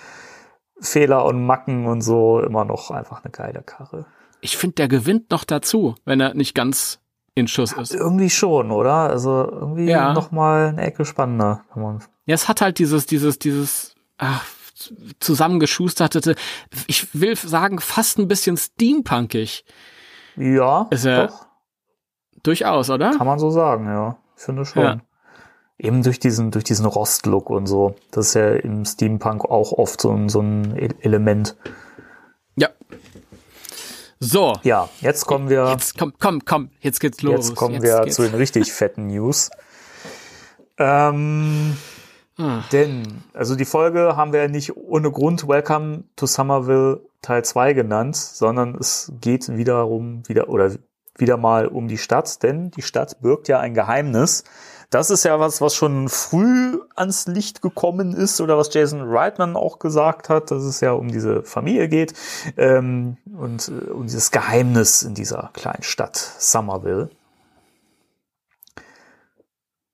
Fehler 0.79 1.25
und 1.25 1.43
Macken 1.45 1.85
und 1.87 2.01
so 2.01 2.39
immer 2.39 2.63
noch 2.65 2.91
einfach 2.91 3.23
eine 3.23 3.31
geile 3.31 3.63
Karre. 3.63 4.05
Ich 4.41 4.57
finde, 4.57 4.75
der 4.75 4.87
gewinnt 4.87 5.31
noch 5.31 5.43
dazu, 5.43 5.95
wenn 6.05 6.19
er 6.19 6.33
nicht 6.35 6.53
ganz 6.53 6.99
in 7.33 7.47
Schuss 7.47 7.71
ist. 7.73 7.93
Irgendwie 7.93 8.29
schon, 8.29 8.71
oder? 8.71 9.09
Also 9.09 9.47
irgendwie 9.49 9.85
Ja. 9.89 10.13
noch 10.13 10.31
mal 10.31 10.67
eine 10.69 10.81
Ecke 10.83 11.05
spannender. 11.05 11.61
Ja, 12.25 12.35
es 12.35 12.47
hat 12.47 12.61
halt 12.61 12.77
dieses, 12.79 13.05
dieses, 13.07 13.39
dieses 13.39 13.95
ach, 14.17 14.43
zusammengeschusterte, 15.19 16.35
ich 16.87 17.07
will 17.13 17.35
sagen, 17.35 17.79
fast 17.79 18.19
ein 18.19 18.27
bisschen 18.27 18.57
steampunkig. 18.57 19.65
ja, 20.35 20.87
Ist 20.91 21.05
er- 21.05 21.27
doch, 21.27 21.46
Durchaus, 22.43 22.89
oder? 22.89 23.11
kann 23.11 23.27
man 23.27 23.39
so 23.39 23.49
sagen, 23.49 23.85
ja. 23.87 24.17
Ich 24.37 24.43
finde 24.43 24.65
schon. 24.65 24.83
Ja. 24.83 24.97
Eben 25.79 26.01
durch 26.03 26.19
diesen, 26.19 26.49
durch 26.51 26.63
diesen 26.63 26.85
Rostlook 26.85 27.49
und 27.49 27.67
so. 27.67 27.95
Das 28.11 28.27
ist 28.29 28.33
ja 28.33 28.49
im 28.53 28.83
Steampunk 28.85 29.45
auch 29.45 29.71
oft 29.73 30.01
so 30.01 30.11
ein, 30.11 30.27
so 30.29 30.41
ein 30.41 30.75
E- 30.77 30.89
Element. 31.01 31.55
Ja. 32.55 32.69
So, 34.19 34.53
Ja, 34.63 34.89
jetzt 35.01 35.25
kommen 35.27 35.49
wir. 35.49 35.69
jetzt 35.71 35.97
komm, 35.97 36.13
komm, 36.19 36.43
komm, 36.45 36.69
jetzt 36.79 36.99
geht's 36.99 37.21
los. 37.21 37.49
Jetzt 37.49 37.55
kommen 37.55 37.83
wir 37.83 38.01
geht's. 38.01 38.15
zu 38.15 38.23
den 38.23 38.33
richtig 38.33 38.71
fetten 38.73 39.07
News. 39.07 39.49
Ähm, 40.79 41.75
Ah. 42.39 42.61
denn, 42.71 43.23
also 43.33 43.55
die 43.55 43.65
Folge 43.65 44.15
haben 44.15 44.31
wir 44.31 44.41
ja 44.43 44.47
nicht 44.47 44.77
ohne 44.77 45.09
Grund 45.11 45.47
Welcome 45.47 46.03
to 46.15 46.27
Somerville 46.27 47.01
Teil 47.23 47.43
2 47.43 47.73
genannt, 47.73 48.15
sondern 48.15 48.75
es 48.75 49.11
geht 49.21 49.49
wiederum 49.57 50.21
wieder 50.27 50.47
oder 50.49 50.71
wieder 51.19 51.37
mal 51.37 51.67
um 51.67 51.87
die 51.87 51.97
Stadt, 51.97 52.43
denn 52.43 52.71
die 52.71 52.81
Stadt 52.81 53.21
birgt 53.21 53.47
ja 53.47 53.59
ein 53.59 53.73
Geheimnis. 53.73 54.43
Das 54.89 55.09
ist 55.09 55.25
ja 55.25 55.37
was, 55.39 55.59
was 55.59 55.75
schon 55.75 56.07
früh 56.07 56.79
ans 56.95 57.27
Licht 57.27 57.61
gekommen 57.61 58.13
ist 58.13 58.39
oder 58.39 58.57
was 58.57 58.73
Jason 58.73 59.01
Reitman 59.03 59.57
auch 59.57 59.79
gesagt 59.79 60.29
hat, 60.29 60.49
dass 60.49 60.63
es 60.63 60.79
ja 60.79 60.93
um 60.93 61.09
diese 61.09 61.43
Familie 61.43 61.89
geht 61.89 62.13
ähm, 62.55 63.17
und 63.37 63.67
äh, 63.67 63.91
um 63.91 64.03
dieses 64.03 64.31
Geheimnis 64.31 65.03
in 65.03 65.13
dieser 65.13 65.49
kleinen 65.53 65.83
Stadt 65.83 66.15
Somerville. 66.15 67.09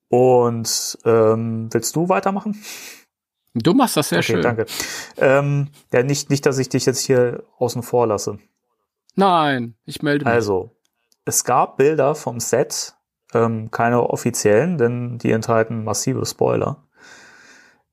Und 0.08 0.96
ähm, 1.04 1.68
willst 1.72 1.96
du 1.96 2.08
weitermachen? 2.08 2.62
Du 3.54 3.74
machst 3.74 3.96
das 3.96 4.10
sehr 4.10 4.18
okay, 4.18 4.34
schön. 4.34 4.42
danke. 4.42 4.66
Ähm, 5.16 5.68
ja, 5.92 6.02
nicht, 6.04 6.30
nicht, 6.30 6.46
dass 6.46 6.58
ich 6.58 6.68
dich 6.68 6.86
jetzt 6.86 7.00
hier 7.00 7.42
außen 7.58 7.82
vor 7.82 8.06
lasse. 8.06 8.38
Nein, 9.16 9.74
ich 9.86 10.02
melde 10.02 10.24
mich. 10.24 10.32
Also, 10.32 10.73
es 11.24 11.44
gab 11.44 11.76
Bilder 11.76 12.14
vom 12.14 12.40
Set, 12.40 12.94
ähm, 13.32 13.70
keine 13.70 14.08
offiziellen, 14.10 14.78
denn 14.78 15.18
die 15.18 15.32
enthalten 15.32 15.84
massive 15.84 16.24
Spoiler. 16.26 16.84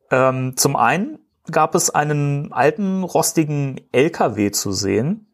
Ähm, 0.09 0.57
zum 0.57 0.75
einen 0.75 1.19
gab 1.49 1.75
es 1.75 1.89
einen 1.89 2.51
alten, 2.51 3.03
rostigen 3.03 3.81
LKW 3.91 4.51
zu 4.51 4.71
sehen. 4.71 5.30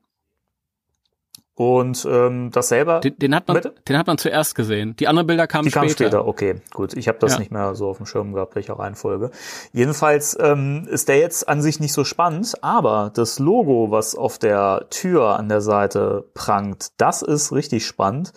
Und 1.60 2.08
ähm, 2.08 2.52
das 2.52 2.68
selber. 2.70 3.00
den, 3.00 3.18
den, 3.18 3.34
hat 3.34 3.48
man, 3.48 3.56
Bitte? 3.58 3.74
den 3.88 3.98
hat 3.98 4.06
man 4.06 4.20
zuerst 4.20 4.54
gesehen. 4.54 4.96
Die 4.98 5.08
anderen 5.08 5.26
Bilder 5.26 5.48
kamen 5.48 5.64
Die 5.64 5.72
später. 5.72 5.90
später, 5.90 6.28
okay, 6.28 6.62
gut. 6.72 6.94
Ich 6.96 7.08
habe 7.08 7.18
das 7.18 7.34
Ja. 7.34 7.40
nicht 7.40 7.50
mehr 7.52 7.74
so 7.74 7.90
auf 7.90 7.98
dem 7.98 8.06
Schirm 8.06 8.34
gehabt, 8.34 8.54
welcher 8.54 8.78
Reihenfolge. 8.78 9.32
Jedenfalls 9.74 10.38
ähm, 10.40 10.88
ist 10.88 11.08
der 11.10 11.18
jetzt 11.18 11.50
an 11.50 11.64
sich 11.64 11.80
nicht 11.80 11.94
so 11.94 12.04
spannend, 12.04 12.54
aber 12.64 13.12
das 13.12 13.40
Logo, 13.40 13.90
was 13.90 14.14
auf 14.14 14.38
der 14.38 14.86
Tür 14.92 15.40
an 15.40 15.50
der 15.50 15.62
Seite 15.62 16.26
prangt, 16.36 16.90
das 16.98 17.24
ist 17.24 17.52
richtig 17.52 17.88
spannend, 17.88 18.34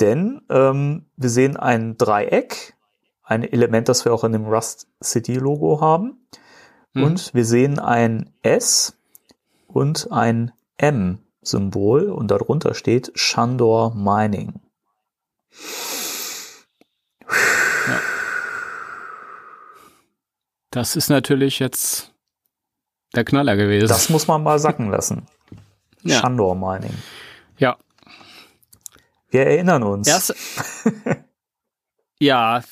denn 0.00 0.40
ähm, 0.50 1.04
wir 1.16 1.30
sehen 1.30 1.56
ein 1.56 1.96
Dreieck, 1.96 2.74
ein 3.22 3.44
Element, 3.44 3.88
das 3.88 4.04
wir 4.04 4.12
auch 4.12 4.24
in 4.24 4.32
dem 4.32 4.46
Rust 4.46 4.88
City 5.00 5.34
Logo 5.34 5.80
haben, 5.80 6.26
Mhm. 6.94 7.04
und 7.04 7.34
wir 7.34 7.44
sehen 7.44 7.78
ein 7.78 8.30
S 8.42 8.96
und 9.68 10.08
ein 10.10 10.50
M. 10.78 11.18
Symbol 11.48 12.10
und 12.10 12.30
darunter 12.30 12.74
steht 12.74 13.10
Shandor 13.14 13.94
Mining. 13.94 14.60
Das 20.70 20.96
ist 20.96 21.08
natürlich 21.08 21.58
jetzt 21.58 22.12
der 23.14 23.24
Knaller 23.24 23.56
gewesen. 23.56 23.88
Das 23.88 24.08
muss 24.10 24.26
man 24.26 24.42
mal 24.42 24.58
sacken 24.58 24.90
lassen. 24.90 25.26
Ja. 26.04 26.20
Shandor 26.20 26.54
Mining. 26.54 26.94
ja. 27.58 27.76
Wir 29.30 29.46
erinnern 29.48 29.82
uns. 29.82 30.06
Erst, 30.06 30.32
ja, 32.20 32.62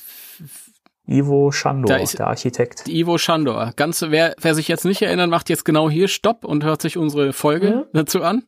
Ivo 1.07 1.49
ist- 1.49 2.19
der 2.19 2.27
Architekt. 2.27 2.87
Ivo 2.87 3.17
Shandor. 3.17 3.71
Ganz, 3.75 4.01
wer, 4.09 4.35
wer 4.41 4.55
sich 4.55 4.67
jetzt 4.67 4.83
nicht 4.85 5.01
erinnert, 5.01 5.29
macht 5.29 5.49
jetzt 5.49 5.63
genau 5.65 5.89
hier 5.89 6.07
Stopp 6.09 6.43
und 6.43 6.63
hört 6.63 6.81
sich 6.81 6.97
unsere 6.97 7.31
Folge 7.33 7.87
dazu 7.93 8.21
an. 8.23 8.43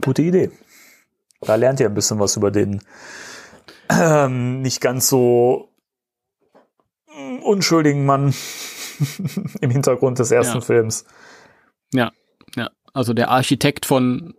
Gute 0.00 0.22
Idee. 0.22 0.50
Da 1.40 1.56
lernt 1.56 1.80
ihr 1.80 1.86
ein 1.88 1.94
bisschen 1.94 2.20
was 2.20 2.36
über 2.36 2.50
den 2.50 2.80
ähm, 3.90 4.62
nicht 4.62 4.80
ganz 4.80 5.08
so 5.08 5.68
mm, 7.14 7.38
unschuldigen 7.42 8.06
Mann 8.06 8.32
im 9.60 9.70
Hintergrund 9.70 10.18
des 10.20 10.30
ersten 10.30 10.58
Ja. 10.58 10.60
Films. 10.62 11.04
Ja, 11.92 12.12
ja. 12.56 12.70
Also 12.94 13.12
der 13.12 13.28
Architekt 13.30 13.84
von 13.86 14.34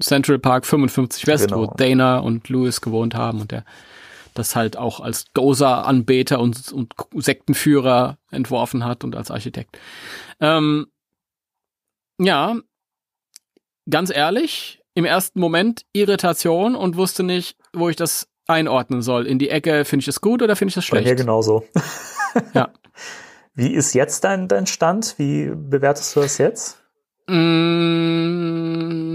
Central 0.00 0.38
Park 0.38 0.66
55 0.66 1.26
West, 1.26 1.48
Genau. 1.48 1.60
wo 1.62 1.66
Dana 1.76 2.18
und 2.18 2.48
Louis 2.48 2.80
gewohnt 2.80 3.14
haben 3.14 3.40
und 3.42 3.50
der 3.52 3.64
das 4.38 4.56
halt 4.56 4.76
auch 4.76 5.00
als 5.00 5.26
Gozer-Anbeter 5.34 6.40
und, 6.40 6.72
und 6.72 6.94
Sektenführer 7.16 8.18
entworfen 8.30 8.84
hat 8.84 9.04
und 9.04 9.16
als 9.16 9.30
Architekt. 9.30 9.78
Ähm, 10.40 10.86
ja, 12.18 12.56
ganz 13.88 14.10
ehrlich, 14.10 14.82
im 14.94 15.04
ersten 15.04 15.40
Moment 15.40 15.82
Irritation 15.92 16.74
und 16.74 16.96
wusste 16.96 17.22
nicht, 17.22 17.56
wo 17.72 17.88
ich 17.88 17.96
das 17.96 18.28
einordnen 18.46 19.02
soll. 19.02 19.26
In 19.26 19.38
die 19.38 19.50
Ecke, 19.50 19.84
finde 19.84 20.00
ich 20.02 20.06
das 20.06 20.20
gut 20.20 20.42
oder 20.42 20.56
finde 20.56 20.70
ich 20.70 20.74
das 20.74 20.88
Bei 20.88 20.98
mir 20.98 21.02
schlecht? 21.02 21.18
genauso. 21.18 21.64
Ja. 22.54 22.70
Wie 23.54 23.72
ist 23.72 23.94
jetzt 23.94 24.24
dein, 24.24 24.48
dein 24.48 24.66
Stand? 24.66 25.14
Wie 25.18 25.50
bewertest 25.54 26.14
du 26.14 26.20
das 26.20 26.36
jetzt? 26.38 26.82
Mm, 27.26 29.05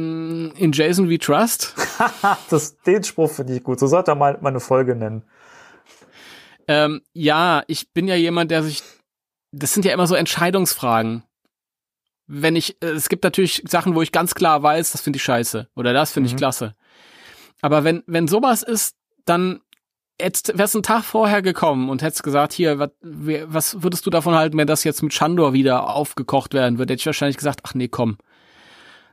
in 0.61 0.71
Jason 0.71 1.09
We 1.09 1.17
Trust. 1.17 1.75
das, 2.49 2.77
den 2.81 3.03
Spruch 3.03 3.31
finde 3.31 3.55
ich 3.55 3.63
gut. 3.63 3.79
So 3.79 3.87
sollte 3.87 4.11
er 4.11 4.15
mal 4.15 4.37
meine 4.41 4.59
Folge 4.59 4.95
nennen. 4.95 5.23
Ähm, 6.67 7.01
ja, 7.13 7.63
ich 7.67 7.91
bin 7.91 8.07
ja 8.07 8.15
jemand, 8.15 8.51
der 8.51 8.63
sich. 8.63 8.83
Das 9.51 9.73
sind 9.73 9.83
ja 9.85 9.93
immer 9.93 10.07
so 10.07 10.15
Entscheidungsfragen. 10.15 11.23
Wenn 12.27 12.55
ich, 12.55 12.81
äh, 12.81 12.87
es 12.87 13.09
gibt 13.09 13.23
natürlich 13.23 13.63
Sachen, 13.67 13.95
wo 13.95 14.01
ich 14.01 14.11
ganz 14.11 14.35
klar 14.35 14.63
weiß, 14.63 14.91
das 14.93 15.01
finde 15.01 15.17
ich 15.17 15.23
scheiße 15.23 15.67
oder 15.75 15.91
das 15.91 16.11
finde 16.13 16.27
ich 16.27 16.33
Mhm. 16.33 16.37
klasse. 16.37 16.75
Aber 17.61 17.83
wenn, 17.83 18.03
wenn 18.07 18.27
sowas 18.27 18.63
ist, 18.63 18.95
dann 19.25 19.59
jetzt 20.21 20.57
wär's 20.57 20.75
einen 20.75 20.83
Tag 20.83 21.03
vorher 21.03 21.41
gekommen 21.41 21.89
und 21.89 22.01
hättest 22.01 22.23
gesagt, 22.23 22.53
hier, 22.53 22.79
wat, 22.79 22.93
was 23.01 23.83
würdest 23.83 24.05
du 24.05 24.09
davon 24.09 24.35
halten, 24.35 24.57
wenn 24.57 24.67
das 24.67 24.83
jetzt 24.83 25.01
mit 25.03 25.11
Chandor 25.13 25.51
wieder 25.53 25.89
aufgekocht 25.93 26.53
werden 26.53 26.77
würde? 26.77 26.93
Hätte 26.93 27.01
ich 27.01 27.05
wahrscheinlich 27.07 27.37
gesagt, 27.37 27.61
ach 27.63 27.73
nee, 27.73 27.87
komm. 27.89 28.17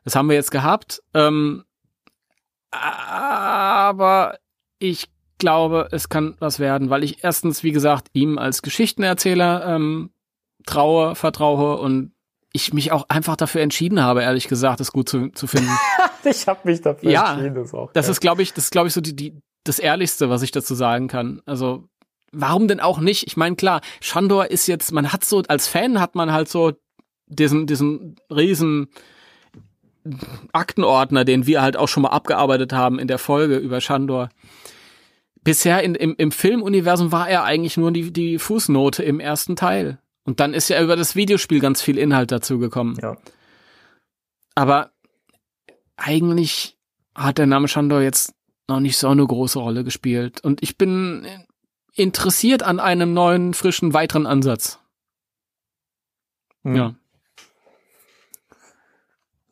Das 0.08 0.16
haben 0.16 0.30
wir 0.30 0.36
jetzt 0.36 0.50
gehabt. 0.52 1.02
Ähm, 1.12 1.64
aber 2.70 4.38
ich 4.78 5.10
glaube, 5.36 5.88
es 5.92 6.08
kann 6.08 6.34
was 6.38 6.58
werden, 6.60 6.88
weil 6.88 7.04
ich 7.04 7.22
erstens, 7.22 7.62
wie 7.62 7.72
gesagt, 7.72 8.08
ihm 8.14 8.38
als 8.38 8.62
Geschichtenerzähler 8.62 9.66
ähm, 9.66 10.08
traue, 10.64 11.14
vertraue 11.14 11.76
und 11.76 12.12
ich 12.54 12.72
mich 12.72 12.90
auch 12.90 13.06
einfach 13.10 13.36
dafür 13.36 13.60
entschieden 13.60 14.02
habe, 14.02 14.22
ehrlich 14.22 14.48
gesagt, 14.48 14.80
es 14.80 14.92
gut 14.92 15.10
zu, 15.10 15.28
zu 15.28 15.46
finden. 15.46 15.68
Ich 16.24 16.48
habe 16.48 16.60
mich 16.64 16.80
dafür 16.80 17.10
Ja, 17.10 17.34
entschieden. 17.34 17.54
Das 17.54 17.74
auch 17.74 17.92
Das 17.92 18.06
geil. 18.06 18.12
ist, 18.12 18.20
glaube 18.20 18.40
ich, 18.42 18.54
das 18.54 18.64
ist, 18.64 18.70
glaube 18.70 18.88
ich, 18.88 18.94
so 18.94 19.02
die, 19.02 19.14
die, 19.14 19.34
das 19.64 19.78
Ehrlichste, 19.78 20.30
was 20.30 20.40
ich 20.40 20.50
dazu 20.52 20.74
sagen 20.74 21.06
kann. 21.06 21.42
Also, 21.44 21.84
warum 22.32 22.66
denn 22.66 22.80
auch 22.80 22.98
nicht? 22.98 23.26
Ich 23.26 23.36
meine, 23.36 23.56
klar, 23.56 23.82
Shandor 24.00 24.50
ist 24.50 24.66
jetzt, 24.68 24.90
man 24.90 25.12
hat 25.12 25.24
so, 25.24 25.42
als 25.48 25.68
Fan 25.68 26.00
hat 26.00 26.14
man 26.14 26.32
halt 26.32 26.48
so 26.48 26.72
diesen, 27.26 27.66
diesen 27.66 28.16
riesen 28.30 28.88
Aktenordner, 30.52 31.24
den 31.24 31.46
wir 31.46 31.62
halt 31.62 31.76
auch 31.76 31.88
schon 31.88 32.02
mal 32.02 32.10
abgearbeitet 32.10 32.72
haben 32.72 32.98
in 32.98 33.08
der 33.08 33.18
Folge 33.18 33.56
über 33.56 33.80
Shandor. 33.80 34.28
Bisher 35.42 35.82
in, 35.82 35.94
im, 35.94 36.14
im 36.18 36.30
Filmuniversum 36.30 37.12
war 37.12 37.28
er 37.28 37.44
eigentlich 37.44 37.76
nur 37.76 37.92
die, 37.92 38.12
die 38.12 38.38
Fußnote 38.38 39.02
im 39.02 39.20
ersten 39.20 39.56
Teil. 39.56 39.98
Und 40.24 40.40
dann 40.40 40.52
ist 40.52 40.68
ja 40.68 40.82
über 40.82 40.96
das 40.96 41.16
Videospiel 41.16 41.60
ganz 41.60 41.80
viel 41.80 41.96
Inhalt 41.96 42.30
dazu 42.32 42.58
gekommen. 42.58 42.98
Ja. 43.00 43.16
Aber 44.54 44.90
eigentlich 45.96 46.76
hat 47.14 47.38
der 47.38 47.46
Name 47.46 47.68
Shandor 47.68 48.02
jetzt 48.02 48.34
noch 48.68 48.80
nicht 48.80 48.98
so 48.98 49.08
eine 49.08 49.26
große 49.26 49.58
Rolle 49.58 49.84
gespielt. 49.84 50.42
Und 50.44 50.62
ich 50.62 50.76
bin 50.76 51.26
interessiert 51.94 52.62
an 52.62 52.78
einem 52.80 53.14
neuen, 53.14 53.54
frischen, 53.54 53.94
weiteren 53.94 54.26
Ansatz. 54.26 54.78
Hm. 56.64 56.76
Ja. 56.76 56.94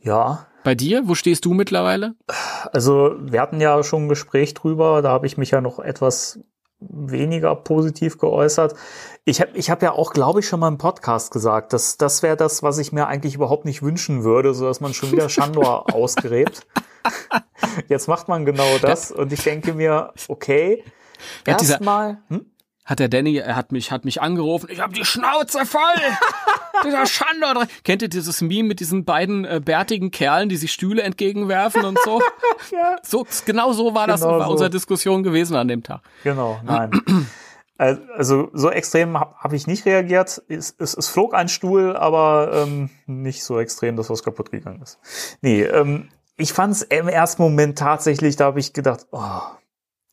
Ja, 0.07 0.47
Bei 0.63 0.77
dir, 0.77 1.09
wo 1.09 1.17
stehst 1.17 1.45
du 1.45 1.53
mittlerweile? 1.53 2.15
also 2.73 3.17
wir 3.21 3.41
hatten 3.41 3.61
ja 3.61 3.83
schon 3.83 4.05
ein 4.05 4.09
Gespräch 4.09 4.55
drüber, 4.55 5.03
da 5.03 5.11
habe 5.11 5.27
ich 5.27 5.37
mich 5.37 5.51
ja 5.51 5.61
noch 5.61 5.81
etwas 5.81 6.39
weniger 6.79 7.57
positiv 7.57 8.19
geäußert. 8.19 8.77
Ich 9.25 9.41
habe 9.41 9.51
ich 9.55 9.69
hab 9.69 9.83
ja 9.83 9.93
auch, 9.93 10.13
glaube 10.13 10.41
ich, 10.41 10.47
schon 10.47 10.61
mal 10.61 10.69
im 10.69 10.79
Podcast 10.79 11.33
gesagt, 11.33 11.73
dass 11.73 11.97
das 11.97 12.23
wäre 12.23 12.37
das, 12.37 12.63
was 12.63 12.79
ich 12.79 12.93
mir 12.93 13.09
eigentlich 13.09 13.35
überhaupt 13.35 13.65
nicht 13.65 13.83
wünschen 13.83 14.23
würde, 14.23 14.55
so 14.55 14.67
dass 14.67 14.81
man 14.81 14.95
schon 14.95 15.11
wieder 15.11 15.29
Shandor 15.29 15.93
ausgräbt. 15.95 16.67
Jetzt 17.89 18.07
macht 18.07 18.29
man 18.29 18.45
genau 18.45 18.79
das 18.81 19.11
und 19.11 19.33
ich 19.33 19.43
denke 19.43 19.73
mir, 19.75 20.13
okay, 20.29 20.85
erstmal, 21.45 22.19
hm? 22.29 22.47
Hat 22.87 23.01
der 23.01 23.09
Danny, 23.09 23.37
er 23.37 23.57
hat 23.57 23.73
mich, 23.73 23.91
hat 23.93 24.05
mich 24.07 24.23
angerufen, 24.23 24.69
ich 24.71 24.81
habe 24.81 24.95
die 24.95 25.05
Schnauze 25.05 25.67
voll! 25.67 25.83
Dieser 26.85 27.05
Shandor 27.07 27.55
drin. 27.55 27.69
Kennt 27.85 28.03
ihr 28.03 28.09
dieses 28.09 28.43
Meme 28.43 28.69
mit 28.69 28.81
diesen 28.81 29.05
beiden 29.07 29.45
äh, 29.47 29.61
bärtigen 29.65 30.11
Kerlen, 30.11 30.49
die 30.51 30.57
sich 30.57 30.73
Stühle 30.75 31.03
entgegenwerfen 31.03 31.85
und 31.87 31.99
so? 32.05 32.21
ja, 32.71 32.97
so 33.03 33.27
genau 33.47 33.73
so 33.73 33.95
war 33.95 34.07
das 34.07 34.21
Genau 34.21 34.39
bei 34.39 34.45
so. 34.45 34.51
unserer 34.51 34.69
Diskussion 34.69 35.23
gewesen 35.23 35.57
an 35.57 35.69
dem 35.69 35.83
Tag. 35.83 36.03
Genau, 36.23 36.61
nein. 36.65 36.91
Al- 37.79 38.07
Also 38.17 38.51
so 38.53 38.71
extrem 38.71 39.19
habe 39.19 39.35
hab 39.39 39.53
ich 39.55 39.67
nicht 39.67 39.87
reagiert. 39.87 40.43
Es, 40.49 40.75
es, 40.79 40.95
es 40.95 41.09
flog 41.09 41.35
ein 41.35 41.49
Stuhl, 41.49 41.97
aber 41.97 42.51
ähm, 42.67 42.91
nicht 43.07 43.43
so 43.43 43.59
extrem, 43.59 43.97
dass 43.97 44.11
was 44.11 44.23
kaputt 44.23 44.51
gegangen 44.51 44.83
ist. 44.83 44.99
Nee, 45.41 45.63
ähm, 45.63 46.11
ich 46.37 46.53
fand 46.53 46.75
es 46.75 46.83
im 46.83 47.09
ersten 47.09 47.41
Moment 47.43 47.79
tatsächlich, 47.79 48.37
da 48.37 48.45
habe 48.45 48.61
ich 48.61 48.75
gedacht, 48.75 49.07
oh, 49.13 49.41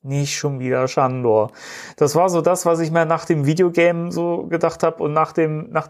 nicht 0.03 0.35
schon 0.35 0.59
wieder 0.59 0.87
Shandor. 0.87 1.51
Das 1.97 2.15
war 2.15 2.29
so 2.29 2.41
das, 2.41 2.65
was 2.65 2.79
ich 2.79 2.91
mir 2.91 3.05
nach 3.05 3.25
dem 3.25 3.45
Videogame 3.45 4.11
so 4.11 4.45
gedacht 4.47 4.83
habe 4.83 5.01
und 5.03 5.13
nach 5.13 5.31
dem 5.31 5.69
nach 5.71 5.89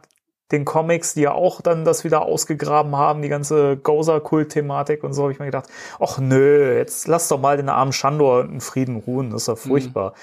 den 0.51 0.65
Comics, 0.65 1.15
die 1.15 1.21
ja 1.21 1.33
auch 1.33 1.61
dann 1.61 1.83
das 1.83 2.03
wieder 2.03 2.21
ausgegraben 2.21 2.95
haben, 2.95 3.21
die 3.21 3.29
ganze 3.29 3.75
Gozer-Kult-Thematik 3.77 5.03
und 5.03 5.13
so, 5.13 5.23
habe 5.23 5.31
ich 5.31 5.39
mir 5.39 5.45
gedacht, 5.45 5.67
ach 5.99 6.19
nö, 6.19 6.77
jetzt 6.77 7.07
lass 7.07 7.27
doch 7.27 7.39
mal 7.39 7.57
den 7.57 7.69
armen 7.69 7.91
Shandor 7.91 8.45
in 8.45 8.61
Frieden 8.61 8.97
ruhen, 8.97 9.31
das 9.31 9.43
ist 9.43 9.47
ja 9.47 9.55
furchtbar. 9.55 10.13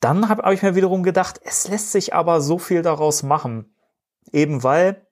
Dann 0.00 0.28
habe 0.28 0.42
hab 0.42 0.52
ich 0.52 0.62
mir 0.62 0.74
wiederum 0.74 1.02
gedacht, 1.02 1.40
es 1.44 1.68
lässt 1.68 1.92
sich 1.92 2.14
aber 2.14 2.40
so 2.40 2.58
viel 2.58 2.82
daraus 2.82 3.22
machen. 3.22 3.74
Eben 4.32 4.62
weil 4.62 5.06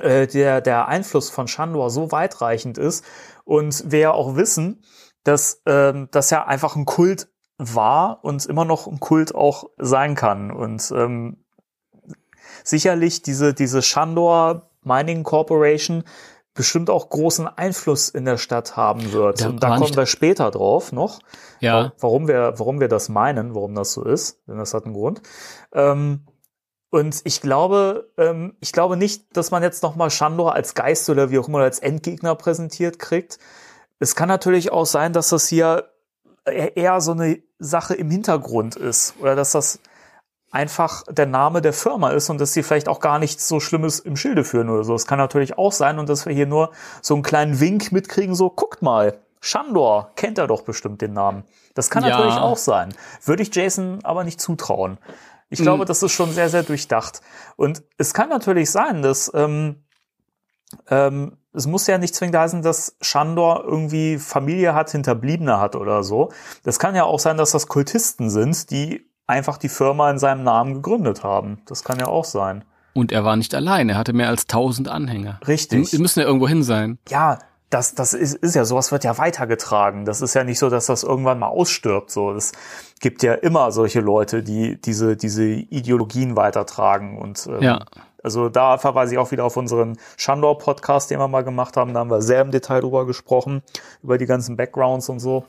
äh, 0.00 0.26
der, 0.26 0.60
der 0.60 0.88
Einfluss 0.88 1.30
von 1.30 1.48
Shandor 1.48 1.90
so 1.90 2.10
weitreichend 2.10 2.78
ist 2.78 3.04
und 3.44 3.90
wir 3.90 3.98
ja 3.98 4.10
auch 4.12 4.36
wissen, 4.36 4.82
dass 5.24 5.62
ähm, 5.66 6.08
das 6.10 6.30
ja 6.30 6.46
einfach 6.46 6.76
ein 6.76 6.84
Kult 6.84 7.28
war 7.58 8.20
und 8.22 8.44
immer 8.46 8.64
noch 8.64 8.86
ein 8.86 9.00
Kult 9.00 9.34
auch 9.34 9.70
sein 9.78 10.14
kann. 10.14 10.50
Und 10.50 10.92
ähm, 10.94 11.44
sicherlich 12.64 13.22
diese, 13.22 13.54
diese 13.54 13.82
Shandor 13.82 14.70
Mining 14.82 15.22
Corporation 15.22 16.04
bestimmt 16.54 16.88
auch 16.90 17.10
großen 17.10 17.46
Einfluss 17.46 18.08
in 18.08 18.24
der 18.24 18.38
Stadt 18.38 18.76
haben 18.76 19.12
wird. 19.12 19.42
Da 19.42 19.48
und 19.48 19.62
da 19.62 19.76
kommen 19.76 19.94
wir 19.94 20.06
später 20.06 20.50
drauf 20.50 20.90
noch 20.90 21.20
Ja. 21.60 21.92
warum 22.00 22.28
wir, 22.28 22.54
warum 22.56 22.80
wir 22.80 22.88
das 22.88 23.08
meinen, 23.08 23.54
warum 23.54 23.74
das 23.74 23.92
so 23.92 24.04
ist, 24.04 24.42
denn 24.48 24.56
das 24.56 24.72
hat 24.72 24.84
einen 24.84 24.94
Grund. 24.94 25.20
Ähm, 25.72 26.26
und 26.88 27.20
ich 27.24 27.42
glaube, 27.42 28.10
ähm, 28.16 28.56
ich 28.60 28.72
glaube 28.72 28.96
nicht, 28.96 29.36
dass 29.36 29.50
man 29.50 29.62
jetzt 29.62 29.82
nochmal 29.82 30.08
Shandor 30.10 30.54
als 30.54 30.74
Geist 30.74 31.10
oder 31.10 31.30
wie 31.30 31.38
auch 31.38 31.48
immer 31.48 31.58
als 31.58 31.78
Endgegner 31.78 32.34
präsentiert 32.36 32.98
kriegt. 32.98 33.38
Es 33.98 34.14
kann 34.14 34.28
natürlich 34.28 34.72
auch 34.72 34.86
sein, 34.86 35.12
dass 35.12 35.28
das 35.30 35.48
hier 35.48 35.90
e- 36.48 36.72
eher 36.74 37.00
so 37.02 37.12
eine 37.12 37.42
Sache 37.58 37.94
im 37.94 38.10
Hintergrund 38.10 38.76
ist 38.76 39.14
oder 39.20 39.34
dass 39.34 39.52
das 39.52 39.80
einfach 40.50 41.02
der 41.10 41.26
Name 41.26 41.60
der 41.60 41.72
Firma 41.72 42.10
ist 42.10 42.30
und 42.30 42.40
dass 42.40 42.52
sie 42.52 42.62
vielleicht 42.62 42.88
auch 42.88 43.00
gar 43.00 43.18
nichts 43.18 43.48
so 43.48 43.60
Schlimmes 43.60 43.98
im 43.98 44.16
Schilde 44.16 44.44
führen 44.44 44.70
oder 44.70 44.84
so. 44.84 44.94
Es 44.94 45.06
kann 45.06 45.18
natürlich 45.18 45.58
auch 45.58 45.72
sein 45.72 45.98
und 45.98 46.08
dass 46.08 46.24
wir 46.26 46.32
hier 46.32 46.46
nur 46.46 46.70
so 47.02 47.14
einen 47.14 47.22
kleinen 47.22 47.60
Wink 47.60 47.92
mitkriegen, 47.92 48.34
so 48.34 48.48
guckt 48.50 48.80
mal, 48.82 49.18
Shandor, 49.40 50.12
kennt 50.16 50.38
er 50.38 50.46
doch 50.46 50.62
bestimmt 50.62 51.02
den 51.02 51.12
Namen. 51.12 51.44
Das 51.74 51.90
kann 51.90 52.04
Ja. 52.04 52.10
natürlich 52.10 52.36
auch 52.36 52.56
sein. 52.56 52.94
Würde 53.24 53.42
ich 53.42 53.54
Jason 53.54 54.00
aber 54.02 54.24
nicht 54.24 54.40
zutrauen. 54.40 54.98
Ich 55.48 55.60
glaube, 55.60 55.84
das 55.84 56.02
ist 56.02 56.12
schon 56.12 56.32
sehr, 56.32 56.48
sehr 56.48 56.64
durchdacht. 56.64 57.20
Und 57.56 57.82
es 57.98 58.14
kann 58.14 58.28
natürlich 58.28 58.70
sein, 58.70 59.02
dass 59.02 59.30
ähm, 59.34 59.84
ähm, 60.88 61.36
es 61.56 61.66
muss 61.66 61.86
ja 61.86 61.98
nicht 61.98 62.14
zwingend 62.14 62.36
heißen, 62.36 62.62
dass 62.62 62.96
Shandor 63.00 63.64
irgendwie 63.64 64.18
Familie 64.18 64.74
hat, 64.74 64.90
Hinterbliebene 64.90 65.58
hat 65.58 65.74
oder 65.74 66.02
so. 66.02 66.30
Das 66.62 66.78
kann 66.78 66.94
ja 66.94 67.04
auch 67.04 67.18
sein, 67.18 67.36
dass 67.36 67.50
das 67.52 67.66
Kultisten 67.66 68.30
sind, 68.30 68.70
die 68.70 69.10
einfach 69.26 69.56
die 69.56 69.68
Firma 69.68 70.10
in 70.10 70.18
seinem 70.18 70.44
Namen 70.44 70.74
gegründet 70.74 71.24
haben. 71.24 71.62
Das 71.66 71.82
kann 71.82 71.98
ja 71.98 72.06
auch 72.06 72.24
sein. 72.24 72.64
Und 72.92 73.12
er 73.12 73.24
war 73.24 73.36
nicht 73.36 73.54
allein, 73.54 73.88
er 73.88 73.96
hatte 73.98 74.12
mehr 74.12 74.28
als 74.28 74.42
1000 74.42 74.88
Anhänger. 74.88 75.40
Richtig. 75.46 75.90
Die 75.90 75.98
müssen 75.98 76.20
ja 76.20 76.26
irgendwo 76.26 76.48
hin 76.48 76.62
sein. 76.62 76.98
Ja, 77.08 77.38
das, 77.68 77.94
das 77.94 78.14
ist, 78.14 78.34
ist 78.36 78.54
ja, 78.54 78.64
sowas 78.64 78.92
wird 78.92 79.04
ja 79.04 79.18
weitergetragen. 79.18 80.04
Das 80.04 80.20
ist 80.20 80.34
ja 80.34 80.44
nicht 80.44 80.58
so, 80.58 80.70
dass 80.70 80.86
das 80.86 81.02
irgendwann 81.02 81.38
mal 81.38 81.48
ausstirbt. 81.48 82.10
So, 82.10 82.32
es 82.32 82.52
gibt 83.00 83.22
ja 83.22 83.34
immer 83.34 83.72
solche 83.72 84.00
Leute, 84.00 84.42
die 84.42 84.80
diese, 84.80 85.16
diese 85.16 85.44
Ideologien 85.44 86.36
weitertragen. 86.36 87.18
Und 87.18 87.46
ähm, 87.48 87.62
Ja. 87.62 87.84
Also 88.26 88.48
da 88.48 88.76
verweise 88.76 89.14
ich 89.14 89.18
auch 89.20 89.30
wieder 89.30 89.44
auf 89.44 89.56
unseren 89.56 89.98
Shandor-Podcast, 90.16 91.12
den 91.12 91.20
wir 91.20 91.28
mal 91.28 91.44
gemacht 91.44 91.76
haben. 91.76 91.94
Da 91.94 92.00
haben 92.00 92.10
wir 92.10 92.22
sehr 92.22 92.40
im 92.40 92.50
Detail 92.50 92.80
drüber 92.80 93.06
gesprochen, 93.06 93.62
über 94.02 94.18
die 94.18 94.26
ganzen 94.26 94.56
Backgrounds 94.56 95.08
und 95.08 95.20
so. 95.20 95.44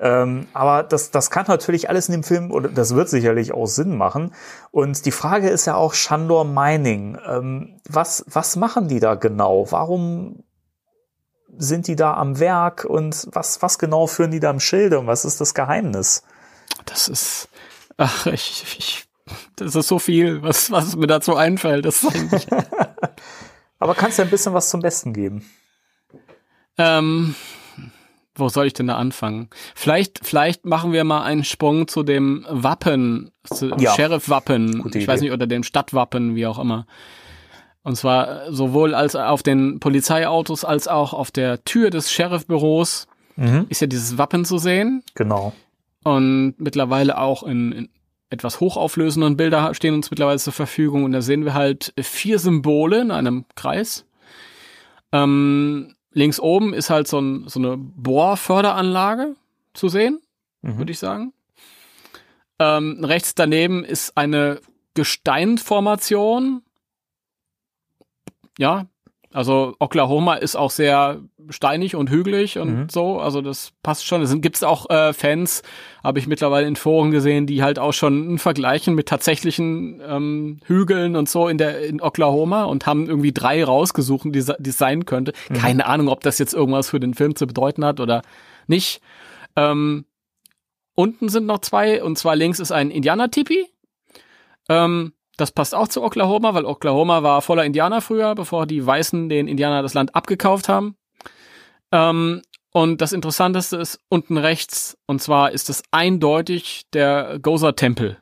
Ähm, 0.00 0.46
aber 0.54 0.82
das, 0.82 1.10
das 1.10 1.28
kann 1.28 1.44
natürlich 1.46 1.90
alles 1.90 2.08
in 2.08 2.12
dem 2.12 2.22
Film, 2.22 2.52
oder 2.52 2.70
das 2.70 2.94
wird 2.94 3.10
sicherlich 3.10 3.52
auch 3.52 3.66
Sinn 3.66 3.98
machen. 3.98 4.32
Und 4.70 5.04
die 5.04 5.10
Frage 5.10 5.50
ist 5.50 5.66
ja 5.66 5.74
auch 5.74 5.92
Shandor 5.92 6.46
Mining. 6.46 7.18
Ähm, 7.28 7.80
was, 7.86 8.24
was 8.26 8.56
machen 8.56 8.88
die 8.88 8.98
da 8.98 9.14
genau? 9.14 9.66
Warum 9.68 10.42
sind 11.58 11.86
die 11.86 11.96
da 11.96 12.14
am 12.14 12.40
Werk 12.40 12.86
und 12.86 13.28
was, 13.32 13.60
was 13.60 13.78
genau 13.78 14.06
führen 14.06 14.30
die 14.30 14.40
da 14.40 14.50
im 14.50 14.60
Schilde 14.60 14.98
und 15.00 15.06
was 15.06 15.26
ist 15.26 15.42
das 15.42 15.52
Geheimnis? 15.52 16.22
Das 16.86 17.08
ist, 17.08 17.50
ach, 17.98 18.24
ich, 18.24 18.64
ich, 18.78 19.05
das 19.56 19.74
ist 19.74 19.88
so 19.88 19.98
viel, 19.98 20.42
was, 20.42 20.70
was 20.70 20.96
mir 20.96 21.06
dazu 21.06 21.36
einfällt. 21.36 21.84
Das 21.84 22.06
Aber 23.78 23.94
kannst 23.94 24.18
du 24.18 24.22
ein 24.22 24.30
bisschen 24.30 24.54
was 24.54 24.70
zum 24.70 24.80
Besten 24.80 25.12
geben? 25.12 25.44
Ähm, 26.78 27.34
wo 28.34 28.48
soll 28.48 28.66
ich 28.66 28.72
denn 28.74 28.86
da 28.86 28.96
anfangen? 28.96 29.48
Vielleicht, 29.74 30.20
vielleicht 30.24 30.64
machen 30.66 30.92
wir 30.92 31.04
mal 31.04 31.22
einen 31.22 31.44
Sprung 31.44 31.88
zu 31.88 32.02
dem 32.02 32.46
Wappen, 32.50 33.30
zu 33.44 33.68
dem 33.70 33.78
Ja. 33.78 33.94
Sheriff-Wappen. 33.94 34.82
Ich 34.94 35.06
weiß 35.08 35.20
Idee. 35.20 35.26
nicht, 35.26 35.32
oder 35.32 35.46
dem 35.46 35.62
Stadtwappen, 35.62 36.34
wie 36.36 36.46
auch 36.46 36.58
immer. 36.58 36.86
Und 37.82 37.96
zwar 37.96 38.52
sowohl 38.52 38.94
als 38.94 39.14
auf 39.14 39.42
den 39.42 39.78
Polizeiautos 39.80 40.64
als 40.64 40.88
auch 40.88 41.12
auf 41.14 41.30
der 41.30 41.62
Tür 41.64 41.90
des 41.90 42.10
Sheriff-Büros 42.10 43.06
Mhm. 43.38 43.66
ist 43.68 43.82
ja 43.82 43.86
dieses 43.86 44.16
Wappen 44.16 44.46
zu 44.46 44.56
sehen. 44.56 45.02
Genau. 45.14 45.52
Und 46.04 46.54
mittlerweile 46.56 47.18
auch 47.18 47.42
in, 47.42 47.70
in 47.72 47.88
etwas 48.30 48.60
hochauflösenden 48.60 49.36
Bilder 49.36 49.72
stehen 49.74 49.94
uns 49.94 50.10
mittlerweile 50.10 50.38
zur 50.38 50.52
Verfügung. 50.52 51.04
Und 51.04 51.12
da 51.12 51.22
sehen 51.22 51.44
wir 51.44 51.54
halt 51.54 51.92
vier 52.00 52.38
Symbole 52.38 53.00
in 53.00 53.10
einem 53.10 53.44
Kreis. 53.54 54.04
Ähm, 55.12 55.94
links 56.12 56.40
oben 56.40 56.74
ist 56.74 56.90
halt 56.90 57.06
so, 57.08 57.20
ein, 57.20 57.48
so 57.48 57.60
eine 57.60 57.76
Bohrförderanlage 57.76 59.36
zu 59.74 59.88
sehen, 59.88 60.20
Mhm. 60.62 60.78
würde 60.78 60.92
ich 60.92 60.98
sagen. 60.98 61.32
Ähm, 62.58 63.04
rechts 63.04 63.34
daneben 63.34 63.84
ist 63.84 64.16
eine 64.16 64.60
Gesteinformation. 64.94 66.62
Ja, 68.58 68.86
also 69.32 69.74
Oklahoma 69.80 70.34
ist 70.34 70.56
auch 70.56 70.70
sehr 70.70 71.20
steinig 71.50 71.94
und 71.94 72.10
hügelig 72.10 72.58
und 72.58 72.68
Mhm. 72.82 72.88
so. 72.88 73.18
Also 73.20 73.42
das 73.42 73.72
passt 73.82 74.06
schon. 74.06 74.22
Es 74.22 74.34
gibt 74.40 74.64
auch 74.64 74.88
äh, 74.90 75.12
Fans, 75.12 75.62
habe 76.02 76.18
ich 76.18 76.26
mittlerweile 76.26 76.66
in 76.66 76.76
Foren 76.76 77.10
gesehen, 77.10 77.46
die 77.46 77.62
halt 77.62 77.78
auch 77.78 77.92
schon 77.92 78.38
vergleichen 78.38 78.94
mit 78.94 79.08
tatsächlichen 79.08 80.00
ähm, 80.06 80.60
Hügeln 80.64 81.16
und 81.16 81.28
so 81.28 81.48
in 81.48 81.58
der 81.58 81.80
in 81.84 82.00
Oklahoma 82.00 82.64
und 82.64 82.86
haben 82.86 83.06
irgendwie 83.08 83.32
drei 83.32 83.62
rausgesucht, 83.64 84.26
die 84.30 84.38
es 84.38 84.78
sein 84.78 85.04
könnte. 85.04 85.32
Keine 85.52 85.86
Ahnung, 85.86 86.08
ob 86.08 86.22
das 86.22 86.38
jetzt 86.38 86.54
irgendwas 86.54 86.88
für 86.90 87.00
den 87.00 87.14
Film 87.14 87.36
zu 87.36 87.46
bedeuten 87.46 87.84
hat 87.84 88.00
oder 88.00 88.22
nicht. 88.66 89.00
Ähm, 89.56 90.04
unten 90.94 91.28
sind 91.28 91.46
noch 91.46 91.58
zwei 91.60 92.02
und 92.02 92.16
zwar 92.16 92.36
links 92.36 92.58
ist 92.58 92.72
ein 92.72 92.90
Indianer-Tipi. 92.90 93.66
Ähm, 94.68 95.12
das 95.36 95.52
passt 95.52 95.74
auch 95.74 95.88
zu 95.88 96.02
Oklahoma, 96.02 96.54
weil 96.54 96.64
Oklahoma 96.64 97.22
war 97.22 97.42
voller 97.42 97.64
Indianer 97.64 98.00
früher, 98.00 98.34
bevor 98.34 98.66
die 98.66 98.84
Weißen 98.84 99.28
den 99.28 99.48
Indianer 99.48 99.82
das 99.82 99.94
Land 99.94 100.14
abgekauft 100.14 100.68
haben. 100.68 100.96
Ähm, 101.92 102.42
und 102.72 103.00
das 103.00 103.12
Interessanteste 103.12 103.76
ist 103.76 104.00
unten 104.08 104.36
rechts, 104.36 104.98
und 105.06 105.22
zwar 105.22 105.52
ist 105.52 105.70
es 105.70 105.82
eindeutig 105.92 106.82
der 106.92 107.38
Gozer-Tempel. 107.40 108.18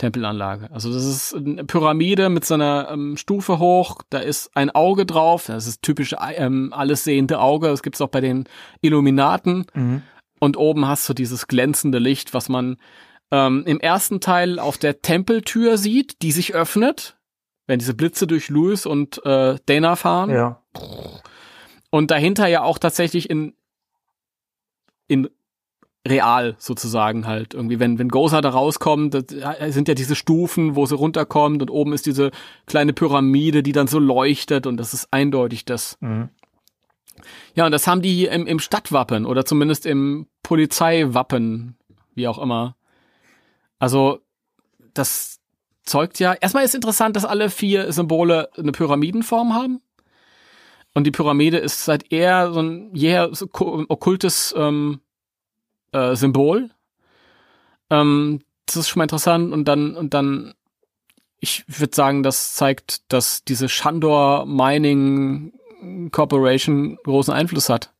Tempelanlage. 0.00 0.70
Also 0.72 0.92
das 0.92 1.04
ist 1.04 1.34
eine 1.34 1.64
Pyramide 1.64 2.30
mit 2.30 2.44
so 2.44 2.54
einer 2.54 2.88
ähm, 2.90 3.16
Stufe 3.16 3.58
hoch, 3.58 4.02
da 4.08 4.18
ist 4.18 4.50
ein 4.54 4.70
Auge 4.70 5.06
drauf, 5.06 5.46
das 5.46 5.66
ist 5.66 5.82
typische 5.82 6.16
ähm, 6.36 6.72
alles 6.74 7.04
sehende 7.04 7.38
Auge, 7.38 7.68
das 7.68 7.82
gibt's 7.82 8.00
auch 8.00 8.08
bei 8.08 8.20
den 8.20 8.44
Illuminaten. 8.80 9.66
Mhm. 9.74 10.02
Und 10.38 10.56
oben 10.56 10.88
hast 10.88 11.06
du 11.08 11.14
dieses 11.14 11.46
glänzende 11.46 11.98
Licht, 11.98 12.32
was 12.32 12.48
man 12.48 12.78
ähm, 13.30 13.64
im 13.66 13.80
ersten 13.80 14.20
Teil 14.20 14.58
auf 14.58 14.78
der 14.78 15.02
Tempeltür 15.02 15.78
sieht, 15.78 16.22
die 16.22 16.32
sich 16.32 16.54
öffnet, 16.54 17.16
wenn 17.66 17.78
diese 17.78 17.94
Blitze 17.94 18.26
durch 18.26 18.48
Lewis 18.48 18.86
und 18.86 19.24
äh, 19.24 19.56
Dana 19.66 19.96
fahren. 19.96 20.30
Ja. 20.30 20.62
Und 21.90 22.10
dahinter 22.10 22.46
ja 22.46 22.62
auch 22.62 22.78
tatsächlich 22.78 23.30
in, 23.30 23.54
in 25.06 25.28
real 26.06 26.56
sozusagen 26.58 27.26
halt 27.26 27.54
irgendwie, 27.54 27.78
wenn, 27.78 27.98
wenn 27.98 28.08
Gozer 28.08 28.40
da 28.40 28.50
rauskommt, 28.50 29.14
das 29.14 29.24
sind 29.74 29.86
ja 29.86 29.94
diese 29.94 30.16
Stufen, 30.16 30.74
wo 30.74 30.86
sie 30.86 30.94
runterkommt 30.94 31.60
und 31.62 31.70
oben 31.70 31.92
ist 31.92 32.06
diese 32.06 32.30
kleine 32.66 32.92
Pyramide, 32.92 33.62
die 33.62 33.72
dann 33.72 33.86
so 33.86 33.98
leuchtet 33.98 34.66
und 34.66 34.78
das 34.78 34.94
ist 34.94 35.08
eindeutig 35.10 35.64
das. 35.64 35.98
Mhm. 36.00 36.30
Ja, 37.54 37.66
und 37.66 37.72
das 37.72 37.86
haben 37.86 38.00
die 38.00 38.24
im, 38.26 38.46
im 38.46 38.58
Stadtwappen 38.60 39.26
oder 39.26 39.44
zumindest 39.44 39.84
im 39.84 40.26
Polizeiwappen, 40.42 41.76
wie 42.14 42.28
auch 42.28 42.38
immer. 42.38 42.76
Also, 43.80 44.20
das 44.94 45.40
zeugt 45.82 46.20
ja, 46.20 46.34
erstmal 46.34 46.64
ist 46.64 46.76
interessant, 46.76 47.16
dass 47.16 47.24
alle 47.24 47.50
vier 47.50 47.92
Symbole 47.92 48.48
eine 48.56 48.70
Pyramidenform 48.70 49.54
haben. 49.54 49.82
Und 50.94 51.04
die 51.04 51.10
Pyramide 51.10 51.58
ist 51.58 51.84
seit 51.84 52.12
eher 52.12 52.52
so 52.52 52.60
ein 52.60 52.94
jeher 52.94 53.30
so 53.32 53.48
okkultes 53.52 54.54
ähm, 54.56 55.00
äh, 55.92 56.14
Symbol. 56.14 56.70
Ähm, 57.90 58.40
das 58.66 58.76
ist 58.76 58.88
schon 58.88 59.00
mal 59.00 59.04
interessant. 59.04 59.52
Und 59.52 59.66
dann, 59.66 59.96
und 59.96 60.14
dann, 60.14 60.54
ich 61.38 61.64
würde 61.66 61.94
sagen, 61.94 62.22
das 62.22 62.54
zeigt, 62.54 63.12
dass 63.12 63.44
diese 63.44 63.68
Shandor 63.68 64.46
Mining 64.46 65.52
Corporation 66.10 66.98
großen 67.04 67.32
Einfluss 67.32 67.68
hat. 67.68 67.92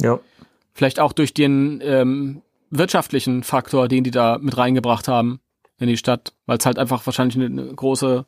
Ja. 0.00 0.20
Vielleicht 0.72 1.00
auch 1.00 1.12
durch 1.12 1.34
den 1.34 1.80
ähm, 1.82 2.42
wirtschaftlichen 2.70 3.42
Faktor, 3.42 3.88
den 3.88 4.04
die 4.04 4.10
da 4.10 4.38
mit 4.38 4.56
reingebracht 4.56 5.08
haben 5.08 5.40
in 5.78 5.88
die 5.88 5.96
Stadt, 5.96 6.32
weil 6.46 6.58
es 6.58 6.66
halt 6.66 6.78
einfach 6.78 7.04
wahrscheinlich 7.06 7.36
eine, 7.36 7.74
große, 7.74 8.26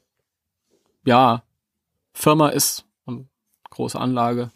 ja, 1.05 1.43
Firma 2.13 2.49
ist 2.49 2.85
und 3.05 3.29
große 3.71 3.99
Anlage. 3.99 4.51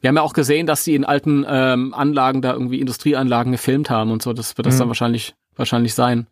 Wir 0.00 0.08
haben 0.08 0.16
ja 0.16 0.22
auch 0.22 0.34
gesehen, 0.34 0.66
dass 0.66 0.84
die 0.84 0.94
in 0.94 1.04
alten 1.04 1.44
ähm, 1.48 1.94
Anlagen 1.94 2.42
da 2.42 2.52
irgendwie 2.52 2.80
Industrieanlagen 2.80 3.52
gefilmt 3.52 3.90
haben 3.90 4.10
und 4.10 4.22
so. 4.22 4.32
Das 4.32 4.56
wird 4.56 4.66
das 4.66 4.74
Mhm. 4.74 4.78
dann 4.80 4.88
wahrscheinlich 4.88 5.34
wahrscheinlich 5.56 5.94
sein. 5.94 6.26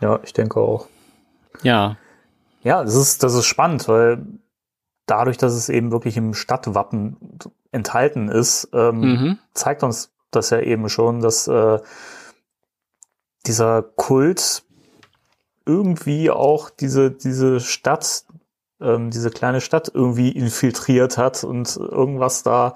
Ja, 0.00 0.18
ich 0.24 0.32
denke 0.32 0.60
auch. 0.60 0.88
Ja, 1.62 1.96
Ja, 2.64 2.82
das 2.84 2.94
ist, 2.94 3.22
das 3.22 3.34
ist 3.34 3.46
spannend, 3.46 3.88
weil 3.88 4.24
dadurch, 5.06 5.36
dass 5.36 5.52
es 5.52 5.68
eben 5.68 5.90
wirklich 5.90 6.16
im 6.16 6.32
Stadtwappen 6.34 7.16
enthalten 7.72 8.28
ist, 8.28 8.68
ähm, 8.72 9.00
mhm. 9.00 9.38
zeigt 9.54 9.82
uns 9.82 10.11
das 10.36 10.50
ja 10.50 10.60
eben 10.60 10.88
schon, 10.88 11.20
dass 11.20 11.48
äh, 11.48 11.78
dieser 13.46 13.82
Kult 13.82 14.64
irgendwie 15.66 16.30
auch 16.30 16.70
diese, 16.70 17.10
diese 17.10 17.60
Stadt, 17.60 18.24
ähm, 18.80 19.10
diese 19.10 19.30
kleine 19.30 19.60
Stadt 19.60 19.90
irgendwie 19.92 20.30
infiltriert 20.30 21.18
hat 21.18 21.44
und 21.44 21.76
irgendwas 21.76 22.42
da 22.42 22.74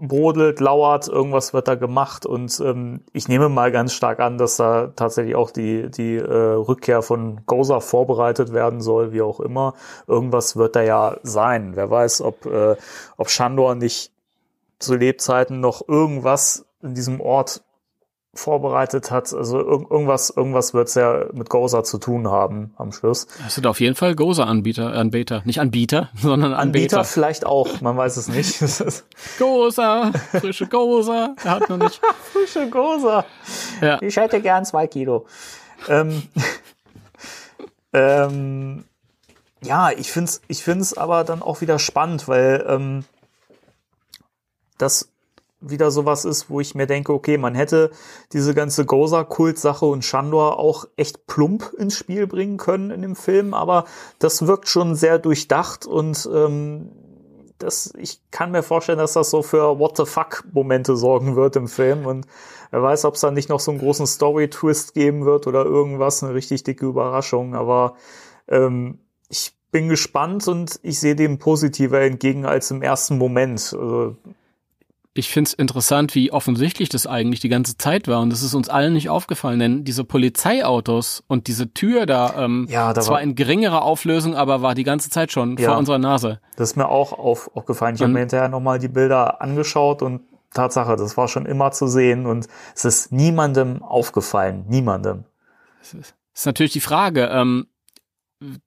brodelt, 0.00 0.60
lauert, 0.60 1.08
irgendwas 1.08 1.52
wird 1.52 1.68
da 1.68 1.74
gemacht 1.74 2.24
und 2.24 2.58
ähm, 2.60 3.02
ich 3.12 3.28
nehme 3.28 3.50
mal 3.50 3.70
ganz 3.70 3.92
stark 3.92 4.18
an, 4.20 4.38
dass 4.38 4.56
da 4.56 4.88
tatsächlich 4.96 5.36
auch 5.36 5.50
die, 5.50 5.90
die 5.90 6.16
äh, 6.16 6.22
Rückkehr 6.22 7.02
von 7.02 7.44
Goza 7.44 7.80
vorbereitet 7.80 8.52
werden 8.54 8.80
soll, 8.80 9.12
wie 9.12 9.20
auch 9.20 9.40
immer. 9.40 9.74
Irgendwas 10.06 10.56
wird 10.56 10.74
da 10.74 10.82
ja 10.82 11.16
sein. 11.22 11.76
Wer 11.76 11.90
weiß, 11.90 12.22
ob, 12.22 12.46
äh, 12.46 12.76
ob 13.18 13.28
Shandor 13.28 13.74
nicht 13.74 14.12
zu 14.80 14.96
Lebzeiten 14.96 15.60
noch 15.60 15.86
irgendwas 15.86 16.66
in 16.82 16.94
diesem 16.94 17.20
Ort 17.20 17.62
vorbereitet 18.32 19.10
hat. 19.10 19.32
Also 19.34 19.58
irg 19.58 19.90
irgendwas, 19.90 20.30
irgendwas 20.30 20.72
wird 20.72 20.88
es 20.88 20.94
ja 20.94 21.26
mit 21.32 21.50
Goza 21.50 21.82
zu 21.82 21.98
tun 21.98 22.28
haben 22.28 22.72
am 22.76 22.92
Schluss. 22.92 23.26
Das 23.42 23.56
sind 23.56 23.66
auf 23.66 23.80
jeden 23.80 23.96
Fall 23.96 24.14
Goza-Anbieter, 24.14 24.92
Anbieter. 24.92 25.42
Nicht 25.44 25.60
Anbieter, 25.60 26.10
sondern 26.20 26.54
Anbieter 26.54 26.98
Anbieter. 26.98 27.04
vielleicht 27.04 27.44
auch, 27.44 27.80
man 27.80 27.96
weiß 27.96 28.16
es 28.16 28.28
nicht. 28.28 28.58
Goza, 29.38 30.12
frische 30.32 30.66
Goza. 30.66 31.34
Er 31.44 31.50
hat 31.50 31.68
noch 31.68 31.78
nicht. 31.78 32.00
Frische 32.32 32.68
Goza. 32.70 33.24
Ja. 33.80 34.00
Ich 34.00 34.16
hätte 34.16 34.40
gern 34.40 34.64
zwei 34.64 34.86
Kilo. 34.86 35.26
Ähm, 35.88 36.22
ähm, 37.92 38.84
ja, 39.62 39.90
ich 39.90 40.10
finde 40.12 40.30
es 40.30 40.42
ich 40.46 40.62
find's 40.62 40.96
aber 40.96 41.24
dann 41.24 41.42
auch 41.42 41.60
wieder 41.60 41.78
spannend, 41.78 42.28
weil 42.28 42.64
ähm, 42.68 43.04
das 44.82 45.10
wieder 45.60 45.90
sowas 45.90 46.24
ist, 46.24 46.48
wo 46.48 46.60
ich 46.60 46.74
mir 46.74 46.86
denke, 46.86 47.12
okay, 47.12 47.36
man 47.36 47.54
hätte 47.54 47.90
diese 48.32 48.54
ganze 48.54 48.86
Goza-Kult-Sache 48.86 49.84
und 49.84 50.04
Shandor 50.04 50.58
auch 50.58 50.86
echt 50.96 51.26
plump 51.26 51.74
ins 51.76 51.96
Spiel 51.96 52.26
bringen 52.26 52.56
können 52.56 52.90
in 52.90 53.02
dem 53.02 53.14
Film, 53.14 53.52
aber 53.52 53.84
das 54.18 54.46
wirkt 54.46 54.68
schon 54.68 54.94
sehr 54.94 55.18
durchdacht 55.18 55.84
und 55.86 56.28
ähm, 56.32 56.90
das, 57.58 57.92
ich 57.98 58.22
kann 58.30 58.52
mir 58.52 58.62
vorstellen, 58.62 58.98
dass 58.98 59.12
das 59.12 59.28
so 59.28 59.42
für 59.42 59.78
What 59.78 59.98
the 59.98 60.06
fuck-Momente 60.06 60.96
sorgen 60.96 61.36
wird 61.36 61.56
im 61.56 61.68
Film 61.68 62.06
und 62.06 62.26
wer 62.70 62.82
weiß, 62.82 63.04
ob 63.04 63.16
es 63.16 63.20
da 63.20 63.30
nicht 63.30 63.50
noch 63.50 63.60
so 63.60 63.70
einen 63.70 63.80
großen 63.80 64.06
Story-Twist 64.06 64.94
geben 64.94 65.26
wird 65.26 65.46
oder 65.46 65.66
irgendwas, 65.66 66.22
eine 66.22 66.32
richtig 66.32 66.64
dicke 66.64 66.86
Überraschung, 66.86 67.54
aber 67.54 67.96
ähm, 68.48 68.98
ich 69.28 69.54
bin 69.70 69.88
gespannt 69.88 70.48
und 70.48 70.80
ich 70.82 70.98
sehe 70.98 71.14
dem 71.14 71.38
positiver 71.38 72.00
entgegen 72.00 72.46
als 72.46 72.70
im 72.70 72.82
ersten 72.82 73.18
Moment. 73.18 73.60
Also, 73.72 74.16
ich 75.12 75.28
finde 75.30 75.48
es 75.48 75.54
interessant, 75.54 76.14
wie 76.14 76.30
offensichtlich 76.32 76.88
das 76.88 77.06
eigentlich 77.06 77.40
die 77.40 77.48
ganze 77.48 77.76
Zeit 77.76 78.06
war. 78.06 78.20
Und 78.20 78.30
das 78.30 78.42
ist 78.42 78.54
uns 78.54 78.68
allen 78.68 78.92
nicht 78.92 79.08
aufgefallen, 79.10 79.58
denn 79.58 79.84
diese 79.84 80.04
Polizeiautos 80.04 81.22
und 81.26 81.46
diese 81.48 81.72
Tür 81.74 82.06
da, 82.06 82.34
ähm, 82.44 82.66
Ja, 82.70 82.92
da 82.92 83.00
zwar 83.00 83.14
war- 83.16 83.22
in 83.22 83.34
geringerer 83.34 83.82
Auflösung, 83.82 84.34
aber 84.36 84.62
war 84.62 84.74
die 84.74 84.84
ganze 84.84 85.10
Zeit 85.10 85.32
schon 85.32 85.56
Ja. 85.56 85.70
vor 85.70 85.78
unserer 85.78 85.98
Nase. 85.98 86.40
Das 86.56 86.70
ist 86.70 86.76
mir 86.76 86.88
auch 86.88 87.12
auf, 87.12 87.50
aufgefallen. 87.54 87.94
Ich 87.96 88.00
habe 88.00 88.08
Und- 88.08 88.14
mir 88.14 88.20
hinterher 88.20 88.48
nochmal 88.48 88.78
die 88.78 88.88
Bilder 88.88 89.40
angeschaut 89.42 90.02
und 90.02 90.22
Tatsache, 90.54 90.96
das 90.96 91.16
war 91.16 91.28
schon 91.28 91.46
immer 91.46 91.70
zu 91.72 91.86
sehen 91.86 92.26
und 92.26 92.48
es 92.74 92.84
ist 92.84 93.12
niemandem 93.12 93.82
aufgefallen. 93.82 94.64
Niemandem. 94.68 95.24
ist 96.34 96.46
natürlich 96.46 96.72
die 96.72 96.80
Frage. 96.80 97.28
Ähm, 97.32 97.66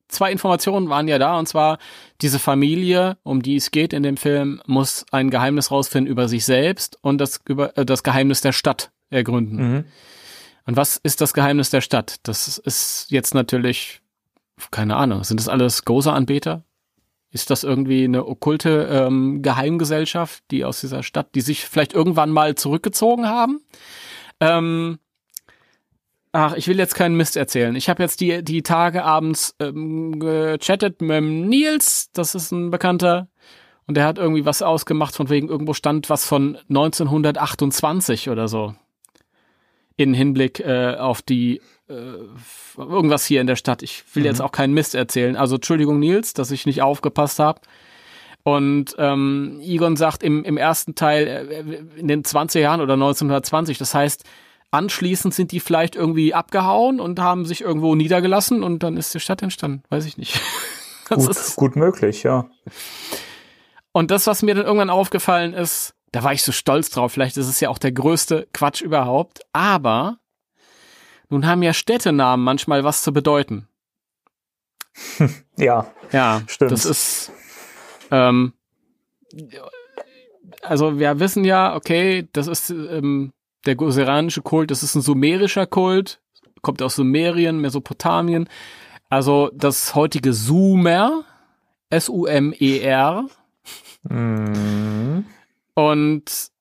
zwei 0.07 0.31
Informationen 0.31 0.89
waren 0.89 1.07
ja 1.07 1.17
da, 1.17 1.37
und 1.37 1.47
zwar 1.47 1.79
diese 2.21 2.39
Familie, 2.39 3.17
um 3.23 3.41
die 3.41 3.55
es 3.55 3.71
geht 3.71 3.93
in 3.93 4.03
dem 4.03 4.17
Film, 4.17 4.61
muss 4.67 5.05
ein 5.11 5.29
Geheimnis 5.29 5.71
rausfinden 5.71 6.11
über 6.11 6.27
sich 6.27 6.45
selbst 6.45 6.97
und 7.01 7.17
das, 7.17 7.41
über, 7.47 7.77
äh, 7.77 7.85
das 7.85 8.03
Geheimnis 8.03 8.41
der 8.41 8.51
Stadt 8.51 8.91
ergründen. 9.09 9.55
Mhm. 9.57 9.85
Und 10.65 10.77
was 10.77 10.97
ist 10.97 11.21
das 11.21 11.33
Geheimnis 11.33 11.69
der 11.71 11.81
Stadt? 11.81 12.17
Das 12.23 12.57
ist 12.57 13.07
jetzt 13.09 13.33
natürlich, 13.33 14.01
keine 14.71 14.95
Ahnung, 14.95 15.23
sind 15.23 15.39
das 15.39 15.49
alles 15.49 15.83
Goza-Anbeter? 15.83 16.63
Ist 17.31 17.49
das 17.49 17.63
irgendwie 17.63 18.03
eine 18.03 18.27
okkulte 18.27 18.87
ähm, 18.89 19.41
Geheimgesellschaft, 19.41 20.43
die 20.51 20.63
aus 20.63 20.81
dieser 20.81 21.01
Stadt, 21.01 21.33
die 21.33 21.41
sich 21.41 21.65
vielleicht 21.65 21.93
irgendwann 21.93 22.29
mal 22.29 22.55
zurückgezogen 22.55 23.27
haben? 23.27 23.59
Ähm, 24.39 24.99
ach, 26.33 26.55
ich 26.55 26.67
will 26.67 26.77
jetzt 26.77 26.95
keinen 26.95 27.15
Mist 27.15 27.37
erzählen. 27.37 27.75
Ich 27.75 27.87
habe 27.87 28.03
jetzt 28.03 28.19
die, 28.19 28.43
die 28.43 28.63
Tage 28.63 29.03
abends 29.05 29.55
ähm, 29.59 30.19
gechattet 30.19 31.01
mit 31.01 31.23
Nils, 31.23 32.11
das 32.11 32.35
ist 32.35 32.51
ein 32.51 32.71
Bekannter, 32.71 33.29
und 33.85 33.95
der 33.95 34.05
hat 34.05 34.17
irgendwie 34.17 34.45
was 34.45 34.61
ausgemacht, 34.61 35.15
von 35.15 35.29
wegen 35.29 35.47
irgendwo 35.47 35.73
stand 35.73 36.09
was 36.09 36.25
von 36.25 36.57
1928 36.69 38.29
oder 38.29 38.47
so 38.47 38.75
in 39.95 40.13
Hinblick 40.13 40.59
äh, 40.59 40.95
auf 40.95 41.21
die 41.21 41.61
äh, 41.87 41.93
irgendwas 42.77 43.25
hier 43.25 43.41
in 43.41 43.47
der 43.47 43.55
Stadt. 43.55 43.83
Ich 43.83 44.03
will 44.13 44.25
jetzt 44.25 44.41
auch 44.41 44.51
keinen 44.51 44.73
Mist 44.73 44.95
erzählen. 44.95 45.35
Also 45.35 45.55
Entschuldigung, 45.55 45.99
Nils, 45.99 46.33
dass 46.33 46.49
ich 46.49 46.65
nicht 46.65 46.81
aufgepasst 46.81 47.37
habe. 47.37 47.61
Und 48.41 48.95
ähm, 48.97 49.59
Egon 49.61 49.95
sagt 49.95 50.23
im, 50.23 50.43
im 50.43 50.57
ersten 50.57 50.95
Teil 50.95 51.27
äh, 51.27 51.99
in 51.99 52.07
den 52.07 52.23
20er 52.23 52.59
Jahren 52.59 52.81
oder 52.81 52.93
1920, 52.93 53.77
das 53.77 53.93
heißt, 53.93 54.23
anschließend 54.73 55.33
sind 55.33 55.51
die 55.51 55.59
vielleicht 55.59 55.95
irgendwie 55.95 56.33
abgehauen 56.33 56.99
und 56.99 57.19
haben 57.19 57.45
sich 57.45 57.61
irgendwo 57.61 57.95
niedergelassen 57.95 58.63
und 58.63 58.81
dann 58.83 58.97
ist 58.97 59.13
die 59.13 59.19
Stadt 59.19 59.41
entstanden. 59.41 59.83
Weiß 59.89 60.05
ich 60.05 60.17
nicht. 60.17 60.39
Das 61.09 61.25
Gut, 61.25 61.35
ist, 61.35 61.55
gut 61.57 61.75
möglich, 61.75 62.23
ja. 62.23 62.49
und 63.91 64.09
das, 64.09 64.25
was 64.25 64.41
mir 64.41 64.55
dann 64.55 64.65
irgendwann 64.65 64.89
aufgefallen 64.89 65.53
ist, 65.53 65.95
da 66.13 66.23
war 66.23 66.31
ich 66.31 66.41
so 66.43 66.53
stolz 66.53 66.89
drauf, 66.91 67.11
vielleicht 67.11 67.35
ist 67.35 67.49
es 67.49 67.59
ja 67.59 67.67
auch 67.67 67.77
der 67.77 67.91
größte 67.91 68.47
Quatsch 68.53 68.81
überhaupt, 68.81 69.41
aber 69.51 70.17
nun 71.27 71.45
haben 71.45 71.61
ja 71.61 71.73
Städtenamen 71.73 72.43
manchmal 72.43 72.85
was 72.85 73.03
zu 73.03 73.11
bedeuten. 73.11 73.67
Ja, 75.57 75.87
Ja, 76.13 76.41
Stimmt. 76.47 76.71
das 76.71 76.85
ist, 76.85 77.31
ähm, 78.09 78.53
also 80.61 80.97
wir 80.99 81.19
wissen 81.19 81.43
ja, 81.43 81.75
okay, 81.75 82.29
das 82.31 82.47
ist 82.47 82.69
ähm, 82.69 83.33
der 83.65 83.75
goseranische 83.75 84.41
Kult, 84.41 84.71
das 84.71 84.83
ist 84.83 84.95
ein 84.95 85.01
sumerischer 85.01 85.65
Kult, 85.65 86.21
kommt 86.61 86.81
aus 86.81 86.95
Sumerien, 86.95 87.59
Mesopotamien. 87.59 88.47
Also 89.09 89.51
das 89.53 89.95
heutige 89.95 90.33
Sumer, 90.33 91.23
S-U-M-E-R, 91.89 93.25
Mhm. 94.09 95.25
Und 95.73 96.51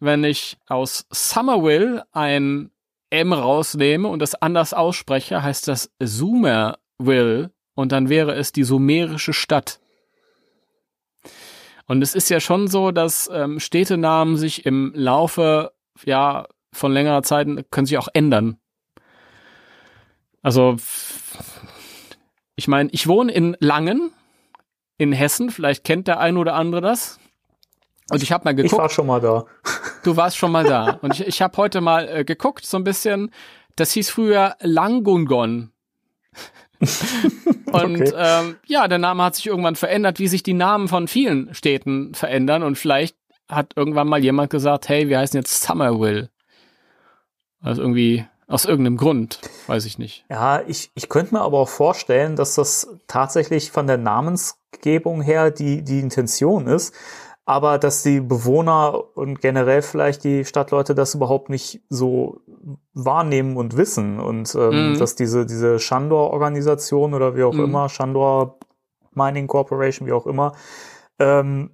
wenn 0.00 0.24
ich 0.24 0.56
aus 0.68 1.06
Somerville 1.10 2.04
ein 2.12 2.70
M 3.10 3.32
rausnehme 3.32 4.08
und 4.08 4.20
das 4.20 4.34
anders 4.34 4.74
ausspreche, 4.74 5.42
heißt 5.42 5.68
das 5.68 5.90
Sumerville 5.98 7.50
und 7.74 7.92
dann 7.92 8.08
wäre 8.08 8.34
es 8.34 8.52
die 8.52 8.64
sumerische 8.64 9.32
Stadt. 9.32 9.80
Und 11.86 12.02
es 12.02 12.14
ist 12.14 12.28
ja 12.28 12.38
schon 12.38 12.68
so, 12.68 12.90
dass 12.90 13.30
ähm, 13.32 13.60
Städtenamen 13.60 14.36
sich 14.36 14.66
im 14.66 14.92
Laufe 14.94 15.72
ja 16.04 16.46
von 16.72 16.92
längerer 16.92 17.22
Zeit 17.22 17.48
können 17.70 17.86
sich 17.86 17.98
auch 17.98 18.08
ändern. 18.12 18.58
Also 20.42 20.76
ich 22.56 22.68
meine, 22.68 22.90
ich 22.92 23.06
wohne 23.06 23.32
in 23.32 23.56
Langen 23.60 24.10
in 24.96 25.12
Hessen, 25.12 25.50
vielleicht 25.50 25.84
kennt 25.84 26.08
der 26.08 26.18
ein 26.20 26.36
oder 26.36 26.54
andere 26.54 26.80
das. 26.80 27.18
Und 28.10 28.22
ich 28.22 28.32
habe 28.32 28.44
mal 28.44 28.50
Ich 28.52 28.56
geguckt, 28.64 28.80
war 28.82 28.88
schon 28.88 29.06
mal 29.06 29.20
da. 29.20 29.44
du 30.02 30.16
warst 30.16 30.36
schon 30.36 30.50
mal 30.50 30.64
da. 30.64 30.98
Und 31.02 31.14
ich, 31.14 31.26
ich 31.26 31.42
habe 31.42 31.56
heute 31.56 31.80
mal 31.80 32.08
äh, 32.08 32.24
geguckt, 32.24 32.64
so 32.64 32.76
ein 32.76 32.84
bisschen. 32.84 33.30
Das 33.76 33.92
hieß 33.92 34.10
früher 34.10 34.56
Langungon. 34.60 35.72
Und 37.66 38.00
Okay. 38.00 38.12
ähm, 38.16 38.56
ja, 38.66 38.88
der 38.88 38.98
Name 38.98 39.22
hat 39.24 39.34
sich 39.34 39.46
irgendwann 39.46 39.76
verändert, 39.76 40.18
wie 40.18 40.28
sich 40.28 40.42
die 40.42 40.54
Namen 40.54 40.88
von 40.88 41.06
vielen 41.06 41.52
Städten 41.54 42.14
verändern. 42.14 42.62
Und 42.62 42.78
vielleicht 42.78 43.16
hat 43.48 43.72
irgendwann 43.76 44.08
mal 44.08 44.22
jemand 44.22 44.50
gesagt, 44.50 44.88
hey, 44.88 45.08
wir 45.08 45.18
heißen 45.18 45.38
jetzt 45.38 45.62
Somerville. 45.62 46.30
Also 47.60 47.82
irgendwie 47.82 48.24
aus 48.46 48.64
irgendeinem 48.64 48.96
Grund, 48.96 49.40
weiß 49.66 49.84
ich 49.84 49.98
nicht. 49.98 50.24
Ja, 50.30 50.62
ich, 50.66 50.90
ich 50.94 51.08
könnte 51.08 51.34
mir 51.34 51.40
aber 51.40 51.58
auch 51.58 51.68
vorstellen, 51.68 52.36
dass 52.36 52.54
das 52.54 52.88
tatsächlich 53.06 53.70
von 53.70 53.86
der 53.86 53.98
Namensgebung 53.98 55.22
her 55.22 55.50
die, 55.50 55.82
die 55.82 56.00
Intention 56.00 56.66
ist, 56.66 56.94
aber 57.44 57.78
dass 57.78 58.02
die 58.02 58.20
Bewohner 58.20 59.16
und 59.16 59.40
generell 59.40 59.82
vielleicht 59.82 60.24
die 60.24 60.44
Stadtleute 60.44 60.94
das 60.94 61.14
überhaupt 61.14 61.48
nicht 61.50 61.80
so 61.88 62.40
wahrnehmen 62.92 63.56
und 63.56 63.76
wissen 63.76 64.20
und 64.20 64.54
ähm, 64.54 64.92
Mhm. 64.92 64.98
dass 64.98 65.14
diese, 65.14 65.44
diese 65.46 65.78
Shandor-Organisation 65.78 67.14
oder 67.14 67.36
wie 67.36 67.44
auch 67.44 67.54
Mhm. 67.54 67.64
immer, 67.64 67.88
Shandor 67.88 68.58
Mining 69.12 69.46
Corporation, 69.46 70.06
wie 70.06 70.12
auch 70.12 70.26
immer, 70.26 70.52
ähm, 71.18 71.70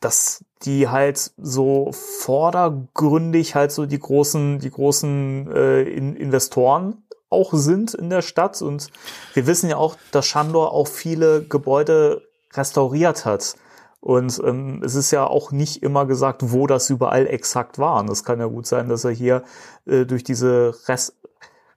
dass 0.00 0.43
die 0.64 0.88
halt 0.88 1.32
so 1.36 1.90
vordergründig 1.92 3.54
halt 3.54 3.72
so 3.72 3.86
die 3.86 3.98
großen, 3.98 4.58
die 4.58 4.70
großen 4.70 5.50
äh, 5.52 5.82
in 5.82 6.16
Investoren 6.16 7.04
auch 7.30 7.52
sind 7.52 7.94
in 7.94 8.10
der 8.10 8.22
Stadt. 8.22 8.62
Und 8.62 8.90
wir 9.34 9.46
wissen 9.46 9.68
ja 9.68 9.76
auch, 9.76 9.96
dass 10.12 10.26
Shandor 10.26 10.72
auch 10.72 10.88
viele 10.88 11.44
Gebäude 11.44 12.22
restauriert 12.52 13.24
hat. 13.24 13.56
Und 14.00 14.40
ähm, 14.44 14.82
es 14.84 14.94
ist 14.94 15.10
ja 15.10 15.26
auch 15.26 15.50
nicht 15.50 15.82
immer 15.82 16.06
gesagt, 16.06 16.52
wo 16.52 16.66
das 16.66 16.90
überall 16.90 17.26
exakt 17.26 17.78
war. 17.78 18.00
Und 18.00 18.10
es 18.10 18.22
kann 18.22 18.38
ja 18.38 18.46
gut 18.46 18.66
sein, 18.66 18.88
dass 18.88 19.04
er 19.04 19.12
hier 19.12 19.44
äh, 19.86 20.04
durch 20.04 20.24
diese 20.24 20.74
Rest 20.86 21.14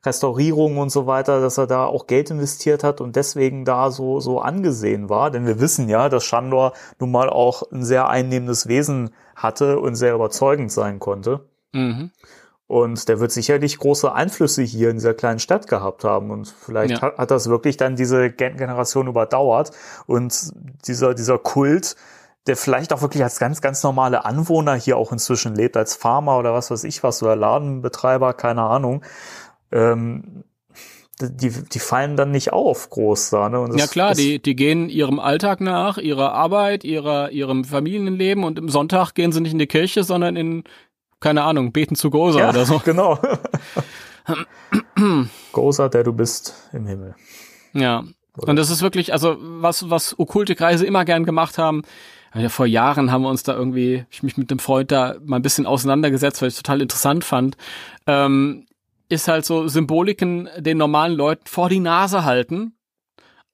Restaurierung 0.07 0.77
und 0.77 0.89
so 0.89 1.05
weiter, 1.05 1.41
dass 1.41 1.57
er 1.57 1.67
da 1.67 1.85
auch 1.85 2.07
Geld 2.07 2.31
investiert 2.31 2.83
hat 2.83 3.01
und 3.01 3.15
deswegen 3.15 3.65
da 3.65 3.91
so, 3.91 4.19
so 4.19 4.39
angesehen 4.39 5.09
war. 5.09 5.29
Denn 5.29 5.45
wir 5.45 5.59
wissen 5.59 5.89
ja, 5.89 6.09
dass 6.09 6.23
Shandor 6.23 6.73
nun 6.99 7.11
mal 7.11 7.29
auch 7.29 7.63
ein 7.71 7.83
sehr 7.83 8.09
einnehmendes 8.09 8.67
Wesen 8.67 9.11
hatte 9.35 9.79
und 9.79 9.95
sehr 9.95 10.15
überzeugend 10.15 10.71
sein 10.71 10.99
konnte. 10.99 11.41
Mhm. 11.73 12.11
Und 12.65 13.07
der 13.07 13.21
wird 13.21 13.31
sicherlich 13.31 13.77
große 13.77 14.11
Einflüsse 14.11 14.61
hier 14.61 14.89
in 14.89 14.97
dieser 14.97 15.13
kleinen 15.13 15.39
Stadt 15.39 15.67
gehabt 15.67 16.03
haben. 16.03 16.31
Und 16.31 16.47
vielleicht 16.49 16.95
Ja. 16.95 17.01
hat, 17.01 17.17
hat 17.17 17.31
das 17.31 17.47
wirklich 17.47 17.77
dann 17.77 17.95
diese 17.95 18.29
Gen 18.29 18.57
Generation 18.57 19.07
überdauert. 19.07 19.71
Und 20.05 20.51
dieser, 20.85 21.13
dieser 21.13 21.37
Kult, 21.37 21.95
der 22.45 22.57
vielleicht 22.57 22.93
auch 22.93 23.01
wirklich 23.01 23.23
als 23.23 23.39
ganz, 23.39 23.61
ganz 23.61 23.83
normale 23.83 24.25
Anwohner 24.25 24.75
hier 24.75 24.97
auch 24.97 25.11
inzwischen 25.11 25.55
lebt, 25.55 25.77
als 25.77 25.95
Farmer 25.95 26.37
oder 26.37 26.53
was 26.53 26.71
weiß 26.71 26.83
ich 26.85 27.03
was, 27.03 27.21
oder 27.21 27.35
Ladenbetreiber, 27.35 28.33
keine 28.33 28.63
Ahnung, 28.63 29.01
ähm, 29.71 30.43
die, 31.19 31.49
die 31.49 31.79
fallen 31.79 32.15
dann 32.15 32.29
nicht 32.31 32.53
auf 32.53 32.89
groß 32.91 33.31
da. 33.31 33.49
Ne? 33.49 33.65
Das- 33.69 33.79
Ja 33.79 33.87
klar, 33.87 34.13
die, 34.13 34.39
die 34.41 34.55
gehen 34.55 34.87
ihrem 34.89 35.19
Alltag 35.19 35.61
nach, 35.61 35.97
ihrer 35.97 36.33
Arbeit, 36.33 36.83
ihrer, 36.83 37.31
ihrem 37.31 37.63
Familienleben 37.65 38.43
und 38.43 38.59
im 38.59 38.69
Sonntag 38.69 39.13
gehen 39.13 39.31
sie 39.31 39.41
nicht 39.41 39.53
in 39.53 39.59
die 39.59 39.67
Kirche, 39.67 40.03
sondern 40.03 40.35
in, 40.35 40.63
keine 41.19 41.43
Ahnung, 41.43 41.71
beten 41.71 41.95
zu 41.95 42.09
Gosa 42.11 42.39
ja, 42.39 42.49
oder 42.49 42.65
so. 42.65 42.79
Genau. 42.85 43.19
Großer, 45.53 45.89
der 45.89 46.03
du 46.03 46.13
bist 46.13 46.53
im 46.73 46.85
Himmel. 46.85 47.15
Ja. 47.73 48.03
Und 48.35 48.55
das 48.55 48.69
ist 48.69 48.81
wirklich, 48.83 49.13
also 49.13 49.37
was, 49.39 49.89
was 49.89 50.19
okkulte 50.19 50.53
Kreise 50.55 50.85
immer 50.85 51.05
gern 51.05 51.25
gemacht 51.25 51.57
haben. 51.57 51.81
Ja, 52.35 52.49
vor 52.49 52.67
Jahren 52.67 53.11
haben 53.11 53.23
wir 53.23 53.29
uns 53.29 53.41
da 53.41 53.55
irgendwie, 53.55 54.05
ich 54.11 54.21
mich 54.21 54.37
mit 54.37 54.51
einem 54.51 54.59
Freund 54.59 54.91
da 54.91 55.15
mal 55.25 55.37
ein 55.37 55.41
bisschen 55.41 55.65
auseinandergesetzt, 55.65 56.41
weil 56.41 56.49
ich 56.49 56.55
es 56.55 56.61
total 56.61 56.81
interessant 56.81 57.23
fand. 57.23 57.57
Ähm, 58.05 58.66
ist 59.09 59.27
halt 59.27 59.45
so 59.45 59.67
Symboliken 59.67 60.49
den 60.57 60.77
normalen 60.77 61.13
Leuten 61.13 61.47
vor 61.47 61.69
die 61.69 61.79
Nase 61.79 62.25
halten 62.25 62.73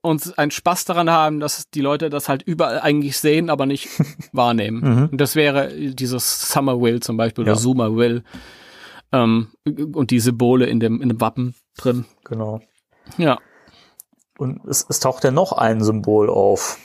und 0.01 0.37
einen 0.37 0.51
Spaß 0.51 0.85
daran 0.85 1.09
haben, 1.09 1.39
dass 1.39 1.69
die 1.69 1.81
Leute 1.81 2.09
das 2.09 2.27
halt 2.27 2.41
überall 2.43 2.79
eigentlich 2.81 3.17
sehen, 3.17 3.49
aber 3.49 3.65
nicht 3.65 3.87
wahrnehmen. 4.33 4.81
Mhm. 4.81 5.09
Und 5.11 5.21
das 5.21 5.35
wäre 5.35 5.71
dieses 5.73 6.49
Summer 6.51 6.81
Will 6.81 6.99
zum 7.01 7.17
Beispiel 7.17 7.45
Ja. 7.45 7.53
oder 7.53 7.61
Zoomer 7.61 7.95
Will. 7.95 8.23
Ähm, 9.11 9.49
und 9.65 10.09
die 10.11 10.19
Symbole 10.19 10.65
in 10.65 10.79
dem, 10.79 11.01
in 11.01 11.09
dem 11.09 11.21
Wappen 11.21 11.55
drin. 11.77 12.05
Genau. 12.25 12.61
Ja. 13.17 13.37
Und 14.39 14.65
es, 14.65 14.85
es 14.89 14.99
taucht 14.99 15.23
ja 15.23 15.29
noch 15.31 15.51
ein 15.53 15.83
Symbol 15.83 16.29
auf. 16.29 16.79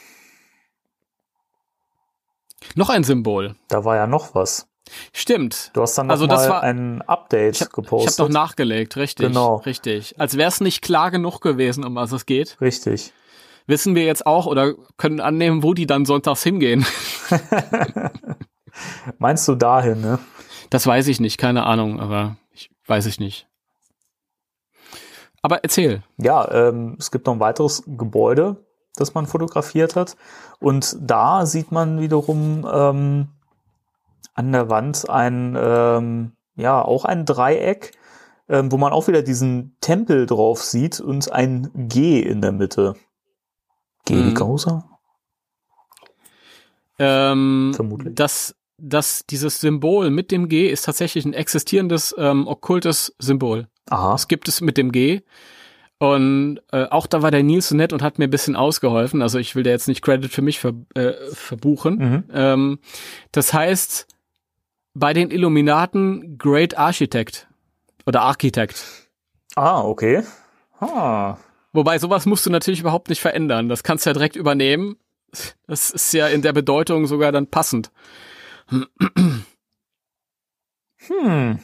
Noch 2.75 2.91
ein 2.91 3.03
Symbol. 3.03 3.57
Da 3.69 3.85
war 3.85 3.97
ja 3.97 4.07
noch 4.07 4.35
was. 4.35 4.68
Stimmt. 5.13 5.71
Du 5.75 5.83
hast 5.83 5.97
dann 5.97 6.07
noch 6.07 6.13
Also 6.15 6.27
das 6.27 6.49
war- 6.49 6.63
ein 6.63 7.03
Update 7.03 7.57
Ich 7.57 7.61
habe 7.63 7.71
gepostet. 7.73 8.19
hab 8.19 8.29
noch 8.29 8.33
nachgelegt, 8.33 8.97
richtig. 8.97 9.27
Genau. 9.29 9.57
Richtig. 9.57 10.19
Als 10.21 10.37
wäre 10.37 10.49
es 10.49 10.61
nicht 10.61 10.83
klar 10.83 11.11
genug 11.11 11.41
gewesen, 11.41 11.85
um 11.85 11.95
was 11.95 12.13
es 12.13 12.27
geht. 12.27 12.57
Richtig. 12.61 13.13
Wissen 13.67 13.95
wir 13.95 14.05
jetzt 14.05 14.27
auch 14.27 14.47
oder 14.47 14.75
können 14.97 15.21
annehmen, 15.21 15.63
wo 15.63 15.75
die 15.75 15.87
dann 15.87 16.07
sonntags 16.07 16.43
hingehen. 16.43 16.87
Meinst 19.19 19.47
du 19.49 19.55
dahin, 19.55 20.01
ne? 20.01 20.19
Das 20.71 20.87
weiß 20.87 21.09
ich 21.09 21.21
nicht, 21.21 21.39
keine 21.39 21.65
Ahnung, 21.67 22.01
aber 22.01 22.37
ich 22.53 22.71
weiß 22.87 23.07
ich 23.07 23.19
nicht. 23.21 23.47
Aber 25.43 25.63
erzähl. 25.63 26.03
Ja, 26.19 26.51
ähm, 26.51 26.97
es 26.99 27.11
gibt 27.11 27.27
noch 27.27 27.35
ein 27.35 27.41
weiteres 27.41 27.83
Gebäude, 27.87 28.57
das 28.97 29.15
man 29.15 29.27
fotografiert 29.27 29.97
hat. 29.97 30.17
Und 30.61 30.97
da 31.01 31.47
sieht 31.47 31.71
man 31.73 32.01
wiederum 32.01 32.67
ähm, 32.71 33.29
an 34.39 34.53
der 34.53 34.71
Wand 34.71 35.11
ein, 35.11 35.57
ähm, 35.61 36.33
ja, 36.55 36.81
auch 36.81 37.05
ein 37.05 37.27
Dreieck, 37.27 37.91
ähm, 38.49 38.71
wo 38.71 38.77
man 38.77 38.93
auch 38.93 39.09
wieder 39.09 39.23
diesen 39.23 39.77
Tempel 39.81 40.27
drauf 40.27 40.63
sieht 40.63 41.01
und 41.01 41.33
ein 41.33 41.71
G 41.75 42.21
in 42.21 42.41
der 42.41 42.53
Mitte. 42.53 42.95
G 44.05 44.15
wie 44.15 44.31
Mhm. 44.31 44.35
Gauser? 44.35 44.89
Ähm, 47.01 47.73
Vermutlich. 47.75 48.15
Das, 48.15 48.55
das, 48.79 49.27
dieses 49.27 49.61
Symbol 49.61 50.11
mit 50.11 50.31
dem 50.31 50.49
G 50.49 50.69
ist 50.69 50.85
tatsächlich 50.85 51.25
ein 51.25 51.35
existierendes 51.35 52.15
ähm, 52.17 52.47
okkultes 52.47 53.15
Symbol. 53.19 53.67
Aha. 53.91 54.13
Das 54.13 54.29
gibt 54.29 54.47
es 54.47 54.61
mit 54.61 54.77
dem 54.77 54.93
G. 54.93 55.23
Und 55.99 56.61
äh, 56.71 56.85
auch 56.85 57.09
da 57.09 57.23
war 57.23 57.33
der 57.33 57.43
Nils 57.43 57.71
so 57.71 57.75
nett 57.77 57.93
und 57.93 58.03
hat 58.03 58.19
mir 58.19 58.29
ein 58.29 58.31
bisschen 58.31 58.55
ausgeholfen. 58.55 59.21
Also 59.21 59.41
ich 59.41 59.57
will 59.57 59.65
da 59.65 59.71
jetzt 59.71 59.89
nicht 59.89 60.01
Credit 60.01 60.31
für 60.31 60.43
mich 60.43 60.61
ver, 60.61 60.75
äh, 60.95 61.15
verbuchen. 61.33 61.97
Mhm. 61.97 62.25
Ähm, 62.33 62.79
das 63.33 63.53
heißt, 63.53 64.07
bei 64.99 65.13
den 65.13 65.31
Illuminaten 65.31 66.39
Great 66.39 66.77
Architect 66.77 67.49
oder 68.07 68.23
Architect. 68.23 68.85
Ah, 69.55 69.83
okay. 69.83 70.23
Ah. 70.81 71.37
Wobei 71.73 71.99
sowas 71.99 72.27
musst 72.27 72.47
du 72.47 72.51
natürlich 72.51 72.81
überhaupt 72.81 73.09
nicht 73.09 73.21
verändern. 73.21 73.69
Das 73.69 73.83
kannst 73.83 74.07
du 74.07 74.11
ja 74.11 74.15
direkt 74.15 74.37
übernehmen. 74.37 74.97
Das 75.67 75.91
ist 75.91 76.13
ja 76.13 76.29
in 76.29 76.43
der 76.43 76.53
Bedeutung 76.53 77.07
sogar 77.07 77.33
dann 77.33 77.49
passend. 77.49 77.91
Hm. 81.07 81.59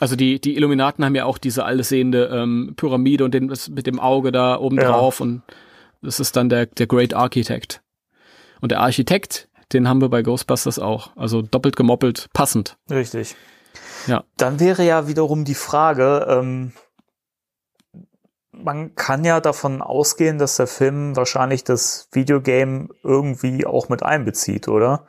Also 0.00 0.16
die, 0.16 0.40
die 0.40 0.56
Illuminaten 0.56 1.04
haben 1.04 1.14
ja 1.14 1.24
auch 1.24 1.38
diese 1.38 1.64
allsehende 1.64 2.26
ähm, 2.26 2.74
Pyramide 2.76 3.24
und 3.24 3.32
den, 3.34 3.48
das 3.48 3.68
mit 3.68 3.86
dem 3.86 4.00
Auge 4.00 4.32
da 4.32 4.58
oben 4.58 4.76
Ja. 4.78 4.88
drauf 4.90 5.20
und 5.20 5.42
das 6.02 6.18
ist 6.18 6.34
dann 6.34 6.48
der, 6.48 6.66
der 6.66 6.86
Great 6.88 7.14
Architect. 7.14 7.82
Und 8.60 8.72
der 8.72 8.80
Architekt, 8.80 9.48
den 9.72 9.88
haben 9.88 10.00
wir 10.00 10.08
bei 10.08 10.22
Ghostbusters 10.22 10.78
auch. 10.78 11.16
Also 11.16 11.42
doppelt 11.42 11.76
gemoppelt, 11.76 12.28
passend. 12.32 12.76
Richtig. 12.90 13.36
Ja. 14.06 14.24
Dann 14.36 14.60
wäre 14.60 14.84
ja 14.84 15.08
wiederum 15.08 15.44
die 15.44 15.54
Frage, 15.54 16.26
ähm, 16.28 16.72
man 18.52 18.94
kann 18.94 19.24
ja 19.24 19.40
davon 19.40 19.80
ausgehen, 19.80 20.38
dass 20.38 20.56
der 20.56 20.66
Film 20.66 21.16
wahrscheinlich 21.16 21.64
das 21.64 22.08
Videogame 22.12 22.88
irgendwie 23.02 23.66
auch 23.66 23.88
mit 23.88 24.02
einbezieht, 24.02 24.68
oder? 24.68 25.06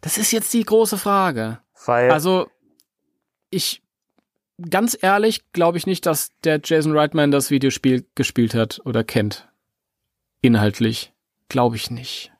Das 0.00 0.18
ist 0.18 0.32
jetzt 0.32 0.52
die 0.52 0.64
große 0.64 0.98
Frage. 0.98 1.60
Weil, 1.86 2.10
Also 2.10 2.48
ich 3.50 3.82
ganz 4.70 4.98
ehrlich 5.00 5.52
glaube 5.52 5.78
ich 5.78 5.86
nicht, 5.86 6.04
dass 6.04 6.30
der 6.44 6.60
Jason 6.62 6.96
Reitman 6.96 7.30
das 7.30 7.50
Videospiel 7.50 8.06
gespielt 8.14 8.54
hat 8.54 8.80
oder 8.84 9.04
kennt. 9.04 9.48
Inhaltlich 10.40 11.12
glaube 11.48 11.76
ich 11.76 11.90
nicht. 11.90 12.32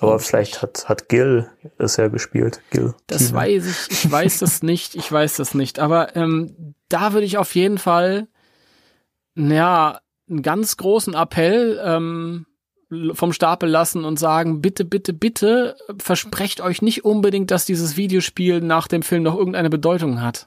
Aber 0.00 0.18
vielleicht 0.18 0.62
hat, 0.62 0.88
hat 0.88 1.08
Gil 1.08 1.48
es 1.78 1.96
ja 1.96 2.08
gespielt. 2.08 2.60
Gil. 2.70 2.94
Das 3.06 3.26
Keegan. 3.26 3.36
weiß 3.36 3.66
ich, 3.66 3.90
ich 3.90 4.10
weiß 4.10 4.38
das 4.38 4.62
nicht, 4.62 4.94
ich 4.94 5.10
weiß 5.10 5.36
das 5.36 5.54
nicht. 5.54 5.78
Aber 5.78 6.16
ähm, 6.16 6.74
da 6.88 7.12
würde 7.12 7.26
ich 7.26 7.38
auf 7.38 7.54
jeden 7.54 7.78
Fall, 7.78 8.28
ja, 9.34 10.00
einen 10.28 10.42
ganz 10.42 10.76
großen 10.76 11.14
Appell 11.14 11.80
ähm, 11.84 12.46
vom 13.12 13.32
Stapel 13.32 13.68
lassen 13.68 14.04
und 14.04 14.18
sagen, 14.18 14.60
bitte, 14.60 14.84
bitte, 14.84 15.12
bitte, 15.12 15.76
versprecht 15.98 16.60
euch 16.60 16.82
nicht 16.82 17.04
unbedingt, 17.04 17.50
dass 17.50 17.64
dieses 17.64 17.96
Videospiel 17.96 18.60
nach 18.60 18.88
dem 18.88 19.02
Film 19.02 19.22
noch 19.22 19.36
irgendeine 19.36 19.70
Bedeutung 19.70 20.22
hat. 20.22 20.46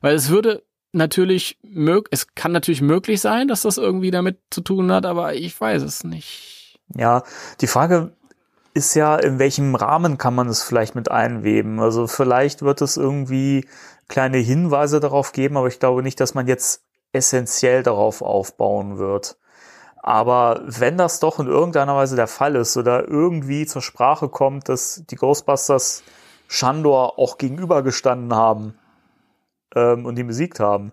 Weil 0.00 0.14
es 0.14 0.28
würde 0.28 0.62
natürlich 0.92 1.58
mög 1.62 2.08
es 2.10 2.34
kann 2.34 2.52
natürlich 2.52 2.80
möglich 2.80 3.20
sein, 3.20 3.48
dass 3.48 3.62
das 3.62 3.76
irgendwie 3.76 4.10
damit 4.10 4.38
zu 4.50 4.62
tun 4.62 4.90
hat, 4.90 5.04
aber 5.04 5.34
ich 5.34 5.60
weiß 5.60 5.82
es 5.82 6.04
nicht. 6.04 6.80
Ja, 6.94 7.22
die 7.60 7.66
Frage 7.66 8.16
ist 8.78 8.94
ja, 8.94 9.16
in 9.16 9.38
welchem 9.40 9.74
Rahmen 9.74 10.18
kann 10.18 10.34
man 10.34 10.48
es 10.48 10.62
vielleicht 10.62 10.94
mit 10.94 11.10
einweben? 11.10 11.80
Also 11.80 12.06
vielleicht 12.06 12.62
wird 12.62 12.80
es 12.80 12.96
irgendwie 12.96 13.68
kleine 14.08 14.38
Hinweise 14.38 15.00
darauf 15.00 15.32
geben, 15.32 15.56
aber 15.56 15.66
ich 15.66 15.80
glaube 15.80 16.02
nicht, 16.02 16.20
dass 16.20 16.34
man 16.34 16.46
jetzt 16.46 16.84
essentiell 17.12 17.82
darauf 17.82 18.22
aufbauen 18.22 18.98
wird. 18.98 19.36
Aber 19.96 20.62
wenn 20.64 20.96
das 20.96 21.18
doch 21.18 21.40
in 21.40 21.48
irgendeiner 21.48 21.96
Weise 21.96 22.14
der 22.14 22.28
Fall 22.28 22.54
ist 22.54 22.76
oder 22.76 23.08
irgendwie 23.08 23.66
zur 23.66 23.82
Sprache 23.82 24.28
kommt, 24.28 24.68
dass 24.68 25.02
die 25.10 25.16
Ghostbusters 25.16 26.04
Shandor 26.46 27.18
auch 27.18 27.36
gegenübergestanden 27.36 28.34
haben 28.34 28.78
ähm, 29.74 30.06
und 30.06 30.18
ihn 30.18 30.28
besiegt 30.28 30.60
haben. 30.60 30.92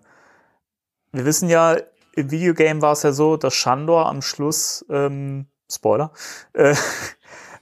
Wir 1.12 1.24
wissen 1.24 1.48
ja, 1.48 1.76
im 2.14 2.30
Videogame 2.32 2.82
war 2.82 2.92
es 2.92 3.04
ja 3.04 3.12
so, 3.12 3.36
dass 3.36 3.54
Shandor 3.54 4.06
am 4.06 4.22
Schluss, 4.22 4.84
ähm, 4.90 5.46
Spoiler, 5.70 6.12
äh, 6.52 6.74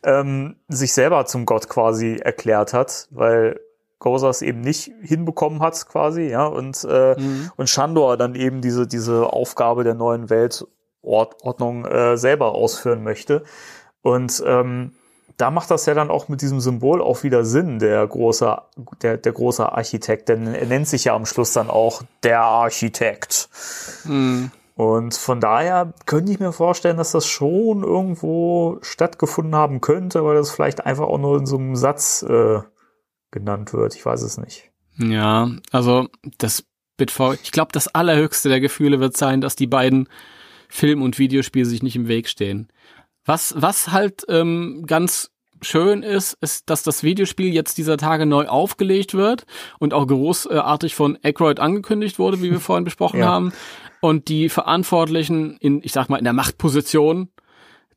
ähm, 0.05 0.57
sich 0.69 0.93
selber 0.93 1.27
zum 1.27 1.47
Gott 1.47 1.69
quasi 1.69 2.17
erklärt 2.17 2.73
hat, 2.73 3.09
weil 3.11 3.61
es 4.07 4.43
eben 4.43 4.61
nicht 4.61 4.93
hinbekommen 5.01 5.61
hat 5.61 5.89
quasi, 5.89 6.29
ja, 6.29 6.45
und, 6.45 6.85
äh, 6.85 7.19
Mhm. 7.19 7.51
und 7.57 7.71
Shandor 7.71 8.19
dann 8.19 8.35
eben 8.35 8.61
diese, 8.61 8.87
diese 8.87 9.33
Aufgabe 9.33 9.83
der 9.83 9.95
neuen 9.95 10.29
Weltordnung 10.29 11.87
äh, 11.87 12.19
selber 12.19 12.55
ausführen 12.55 13.03
möchte. 13.03 13.45
Und 14.03 14.43
ähm, 14.47 14.93
da 15.39 15.51
macht 15.51 15.71
das 15.71 15.87
ja 15.87 15.95
dann 15.95 16.11
auch 16.11 16.29
mit 16.29 16.43
diesem 16.43 16.61
Symbol 16.61 17.01
auch 17.01 17.23
wieder 17.23 17.47
Sinn, 17.47 17.79
der 17.79 18.07
große, 18.07 18.57
der, 19.01 19.17
der 19.17 19.33
große 19.33 19.73
Architekt, 19.73 20.29
denn 20.29 20.55
er 20.55 20.67
nennt 20.67 20.87
sich 20.87 21.05
ja 21.05 21.15
am 21.15 21.25
Schluss 21.25 21.55
dann 21.55 21.71
auch 21.71 22.03
der 22.23 22.43
Architekt. 22.43 23.49
Mhm. 24.05 24.51
Und 24.75 25.15
von 25.15 25.41
daher 25.41 25.95
könnte 26.05 26.33
ich 26.33 26.41
mir 26.41 26.53
vorstellen, 26.53 26.97
dass 26.97 27.13
das 27.13 27.27
schon 27.27 27.85
irgendwo 27.85 28.79
stattgefunden 28.83 29.55
haben 29.55 29.81
könnte, 29.81 30.19
aber 30.19 30.35
das 30.35 30.51
vielleicht 30.51 30.85
einfach 30.85 31.07
auch 31.07 31.19
nur 31.19 31.39
in 31.39 31.47
so 31.47 31.57
einem 31.57 31.77
Satz 31.77 32.23
äh, 32.23 32.61
genannt 33.31 33.73
wird. 33.73 33.95
Ich 33.95 34.05
weiß 34.05 34.23
es 34.23 34.37
nicht. 34.37 34.73
Ja, 34.99 35.49
also 35.71 36.09
das 36.39 36.65
BitV, 36.97 37.35
ich 37.43 37.53
glaube, 37.53 37.73
das 37.73 37.89
allerhöchste 37.89 38.49
der 38.49 38.61
Gefühle 38.61 38.99
wird 38.99 39.17
sein, 39.17 39.41
dass 39.41 39.55
die 39.55 39.67
beiden 39.67 40.09
Film 40.69 41.03
und 41.03 41.19
Videospiel 41.19 41.65
sich 41.65 41.83
nicht 41.83 41.97
im 41.97 42.09
Weg 42.09 42.29
stehen. 42.29 42.69
Was, 43.25 43.55
was 43.57 43.93
halt 43.93 44.25
ähm, 44.29 44.85
ganz 44.87 45.31
schön 45.63 46.03
ist, 46.03 46.37
ist, 46.41 46.69
dass 46.71 46.83
das 46.83 47.03
Videospiel 47.03 47.53
jetzt 47.53 47.79
dieser 47.79 47.97
Tage 47.97 48.27
neu 48.27 48.47
aufgelegt 48.47 49.15
wird 49.15 49.47
und 49.79 49.95
auch 49.95 50.07
großartig 50.07 50.95
von 50.95 51.19
Aykroyd 51.23 51.61
angekündigt 51.61 52.19
wurde, 52.19 52.43
wie 52.43 52.51
wir 52.51 52.61
vorhin 52.61 52.85
besprochen 52.85 53.21
Ja. 53.21 53.27
haben. 53.27 53.53
Und 54.01 54.29
die 54.29 54.49
Verantwortlichen 54.51 55.57
in, 55.59 55.81
ich 55.83 55.93
sag 55.93 56.09
mal, 56.11 56.19
in 56.19 56.25
der 56.25 56.33
Machtposition 56.35 57.29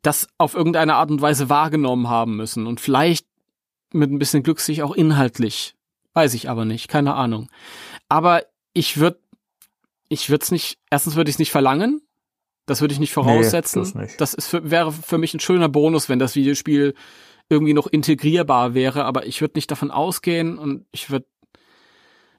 das 0.02 0.28
auf 0.38 0.54
irgendeine 0.54 0.96
Art 0.96 1.10
und 1.12 1.22
Weise 1.22 1.50
wahrgenommen 1.50 2.08
haben 2.08 2.38
müssen 2.38 2.66
und 2.68 2.80
vielleicht 2.80 3.26
mit 3.92 4.12
ein 4.12 4.20
bisschen 4.20 4.44
Glück 4.44 4.60
sich 4.62 4.84
auch 4.84 4.94
inhaltlich. 4.96 5.76
Weiß 6.14 6.34
ich 6.34 6.50
aber 6.50 6.66
nicht, 6.66 6.88
keine 6.88 7.16
Ahnung. 7.16 7.50
Aber 8.08 8.44
ich 8.74 8.98
würde, 8.98 9.20
ich 10.08 10.30
würde 10.30 10.44
es 10.44 10.52
nicht, 10.52 10.78
erstens 10.90 11.16
würde 11.16 11.30
ich 11.30 11.36
es 11.36 11.40
nicht 11.40 11.52
verlangen. 11.52 12.02
Das 12.68 12.82
würde 12.82 12.94
ich 12.94 13.00
nicht 13.00 13.14
voraussetzen. 13.14 13.80
das 13.82 13.96
nicht. 13.96 14.22
das 14.22 14.34
ist 14.34 14.48
für, 14.48 14.70
wäre 14.70 14.92
für 14.92 15.18
mich 15.18 15.34
ein 15.34 15.40
schöner 15.40 15.70
Bonus, 15.70 16.10
wenn 16.10 16.20
das 16.20 16.36
Videospiel 16.36 16.96
irgendwie 17.50 17.74
noch 17.74 17.88
integrierbar 17.88 18.74
wäre, 18.74 19.06
aber 19.06 19.26
ich 19.26 19.42
würde 19.42 19.58
nicht 19.58 19.72
davon 19.72 19.92
ausgehen 19.92 20.58
und 20.58 20.86
ich 20.92 21.10
würde 21.10 21.26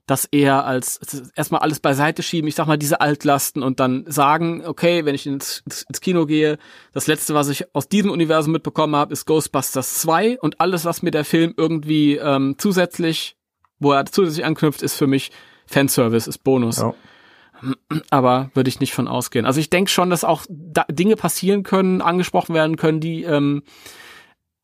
das 0.08 0.24
eher 0.24 0.64
als 0.64 1.00
erstmal 1.36 1.60
alles 1.60 1.80
beiseite 1.80 2.22
schieben, 2.22 2.48
ich 2.48 2.54
sag 2.54 2.66
mal 2.66 2.78
diese 2.78 3.00
Altlasten 3.00 3.62
und 3.62 3.78
dann 3.78 4.04
sagen, 4.08 4.64
okay, 4.64 5.04
wenn 5.04 5.14
ich 5.14 5.26
ins, 5.26 5.62
ins, 5.66 6.00
Kino 6.00 6.24
gehe, 6.24 6.58
das 6.92 7.06
letzte, 7.06 7.34
was 7.34 7.48
ich 7.50 7.74
aus 7.74 7.88
diesem 7.88 8.10
Universum 8.10 8.52
mitbekommen 8.52 8.96
habe, 8.96 9.12
ist 9.12 9.26
Ghostbusters 9.26 10.00
2 10.00 10.40
und 10.40 10.60
alles, 10.60 10.86
was 10.86 11.02
mir 11.02 11.10
der 11.10 11.26
Film 11.26 11.52
irgendwie 11.56 12.16
ähm, 12.16 12.54
zusätzlich, 12.56 13.36
wo 13.78 13.92
er 13.92 14.06
zusätzlich 14.06 14.46
anknüpft, 14.46 14.82
ist 14.82 14.94
für 14.94 15.06
mich 15.06 15.30
Fanservice, 15.66 16.26
ist 16.26 16.42
Bonus. 16.42 16.78
Ja. 16.78 16.94
Aber 18.10 18.50
würde 18.54 18.68
ich 18.68 18.80
nicht 18.80 18.94
von 18.94 19.08
ausgehen. 19.08 19.44
Also 19.44 19.60
ich 19.60 19.68
denke 19.68 19.90
schon, 19.90 20.08
dass 20.08 20.24
auch 20.24 20.46
da 20.48 20.86
Dinge 20.90 21.16
passieren 21.16 21.64
können, 21.64 22.00
angesprochen 22.00 22.54
werden 22.54 22.76
können, 22.76 23.00
die 23.00 23.24
ähm, 23.24 23.62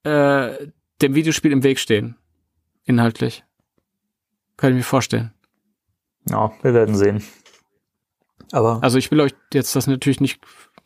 äh, 0.05 0.69
dem 1.03 1.15
Videospiel 1.15 1.53
im 1.53 1.63
Weg 1.63 1.79
stehen. 1.79 2.17
Inhaltlich. 2.85 3.45
Könnte 4.57 4.75
ich 4.75 4.81
mir 4.85 4.89
vorstellen. 4.89 5.33
Ja, 6.29 6.53
wir 6.63 6.75
werden 6.75 6.95
sehen. 6.95 7.23
Aber 8.53 8.79
Also 8.83 8.99
ich 8.99 9.11
will 9.11 9.21
euch 9.21 9.35
jetzt 9.53 9.75
das 9.75 9.87
natürlich 9.87 10.21
nicht 10.21 10.41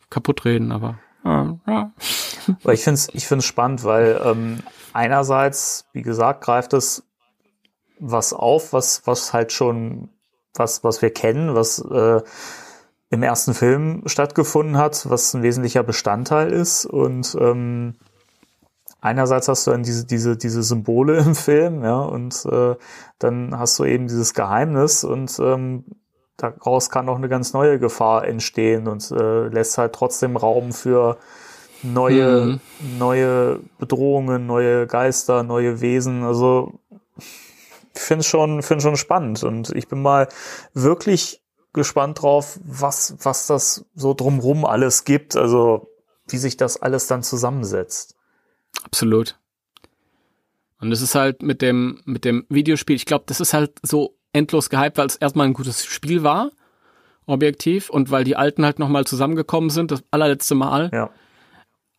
kaputt 0.09 0.43
reden, 0.45 0.71
aber 0.71 0.99
ja. 1.23 1.59
Aber 2.63 2.73
ich 2.73 2.83
finde 2.83 2.95
es 2.95 3.09
ich 3.13 3.27
find's 3.27 3.45
spannend, 3.45 3.83
weil 3.83 4.19
ähm, 4.23 4.59
einerseits, 4.93 5.85
wie 5.93 6.01
gesagt, 6.01 6.41
greift 6.43 6.73
es 6.73 7.03
was 7.99 8.33
auf, 8.33 8.73
was, 8.73 9.05
was 9.05 9.33
halt 9.33 9.51
schon, 9.51 10.09
was, 10.55 10.83
was 10.83 11.01
wir 11.01 11.11
kennen, 11.11 11.53
was 11.53 11.79
äh, 11.79 12.21
im 13.09 13.23
ersten 13.23 13.53
Film 13.53 14.03
stattgefunden 14.07 14.77
hat, 14.77 15.09
was 15.09 15.33
ein 15.33 15.43
wesentlicher 15.43 15.83
Bestandteil 15.83 16.51
ist. 16.51 16.85
Und 16.85 17.35
ähm, 17.39 17.95
einerseits 19.01 19.47
hast 19.47 19.67
du 19.67 19.71
dann 19.71 19.83
diese, 19.83 20.05
diese, 20.05 20.37
diese 20.37 20.63
Symbole 20.63 21.17
im 21.25 21.35
Film, 21.35 21.83
ja, 21.83 21.99
und 21.99 22.45
äh, 22.45 22.75
dann 23.19 23.57
hast 23.57 23.79
du 23.79 23.85
eben 23.85 24.07
dieses 24.07 24.33
Geheimnis 24.33 25.03
und 25.03 25.37
ähm, 25.39 25.85
daraus 26.37 26.89
kann 26.89 27.09
auch 27.09 27.17
eine 27.17 27.29
ganz 27.29 27.53
neue 27.53 27.79
Gefahr 27.79 28.27
entstehen 28.27 28.87
und 28.87 29.11
äh, 29.11 29.47
lässt 29.47 29.77
halt 29.77 29.93
trotzdem 29.93 30.37
Raum 30.37 30.71
für 30.71 31.17
neue, 31.83 32.45
mhm. 32.45 32.59
neue 32.97 33.59
Bedrohungen, 33.77 34.45
neue 34.45 34.87
Geister, 34.87 35.43
neue 35.43 35.81
Wesen. 35.81 36.23
Also 36.23 36.79
ich 37.93 38.01
finde 38.01 38.21
es 38.21 38.27
schon, 38.27 38.61
finde 38.61 38.81
schon 38.81 38.97
spannend 38.97 39.43
und 39.43 39.71
ich 39.75 39.87
bin 39.87 40.01
mal 40.01 40.29
wirklich 40.73 41.41
gespannt 41.73 42.21
drauf, 42.21 42.59
was, 42.63 43.15
was 43.21 43.47
das 43.47 43.85
so 43.95 44.13
drumrum 44.13 44.65
alles 44.65 45.03
gibt, 45.03 45.35
also 45.35 45.89
wie 46.27 46.37
sich 46.37 46.57
das 46.57 46.81
alles 46.81 47.07
dann 47.07 47.23
zusammensetzt. 47.23 48.15
Absolut. 48.83 49.35
Und 50.79 50.91
es 50.91 51.01
ist 51.01 51.15
halt 51.15 51.41
mit 51.41 51.61
dem, 51.61 52.01
mit 52.05 52.25
dem 52.25 52.45
Videospiel, 52.49 52.95
ich 52.95 53.05
glaube, 53.05 53.25
das 53.27 53.39
ist 53.39 53.53
halt 53.53 53.73
so 53.83 54.17
endlos 54.31 54.69
gehypt, 54.69 54.97
weil 54.97 55.07
es 55.07 55.15
erstmal 55.15 55.47
ein 55.47 55.53
gutes 55.53 55.85
Spiel 55.85 56.23
war, 56.23 56.51
objektiv, 57.25 57.89
und 57.89 58.11
weil 58.11 58.23
die 58.23 58.35
Alten 58.35 58.63
halt 58.63 58.79
nochmal 58.79 59.05
zusammengekommen 59.05 59.69
sind, 59.69 59.91
das 59.91 60.03
allerletzte 60.11 60.55
Mal. 60.55 60.89
Ja. 60.93 61.09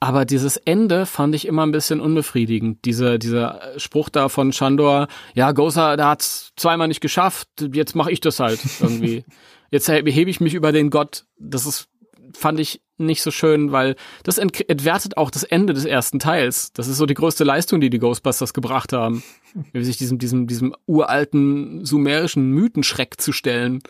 Aber 0.03 0.25
dieses 0.25 0.57
Ende 0.57 1.05
fand 1.05 1.35
ich 1.35 1.47
immer 1.47 1.67
ein 1.67 1.73
bisschen 1.73 2.01
unbefriedigend. 2.01 2.87
Diese, 2.87 3.19
dieser 3.19 3.61
Spruch 3.77 4.09
da 4.09 4.31
von 4.31 4.51
Shandor, 4.51 5.09
ja, 5.35 5.53
Gosa, 5.53 5.97
der 5.97 6.07
hat's 6.09 6.53
zweimal 6.57 6.89
nicht 6.89 7.03
geschafft, 7.03 7.49
jetzt 7.75 7.95
mache 7.95 8.11
ich 8.11 8.21
das 8.21 8.41
halt 8.41 8.61
irgendwie. 8.81 9.25
jetzt 9.71 9.91
hebe 9.91 10.09
ich 10.09 10.41
mich 10.41 10.55
über 10.55 10.73
den 10.73 10.89
Gott. 10.89 11.27
Das 11.39 11.67
ist, 11.67 11.90
fand 12.35 12.61
ich 12.61 12.81
nicht 12.99 13.23
so 13.23 13.31
schön, 13.31 13.73
weil 13.73 13.97
das 14.23 14.39
entwertet 14.39 15.17
auch 15.17 15.31
das 15.31 15.43
Ende 15.43 15.73
des 15.73 15.85
ersten 15.85 16.19
Teils. 16.19 16.73
Das 16.73 16.87
ist 16.87 16.99
so 16.99 17.07
die 17.07 17.15
größte 17.15 17.45
Leistung, 17.45 17.81
die 17.81 17.91
die 17.91 17.99
Ghostbusters 17.99 18.53
gebracht 18.53 18.93
haben. 18.93 19.23
Wie 19.73 19.85
sich 19.85 19.97
diesem, 19.97 20.19
diesem, 20.19 20.47
diesem 20.47 20.75
uralten 20.87 21.85
sumerischen 21.85 22.51
Mythenschreck 22.51 23.21
zu 23.21 23.33
stellen. 23.33 23.81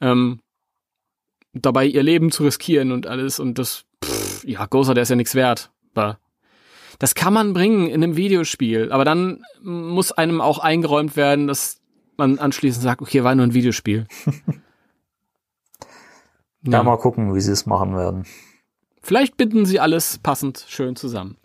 Ähm, 0.00 0.40
dabei 1.52 1.86
ihr 1.86 2.02
Leben 2.02 2.30
zu 2.30 2.44
riskieren 2.44 2.92
und 2.92 3.06
alles 3.06 3.40
und 3.40 3.58
das, 3.58 3.84
pff, 4.04 4.44
ja, 4.44 4.66
Gozer, 4.66 4.94
der 4.94 5.02
ist 5.02 5.10
ja 5.10 5.16
nichts 5.16 5.34
wert. 5.34 5.70
Das 6.98 7.14
kann 7.14 7.32
man 7.32 7.52
bringen 7.52 7.88
in 7.88 8.02
einem 8.02 8.16
Videospiel, 8.16 8.92
aber 8.92 9.04
dann 9.04 9.42
muss 9.62 10.12
einem 10.12 10.40
auch 10.40 10.58
eingeräumt 10.58 11.16
werden, 11.16 11.46
dass 11.46 11.80
man 12.16 12.38
anschließend 12.38 12.82
sagt, 12.82 13.02
okay, 13.02 13.24
war 13.24 13.34
nur 13.34 13.46
ein 13.46 13.54
Videospiel. 13.54 14.06
ja. 16.62 16.72
ja, 16.72 16.82
mal 16.82 16.96
gucken, 16.96 17.34
wie 17.34 17.40
sie 17.40 17.52
es 17.52 17.66
machen 17.66 17.96
werden. 17.96 18.24
Vielleicht 19.02 19.36
binden 19.36 19.66
sie 19.66 19.80
alles 19.80 20.18
passend 20.18 20.64
schön 20.68 20.96
zusammen. 20.96 21.36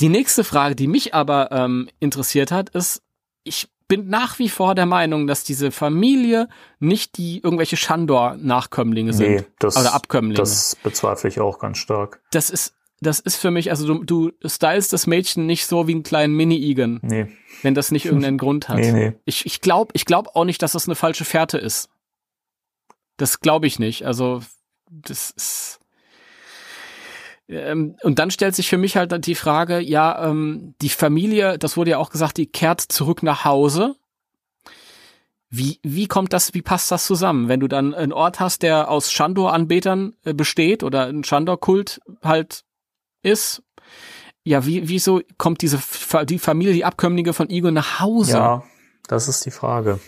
Die 0.00 0.08
nächste 0.08 0.44
Frage, 0.44 0.76
die 0.76 0.86
mich 0.86 1.14
aber 1.14 1.50
ähm, 1.52 1.88
interessiert 1.98 2.50
hat, 2.52 2.70
ist, 2.70 3.02
ich 3.42 3.68
bin 3.88 4.08
nach 4.08 4.38
wie 4.38 4.48
vor 4.48 4.74
der 4.74 4.86
Meinung, 4.86 5.26
dass 5.26 5.44
diese 5.44 5.70
Familie 5.70 6.48
nicht 6.78 7.16
die 7.16 7.42
irgendwelche 7.42 7.76
Shandor-Nachkömmlinge 7.76 9.12
sind. 9.12 9.30
Nee, 9.30 9.44
das, 9.58 9.76
oder 9.76 9.94
Abkömmlinge. 9.94 10.38
Das 10.38 10.76
bezweifle 10.82 11.30
ich 11.30 11.40
auch 11.40 11.58
ganz 11.58 11.78
stark. 11.78 12.20
Das 12.30 12.50
ist, 12.50 12.74
das 13.00 13.18
ist 13.18 13.36
für 13.36 13.50
mich, 13.50 13.70
also 13.70 13.86
du, 13.86 14.04
du 14.04 14.32
stylst 14.44 14.92
das 14.92 15.06
Mädchen 15.06 15.46
nicht 15.46 15.66
so 15.66 15.88
wie 15.88 15.92
einen 15.92 16.02
kleinen 16.02 16.34
Mini-Egan. 16.34 17.00
Nee. 17.02 17.26
Wenn 17.62 17.74
das 17.74 17.90
nicht 17.90 18.04
irgendeinen 18.04 18.38
Grund 18.38 18.68
hat. 18.68 18.76
Nee, 18.76 18.92
nee. 18.92 19.12
Ich, 19.24 19.46
ich 19.46 19.62
glaube 19.62 19.90
ich 19.94 20.04
glaub 20.04 20.36
auch 20.36 20.44
nicht, 20.44 20.62
dass 20.62 20.72
das 20.72 20.86
eine 20.86 20.94
falsche 20.94 21.24
Fährte 21.24 21.58
ist. 21.58 21.88
Das 23.18 23.40
glaube 23.40 23.66
ich 23.66 23.78
nicht. 23.78 24.06
Also, 24.06 24.40
das 24.90 25.30
ist. 25.30 25.80
Ähm, 27.48 27.96
und 28.02 28.18
dann 28.18 28.30
stellt 28.30 28.54
sich 28.54 28.68
für 28.68 28.78
mich 28.78 28.96
halt 28.96 29.26
die 29.26 29.34
Frage, 29.34 29.80
ja, 29.80 30.30
ähm, 30.30 30.74
die 30.80 30.88
Familie, 30.88 31.58
das 31.58 31.76
wurde 31.76 31.92
ja 31.92 31.98
auch 31.98 32.10
gesagt, 32.10 32.36
die 32.36 32.46
kehrt 32.46 32.80
zurück 32.80 33.22
nach 33.22 33.44
Hause. 33.44 33.96
Wie, 35.50 35.80
wie 35.82 36.06
kommt 36.06 36.34
das, 36.34 36.52
wie 36.52 36.60
passt 36.60 36.90
das 36.90 37.06
zusammen? 37.06 37.48
Wenn 37.48 37.60
du 37.60 37.68
dann 37.68 37.94
einen 37.94 38.12
Ort 38.12 38.38
hast, 38.38 38.62
der 38.62 38.90
aus 38.90 39.10
Shandor-Anbetern 39.10 40.14
äh, 40.24 40.34
besteht 40.34 40.82
oder 40.82 41.06
ein 41.06 41.24
Shandor-Kult 41.24 42.00
halt 42.22 42.64
ist, 43.22 43.62
ja, 44.44 44.64
wie, 44.66 44.88
wieso 44.88 45.22
kommt 45.38 45.62
diese, 45.62 45.78
die 46.26 46.38
Familie, 46.38 46.74
die 46.74 46.84
Abkömmlinge 46.84 47.32
von 47.32 47.50
Igor 47.50 47.70
nach 47.70 48.00
Hause? 48.00 48.32
Ja, 48.32 48.62
das 49.06 49.28
ist 49.28 49.44
die 49.46 49.50
Frage. 49.50 50.00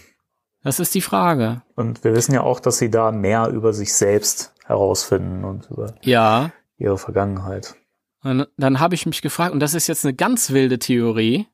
Das 0.62 0.80
ist 0.80 0.94
die 0.94 1.00
Frage. 1.00 1.62
Und 1.74 2.04
wir 2.04 2.14
wissen 2.14 2.34
ja 2.34 2.42
auch, 2.42 2.60
dass 2.60 2.78
sie 2.78 2.90
da 2.90 3.12
mehr 3.12 3.48
über 3.48 3.72
sich 3.72 3.94
selbst 3.94 4.54
herausfinden 4.66 5.44
und 5.44 5.70
über 5.70 5.94
ja 6.02 6.52
ihre 6.76 6.98
Vergangenheit. 6.98 7.74
Und 8.22 8.48
dann 8.56 8.80
habe 8.80 8.94
ich 8.94 9.06
mich 9.06 9.22
gefragt, 9.22 9.52
und 9.52 9.60
das 9.60 9.74
ist 9.74 9.86
jetzt 9.86 10.04
eine 10.04 10.14
ganz 10.14 10.50
wilde 10.50 10.78
Theorie, 10.78 11.46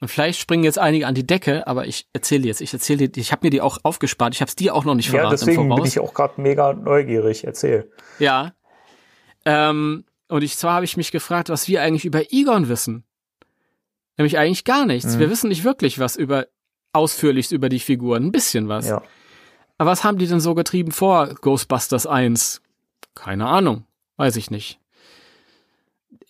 und 0.00 0.08
vielleicht 0.08 0.38
springen 0.38 0.62
jetzt 0.62 0.78
einige 0.78 1.06
an 1.06 1.14
die 1.14 1.26
Decke, 1.26 1.66
aber 1.66 1.86
ich 1.86 2.08
erzähle 2.12 2.46
jetzt, 2.46 2.60
ich 2.60 2.72
erzähle 2.72 3.08
dir, 3.08 3.20
ich 3.20 3.32
habe 3.32 3.46
mir 3.46 3.50
die 3.50 3.60
auch 3.60 3.78
aufgespart, 3.82 4.32
ich 4.32 4.40
habe 4.40 4.48
es 4.48 4.54
dir 4.54 4.74
auch 4.74 4.84
noch 4.84 4.94
nicht 4.94 5.10
verraten. 5.10 5.26
Ja, 5.26 5.30
deswegen 5.30 5.68
bin 5.68 5.84
ich 5.84 5.98
auch 5.98 6.14
gerade 6.14 6.40
mega 6.40 6.72
neugierig. 6.72 7.44
Erzähl. 7.44 7.90
Ja. 8.20 8.52
Ähm, 9.44 10.04
und 10.28 10.44
ich 10.44 10.56
zwar 10.56 10.74
habe 10.74 10.84
ich 10.84 10.96
mich 10.96 11.10
gefragt, 11.10 11.48
was 11.48 11.66
wir 11.66 11.82
eigentlich 11.82 12.04
über 12.04 12.32
Egon 12.32 12.68
wissen. 12.68 13.04
Nämlich 14.16 14.38
eigentlich 14.38 14.64
gar 14.64 14.86
nichts. 14.86 15.16
Mhm. 15.16 15.20
Wir 15.20 15.30
wissen 15.30 15.48
nicht 15.48 15.64
wirklich 15.64 15.98
was 15.98 16.14
über 16.14 16.46
ausführlichst 16.92 17.52
über 17.52 17.68
die 17.68 17.80
Figuren, 17.80 18.26
ein 18.26 18.32
bisschen 18.32 18.68
was. 18.68 18.88
Ja. 18.88 19.02
Aber 19.78 19.90
was 19.90 20.04
haben 20.04 20.18
die 20.18 20.26
denn 20.26 20.40
so 20.40 20.54
getrieben 20.54 20.90
vor 20.90 21.28
Ghostbusters 21.40 22.06
1? 22.06 22.60
Keine 23.14 23.46
Ahnung. 23.46 23.84
Weiß 24.16 24.36
ich 24.36 24.50
nicht. 24.50 24.80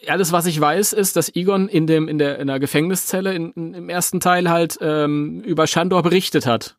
Alles, 0.06 0.32
was 0.32 0.46
ich 0.46 0.60
weiß, 0.60 0.92
ist, 0.92 1.16
dass 1.16 1.34
Egon 1.34 1.68
in 1.68 1.86
dem 1.86 2.06
in 2.06 2.18
der 2.18 2.38
in 2.38 2.46
der 2.46 2.60
Gefängniszelle 2.60 3.34
in, 3.34 3.52
in, 3.52 3.74
im 3.74 3.88
ersten 3.88 4.20
Teil 4.20 4.48
halt 4.48 4.78
ähm, 4.80 5.40
über 5.40 5.66
Shandor 5.66 6.02
berichtet 6.02 6.46
hat. 6.46 6.76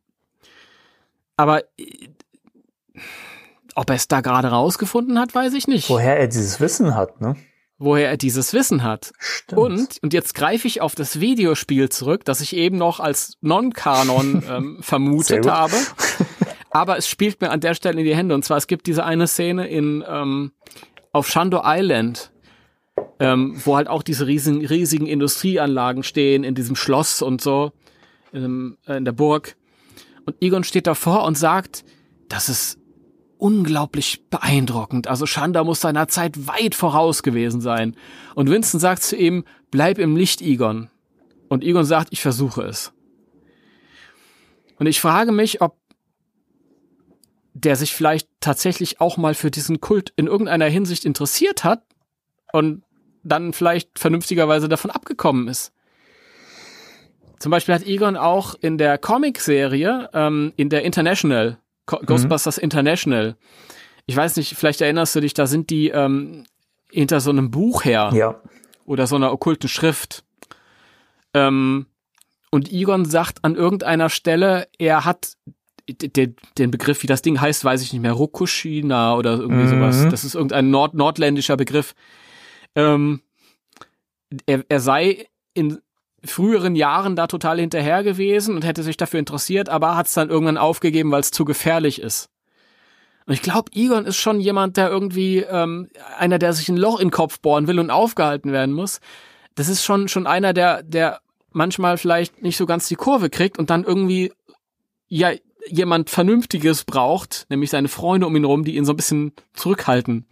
Aber 1.35 1.63
äh, 1.77 2.07
ob 3.75 3.89
er 3.89 3.95
es 3.95 4.07
da 4.07 4.21
gerade 4.21 4.49
rausgefunden 4.49 5.19
hat, 5.19 5.35
weiß 5.35 5.53
ich 5.53 5.67
nicht. 5.67 5.89
Woher 5.89 6.17
er 6.17 6.27
dieses 6.27 6.59
Wissen 6.59 6.95
hat, 6.95 7.19
ne? 7.19 7.35
Woher 7.81 8.09
er 8.09 8.17
dieses 8.17 8.53
Wissen 8.53 8.83
hat. 8.83 9.13
Stimmt. 9.17 9.61
Und, 9.61 9.97
und 10.01 10.13
jetzt 10.13 10.35
greife 10.35 10.67
ich 10.67 10.81
auf 10.81 10.95
das 10.95 11.21
Videospiel 11.21 11.87
zurück, 11.87 12.25
das 12.25 12.41
ich 12.41 12.55
eben 12.55 12.77
noch 12.77 12.99
als 12.99 13.37
Non-Kanon 13.39 14.43
ähm, 14.49 14.77
vermutet 14.81 15.47
habe. 15.47 15.73
Aber 16.71 16.97
es 16.97 17.07
spielt 17.07 17.39
mir 17.39 17.51
an 17.51 17.61
der 17.61 17.73
Stelle 17.73 17.99
in 17.99 18.05
die 18.05 18.15
Hände. 18.15 18.35
Und 18.35 18.43
zwar, 18.43 18.57
es 18.57 18.67
gibt 18.67 18.85
diese 18.85 19.05
eine 19.05 19.27
Szene 19.27 19.67
in 19.67 20.03
ähm, 20.07 20.51
auf 21.13 21.29
Shando 21.29 21.61
Island, 21.63 22.31
ähm, 23.19 23.59
wo 23.63 23.77
halt 23.77 23.87
auch 23.87 24.03
diese 24.03 24.27
riesigen, 24.27 24.65
riesigen 24.65 25.07
Industrieanlagen 25.07 26.03
stehen 26.03 26.43
in 26.43 26.55
diesem 26.55 26.75
Schloss 26.75 27.21
und 27.21 27.41
so, 27.41 27.71
in, 28.31 28.77
äh, 28.87 28.97
in 28.97 29.05
der 29.05 29.13
Burg. 29.13 29.55
Und 30.25 30.35
Egon 30.41 30.63
steht 30.63 30.85
davor 30.85 31.23
und 31.23 31.37
sagt, 31.37 31.85
das 32.27 32.49
ist 32.49 32.78
unglaublich 33.39 34.25
beeindruckend. 34.29 35.07
Also 35.07 35.25
Shanda 35.25 35.63
muss 35.63 35.81
seiner 35.81 36.07
Zeit 36.07 36.47
weit 36.47 36.75
voraus 36.75 37.23
gewesen 37.23 37.61
sein. 37.61 37.95
Und 38.35 38.49
Winston 38.49 38.79
sagt 38.79 39.01
zu 39.01 39.15
ihm, 39.15 39.45
bleib 39.71 39.97
im 39.97 40.15
Licht, 40.15 40.41
Egon. 40.41 40.89
Und 41.47 41.63
Egon 41.63 41.85
sagt, 41.85 42.09
ich 42.11 42.21
versuche 42.21 42.63
es. 42.63 42.93
Und 44.77 44.85
ich 44.85 45.01
frage 45.01 45.31
mich, 45.31 45.61
ob 45.61 45.77
der 47.53 47.75
sich 47.75 47.93
vielleicht 47.93 48.29
tatsächlich 48.39 49.01
auch 49.01 49.17
mal 49.17 49.33
für 49.33 49.51
diesen 49.51 49.81
Kult 49.81 50.13
in 50.15 50.27
irgendeiner 50.27 50.67
Hinsicht 50.67 51.03
interessiert 51.03 51.63
hat 51.63 51.83
und 52.53 52.83
dann 53.23 53.53
vielleicht 53.53 53.99
vernünftigerweise 53.99 54.69
davon 54.69 54.91
abgekommen 54.91 55.47
ist. 55.47 55.73
Zum 57.39 57.51
Beispiel 57.51 57.75
hat 57.75 57.85
Egon 57.85 58.17
auch 58.17 58.55
in 58.59 58.77
der 58.77 58.97
Comic-Serie, 58.97 60.09
ähm, 60.13 60.53
in 60.57 60.69
der 60.69 60.83
International, 60.83 61.57
Co 61.89 61.97
mhm. 61.97 62.05
Ghostbusters 62.05 62.59
International, 62.59 63.35
ich 64.05 64.15
weiß 64.15 64.37
nicht, 64.37 64.55
vielleicht 64.55 64.81
erinnerst 64.81 65.15
du 65.15 65.21
dich, 65.21 65.33
da 65.33 65.47
sind 65.47 65.71
die 65.71 65.89
ähm, 65.89 66.45
hinter 66.91 67.19
so 67.19 67.31
einem 67.31 67.49
Buch 67.49 67.83
her. 67.83 68.11
Ja. 68.13 68.41
Oder 68.85 69.07
so 69.07 69.15
einer 69.15 69.31
okkulten 69.31 69.69
Schrift. 69.69 70.23
Ähm, 71.33 71.87
und 72.51 72.71
Egon 72.71 73.05
sagt 73.05 73.43
an 73.43 73.55
irgendeiner 73.55 74.09
Stelle, 74.09 74.67
er 74.77 75.05
hat 75.05 75.33
den, 75.87 76.35
den 76.57 76.71
Begriff, 76.71 77.01
wie 77.03 77.07
das 77.07 77.21
Ding 77.21 77.41
heißt, 77.41 77.63
weiß 77.63 77.81
ich 77.81 77.93
nicht 77.93 78.01
mehr, 78.01 78.13
Rokushina 78.13 79.15
oder 79.15 79.37
irgendwie 79.37 79.63
mhm. 79.63 79.69
sowas. 79.69 80.07
Das 80.09 80.23
ist 80.23 80.35
irgendein 80.35 80.69
nord 80.69 80.93
nordländischer 80.93 81.57
Begriff. 81.57 81.93
Ähm, 82.75 83.21
er, 84.45 84.63
er 84.69 84.79
sei 84.79 85.27
in 85.53 85.79
früheren 86.25 86.75
Jahren 86.75 87.15
da 87.15 87.27
total 87.27 87.59
hinterher 87.59 88.03
gewesen 88.03 88.55
und 88.55 88.65
hätte 88.65 88.83
sich 88.83 88.97
dafür 88.97 89.19
interessiert, 89.19 89.69
aber 89.69 89.95
hat 89.95 90.07
es 90.07 90.13
dann 90.13 90.29
irgendwann 90.29 90.57
aufgegeben, 90.57 91.11
weil 91.11 91.21
es 91.21 91.31
zu 91.31 91.45
gefährlich 91.45 92.01
ist. 92.01 92.29
Und 93.25 93.33
ich 93.33 93.41
glaube, 93.41 93.71
Egon 93.73 94.05
ist 94.05 94.17
schon 94.17 94.39
jemand, 94.39 94.75
der 94.77 94.89
irgendwie 94.89 95.37
ähm, 95.39 95.89
einer, 96.17 96.39
der 96.39 96.53
sich 96.53 96.67
ein 96.69 96.77
Loch 96.77 96.99
in 96.99 97.07
den 97.07 97.11
Kopf 97.11 97.39
bohren 97.39 97.67
will 97.67 97.79
und 97.79 97.91
aufgehalten 97.91 98.51
werden 98.51 98.73
muss. 98.73 98.99
Das 99.55 99.69
ist 99.69 99.83
schon 99.83 100.07
schon 100.07 100.25
einer, 100.27 100.53
der 100.53 100.81
der 100.83 101.21
manchmal 101.51 101.97
vielleicht 101.97 102.41
nicht 102.41 102.57
so 102.57 102.65
ganz 102.65 102.87
die 102.87 102.95
Kurve 102.95 103.29
kriegt 103.29 103.59
und 103.59 103.69
dann 103.69 103.83
irgendwie 103.83 104.31
ja 105.07 105.31
jemand 105.67 106.09
Vernünftiges 106.09 106.85
braucht, 106.85 107.45
nämlich 107.49 107.69
seine 107.69 107.87
Freunde 107.87 108.25
um 108.25 108.35
ihn 108.35 108.45
rum, 108.45 108.63
die 108.63 108.75
ihn 108.75 108.85
so 108.85 108.93
ein 108.93 108.97
bisschen 108.97 109.33
zurückhalten. 109.53 110.25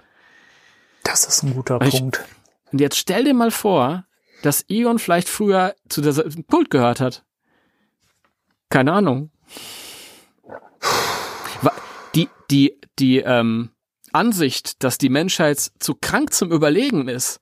Das 1.04 1.24
ist 1.26 1.44
ein 1.44 1.54
guter 1.54 1.80
Ich- 1.82 2.00
Punkt. 2.00 2.26
Und 2.72 2.82
jetzt 2.82 2.98
stell 2.98 3.24
dir 3.26 3.34
mal 3.34 3.52
vor, 3.52 4.06
dass 4.42 4.66
Egon 4.70 5.00
vielleicht 5.00 5.30
früher 5.30 5.76
zu 5.90 6.02
der 6.02 6.14
Kult 6.50 6.70
gehört 6.70 7.00
hat. 7.00 7.26
Keine 8.70 8.94
Ahnung. 8.94 9.32
Die, 12.16 12.30
die, 12.52 12.80
die 13.00 13.20
ähm, 13.20 13.70
Ansicht, 14.12 14.84
dass 14.84 14.98
die 14.98 15.10
Menschheit 15.10 15.60
zu 15.80 15.96
krank 15.96 16.34
zum 16.34 16.52
Überlegen 16.52 17.08
ist, 17.08 17.40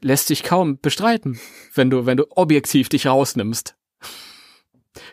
lässt 0.00 0.28
sich 0.28 0.42
kaum 0.42 0.78
bestreiten, 0.80 1.40
wenn 1.74 1.90
du, 1.90 2.06
wenn 2.06 2.16
du 2.16 2.26
objektiv 2.30 2.88
dich 2.88 3.06
rausnimmst. 3.06 3.76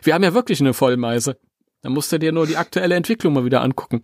Wir 0.02 0.14
haben 0.14 0.22
ja 0.22 0.34
wirklich 0.34 0.60
eine 0.60 0.74
Vollmeise. 0.74 1.38
Da 1.82 1.90
musst 1.90 2.12
du 2.12 2.18
dir 2.18 2.32
nur 2.32 2.46
die 2.46 2.56
aktuelle 2.56 2.94
Entwicklung 2.94 3.32
mal 3.32 3.44
wieder 3.44 3.62
angucken. 3.62 4.02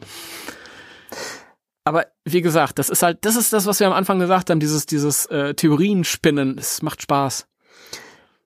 Aber 1.85 2.07
wie 2.25 2.43
gesagt, 2.43 2.79
das 2.79 2.89
ist 2.89 3.03
halt, 3.03 3.25
das 3.25 3.37
ist 3.37 3.53
das, 3.53 3.67
was 3.67 3.81
wir 3.81 3.87
am 3.89 3.93
Anfang 3.93 4.19
gesagt 4.19 4.51
haben, 4.51 4.61
dieses, 4.61 4.87
dieses 4.87 5.27
äh, 5.27 5.55
Theorienspinnen, 5.55 6.57
es 6.59 6.83
macht 6.83 7.03
Spaß. 7.03 7.47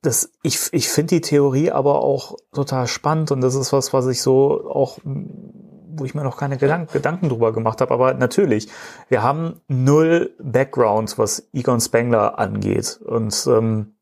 Das, 0.03 0.31
ich 0.43 0.59
ich 0.73 0.89
finde 0.89 1.17
die 1.17 1.21
Theorie 1.21 1.71
aber 1.71 2.01
auch 2.01 2.37
total 2.53 2.87
spannend 2.87 3.33
und 3.33 3.41
das 3.41 3.55
ist 3.55 3.73
was, 3.73 3.93
was 3.93 4.07
ich 4.07 4.23
so 4.23 4.71
auch, 4.71 4.99
wo 5.05 6.05
ich 6.05 6.15
mir 6.15 6.23
noch 6.23 6.37
keine 6.37 6.57
Gedank 6.59 6.93
Gedanken 6.93 7.29
drüber 7.29 7.53
gemacht 7.53 7.81
habe. 7.81 7.93
Aber 7.93 8.15
natürlich, 8.15 8.69
wir 9.09 9.23
haben 9.23 9.61
null 9.69 10.35
Background, 10.39 11.19
was 11.19 11.49
Egon 11.53 11.81
Spengler 11.81 12.39
angeht. 12.39 13.01
Und 13.05 13.47
ähm, 13.49 13.97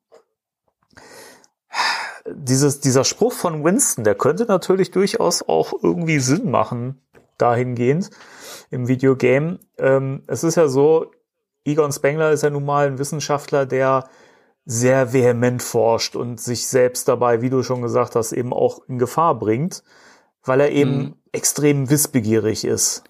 dieses, 2.31 2.81
dieser 2.81 3.05
Spruch 3.05 3.33
von 3.33 3.65
Winston, 3.65 4.05
der 4.05 4.15
könnte 4.15 4.45
natürlich 4.45 4.91
durchaus 4.91 5.43
auch 5.43 5.73
irgendwie 5.83 6.21
Sinn 6.21 6.51
machen, 6.51 7.01
dahingehend 7.39 8.11
im 8.71 8.89
Videogame. 8.89 9.59
Ähm, 9.79 10.23
es 10.27 10.45
ist 10.45 10.57
ja 10.57 10.69
so, 10.69 11.11
Egon 11.65 11.93
Spengler 11.93 12.33
ist 12.33 12.43
ja 12.43 12.51
nun 12.51 12.65
mal 12.65 12.87
ein 12.87 12.99
Wissenschaftler, 12.99 13.67
der 13.67 14.09
sehr 14.67 15.13
vehement 15.13 15.63
forscht 15.63 16.17
und 16.17 16.41
sich 16.41 16.67
selbst 16.67 17.09
dabei, 17.09 17.43
wie 17.43 17.51
du 17.51 17.63
schon 17.63 17.83
gesagt 17.83 18.17
hast, 18.17 18.33
eben 18.33 18.53
auch 18.53 18.81
in 18.89 18.99
Gefahr 18.99 19.39
bringt, 19.39 19.83
weil 20.43 20.61
er 20.61 20.71
eben 20.71 20.99
Mhm. 20.99 21.15
extrem 21.33 21.91
wissbegierig 21.91 22.65
ist 22.65 23.05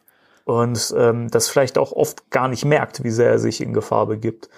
und 0.44 0.94
ähm, 0.96 1.28
das 1.30 1.48
vielleicht 1.48 1.78
auch 1.78 1.92
oft 1.92 2.30
gar 2.30 2.48
nicht 2.48 2.64
merkt, 2.64 3.04
wie 3.04 3.10
sehr 3.10 3.30
er 3.30 3.38
sich 3.38 3.60
in 3.60 3.72
Gefahr 3.72 4.06
begibt. 4.06 4.48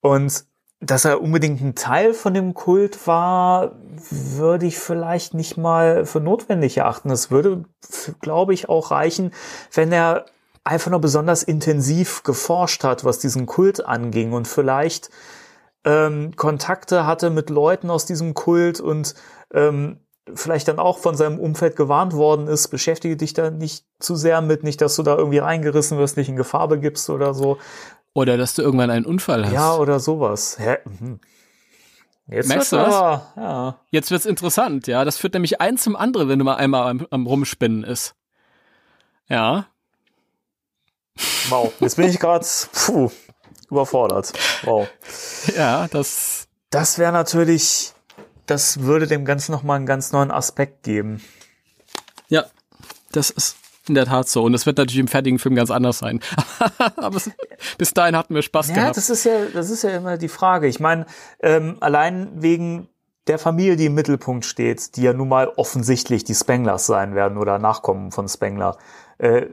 Und 0.00 0.44
dass 0.80 1.04
er 1.04 1.22
unbedingt 1.22 1.60
ein 1.62 1.74
Teil 1.74 2.12
von 2.12 2.34
dem 2.34 2.52
Kult 2.54 3.06
war, 3.06 3.76
würde 4.10 4.66
ich 4.66 4.78
vielleicht 4.78 5.34
nicht 5.34 5.56
mal 5.56 6.04
für 6.04 6.20
notwendig 6.20 6.76
erachten. 6.76 7.10
Es 7.10 7.30
würde, 7.30 7.64
glaube 8.20 8.52
ich, 8.52 8.68
auch 8.68 8.90
reichen, 8.90 9.32
wenn 9.72 9.90
er 9.90 10.26
einfach 10.64 10.90
nur 10.90 11.00
besonders 11.00 11.42
intensiv 11.42 12.24
geforscht 12.24 12.84
hat, 12.84 13.04
was 13.04 13.18
diesen 13.18 13.46
Kult 13.46 13.86
anging 13.86 14.32
und 14.32 14.48
vielleicht 14.48 15.10
ähm, 15.84 16.34
Kontakte 16.36 17.06
hatte 17.06 17.30
mit 17.30 17.48
Leuten 17.48 17.88
aus 17.88 18.04
diesem 18.04 18.34
Kult 18.34 18.80
und 18.80 19.14
ähm, 19.54 20.00
vielleicht 20.34 20.68
dann 20.68 20.78
auch 20.78 20.98
von 20.98 21.14
seinem 21.14 21.38
Umfeld 21.38 21.76
gewarnt 21.76 22.12
worden 22.12 22.48
ist, 22.48 22.68
beschäftige 22.68 23.16
dich 23.16 23.32
da 23.32 23.50
nicht 23.50 23.84
zu 23.98 24.16
sehr 24.16 24.40
mit, 24.40 24.64
nicht, 24.64 24.80
dass 24.80 24.96
du 24.96 25.02
da 25.02 25.16
irgendwie 25.16 25.38
reingerissen 25.38 25.98
wirst, 25.98 26.16
nicht 26.16 26.28
in 26.28 26.36
Gefahr 26.36 26.68
begibst 26.68 27.10
oder 27.10 27.34
so. 27.34 27.58
Oder 28.12 28.36
dass 28.36 28.54
du 28.54 28.62
irgendwann 28.62 28.90
einen 28.90 29.06
Unfall 29.06 29.44
hast. 29.44 29.52
Ja, 29.52 29.76
oder 29.76 30.00
sowas. 30.00 30.56
Hä? 30.58 30.78
Mhm. 30.84 31.20
Jetzt 32.28 32.48
Merkst 32.48 32.72
wird's 32.72 32.88
du 32.88 32.96
aber, 32.96 33.32
ja. 33.36 33.80
Jetzt 33.90 34.10
wird's 34.10 34.26
interessant, 34.26 34.88
ja. 34.88 35.04
Das 35.04 35.16
führt 35.16 35.34
nämlich 35.34 35.60
eins 35.60 35.82
zum 35.82 35.94
anderen, 35.94 36.28
wenn 36.28 36.38
du 36.38 36.44
mal 36.44 36.56
einmal 36.56 36.90
am, 36.90 37.06
am 37.10 37.26
Rumspinnen 37.26 37.84
ist. 37.84 38.16
Ja. 39.28 39.66
Wow. 41.48 41.72
Jetzt 41.78 41.96
bin 41.96 42.08
ich 42.08 42.18
gerade 42.18 42.44
überfordert. 43.70 44.32
Wow. 44.64 44.88
Ja, 45.56 45.86
das. 45.88 46.48
Das 46.70 46.98
wäre 46.98 47.12
natürlich, 47.12 47.92
das 48.46 48.80
würde 48.82 49.06
dem 49.06 49.24
Ganzen 49.24 49.52
nochmal 49.52 49.76
einen 49.76 49.86
ganz 49.86 50.12
neuen 50.12 50.30
Aspekt 50.30 50.82
geben. 50.82 51.22
Ja, 52.28 52.44
das 53.12 53.30
ist 53.30 53.56
in 53.88 53.94
der 53.94 54.06
Tat 54.06 54.28
so. 54.28 54.42
Und 54.42 54.54
es 54.54 54.66
wird 54.66 54.78
natürlich 54.78 54.98
im 54.98 55.08
fertigen 55.08 55.38
Film 55.38 55.54
ganz 55.54 55.70
anders 55.70 55.98
sein. 55.98 56.20
Aber 56.96 57.20
bis 57.78 57.94
dahin 57.94 58.16
hatten 58.16 58.34
wir 58.34 58.42
Spaß 58.42 58.68
Ja, 58.68 58.74
gehabt. 58.74 58.96
das 58.96 59.10
ist 59.10 59.24
ja, 59.24 59.46
das 59.52 59.70
ist 59.70 59.82
ja 59.82 59.90
immer 59.90 60.18
die 60.18 60.28
Frage. 60.28 60.66
Ich 60.66 60.80
meine, 60.80 61.06
ähm, 61.40 61.76
allein 61.80 62.30
wegen 62.42 62.88
der 63.26 63.38
Familie, 63.38 63.76
die 63.76 63.86
im 63.86 63.94
Mittelpunkt 63.94 64.44
steht, 64.44 64.96
die 64.96 65.02
ja 65.02 65.12
nun 65.12 65.28
mal 65.28 65.48
offensichtlich 65.56 66.24
die 66.24 66.34
Spenglers 66.34 66.86
sein 66.86 67.14
werden 67.14 67.38
oder 67.38 67.58
Nachkommen 67.58 68.12
von 68.12 68.28
Spengler. 68.28 68.76
Äh, 69.18 69.46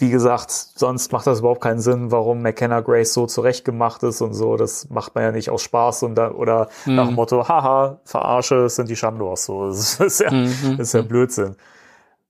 wie 0.00 0.10
gesagt, 0.10 0.50
sonst 0.52 1.10
macht 1.10 1.26
das 1.26 1.40
überhaupt 1.40 1.60
keinen 1.60 1.80
Sinn, 1.80 2.12
warum 2.12 2.40
McKenna 2.40 2.80
Grace 2.80 3.12
so 3.12 3.26
zurechtgemacht 3.26 4.04
ist 4.04 4.20
und 4.20 4.32
so. 4.32 4.56
Das 4.56 4.88
macht 4.90 5.16
man 5.16 5.24
ja 5.24 5.32
nicht 5.32 5.50
aus 5.50 5.62
Spaß 5.62 6.04
und 6.04 6.14
da, 6.14 6.30
oder 6.30 6.68
nach 6.86 7.06
dem 7.08 7.16
Motto, 7.16 7.48
haha, 7.48 8.00
verarsche, 8.04 8.64
es 8.66 8.76
sind 8.76 8.88
die 8.88 8.94
Shandors. 8.96 9.44
So, 9.44 9.66
das 9.66 9.98
ist 9.98 10.20
ja, 10.20 10.30
das 10.30 10.78
ist 10.78 10.94
ja 10.94 11.02
Blödsinn. 11.02 11.56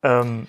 Ähm, 0.02 0.46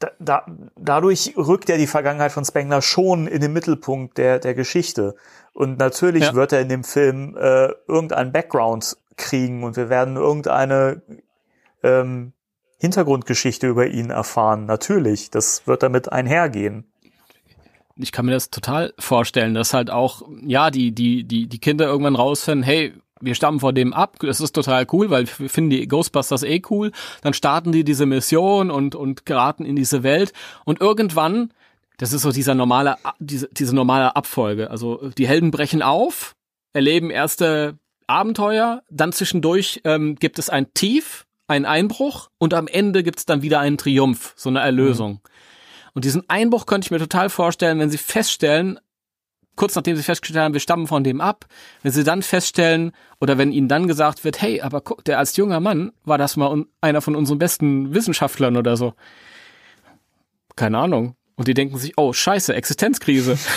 da, 0.00 0.10
da, 0.18 0.46
dadurch 0.76 1.34
rückt 1.36 1.68
ja 1.68 1.76
die 1.76 1.86
Vergangenheit 1.86 2.32
von 2.32 2.44
Spengler 2.44 2.82
schon 2.82 3.28
in 3.28 3.40
den 3.40 3.52
Mittelpunkt 3.52 4.18
der, 4.18 4.38
der 4.40 4.54
Geschichte. 4.54 5.14
Und 5.52 5.78
natürlich 5.78 6.24
Ja. 6.24 6.34
wird 6.34 6.52
er 6.52 6.60
in 6.62 6.68
dem 6.68 6.82
Film 6.84 7.36
äh, 7.36 7.68
irgendeinen 7.86 8.32
Background 8.32 8.96
kriegen 9.16 9.62
und 9.62 9.76
wir 9.76 9.88
werden 9.88 10.16
irgendeine 10.16 11.02
ähm, 11.82 12.32
Hintergrundgeschichte 12.80 13.68
über 13.68 13.86
ihn 13.86 14.10
erfahren. 14.10 14.64
Natürlich, 14.64 15.30
das 15.30 15.66
wird 15.66 15.82
damit 15.82 16.10
einhergehen. 16.10 16.84
ich 17.96 18.10
kann 18.10 18.24
mir 18.24 18.32
das 18.32 18.50
total 18.50 18.94
vorstellen, 18.98 19.52
dass 19.52 19.74
halt 19.74 19.90
auch, 19.90 20.22
ja, 20.42 20.70
die, 20.70 20.92
die, 20.92 21.24
die, 21.24 21.46
die 21.46 21.58
Kinder 21.58 21.86
irgendwann 21.86 22.16
rausfinden, 22.16 22.62
hey, 22.62 22.94
wir 23.20 23.34
stammen 23.34 23.60
vor 23.60 23.74
dem 23.74 23.92
ab, 23.92 24.16
das 24.20 24.40
ist 24.40 24.52
total 24.52 24.86
cool, 24.92 25.10
weil 25.10 25.26
wir 25.36 25.50
finden 25.50 25.68
die 25.68 25.86
Ghostbusters 25.86 26.42
eh 26.42 26.62
cool. 26.70 26.90
Dann 27.20 27.34
starten 27.34 27.70
die 27.70 27.84
diese 27.84 28.06
Mission 28.06 28.70
und, 28.70 28.94
und 28.94 29.26
geraten 29.26 29.66
in 29.66 29.76
diese 29.76 30.02
Welt. 30.02 30.32
Und 30.64 30.80
irgendwann, 30.80 31.52
das 31.98 32.14
ist 32.14 32.22
so 32.22 32.32
dieser 32.32 32.54
normale, 32.54 32.96
diese, 33.18 33.48
diese 33.48 33.74
normale 33.74 34.16
Abfolge. 34.16 34.70
Also 34.70 35.10
die 35.18 35.28
Helden 35.28 35.50
brechen 35.50 35.82
auf, 35.82 36.34
erleben 36.72 37.10
erste 37.10 37.78
Abenteuer, 38.06 38.82
dann 38.88 39.12
zwischendurch 39.12 39.82
ähm, 39.84 40.16
gibt 40.16 40.38
es 40.38 40.48
ein 40.48 40.72
Tief, 40.72 41.26
einen 41.50 41.66
Einbruch 41.66 42.30
und 42.38 42.54
am 42.54 42.66
Ende 42.68 43.02
gibt 43.02 43.18
es 43.18 43.26
dann 43.26 43.42
wieder 43.42 43.60
einen 43.60 43.76
Triumph, 43.78 44.32
so 44.36 44.48
eine 44.48 44.60
Erlösung. 44.60 45.20
Und 45.94 46.04
diesen 46.04 46.28
Einbruch 46.30 46.66
könnte 46.66 46.86
ich 46.86 46.90
mir 46.90 46.98
total 46.98 47.28
vorstellen, 47.28 47.78
wenn 47.80 47.90
sie 47.90 47.98
feststellen, 47.98 48.78
kurz 49.56 49.74
nachdem 49.74 49.96
sie 49.96 50.02
festgestellt 50.02 50.42
haben, 50.44 50.54
wir 50.54 50.60
stammen 50.60 50.86
von 50.86 51.04
dem 51.04 51.20
ab, 51.20 51.46
wenn 51.82 51.92
sie 51.92 52.04
dann 52.04 52.22
feststellen 52.22 52.92
oder 53.20 53.36
wenn 53.36 53.52
ihnen 53.52 53.68
dann 53.68 53.88
gesagt 53.88 54.24
wird, 54.24 54.40
hey, 54.40 54.60
aber 54.62 54.80
guck, 54.80 55.04
der 55.04 55.18
als 55.18 55.36
junger 55.36 55.60
Mann 55.60 55.92
war 56.04 56.16
das 56.16 56.36
mal 56.36 56.64
einer 56.80 57.02
von 57.02 57.16
unseren 57.16 57.38
besten 57.38 57.92
Wissenschaftlern 57.92 58.56
oder 58.56 58.76
so. 58.76 58.94
Keine 60.56 60.78
Ahnung. 60.78 61.16
Und 61.36 61.48
die 61.48 61.54
denken 61.54 61.76
sich, 61.78 61.94
oh, 61.96 62.12
scheiße, 62.12 62.54
Existenzkrise. 62.54 63.38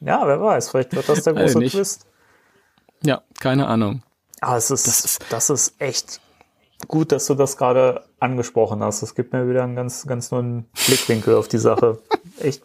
Ja, 0.00 0.24
wer 0.28 0.40
weiß, 0.40 0.70
vielleicht 0.70 0.94
wird 0.94 1.08
das 1.08 1.24
der 1.24 1.34
große 1.34 1.58
nicht. 1.58 1.72
Twist. 1.74 2.06
ja, 3.02 3.20
keine 3.40 3.66
Ahnung. 3.66 4.04
Ah, 4.40 4.56
es 4.56 4.70
ist, 4.70 4.86
Das 4.86 5.18
das 5.28 5.50
ist- 5.50 5.68
ist, 5.72 5.80
echt 5.80 6.20
gut, 6.86 7.10
dass 7.12 7.26
du 7.26 7.34
das 7.34 7.56
gerade 7.56 8.04
angesprochen 8.20 8.82
hast. 8.82 9.02
Das 9.02 9.14
gibt 9.14 9.32
mir 9.32 9.48
wieder 9.48 9.64
einen 9.64 9.74
ganz, 9.76 10.06
ganz 10.06 10.30
neuen 10.30 10.66
Blickwinkel 10.86 11.34
auf 11.34 11.48
die 11.48 11.58
Sache. 11.58 11.98
Echt. 12.40 12.62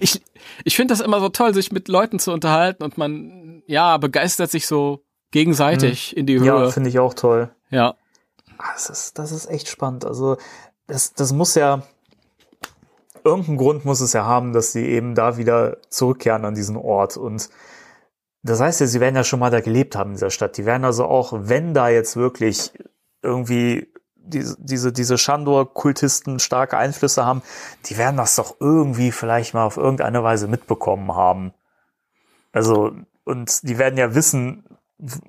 Ich, 0.00 0.22
ich 0.64 0.76
finde 0.76 0.92
das 0.92 1.00
immer 1.00 1.20
so 1.20 1.28
toll, 1.28 1.54
sich 1.54 1.70
mit 1.72 1.88
Leuten 1.88 2.18
zu 2.18 2.32
unterhalten 2.32 2.82
und 2.82 2.96
man, 2.98 3.62
ja, 3.66 3.96
begeistert 3.98 4.50
sich 4.50 4.66
so 4.66 5.02
gegenseitig 5.30 6.16
in 6.16 6.26
die 6.26 6.34
Ja, 6.34 6.58
Höhe. 6.58 6.70
finde 6.72 6.88
ich 6.88 6.98
auch 6.98 7.14
toll. 7.14 7.50
Ja, 7.70 7.94
Ah, 8.58 8.72
Das 8.74 8.90
ist, 8.90 9.18
das 9.18 9.32
ist 9.32 9.46
echt 9.46 9.68
spannend. 9.68 10.04
Also, 10.04 10.36
das, 10.86 11.14
das 11.14 11.32
muss 11.32 11.54
ja, 11.54 11.82
irgendeinen 13.24 13.56
Grund 13.58 13.84
muss 13.86 14.00
es 14.00 14.12
ja 14.12 14.24
haben, 14.24 14.52
dass 14.52 14.72
sie 14.72 14.84
eben 14.86 15.14
da 15.14 15.36
wieder 15.38 15.78
zurückkehren 15.88 16.44
an 16.44 16.54
diesen 16.54 16.76
Ort. 16.76 17.16
Und 17.16 17.48
das 18.42 18.60
heißt 18.60 18.80
ja, 18.80 18.86
sie 18.86 19.00
werden 19.00 19.16
ja 19.16 19.24
schon 19.24 19.40
mal 19.40 19.50
da 19.50 19.60
gelebt 19.60 19.96
haben 19.96 20.10
in 20.10 20.16
dieser 20.16 20.30
Stadt. 20.30 20.56
Die 20.58 20.66
werden 20.66 20.84
also 20.84 21.04
auch, 21.06 21.32
wenn 21.34 21.72
da 21.74 21.88
jetzt 21.88 22.16
wirklich 22.16 22.72
irgendwie 23.22 23.88
diese, 24.16 24.56
diese, 24.58 24.92
diese 24.92 25.18
Shandor-Kultisten 25.18 26.38
starke 26.38 26.76
Einflüsse 26.76 27.24
haben, 27.24 27.42
die 27.86 27.98
werden 27.98 28.16
das 28.16 28.36
doch 28.36 28.56
irgendwie 28.60 29.12
vielleicht 29.12 29.54
mal 29.54 29.64
auf 29.64 29.76
irgendeine 29.76 30.22
Weise 30.22 30.46
mitbekommen 30.46 31.14
haben. 31.14 31.52
Also, 32.52 32.92
und 33.24 33.62
die 33.62 33.78
werden 33.78 33.98
ja 33.98 34.14
wissen, 34.14 34.64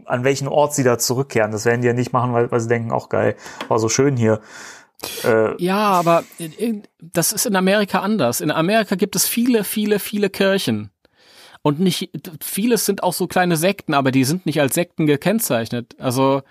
an 0.05 0.23
welchen 0.23 0.47
Ort 0.47 0.73
sie 0.73 0.83
da 0.83 0.97
zurückkehren. 0.97 1.51
Das 1.51 1.65
werden 1.65 1.81
die 1.81 1.87
ja 1.87 1.93
nicht 1.93 2.13
machen, 2.13 2.33
weil, 2.33 2.51
weil 2.51 2.59
sie 2.59 2.67
denken, 2.67 2.91
auch 2.91 3.09
geil, 3.09 3.35
war 3.67 3.79
so 3.79 3.89
schön 3.89 4.17
hier. 4.17 4.41
Äh, 5.23 5.61
ja, 5.63 5.77
aber 5.77 6.23
das 6.99 7.31
ist 7.31 7.45
in 7.45 7.55
Amerika 7.55 7.99
anders. 7.99 8.41
In 8.41 8.51
Amerika 8.51 8.95
gibt 8.95 9.15
es 9.15 9.27
viele, 9.27 9.63
viele, 9.63 9.99
viele 9.99 10.29
Kirchen. 10.29 10.91
Und 11.63 11.79
nicht, 11.79 12.09
vieles 12.43 12.85
sind 12.85 13.03
auch 13.03 13.13
so 13.13 13.27
kleine 13.27 13.55
Sekten, 13.55 13.93
aber 13.93 14.11
die 14.11 14.23
sind 14.23 14.45
nicht 14.45 14.59
als 14.59 14.73
Sekten 14.73 15.05
gekennzeichnet. 15.05 15.95
Also 15.99 16.41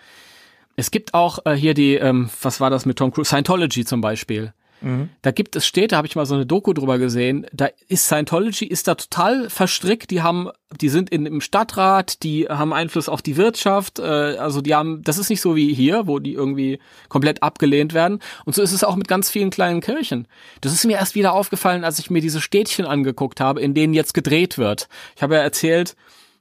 es 0.77 0.91
gibt 0.91 1.15
auch 1.15 1.41
äh, 1.45 1.55
hier 1.55 1.75
die, 1.75 1.95
ähm, 1.95 2.31
was 2.43 2.61
war 2.61 2.71
das 2.71 2.87
mit 2.87 2.99
Tom 2.99 3.13
Cruise? 3.13 3.29
Scientology 3.29 3.85
zum 3.85 4.01
Beispiel. 4.01 4.53
Mhm. 4.81 5.11
Da 5.23 5.31
gibt 5.31 5.57
es 5.57 5.67
Städte, 5.67 5.97
habe 5.97 6.07
ich 6.07 6.17
mal 6.17 6.27
so 6.27 6.35
eine 6.35 6.47
Doku 6.47 6.73
drüber 6.73 6.99
gesehen, 6.99 7.47
da 7.53 7.69
ist 7.89 8.07
Scientology 8.07 8.65
ist 8.65 8.89
da 8.89 8.95
total 8.95 9.51
verstrickt, 9.51 10.11
die 10.11 10.23
haben 10.23 10.49
die 10.81 10.89
sind 10.89 11.11
in, 11.11 11.27
im 11.27 11.41
Stadtrat, 11.41 12.23
die 12.23 12.47
haben 12.49 12.73
Einfluss 12.73 13.09
auf 13.09 13.23
die 13.23 13.37
Wirtschaft, 13.37 13.99
äh, 13.99 14.03
also 14.03 14.61
die 14.61 14.75
haben 14.75 15.03
das 15.03 15.19
ist 15.19 15.29
nicht 15.29 15.41
so 15.41 15.55
wie 15.57 15.75
hier, 15.75 16.07
wo 16.07 16.19
die 16.19 16.33
irgendwie 16.33 16.79
komplett 17.09 17.43
abgelehnt 17.43 17.93
werden 17.93 18.21
und 18.45 18.55
so 18.55 18.63
ist 18.63 18.73
es 18.73 18.85
auch 18.85 18.97
mit 18.97 19.09
ganz 19.09 19.31
vielen 19.31 19.51
kleinen 19.51 19.81
Kirchen. 19.81 20.27
Das 20.61 20.73
ist 20.73 20.87
mir 20.87 20.97
erst 20.97 21.15
wieder 21.15 21.35
aufgefallen, 21.35 21.85
als 21.85 21.99
ich 21.99 22.11
mir 22.11 22.23
diese 22.23 22.41
Städtchen 22.41 22.87
angeguckt 22.87 23.41
habe, 23.41 23.61
in 23.61 23.75
denen 23.75 23.95
jetzt 23.95 24.15
gedreht 24.15 24.57
wird. 24.57 24.89
Ich 25.17 25.23
habe 25.23 25.35
ja 25.35 25.41
erzählt, 25.43 25.95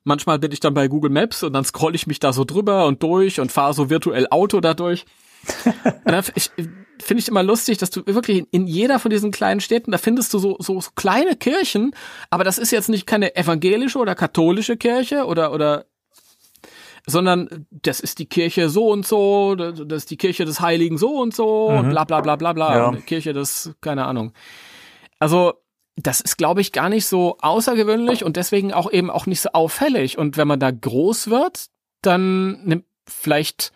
manchmal 0.03 0.39
bin 0.39 0.51
ich 0.51 0.59
dann 0.59 0.73
bei 0.73 0.87
Google 0.87 1.11
Maps 1.11 1.43
und 1.43 1.53
dann 1.53 1.65
scroll 1.65 1.95
ich 1.95 2.07
mich 2.07 2.19
da 2.19 2.33
so 2.33 2.45
drüber 2.45 2.85
und 2.85 3.03
durch 3.03 3.39
und 3.39 3.51
fahre 3.51 3.73
so 3.73 3.89
virtuell 3.89 4.27
Auto 4.29 4.59
dadurch. 4.59 5.05
ich, 6.35 6.51
finde 7.01 7.21
ich 7.21 7.27
immer 7.27 7.43
lustig, 7.43 7.77
dass 7.77 7.89
du 7.89 8.05
wirklich 8.05 8.45
in 8.51 8.67
jeder 8.67 8.99
von 8.99 9.11
diesen 9.11 9.31
kleinen 9.31 9.61
Städten, 9.61 9.91
da 9.91 9.97
findest 9.97 10.33
du 10.33 10.39
so, 10.39 10.57
so, 10.59 10.79
so 10.81 10.89
kleine 10.95 11.35
Kirchen, 11.35 11.91
aber 12.29 12.43
das 12.43 12.57
ist 12.57 12.71
jetzt 12.71 12.89
nicht 12.89 13.07
keine 13.07 13.35
evangelische 13.35 13.99
oder 13.99 14.15
katholische 14.15 14.77
Kirche 14.77 15.25
oder, 15.25 15.53
oder, 15.53 15.85
sondern 17.07 17.67
das 17.71 17.99
ist 17.99 18.19
die 18.19 18.27
Kirche 18.27 18.69
so 18.69 18.89
und 18.89 19.07
so, 19.07 19.55
das 19.55 19.79
ist 19.79 20.11
die 20.11 20.17
Kirche 20.17 20.45
des 20.45 20.59
Heiligen 20.59 20.97
so 20.97 21.19
und 21.19 21.33
so 21.33 21.69
mhm. 21.69 21.77
und 21.77 21.89
bla, 21.89 22.03
bla, 22.03 22.21
bla, 22.21 22.35
bla, 22.35 22.53
bla, 22.53 22.75
ja. 22.75 22.91
Kirche 23.05 23.33
des, 23.33 23.73
keine 23.81 24.05
Ahnung. 24.05 24.33
Also, 25.19 25.53
das 26.05 26.21
ist, 26.21 26.37
glaube 26.37 26.61
ich, 26.61 26.71
gar 26.71 26.89
nicht 26.89 27.07
so 27.07 27.37
außergewöhnlich 27.41 28.23
und 28.23 28.37
deswegen 28.37 28.73
auch 28.73 28.91
eben 28.91 29.09
auch 29.09 29.25
nicht 29.25 29.41
so 29.41 29.49
auffällig. 29.53 30.17
Und 30.17 30.37
wenn 30.37 30.47
man 30.47 30.59
da 30.59 30.71
groß 30.71 31.29
wird, 31.29 31.67
dann 32.01 32.63
nimmt 32.63 32.85
vielleicht 33.07 33.73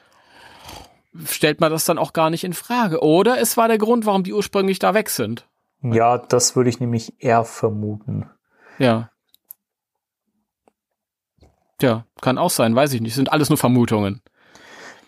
stellt 1.25 1.61
man 1.61 1.71
das 1.71 1.85
dann 1.85 1.97
auch 1.97 2.13
gar 2.13 2.29
nicht 2.29 2.43
in 2.43 2.53
Frage. 2.53 3.03
Oder 3.03 3.39
es 3.39 3.57
war 3.57 3.67
der 3.67 3.77
Grund, 3.77 4.05
warum 4.05 4.23
die 4.23 4.33
ursprünglich 4.33 4.79
da 4.79 4.93
weg 4.93 5.09
sind. 5.09 5.47
Ja, 5.81 6.17
das 6.17 6.55
würde 6.55 6.69
ich 6.69 6.79
nämlich 6.79 7.13
eher 7.19 7.43
vermuten. 7.43 8.29
Ja. 8.79 9.09
Ja, 11.81 12.05
kann 12.21 12.37
auch 12.37 12.49
sein, 12.49 12.75
weiß 12.75 12.93
ich 12.93 13.01
nicht. 13.01 13.13
Sind 13.13 13.31
alles 13.31 13.49
nur 13.49 13.57
Vermutungen. 13.57 14.21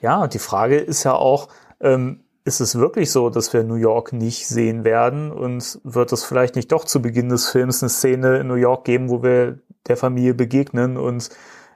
Ja, 0.02 0.22
und 0.22 0.34
die 0.34 0.40
Frage 0.40 0.78
ist 0.78 1.04
ja 1.04 1.14
auch, 1.14 1.48
ähm, 1.80 2.25
ist 2.46 2.62
es 2.62 2.76
wirklich 2.76 3.12
so, 3.12 3.30
dass 3.30 3.52
wir 3.54 3.64
New 3.64 3.76
York 3.76 4.14
nicht 4.14 4.48
sehen 4.48 4.84
werden? 4.84 5.32
Und 5.32 5.80
wird 5.84 6.14
es 6.14 6.24
vielleicht 6.24 6.56
nicht 6.56 6.72
doch 6.72 6.86
zu 6.86 7.02
Beginn 7.02 7.30
des 7.30 7.50
Films 7.50 7.82
eine 7.82 7.90
Szene 7.90 8.38
in 8.38 8.48
New 8.48 8.56
York 8.56 8.86
geben, 8.86 9.10
wo 9.10 9.24
wir 9.24 9.60
der 9.88 9.98
Familie 9.98 10.36
begegnen 10.36 10.96
und 10.98 11.30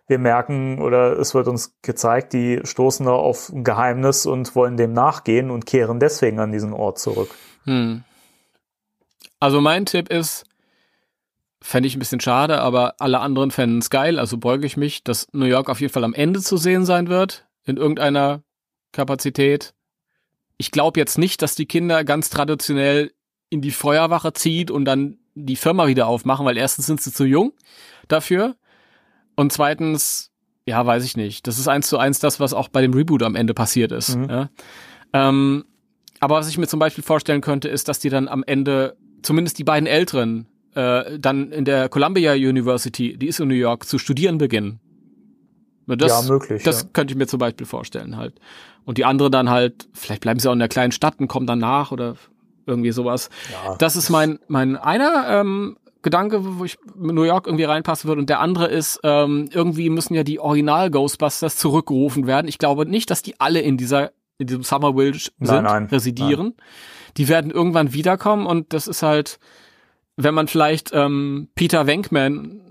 wir 0.07 0.17
merken 0.17 0.81
oder 0.81 1.19
es 1.19 1.35
wird 1.35 1.47
uns 1.47 1.75
gezeigt, 1.83 2.33
die 2.33 2.61
stoßen 2.63 3.05
da 3.05 3.11
auf 3.11 3.49
ein 3.49 3.63
Geheimnis 3.63 4.25
und 4.25 4.55
wollen 4.55 4.77
dem 4.77 4.93
nachgehen 4.93 5.51
und 5.51 5.67
kehren 5.67 5.99
deswegen 5.99 6.39
an 6.39 6.51
diesen 6.51 6.73
Ort 6.73 6.97
zurück. 6.97 7.29
Hm. 7.65 8.03
Also 9.39 9.61
mein 9.61 9.85
Tipp 9.85 10.09
ist, 10.09 10.45
fände 11.61 11.87
ich 11.87 11.95
ein 11.95 11.99
bisschen 11.99 12.19
schade, 12.19 12.59
aber 12.61 12.95
alle 12.99 13.19
anderen 13.19 13.51
fänden 13.51 13.79
es 13.79 13.89
geil, 13.89 14.17
also 14.17 14.37
beuge 14.37 14.65
ich 14.65 14.77
mich, 14.77 15.03
dass 15.03 15.27
New 15.31 15.45
York 15.45 15.69
auf 15.69 15.79
jeden 15.79 15.93
Fall 15.93 16.03
am 16.03 16.15
Ende 16.15 16.41
zu 16.41 16.57
sehen 16.57 16.85
sein 16.85 17.07
wird, 17.07 17.47
in 17.63 17.77
irgendeiner 17.77 18.41
Kapazität. 18.91 19.73
Ich 20.60 20.69
glaube 20.69 20.99
jetzt 20.99 21.18
nicht, 21.18 21.41
dass 21.41 21.56
die 21.56 21.65
Kinder 21.65 22.03
ganz 22.03 22.30
traditionell 22.30 23.11
in 23.49 23.61
die 23.61 23.72
Feuerwache 23.72 24.34
zieht 24.34 24.69
und 24.69 24.86
dann 24.86 25.18
die 25.34 25.56
Firma 25.56 25.88
wieder 25.88 26.07
aufmachen, 26.07 26.45
weil 26.45 26.57
erstens 26.57 26.86
sind 26.86 27.02
sie 27.02 27.11
zu 27.11 27.26
jung 27.26 27.53
dafür. 28.07 28.56
Und 29.36 29.52
zweitens, 29.52 30.31
ja, 30.65 30.86
weiß 30.86 31.03
ich 31.06 31.18
nicht. 31.18 31.48
Das 31.48 31.57
ist 31.57 31.68
eins 31.68 31.88
zu 31.88 31.98
eins 31.98 32.19
das, 32.19 32.40
was 32.40 32.53
auch 32.53 32.68
bei 32.68 32.81
dem 32.81 32.94
Reboot 32.94 33.23
am 33.23 33.36
Ende 33.36 33.53
passiert 33.53 33.91
ist. 33.91 34.18
Mhm. 34.18 34.30
Ja? 34.30 34.49
Ähm, 35.14 35.65
aber 36.19 36.36
was 36.36 36.49
ich 36.49 36.57
mir 36.57 36.68
zum 36.68 36.80
Beispiel 36.80 37.03
vorstellen 37.03 37.41
könnte, 37.41 37.69
ist, 37.69 37.88
dass 37.88 37.99
die 37.99 38.10
dann 38.10 38.27
am 38.27 38.44
Ende, 38.45 38.98
zumindest 39.22 39.57
die 39.57 39.64
beiden 39.64 39.88
Älteren, 39.88 40.48
äh, 40.76 41.18
dann 41.18 41.52
in 41.52 41.65
der 41.65 41.90
Columbia 41.90 42.34
University, 42.34 43.18
die 43.18 43.27
ist 43.27 43.40
in 43.40 43.48
New 43.48 43.56
York, 43.56 43.86
zu 43.86 43.98
studieren 43.98 44.38
beginnen. 44.38 44.81
Das, 45.97 46.27
ja, 46.27 46.31
möglich. 46.33 46.63
Das 46.63 46.81
ja. 46.81 46.87
könnte 46.93 47.13
ich 47.13 47.17
mir 47.17 47.27
zum 47.27 47.39
Beispiel 47.39 47.65
vorstellen 47.65 48.17
halt. 48.17 48.35
Und 48.85 48.97
die 48.97 49.05
andere 49.05 49.29
dann 49.29 49.49
halt, 49.49 49.87
vielleicht 49.93 50.21
bleiben 50.21 50.39
sie 50.39 50.49
auch 50.49 50.53
in 50.53 50.59
der 50.59 50.67
kleinen 50.67 50.91
Stadt 50.91 51.19
und 51.19 51.27
kommen 51.27 51.47
dann 51.47 51.59
nach 51.59 51.91
oder 51.91 52.15
irgendwie 52.65 52.91
sowas. 52.91 53.29
Ja. 53.51 53.75
Das 53.75 53.95
ist 53.95 54.09
mein, 54.09 54.39
mein 54.47 54.77
einer 54.77 55.25
ähm, 55.27 55.77
Gedanke, 56.01 56.57
wo 56.57 56.63
ich 56.63 56.77
New 56.95 57.23
York 57.23 57.47
irgendwie 57.47 57.65
reinpassen 57.65 58.07
würde. 58.07 58.21
Und 58.21 58.29
der 58.29 58.39
andere 58.39 58.67
ist, 58.67 58.99
ähm, 59.03 59.49
irgendwie 59.51 59.89
müssen 59.89 60.13
ja 60.13 60.23
die 60.23 60.39
Original 60.39 60.89
Ghostbusters 60.89 61.57
zurückgerufen 61.57 62.25
werden. 62.25 62.47
Ich 62.47 62.57
glaube 62.57 62.85
nicht, 62.85 63.09
dass 63.09 63.21
die 63.21 63.39
alle 63.39 63.59
in 63.59 63.77
dieser 63.77 64.11
in 64.39 64.47
diesem 64.47 64.63
Summerville 64.63 65.19
sind, 65.19 65.33
nein, 65.39 65.63
nein, 65.63 65.85
residieren. 65.85 66.55
Nein. 66.57 66.65
Die 67.17 67.27
werden 67.27 67.51
irgendwann 67.51 67.93
wiederkommen 67.93 68.45
und 68.45 68.73
das 68.73 68.87
ist 68.87 69.03
halt, 69.03 69.37
wenn 70.15 70.33
man 70.33 70.47
vielleicht 70.47 70.91
ähm, 70.93 71.49
Peter 71.55 71.87
Venkman 71.87 72.61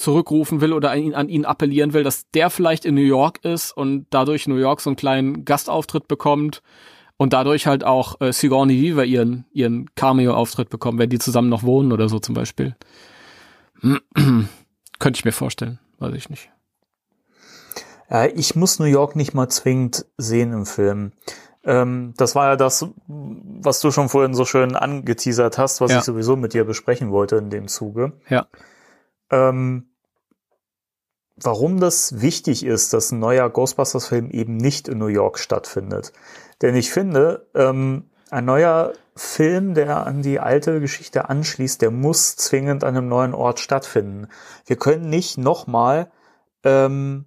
zurückrufen 0.00 0.60
will 0.60 0.72
oder 0.72 0.90
an 0.90 1.28
ihn, 1.28 1.44
appellieren 1.44 1.92
will, 1.92 2.02
dass 2.02 2.28
der 2.30 2.50
vielleicht 2.50 2.84
in 2.84 2.94
New 2.94 3.00
York 3.00 3.44
ist 3.44 3.72
und 3.72 4.06
dadurch 4.10 4.48
New 4.48 4.56
York 4.56 4.80
so 4.80 4.90
einen 4.90 4.96
kleinen 4.96 5.44
Gastauftritt 5.44 6.08
bekommt 6.08 6.62
und 7.16 7.32
dadurch 7.32 7.66
halt 7.66 7.84
auch 7.84 8.20
äh, 8.20 8.32
Sigourney 8.32 8.80
Weaver 8.80 9.04
ihren, 9.04 9.44
ihren 9.52 9.94
Cameo-Auftritt 9.94 10.70
bekommen, 10.70 10.98
wenn 10.98 11.10
die 11.10 11.18
zusammen 11.18 11.50
noch 11.50 11.62
wohnen 11.62 11.92
oder 11.92 12.08
so 12.08 12.18
zum 12.18 12.34
Beispiel. 12.34 12.76
Könnte 14.98 15.18
ich 15.18 15.24
mir 15.24 15.32
vorstellen, 15.32 15.78
weiß 15.98 16.14
ich 16.14 16.30
nicht. 16.30 16.50
Ja, 18.10 18.26
ich 18.26 18.56
muss 18.56 18.78
New 18.78 18.86
York 18.86 19.16
nicht 19.16 19.34
mal 19.34 19.48
zwingend 19.48 20.06
sehen 20.16 20.52
im 20.52 20.66
Film. 20.66 21.12
Ähm, 21.62 22.14
das 22.16 22.34
war 22.34 22.48
ja 22.48 22.56
das, 22.56 22.86
was 23.06 23.80
du 23.80 23.90
schon 23.90 24.08
vorhin 24.08 24.34
so 24.34 24.44
schön 24.44 24.74
angeteasert 24.74 25.58
hast, 25.58 25.80
was 25.80 25.90
ja. 25.90 25.98
ich 25.98 26.04
sowieso 26.04 26.36
mit 26.36 26.54
dir 26.54 26.64
besprechen 26.64 27.10
wollte 27.10 27.36
in 27.36 27.50
dem 27.50 27.68
Zuge. 27.68 28.14
Ja. 28.28 28.46
Ähm, 29.30 29.89
warum 31.42 31.80
das 31.80 32.20
wichtig 32.20 32.64
ist, 32.64 32.92
dass 32.92 33.12
ein 33.12 33.18
neuer 33.18 33.48
Ghostbusters-Film 33.48 34.30
eben 34.30 34.56
nicht 34.56 34.88
in 34.88 34.98
New 34.98 35.06
York 35.06 35.38
stattfindet. 35.38 36.12
Denn 36.62 36.74
ich 36.74 36.90
finde, 36.90 37.48
ähm, 37.54 38.10
ein 38.30 38.44
neuer 38.44 38.92
Film, 39.16 39.74
der 39.74 40.06
an 40.06 40.22
die 40.22 40.40
alte 40.40 40.80
Geschichte 40.80 41.28
anschließt, 41.28 41.82
der 41.82 41.90
muss 41.90 42.36
zwingend 42.36 42.84
an 42.84 42.96
einem 42.96 43.08
neuen 43.08 43.34
Ort 43.34 43.60
stattfinden. 43.60 44.28
Wir 44.66 44.76
können 44.76 45.10
nicht 45.10 45.36
nochmal 45.36 46.10
ähm, 46.64 47.26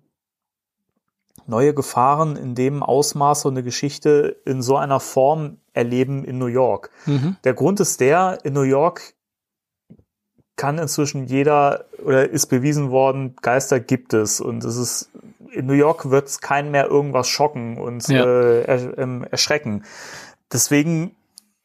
neue 1.45 1.73
Gefahren 1.73 2.35
in 2.35 2.55
dem 2.55 2.83
Ausmaß 2.83 3.45
und 3.45 3.53
eine 3.53 3.63
Geschichte 3.63 4.41
in 4.45 4.61
so 4.61 4.77
einer 4.77 4.99
Form 4.99 5.57
erleben 5.73 6.23
in 6.23 6.37
New 6.37 6.47
York. 6.47 6.89
Mhm. 7.05 7.37
Der 7.43 7.53
Grund 7.53 7.79
ist 7.79 7.99
der, 7.99 8.39
in 8.43 8.53
New 8.53 8.61
York 8.61 9.13
kann 10.55 10.77
inzwischen 10.77 11.25
jeder 11.25 11.85
oder 12.03 12.29
ist 12.29 12.47
bewiesen 12.47 12.91
worden, 12.91 13.35
Geister 13.41 13.79
gibt 13.79 14.13
es 14.13 14.39
und 14.39 14.63
es 14.63 14.77
ist 14.77 15.09
in 15.51 15.65
New 15.67 15.73
York 15.73 16.09
wird 16.09 16.27
es 16.27 16.41
keinen 16.41 16.71
mehr 16.71 16.87
irgendwas 16.87 17.27
schocken 17.27 17.77
und 17.77 18.07
ja. 18.07 18.25
äh, 18.25 18.63
er, 18.63 18.97
ähm, 18.97 19.23
erschrecken. 19.29 19.83
Deswegen 20.51 21.15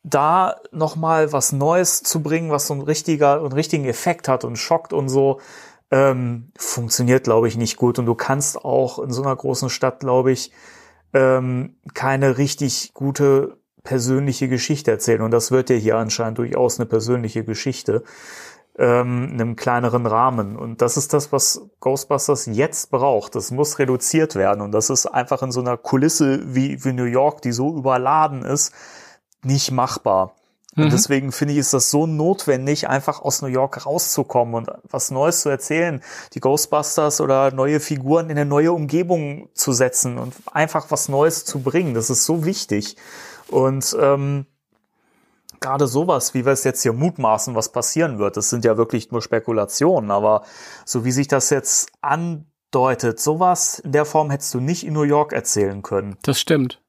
da 0.03 0.57
nochmal 0.73 1.33
was 1.33 1.53
Neues 1.53 2.03
zu 2.03 2.23
bringen, 2.23 2.51
was 2.51 2.67
so 2.67 2.75
ein 2.75 2.81
richtiger, 2.81 3.39
einen 3.39 3.53
richtigen 3.53 3.85
Effekt 3.85 4.29
hat 4.29 4.45
und 4.45 4.57
schockt 4.57 4.93
und 4.93 5.09
so, 5.09 5.41
ähm, 5.91 6.51
funktioniert, 6.57 7.25
glaube 7.25 7.49
ich, 7.49 7.57
nicht 7.57 7.77
gut. 7.77 7.99
Und 7.99 8.07
du 8.07 8.15
kannst 8.15 8.63
auch 8.63 8.99
in 8.99 9.11
so 9.11 9.23
einer 9.23 9.35
großen 9.35 9.71
Stadt, 9.71 10.01
glaube 10.01 10.33
ich, 10.33 10.53
ähm, 11.15 11.77
keine 11.95 12.39
richtig 12.39 12.93
gute 12.95 13.57
persönliche 13.85 14.49
Geschichte 14.49 14.91
erzählen. 14.91 15.23
Und 15.23 15.31
das 15.31 15.51
wird 15.51 15.71
ja 15.71 15.77
hier 15.77 15.97
anscheinend 15.97 16.39
durchaus 16.39 16.79
eine 16.79 16.87
persönliche 16.87 17.45
Geschichte 17.45 18.05
ähm, 18.79 19.31
einem 19.33 19.57
kleineren 19.57 20.07
Rahmen. 20.07 20.57
Und 20.57 20.81
das 20.81 20.97
ist 20.97 21.13
das, 21.13 21.33
was 21.33 21.63
Ghostbusters 21.81 22.47
jetzt 22.47 22.91
braucht. 22.91 23.35
Das 23.35 23.51
muss 23.51 23.79
reduziert 23.79 24.37
werden. 24.37 24.61
Und 24.61 24.73
das 24.73 24.89
ist 24.89 25.07
einfach 25.07 25.43
in 25.43 25.51
so 25.53 25.61
einer 25.61 25.77
Kulisse 25.77 26.55
wie, 26.55 26.85
wie 26.85 26.93
New 26.93 27.05
York, 27.05 27.43
die 27.43 27.53
so 27.53 27.77
überladen 27.77 28.43
ist, 28.43 28.73
nicht 29.43 29.73
machbar. 29.73 30.35
Und 30.77 30.87
mhm. 30.87 30.91
deswegen 30.91 31.33
finde 31.33 31.55
ich, 31.55 31.59
ist 31.59 31.75
das 31.75 31.91
so 31.91 32.07
notwendig, 32.07 32.89
einfach 32.89 33.21
aus 33.21 33.43
New 33.43 33.49
York 33.49 33.85
rauszukommen 33.85 34.55
und 34.55 34.71
was 34.89 35.11
Neues 35.11 35.41
zu 35.41 35.49
erzählen, 35.49 36.01
die 36.35 36.41
Ghostbusters 36.41 37.21
oder 37.21 37.51
neue 37.51 37.81
Figuren 37.81 38.31
in 38.31 38.39
eine 38.39 38.49
neue 38.49 38.73
Umgebung 38.73 39.49
zu 39.55 39.73
setzen 39.73 40.19
und 40.19 40.35
einfach 40.53 40.87
was 40.91 41.09
Neues 41.09 41.45
zu 41.45 41.61
bringen. 41.61 41.95
Das 41.95 42.11
ist 42.11 42.25
so 42.25 42.45
wichtig. 42.45 42.97
Und 43.49 43.97
ähm, 44.01 44.47
gerade 45.61 45.87
sowas, 45.87 46.35
wie 46.35 46.45
wir 46.45 46.53
es 46.53 46.65
jetzt 46.65 46.83
hier 46.83 46.93
mutmaßen, 46.93 47.55
was 47.55 47.73
passieren 47.73 48.19
wird, 48.19 48.37
das 48.37 48.51
sind 48.51 48.65
ja 48.65 48.77
wirklich 48.77 49.11
nur 49.11 49.23
Spekulationen, 49.23 50.11
aber 50.11 50.43
so 50.85 51.05
wie 51.05 51.13
sich 51.13 51.29
das 51.29 51.51
jetzt 51.51 51.91
andeutet, 52.01 53.21
sowas 53.21 53.79
in 53.79 53.93
der 53.93 54.05
Form 54.05 54.31
hättest 54.31 54.55
du 54.55 54.61
nicht 54.61 54.85
in 54.85 54.95
New 54.95 55.03
York 55.03 55.33
erzählen 55.33 55.83
können. 55.83 56.17
Das 56.23 56.41
stimmt. 56.41 56.81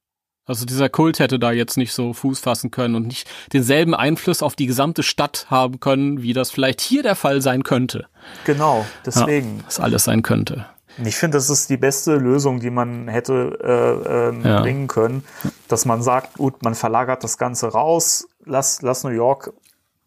Also 0.49 0.65
dieser 0.65 0.89
Kult 0.89 1.19
hätte 1.19 1.37
da 1.37 1.51
jetzt 1.51 1.77
nicht 1.77 1.93
so 1.93 2.11
Fuß 2.11 2.39
fassen 2.39 2.71
können 2.71 2.95
und 2.95 3.05
nicht 3.05 3.29
denselben 3.53 3.93
Einfluss 3.93 4.41
auf 4.41 4.55
die 4.55 4.65
gesamte 4.65 5.03
Stadt 5.03 5.45
haben 5.51 5.79
können, 5.79 6.23
wie 6.23 6.33
das 6.33 6.49
vielleicht 6.49 6.81
hier 6.81 7.03
der 7.03 7.15
Fall 7.15 7.43
sein 7.43 7.61
könnte. 7.61 8.07
Genau, 8.45 8.83
deswegen. 9.05 9.57
Ja, 9.57 9.63
das 9.65 9.79
alles 9.79 10.05
sein 10.05 10.23
könnte. 10.23 10.65
Ich 11.05 11.17
finde, 11.17 11.37
das 11.37 11.51
ist 11.51 11.69
die 11.69 11.77
beste 11.77 12.15
Lösung, 12.15 12.59
die 12.59 12.71
man 12.71 13.07
hätte 13.07 13.59
äh, 13.63 14.29
äh, 14.29 14.49
ja. 14.49 14.61
bringen 14.61 14.87
können, 14.87 15.23
dass 15.67 15.85
man 15.85 16.01
sagt, 16.01 16.37
gut, 16.37 16.63
man 16.63 16.75
verlagert 16.75 17.23
das 17.23 17.37
Ganze 17.37 17.67
raus, 17.67 18.27
lass, 18.45 18.81
lass 18.81 19.03
New 19.03 19.09
York 19.09 19.53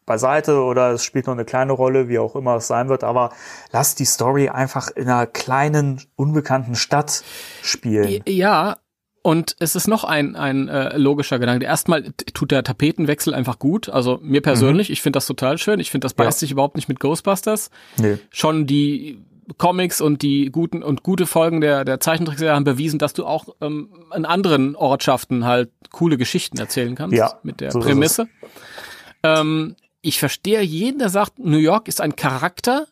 beiseite 0.05 0.63
oder 0.63 0.91
es 0.91 1.05
spielt 1.05 1.27
nur 1.27 1.37
eine 1.37 1.45
kleine 1.45 1.73
Rolle, 1.73 2.09
wie 2.09 2.19
auch 2.19 2.35
immer 2.35 2.57
es 2.57 2.67
sein 2.67 2.89
wird, 2.89 3.05
aber 3.05 3.33
lass 3.71 3.95
die 3.95 4.05
Story 4.05 4.49
einfach 4.49 4.91
in 4.91 5.09
einer 5.09 5.27
kleinen, 5.27 6.03
unbekannten 6.17 6.75
Stadt 6.75 7.23
spielen. 7.63 8.23
Ja, 8.27 8.77
und 9.23 9.55
es 9.61 9.77
ist 9.77 9.87
noch 9.87 10.03
ein, 10.03 10.35
ein 10.35 10.69
äh, 10.69 10.97
logischer 10.99 11.39
Gedanke. 11.39 11.65
Erstmal 11.65 12.13
tut 12.35 12.51
der 12.51 12.65
Tapetenwechsel 12.65 13.33
einfach 13.35 13.61
gut. 13.61 13.89
Also 13.89 14.19
mir 14.21 14.41
persönlich, 14.43 14.89
mhm. 14.89 14.95
ich 14.95 15.03
finde 15.03 15.19
das 15.19 15.27
total 15.27 15.59
schön. 15.59 15.79
Ich 15.79 15.93
finde, 15.93 16.07
das 16.07 16.15
beißt 16.15 16.39
ja. 16.39 16.41
sich 16.41 16.51
überhaupt 16.51 16.75
nicht 16.75 16.89
mit 16.89 16.99
Ghostbusters. 16.99 17.71
Nee. 17.99 18.19
Schon 18.31 18.67
die 18.67 19.23
Comics 19.59 20.01
und 20.01 20.23
die 20.23 20.51
guten 20.51 20.83
und 20.83 21.03
gute 21.03 21.27
Folgen 21.27 21.61
der, 21.61 21.85
der 21.85 22.01
Zeichentrickserie 22.01 22.55
haben 22.55 22.65
bewiesen, 22.65 22.99
dass 22.99 23.13
du 23.13 23.27
auch 23.27 23.47
ähm, 23.61 23.91
in 24.15 24.25
anderen 24.25 24.77
Ortschaften 24.77 25.45
halt 25.45 25.71
coole 25.91 26.17
Geschichten 26.17 26.59
erzählen 26.59 26.95
kannst. 26.95 27.17
Ja, 27.17 27.39
mit 27.43 27.61
der 27.61 27.71
so 27.71 27.81
Prämisse. 27.81 28.29
Ähm, 29.23 29.77
ich 30.01 30.19
verstehe 30.19 30.63
jeden, 30.63 30.99
der 30.99 31.09
sagt, 31.09 31.39
New 31.39 31.59
York 31.59 31.89
ist 31.89 32.01
ein 32.01 32.17
Charakter, 32.17 32.87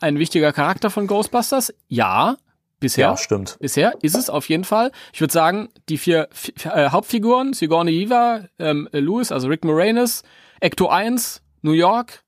ein 0.00 0.18
wichtiger 0.18 0.52
Charakter 0.52 0.90
von 0.90 1.06
Ghostbusters. 1.06 1.72
Ja, 1.88 2.36
Bisher. 2.80 3.08
Ja, 3.08 3.16
stimmt. 3.16 3.56
Bisher 3.60 3.94
ist 4.02 4.14
es 4.14 4.28
auf 4.28 4.46
jeden 4.50 4.64
Fall. 4.64 4.92
Ich 5.14 5.20
würde 5.22 5.32
sagen, 5.32 5.70
die 5.88 5.96
vier 5.96 6.28
äh, 6.64 6.90
Hauptfiguren, 6.90 7.54
Sigourney 7.54 7.92
Weaver, 7.92 8.48
ähm, 8.58 8.90
Lewis, 8.92 9.32
also 9.32 9.48
Rick 9.48 9.64
Moranis, 9.64 10.22
Ecto 10.60 10.88
1, 10.88 11.40
New 11.62 11.72
York, 11.72 12.24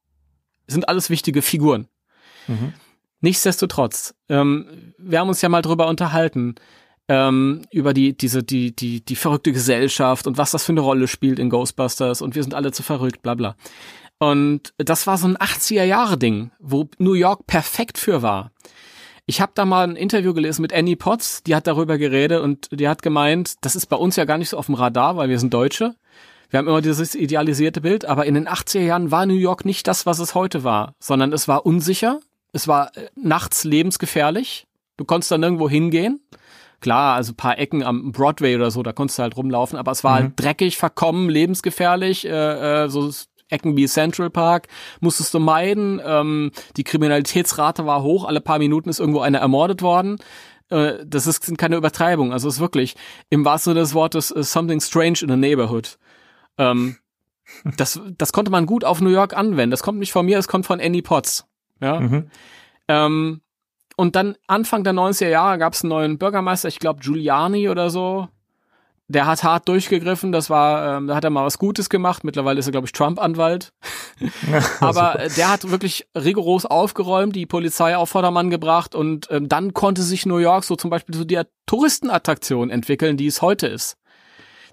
sind 0.66 0.88
alles 0.88 1.10
wichtige 1.10 1.42
Figuren. 1.42 1.88
Mhm. 2.46 2.72
Nichtsdestotrotz, 3.20 4.14
ähm, 4.28 4.92
wir 4.98 5.20
haben 5.20 5.28
uns 5.28 5.42
ja 5.42 5.48
mal 5.48 5.62
drüber 5.62 5.88
unterhalten, 5.88 6.56
ähm, 7.08 7.62
über 7.70 7.94
die, 7.94 8.16
diese, 8.16 8.42
die, 8.42 8.74
die, 8.74 9.04
die 9.04 9.16
verrückte 9.16 9.52
Gesellschaft 9.52 10.26
und 10.26 10.38
was 10.38 10.50
das 10.50 10.64
für 10.64 10.72
eine 10.72 10.80
Rolle 10.80 11.08
spielt 11.08 11.38
in 11.38 11.50
Ghostbusters 11.50 12.20
und 12.20 12.34
wir 12.34 12.42
sind 12.42 12.54
alle 12.54 12.72
zu 12.72 12.82
verrückt, 12.82 13.22
bla 13.22 13.34
bla. 13.34 13.56
Und 14.18 14.72
das 14.78 15.06
war 15.06 15.18
so 15.18 15.28
ein 15.28 15.36
80er-Jahre-Ding, 15.36 16.50
wo 16.58 16.88
New 16.98 17.12
York 17.12 17.46
perfekt 17.46 17.98
für 17.98 18.22
war. 18.22 18.50
Ich 19.26 19.40
habe 19.40 19.52
da 19.54 19.64
mal 19.64 19.86
ein 19.86 19.96
Interview 19.96 20.32
gelesen 20.32 20.62
mit 20.62 20.72
Annie 20.72 20.96
Potts, 20.96 21.42
die 21.42 21.54
hat 21.54 21.66
darüber 21.66 21.98
geredet 21.98 22.40
und 22.40 22.68
die 22.70 22.88
hat 22.88 23.02
gemeint, 23.02 23.54
das 23.62 23.76
ist 23.76 23.86
bei 23.86 23.96
uns 23.96 24.16
ja 24.16 24.24
gar 24.24 24.38
nicht 24.38 24.50
so 24.50 24.56
auf 24.56 24.66
dem 24.66 24.76
Radar, 24.76 25.16
weil 25.16 25.28
wir 25.28 25.38
sind 25.38 25.52
Deutsche. 25.52 25.96
Wir 26.48 26.58
haben 26.58 26.68
immer 26.68 26.80
dieses 26.80 27.16
idealisierte 27.16 27.80
Bild, 27.80 28.04
aber 28.04 28.24
in 28.24 28.34
den 28.34 28.48
80er 28.48 28.80
Jahren 28.80 29.10
war 29.10 29.26
New 29.26 29.34
York 29.34 29.64
nicht 29.64 29.88
das, 29.88 30.06
was 30.06 30.20
es 30.20 30.34
heute 30.34 30.62
war, 30.62 30.94
sondern 31.00 31.32
es 31.32 31.48
war 31.48 31.66
unsicher, 31.66 32.20
es 32.56 32.66
war 32.66 32.96
äh, 32.96 33.08
nachts 33.14 33.64
lebensgefährlich. 33.64 34.66
Du 34.96 35.04
konntest 35.04 35.30
dann 35.30 35.42
irgendwo 35.42 35.68
hingehen. 35.68 36.20
Klar, 36.80 37.14
also 37.14 37.32
paar 37.34 37.58
Ecken 37.58 37.82
am 37.82 38.12
Broadway 38.12 38.54
oder 38.56 38.70
so, 38.70 38.82
da 38.82 38.92
konntest 38.92 39.18
du 39.18 39.22
halt 39.22 39.36
rumlaufen, 39.36 39.78
aber 39.78 39.92
es 39.92 40.04
war 40.04 40.14
halt 40.14 40.24
mhm. 40.24 40.28
halt 40.28 40.40
dreckig, 40.40 40.76
verkommen, 40.76 41.30
lebensgefährlich, 41.30 42.26
äh, 42.26 42.84
äh, 42.84 42.88
so 42.88 43.10
Ecken 43.48 43.76
wie 43.76 43.86
Central 43.86 44.28
Park 44.28 44.66
musstest 45.00 45.32
du 45.32 45.38
meiden. 45.38 46.00
Ähm, 46.04 46.50
die 46.76 46.84
Kriminalitätsrate 46.84 47.86
war 47.86 48.02
hoch. 48.02 48.24
Alle 48.24 48.40
paar 48.40 48.58
Minuten 48.58 48.88
ist 48.88 48.98
irgendwo 48.98 49.20
einer 49.20 49.38
ermordet 49.38 49.82
worden. 49.82 50.18
Äh, 50.68 50.94
das 51.06 51.28
ist, 51.28 51.44
sind 51.44 51.56
keine 51.56 51.76
Übertreibung. 51.76 52.32
Also 52.32 52.48
es 52.48 52.56
ist 52.56 52.60
wirklich 52.60 52.96
im 53.30 53.44
wahrsten 53.44 53.70
Sinne 53.70 53.80
des 53.82 53.94
Wortes 53.94 54.34
uh, 54.34 54.42
something 54.42 54.80
strange 54.80 55.18
in 55.22 55.28
the 55.28 55.36
neighborhood. 55.36 55.96
Ähm, 56.58 56.96
das, 57.76 58.00
das 58.18 58.32
konnte 58.32 58.50
man 58.50 58.66
gut 58.66 58.84
auf 58.84 59.00
New 59.00 59.10
York 59.10 59.36
anwenden. 59.36 59.70
Das 59.70 59.84
kommt 59.84 60.00
nicht 60.00 60.12
von 60.12 60.26
mir, 60.26 60.36
das 60.36 60.48
kommt 60.48 60.66
von 60.66 60.80
Annie 60.80 61.02
Potts. 61.02 61.46
Ja. 61.80 62.00
Mhm. 62.00 62.30
Ähm, 62.88 63.40
und 63.96 64.16
dann 64.16 64.36
Anfang 64.46 64.84
der 64.84 64.92
90er 64.92 65.28
Jahre 65.28 65.58
gab 65.58 65.72
es 65.72 65.82
einen 65.82 65.90
neuen 65.90 66.18
Bürgermeister, 66.18 66.68
ich 66.68 66.78
glaube 66.78 67.00
Giuliani 67.00 67.68
oder 67.68 67.90
so 67.90 68.28
der 69.08 69.26
hat 69.26 69.44
hart 69.44 69.68
durchgegriffen, 69.68 70.32
das 70.32 70.50
war, 70.50 70.96
ähm, 70.96 71.06
da 71.06 71.14
hat 71.14 71.24
er 71.24 71.30
mal 71.30 71.44
was 71.44 71.58
Gutes 71.58 71.88
gemacht. 71.88 72.24
Mittlerweile 72.24 72.58
ist 72.58 72.66
er, 72.66 72.72
glaube 72.72 72.86
ich, 72.86 72.92
Trump-Anwalt. 72.92 73.72
Aber 74.80 75.20
äh, 75.20 75.30
der 75.30 75.50
hat 75.50 75.70
wirklich 75.70 76.08
rigoros 76.16 76.66
aufgeräumt, 76.66 77.36
die 77.36 77.46
Polizei 77.46 77.96
auf 77.96 78.10
Vordermann 78.10 78.50
gebracht 78.50 78.94
und 78.94 79.28
ähm, 79.30 79.48
dann 79.48 79.74
konnte 79.74 80.02
sich 80.02 80.26
New 80.26 80.38
York 80.38 80.64
so 80.64 80.74
zum 80.74 80.90
Beispiel 80.90 81.14
zu 81.14 81.24
der 81.24 81.46
Touristenattraktion 81.66 82.70
entwickeln, 82.70 83.16
die 83.16 83.26
es 83.26 83.42
heute 83.42 83.68
ist. 83.68 83.96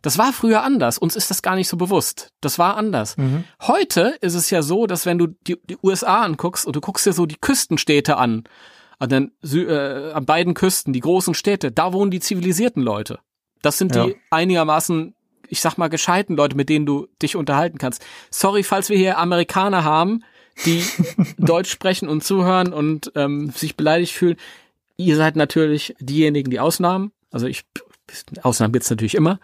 Das 0.04 0.18
war 0.18 0.34
früher 0.34 0.64
anders. 0.64 0.98
Uns 0.98 1.16
ist 1.16 1.32
das 1.32 1.42
gar 1.42 1.56
nicht 1.56 1.70
so 1.70 1.78
bewusst. 1.78 2.28
Das 2.42 2.60
war 2.60 2.76
anders. 2.76 3.18
Mhm. 3.18 3.46
Heute 3.62 4.16
ist 4.20 4.36
es 4.36 4.50
ja 4.50 4.62
so, 4.62 4.86
dass 4.86 5.06
wenn 5.06 5.18
du 5.18 5.28
die, 5.48 5.58
die 5.64 5.78
USA 5.82 6.22
anguckst 6.22 6.68
und 6.68 6.76
du 6.76 6.82
guckst 6.82 7.06
dir 7.06 7.14
so 7.14 7.26
die 7.26 7.38
Küstenstädte 7.40 8.18
an, 8.18 8.44
an, 9.00 9.10
den, 9.10 9.32
äh, 9.42 10.12
an 10.12 10.26
beiden 10.26 10.54
Küsten, 10.54 10.92
die 10.92 11.00
großen 11.00 11.34
Städte, 11.34 11.72
da 11.72 11.94
wohnen 11.94 12.12
die 12.12 12.20
zivilisierten 12.20 12.84
Leute. 12.84 13.20
Das 13.62 13.78
sind 13.78 13.96
ja. 13.96 14.06
die 14.06 14.18
einigermaßen, 14.30 15.16
ich 15.48 15.62
sag 15.62 15.78
mal, 15.78 15.88
gescheiten 15.88 16.36
Leute, 16.36 16.58
mit 16.58 16.68
denen 16.68 16.86
du 16.86 17.08
dich 17.22 17.38
unterhalten 17.38 17.78
kannst. 17.78 18.06
Sorry, 18.30 18.64
falls 18.64 18.90
wir 18.90 18.98
hier 18.98 19.18
Amerikaner 19.18 19.86
haben, 19.86 20.26
die 20.66 20.84
Deutsch 21.38 21.72
sprechen 21.72 22.10
und 22.10 22.26
zuhören 22.26 22.74
und 22.74 23.14
ähm, 23.16 23.52
sich 23.52 23.78
beleidigt 23.78 24.12
fühlen. 24.12 24.36
Ihr 24.98 25.16
seid 25.16 25.38
natürlich 25.38 25.96
diejenigen, 26.02 26.52
die 26.52 26.60
Ausnahmen. 26.60 27.14
Also 27.32 27.48
ich, 27.48 27.64
Ausnahmen 28.42 28.74
gibt's 28.74 28.90
natürlich 28.90 29.16
immer. 29.16 29.40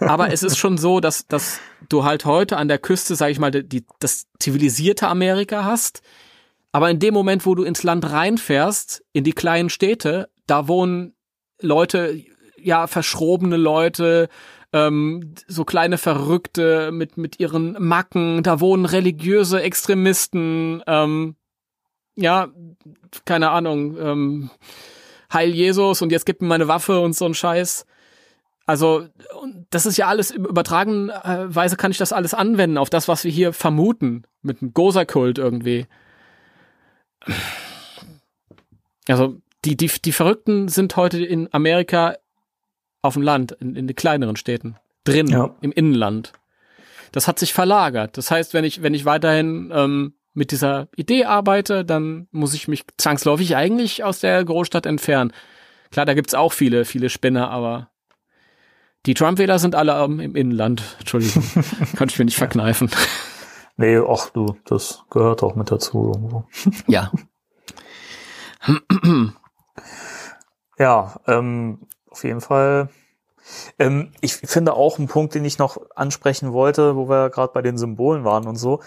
Aber 0.00 0.32
es 0.32 0.42
ist 0.42 0.56
schon 0.56 0.78
so, 0.78 1.00
dass, 1.00 1.26
dass 1.26 1.60
du 1.88 2.04
halt 2.04 2.24
heute 2.24 2.56
an 2.56 2.68
der 2.68 2.78
Küste, 2.78 3.14
sag 3.16 3.30
ich 3.30 3.38
mal, 3.38 3.50
die, 3.50 3.84
das 4.00 4.26
zivilisierte 4.38 5.08
Amerika 5.08 5.64
hast. 5.64 6.02
Aber 6.72 6.90
in 6.90 6.98
dem 6.98 7.14
Moment, 7.14 7.46
wo 7.46 7.54
du 7.54 7.64
ins 7.64 7.82
Land 7.82 8.10
reinfährst, 8.10 9.04
in 9.12 9.24
die 9.24 9.32
kleinen 9.32 9.70
Städte, 9.70 10.28
da 10.46 10.68
wohnen 10.68 11.14
Leute, 11.60 12.22
ja 12.58 12.86
verschrobene 12.86 13.56
Leute, 13.56 14.28
ähm, 14.72 15.34
so 15.46 15.64
kleine 15.64 15.98
Verrückte 15.98 16.92
mit 16.92 17.16
mit 17.16 17.40
ihren 17.40 17.76
Macken. 17.78 18.42
Da 18.42 18.60
wohnen 18.60 18.84
religiöse 18.84 19.62
Extremisten. 19.62 20.82
Ähm, 20.86 21.36
ja, 22.14 22.48
keine 23.24 23.50
Ahnung. 23.50 23.96
Ähm, 23.98 24.50
Heil 25.36 25.54
Jesus 25.54 26.00
und 26.00 26.10
jetzt 26.10 26.24
gib 26.24 26.40
mir 26.40 26.48
meine 26.48 26.66
Waffe 26.66 26.98
und 27.00 27.14
so 27.14 27.26
ein 27.26 27.34
Scheiß. 27.34 27.86
Also, 28.64 29.06
das 29.70 29.86
ist 29.86 29.96
ja 29.96 30.08
alles 30.08 30.32
im 30.32 30.44
übertragenen 30.44 31.10
äh, 31.10 31.54
Weise 31.54 31.76
kann 31.76 31.92
ich 31.92 31.98
das 31.98 32.12
alles 32.12 32.34
anwenden 32.34 32.78
auf 32.78 32.90
das, 32.90 33.06
was 33.06 33.22
wir 33.22 33.30
hier 33.30 33.52
vermuten. 33.52 34.24
Mit 34.42 34.60
einem 34.60 34.72
Gosa-Kult 34.72 35.38
irgendwie. 35.38 35.86
Also, 39.08 39.36
die, 39.64 39.76
die, 39.76 39.86
die 39.86 40.12
Verrückten 40.12 40.68
sind 40.68 40.96
heute 40.96 41.24
in 41.24 41.48
Amerika 41.52 42.16
auf 43.02 43.14
dem 43.14 43.22
Land, 43.22 43.52
in, 43.52 43.76
in 43.76 43.86
den 43.86 43.94
kleineren 43.94 44.34
Städten, 44.34 44.76
drin, 45.04 45.28
ja. 45.28 45.54
im 45.60 45.70
Innenland. 45.70 46.32
Das 47.12 47.28
hat 47.28 47.38
sich 47.38 47.52
verlagert. 47.52 48.18
Das 48.18 48.32
heißt, 48.32 48.52
wenn 48.52 48.64
ich, 48.64 48.82
wenn 48.82 48.94
ich 48.94 49.04
weiterhin 49.04 49.70
ähm, 49.72 50.14
mit 50.36 50.50
dieser 50.50 50.88
Idee 50.96 51.24
arbeite, 51.24 51.84
dann 51.84 52.28
muss 52.30 52.54
ich 52.54 52.68
mich 52.68 52.84
zwangsläufig 52.98 53.56
eigentlich 53.56 54.04
aus 54.04 54.20
der 54.20 54.44
Großstadt 54.44 54.86
entfernen. 54.86 55.32
Klar, 55.90 56.06
da 56.06 56.14
gibt's 56.14 56.34
auch 56.34 56.52
viele, 56.52 56.84
viele 56.84 57.08
Spinner, 57.08 57.50
aber 57.50 57.90
die 59.06 59.14
Trump-Wähler 59.14 59.58
sind 59.58 59.74
alle 59.74 60.02
im 60.04 60.36
Innenland. 60.36 60.82
Entschuldigung, 60.98 61.42
kann 61.96 62.08
ich 62.08 62.18
mir 62.18 62.24
nicht 62.24 62.36
verkneifen. 62.36 62.90
Nee, 63.76 63.98
ach 63.98 64.30
du, 64.30 64.56
das 64.64 65.04
gehört 65.10 65.42
auch 65.42 65.54
mit 65.54 65.70
dazu 65.70 66.12
irgendwo. 66.14 66.44
Ja. 66.86 67.10
ja, 70.78 71.20
ähm, 71.26 71.86
auf 72.10 72.24
jeden 72.24 72.40
Fall. 72.40 72.88
Ähm, 73.78 74.12
ich 74.20 74.34
finde 74.34 74.74
auch 74.74 74.98
einen 74.98 75.06
Punkt, 75.06 75.34
den 75.34 75.44
ich 75.44 75.58
noch 75.58 75.78
ansprechen 75.94 76.52
wollte, 76.52 76.96
wo 76.96 77.08
wir 77.08 77.30
gerade 77.30 77.52
bei 77.52 77.62
den 77.62 77.78
Symbolen 77.78 78.24
waren 78.24 78.46
und 78.48 78.56
so, 78.56 78.80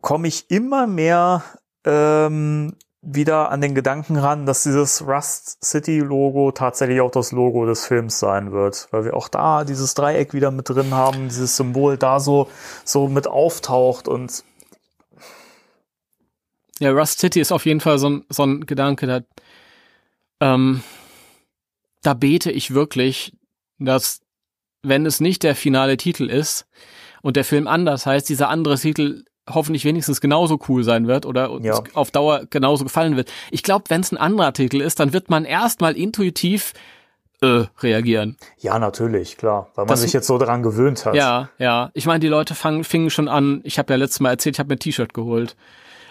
komme 0.00 0.28
ich 0.28 0.50
immer 0.50 0.86
mehr 0.86 1.44
ähm, 1.84 2.74
wieder 3.02 3.50
an 3.50 3.60
den 3.60 3.74
Gedanken 3.74 4.16
ran, 4.16 4.44
dass 4.44 4.62
dieses 4.62 5.06
Rust 5.06 5.64
City 5.64 6.00
Logo 6.00 6.52
tatsächlich 6.52 7.00
auch 7.00 7.10
das 7.10 7.32
Logo 7.32 7.64
des 7.64 7.86
Films 7.86 8.18
sein 8.18 8.52
wird, 8.52 8.88
weil 8.90 9.04
wir 9.04 9.14
auch 9.14 9.28
da 9.28 9.64
dieses 9.64 9.94
Dreieck 9.94 10.34
wieder 10.34 10.50
mit 10.50 10.68
drin 10.68 10.92
haben, 10.92 11.28
dieses 11.28 11.56
Symbol 11.56 11.96
da 11.96 12.20
so 12.20 12.48
so 12.84 13.08
mit 13.08 13.26
auftaucht 13.26 14.06
und 14.06 14.44
ja, 16.78 16.90
Rust 16.90 17.20
City 17.20 17.40
ist 17.40 17.52
auf 17.52 17.66
jeden 17.66 17.80
Fall 17.80 17.98
so 17.98 18.08
ein, 18.08 18.24
so 18.30 18.44
ein 18.44 18.64
Gedanke, 18.66 19.06
der 19.06 19.24
ähm, 20.40 20.82
da 22.02 22.14
bete 22.14 22.50
ich 22.50 22.72
wirklich, 22.72 23.32
dass, 23.78 24.20
wenn 24.82 25.04
es 25.06 25.20
nicht 25.20 25.42
der 25.42 25.54
finale 25.54 25.96
Titel 25.96 26.28
ist 26.28 26.66
und 27.22 27.36
der 27.36 27.44
Film 27.44 27.66
anders 27.66 28.06
heißt, 28.06 28.28
dieser 28.28 28.48
andere 28.48 28.78
Titel 28.78 29.24
hoffentlich 29.48 29.84
wenigstens 29.84 30.20
genauso 30.20 30.58
cool 30.68 30.84
sein 30.84 31.06
wird 31.06 31.26
oder 31.26 31.50
uns 31.50 31.66
ja. 31.66 31.82
auf 31.94 32.10
Dauer 32.10 32.42
genauso 32.50 32.84
gefallen 32.84 33.16
wird. 33.16 33.30
Ich 33.50 33.62
glaube, 33.62 33.84
wenn 33.88 34.00
es 34.00 34.12
ein 34.12 34.18
anderer 34.18 34.52
Titel 34.52 34.80
ist, 34.80 35.00
dann 35.00 35.12
wird 35.12 35.30
man 35.30 35.44
erstmal 35.44 35.96
intuitiv 35.96 36.72
äh, 37.42 37.64
reagieren. 37.80 38.36
Ja, 38.58 38.78
natürlich, 38.78 39.38
klar, 39.38 39.68
weil 39.74 39.84
man 39.86 39.88
Das- 39.88 40.02
sich 40.02 40.12
jetzt 40.12 40.26
so 40.26 40.36
daran 40.38 40.62
gewöhnt 40.62 41.06
hat. 41.06 41.14
Ja, 41.14 41.48
ja. 41.58 41.90
Ich 41.94 42.06
meine, 42.06 42.20
die 42.20 42.28
Leute 42.28 42.54
fangen, 42.54 42.84
fingen 42.84 43.08
schon 43.10 43.28
an, 43.28 43.60
ich 43.64 43.78
habe 43.78 43.92
ja 43.92 43.96
letztes 43.96 44.20
Mal 44.20 44.30
erzählt, 44.30 44.56
ich 44.56 44.60
habe 44.60 44.68
mir 44.68 44.76
ein 44.76 44.80
T-Shirt 44.80 45.14
geholt. 45.14 45.56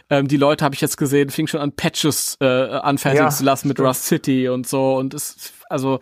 Ähm, 0.09 0.27
die 0.27 0.37
Leute 0.37 0.65
habe 0.65 0.73
ich 0.73 0.81
jetzt 0.81 0.97
gesehen, 0.97 1.29
fingen 1.29 1.47
schon 1.47 1.61
an, 1.61 1.71
Patches 1.71 2.35
äh, 2.41 2.45
anfertigen 2.47 3.25
Ja, 3.25 3.29
zu 3.29 3.43
lassen 3.43 3.67
mit 3.67 3.77
stimmt. 3.77 3.89
Rust 3.89 4.05
City 4.05 4.49
und 4.49 4.67
so. 4.67 4.95
Und 4.95 5.13
es, 5.13 5.53
also 5.69 5.99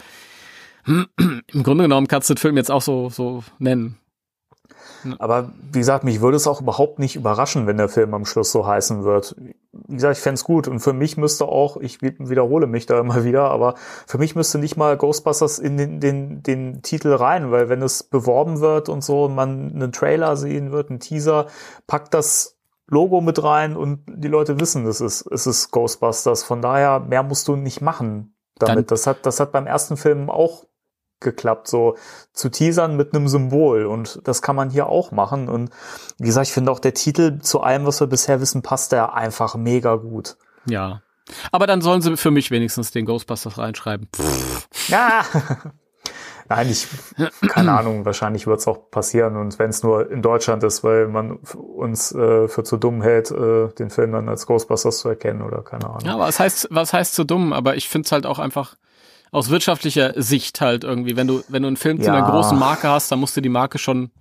im 0.86 1.64
Grunde 1.64 1.84
genommen 1.84 2.08
kannst 2.08 2.30
du 2.30 2.34
den 2.34 2.40
Film 2.40 2.56
jetzt 2.56 2.72
auch 2.72 2.82
so, 2.82 3.10
so 3.10 3.44
nennen. 3.60 3.98
Aber 5.20 5.52
wie 5.72 5.80
gesagt, 5.80 6.04
mich 6.04 6.22
würde 6.22 6.38
es 6.38 6.48
auch 6.48 6.62
überhaupt 6.62 7.00
nicht 7.00 7.16
überraschen, 7.16 7.68
wenn 7.68 7.78
der 7.78 7.90
Film 7.90 8.14
am 8.14 8.26
Schluss 8.26 8.52
so 8.52 8.66
heißen 8.66 9.04
wird. 9.04 9.36
Wie 9.72 9.96
gesagt, 9.96 10.18
ich 10.18 10.24
fänd's 10.24 10.44
gut. 10.44 10.68
Und 10.68 10.80
für 10.80 10.94
mich 10.94 11.18
müsste 11.18 11.46
auch, 11.46 11.78
ich 11.78 12.02
wiederhole 12.02 12.68
mich 12.68 12.86
da 12.86 13.00
immer 13.00 13.24
wieder, 13.26 13.50
aber 13.52 13.76
für 14.06 14.18
mich 14.18 14.36
müsste 14.36 14.58
nicht 14.58 14.78
mal 14.78 14.98
Ghostbusters 14.98 15.60
in 15.60 15.78
den, 15.78 16.00
den, 16.00 16.44
den 16.44 16.82
Titel 16.82 17.14
rein, 17.14 17.52
weil 17.52 17.70
wenn 17.70 17.82
es 17.82 18.04
beworben 18.04 18.60
wird 18.60 18.90
und 18.90 19.04
so, 19.04 19.26
und 19.26 19.36
man 19.36 19.72
einen 19.76 19.92
Trailer 19.92 20.36
sehen 20.38 20.72
wird, 20.72 20.90
einen 20.90 21.00
Teaser, 21.00 21.48
packt 21.88 22.14
das 22.14 22.58
Logo 22.90 23.20
mit 23.22 23.44
rein 23.44 23.76
und 23.76 24.00
die 24.08 24.30
Leute 24.30 24.60
wissen, 24.62 24.86
es 24.86 25.02
ist, 25.02 25.26
es 25.32 25.46
ist 25.46 25.72
Ghostbusters. 25.72 26.44
Von 26.44 26.62
daher, 26.62 27.00
mehr 27.02 27.22
musst 27.24 27.48
du 27.50 27.56
nicht 27.58 27.82
machen 27.82 28.34
damit. 28.60 28.78
Dann- 28.78 28.86
das 28.88 29.08
hat, 29.08 29.26
das 29.26 29.40
hat 29.40 29.52
beim 29.52 29.68
ersten 29.68 29.98
Film 29.98 30.30
auch 30.30 30.66
geklappt, 31.20 31.68
so 31.68 31.96
zu 32.34 32.50
teasern 32.50 32.96
mit 32.96 33.14
einem 33.14 33.28
Symbol. 33.28 33.86
Und 33.86 34.22
das 34.24 34.42
kann 34.42 34.56
man 34.56 34.70
hier 34.70 34.88
auch 34.88 35.12
machen. 35.12 35.50
Und 35.50 35.70
wie 36.18 36.28
gesagt, 36.28 36.48
ich 36.48 36.54
finde 36.54 36.72
auch 36.72 36.80
der 36.80 36.94
Titel 36.94 37.40
zu 37.40 37.62
allem, 37.62 37.86
was 37.86 38.00
wir 38.00 38.08
bisher 38.08 38.42
wissen, 38.42 38.62
passt 38.62 38.92
der 38.92 39.14
einfach 39.14 39.56
mega 39.56 39.96
gut. 39.96 40.38
Ja. 40.66 41.02
Aber 41.52 41.68
dann 41.68 41.82
sollen 41.82 42.02
sie 42.02 42.16
für 42.18 42.32
mich 42.32 42.52
wenigstens 42.52 42.92
den 42.92 43.06
Ghostbusters 43.06 43.58
reinschreiben. 43.58 44.08
Ja. 44.88 45.26
Nein, 46.50 46.70
ich, 46.70 46.88
keine 47.50 47.78
Ahnung, 47.78 48.06
wahrscheinlich 48.06 48.48
wird 48.48 48.60
es 48.60 48.68
auch 48.68 48.90
passieren. 48.90 49.36
Und 49.36 49.60
wenn 49.60 49.70
es 49.70 49.84
nur 49.84 50.10
in 50.10 50.22
Deutschland 50.22 50.64
ist, 50.64 50.82
weil 50.82 51.10
man 51.10 51.32
uns 51.32 52.14
äh, 52.14 52.48
für 52.48 52.64
zu 52.64 52.78
dumm 52.78 53.02
hält, 53.02 53.32
äh, 53.32 53.68
den 53.74 53.90
Film 53.90 54.14
dann 54.14 54.30
als 54.30 54.46
Ghostbusters 54.46 55.00
zu 55.00 55.10
erkennen 55.10 55.42
oder 55.42 55.62
keine 55.62 55.88
Ahnung. 55.88 56.06
Ja, 56.06 56.14
aber 56.14 56.28
was 56.28 56.40
heißt, 56.40 56.70
was 56.72 56.94
heißt 56.94 57.16
so 57.16 57.26
dumm? 57.26 57.52
Aber 57.52 57.76
ich 57.76 57.90
finde 57.90 58.06
es 58.06 58.14
halt 58.14 58.26
auch 58.26 58.40
einfach 58.40 58.76
aus 59.32 59.50
wirtschaftlicher 59.50 60.14
Sicht 60.22 60.62
halt 60.62 60.84
irgendwie, 60.84 61.16
wenn 61.16 61.28
du, 61.28 61.44
wenn 61.50 61.62
du 61.64 61.68
einen 61.68 61.78
Film 61.78 62.02
zu 62.02 62.10
einer 62.10 62.20
Ja. 62.26 62.30
großen 62.30 62.58
Marke 62.58 62.90
hast, 62.90 63.12
dann 63.12 63.20
musst 63.20 63.36
du 63.38 63.42
die 63.42 63.50
Marke 63.50 63.78
schon 63.78 64.12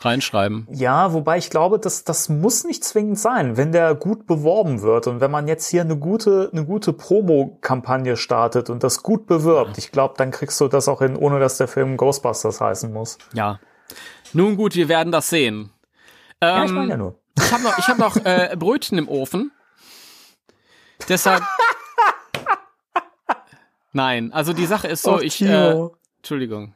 reinschreiben. 0.00 0.66
Ja, 0.70 1.12
wobei 1.12 1.38
ich 1.38 1.50
glaube, 1.50 1.78
das, 1.78 2.04
das 2.04 2.28
muss 2.28 2.64
nicht 2.64 2.84
zwingend 2.84 3.18
sein, 3.18 3.56
wenn 3.56 3.72
der 3.72 3.94
gut 3.94 4.26
beworben 4.26 4.82
wird 4.82 5.06
und 5.06 5.20
wenn 5.20 5.30
man 5.30 5.46
jetzt 5.48 5.68
hier 5.68 5.82
eine 5.82 5.96
gute, 5.96 6.50
eine 6.52 6.64
gute 6.66 6.92
Promo-Kampagne 6.92 8.16
startet 8.16 8.70
und 8.70 8.82
das 8.82 9.02
gut 9.02 9.26
bewirbt. 9.26 9.78
Ich 9.78 9.92
glaube, 9.92 10.14
dann 10.18 10.30
kriegst 10.30 10.60
du 10.60 10.68
das 10.68 10.88
auch 10.88 10.98
hin, 11.00 11.16
ohne 11.16 11.38
dass 11.38 11.56
der 11.58 11.68
Film 11.68 11.96
Ghostbusters 11.96 12.60
heißen 12.60 12.92
muss. 12.92 13.18
Ja. 13.32 13.60
Nun 14.32 14.56
gut, 14.56 14.74
wir 14.74 14.88
werden 14.88 15.12
das 15.12 15.30
sehen. 15.30 15.70
Ja, 16.42 16.64
ich 16.64 16.70
Ähm, 16.70 16.74
meine 16.76 16.90
ja 16.90 16.96
nur. 16.96 17.14
Ich 17.38 17.52
habe 17.52 17.62
noch, 17.62 17.78
ich 17.78 17.88
hab 17.88 17.98
noch 17.98 18.16
äh, 18.24 18.56
Brötchen 18.58 18.98
im 18.98 19.08
Ofen. 19.08 19.52
Deshalb. 21.08 21.42
Nein, 23.94 24.32
also 24.32 24.52
die 24.52 24.66
Sache 24.66 24.88
ist 24.88 25.02
so, 25.02 25.14
Och, 25.14 25.22
ich. 25.22 25.40
Äh. 25.40 25.74
Entschuldigung. 26.18 26.74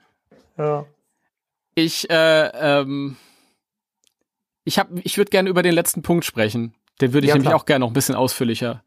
ja. 0.56 0.86
Ich, 1.74 2.08
äh, 2.10 2.46
ähm, 2.80 3.16
ich 4.64 4.78
hab, 4.78 4.88
ich 5.04 5.16
würde 5.18 5.30
gerne 5.30 5.48
über 5.48 5.62
den 5.62 5.74
letzten 5.74 6.02
Punkt 6.02 6.24
sprechen. 6.24 6.74
Den 7.00 7.12
würde 7.12 7.26
ich 7.26 7.28
Ja, 7.28 7.34
nämlich 7.34 7.50
klar. 7.50 7.60
auch 7.60 7.66
gerne 7.66 7.84
noch 7.84 7.90
ein 7.90 7.94
bisschen 7.94 8.14
ausführlicher 8.16 8.82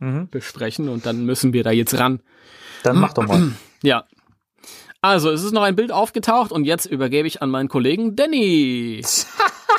Mhm. 0.00 0.28
besprechen 0.28 0.88
und 0.88 1.06
dann 1.06 1.24
müssen 1.24 1.52
wir 1.52 1.62
da 1.64 1.70
jetzt 1.70 1.96
ran. 1.98 2.20
Dann 2.82 2.98
mach 2.98 3.12
doch 3.14 3.26
mal. 3.26 3.52
Ja. 3.82 4.04
Also, 5.04 5.30
es 5.30 5.44
ist 5.44 5.52
noch 5.52 5.60
ein 5.60 5.76
Bild 5.76 5.92
aufgetaucht 5.92 6.50
und 6.50 6.64
jetzt 6.64 6.86
übergebe 6.86 7.28
ich 7.28 7.42
an 7.42 7.50
meinen 7.50 7.68
Kollegen 7.68 8.16
Danny. 8.16 9.04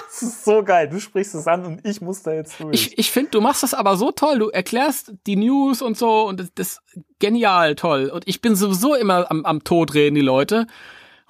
Das 0.08 0.22
ist 0.22 0.46
so 0.46 0.64
geil. 0.64 0.88
Du 0.88 1.02
sprichst 1.02 1.36
es 1.36 1.46
an 1.46 1.66
und 1.66 1.86
ich 1.86 2.00
muss 2.00 2.24
da 2.24 2.32
jetzt 2.32 2.58
durch. 2.62 2.74
Ich, 2.74 2.98
ich 2.98 3.12
finde, 3.12 3.32
du 3.32 3.42
machst 3.42 3.64
das 3.64 3.74
aber 3.74 3.98
so 3.98 4.12
toll. 4.12 4.40
Du 4.40 4.48
erklärst 4.48 5.12
die 5.28 5.36
News 5.36 5.82
und 5.82 5.98
so 5.98 6.26
und 6.26 6.40
das, 6.40 6.54
das 6.56 6.68
ist 6.68 7.04
genial 7.20 7.76
toll. 7.76 8.10
Und 8.14 8.26
ich 8.26 8.40
bin 8.40 8.56
sowieso 8.56 8.96
immer 8.96 9.30
am, 9.30 9.44
am 9.44 9.66
Tod 9.66 9.94
reden, 9.94 10.16
die 10.16 10.22
Leute. 10.22 10.68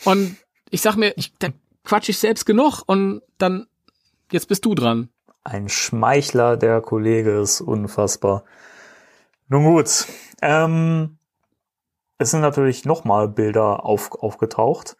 Und 0.03 0.37
ich 0.69 0.81
sag 0.81 0.97
mir, 0.97 1.13
ich, 1.15 1.33
da 1.39 1.47
quatsch 1.83 2.09
ich 2.09 2.19
selbst 2.19 2.45
genug 2.45 2.83
und 2.85 3.23
dann, 3.39 3.65
jetzt 4.31 4.47
bist 4.47 4.63
du 4.65 4.75
dran. 4.75 5.09
Ein 5.43 5.67
Schmeichler, 5.67 6.55
der 6.55 6.81
Kollege 6.81 7.39
ist 7.39 7.61
unfassbar. 7.61 8.43
Nun 9.47 9.63
gut. 9.63 10.05
Ähm, 10.43 11.14
es 12.17 12.31
sind 12.31 12.41
natürlich 12.41 12.85
nochmal 12.85 13.27
Bilder 13.27 13.85
auf, 13.85 14.11
aufgetaucht. 14.13 14.97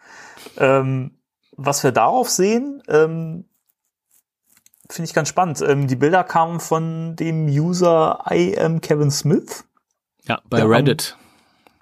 Ähm, 0.58 1.18
was 1.56 1.84
wir 1.84 1.92
darauf 1.92 2.30
sehen, 2.30 2.84
ähm, 2.88 3.46
finde 4.90 5.08
ich 5.08 5.14
ganz 5.14 5.30
spannend. 5.30 5.62
Ähm, 5.62 5.88
die 5.88 5.96
Bilder 5.96 6.24
kamen 6.24 6.60
von 6.60 7.16
dem 7.16 7.46
User 7.48 8.24
I 8.30 8.58
am 8.60 8.82
Kevin 8.82 9.12
Smith 9.12 9.66
Ja, 10.24 10.42
bei 10.50 10.62
Reddit. 10.64 11.18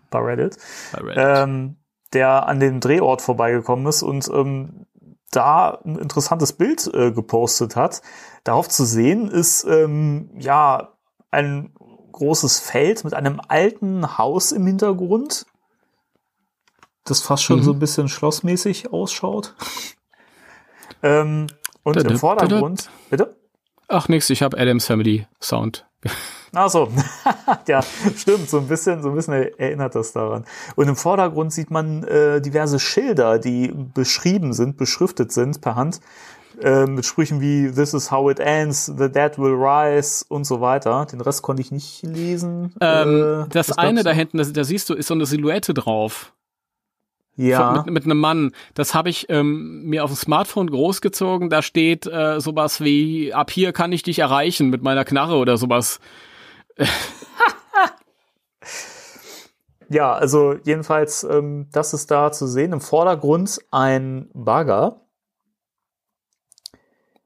bei 0.10 0.20
Reddit. 0.20 0.58
Bei 0.92 1.00
Reddit. 1.00 1.18
ähm, 1.18 1.78
der 2.14 2.48
an 2.48 2.60
den 2.60 2.80
Drehort 2.80 3.22
vorbeigekommen 3.22 3.88
ist 3.88 4.04
und 4.04 4.30
ähm, 4.30 4.86
da 5.32 5.80
ein 5.84 5.98
interessantes 5.98 6.54
Bild 6.54 6.88
äh, 6.94 7.12
gepostet 7.12 7.76
hat. 7.76 8.04
Darauf 8.44 8.70
zu 8.70 8.86
sehen 8.86 9.30
ist 9.30 9.64
ähm, 9.64 10.30
ja 10.38 10.94
ein 11.32 11.74
großes 12.24 12.60
Feld 12.60 13.04
mit 13.04 13.14
einem 13.14 13.42
alten 13.48 14.18
Haus 14.18 14.52
im 14.52 14.66
Hintergrund, 14.66 15.46
das 17.04 17.22
fast 17.22 17.44
schon 17.44 17.60
Mhm. 17.60 17.64
so 17.64 17.74
ein 17.74 17.80
bisschen 17.80 18.08
schlossmäßig 18.08 18.94
ausschaut. 18.94 19.56
ähm, 21.04 21.48
und 21.84 21.98
Dada, 21.98 22.10
im 22.12 22.18
Vordergrund, 22.18 22.90
bitte? 23.10 23.36
Ach 23.90 24.08
nix, 24.08 24.30
ich 24.30 24.42
habe 24.42 24.58
Adams 24.58 24.86
Family 24.86 25.28
Sound. 25.42 25.86
Ach 26.56 26.70
so, 26.70 26.88
ja, 27.68 27.82
stimmt, 28.16 28.48
so 28.48 28.60
ein 28.60 28.68
bisschen, 28.68 29.02
so 29.02 29.10
ein 29.10 29.16
bisschen 29.16 29.34
erinnert 29.34 29.96
das 29.96 30.14
daran. 30.14 30.46
Und 30.76 30.88
im 30.88 30.96
Vordergrund 30.96 31.52
sieht 31.52 31.72
man 31.72 32.04
äh, 32.04 32.42
diverse 32.42 32.80
Schilder, 32.80 33.40
die 33.40 33.74
beschrieben 33.74 34.54
sind, 34.54 34.78
beschriftet 34.78 35.32
sind 35.32 35.62
per 35.62 35.76
Hand, 35.76 36.00
äh, 36.62 36.86
mit 36.86 37.06
Sprüchen 37.06 37.42
wie 37.42 37.72
This 37.72 37.94
is 37.94 38.12
how 38.12 38.30
it 38.30 38.40
ends, 38.40 38.86
the 38.86 39.10
dead 39.10 39.38
will 39.38 39.54
rise 39.54 40.26
und 40.28 40.46
so 40.46 40.62
weiter. 40.62 41.06
Den 41.12 41.22
Rest 41.22 41.42
konnte 41.42 41.62
ich 41.62 41.72
nicht 41.72 42.04
lesen. 42.04 42.74
Ähm, 42.82 43.44
Äh, 43.44 43.50
das 43.50 43.72
eine 43.78 44.04
da 44.04 44.12
hinten, 44.12 44.38
das, 44.38 44.54
da 44.54 44.64
siehst 44.64 44.90
du, 44.90 44.94
ist 44.94 45.08
so 45.08 45.14
eine 45.14 45.26
Silhouette 45.26 45.74
drauf. 45.74 46.34
Ja, 47.36 47.74
Von, 47.74 47.86
mit, 47.86 47.94
mit 47.94 48.06
einem 48.06 48.20
Mann. 48.20 48.52
Das 48.76 48.94
habe 48.94 49.10
ich 49.10 49.26
ähm, 49.30 49.84
mir 49.86 50.04
auf 50.04 50.12
dem 50.12 50.18
Smartphone 50.18 50.70
großgezogen. 50.70 51.50
Da 51.50 51.62
steht 51.64 52.06
äh, 52.06 52.40
sowas 52.40 52.80
wie, 52.82 53.34
ab 53.34 53.50
hier 53.50 53.74
kann 53.74 53.92
ich 53.92 54.04
dich 54.04 54.20
erreichen 54.20 54.70
mit 54.70 54.84
meiner 54.84 55.04
Knarre 55.04 55.38
oder 55.38 55.58
sowas. 55.58 56.00
ja, 59.90 60.14
also 60.14 60.56
jedenfalls, 60.64 61.24
ähm, 61.24 61.68
das 61.72 61.94
ist 61.94 62.12
da 62.12 62.32
zu 62.32 62.46
sehen. 62.46 62.72
Im 62.72 62.82
Vordergrund 62.82 63.60
ein 63.72 64.30
Bagger. 64.34 65.02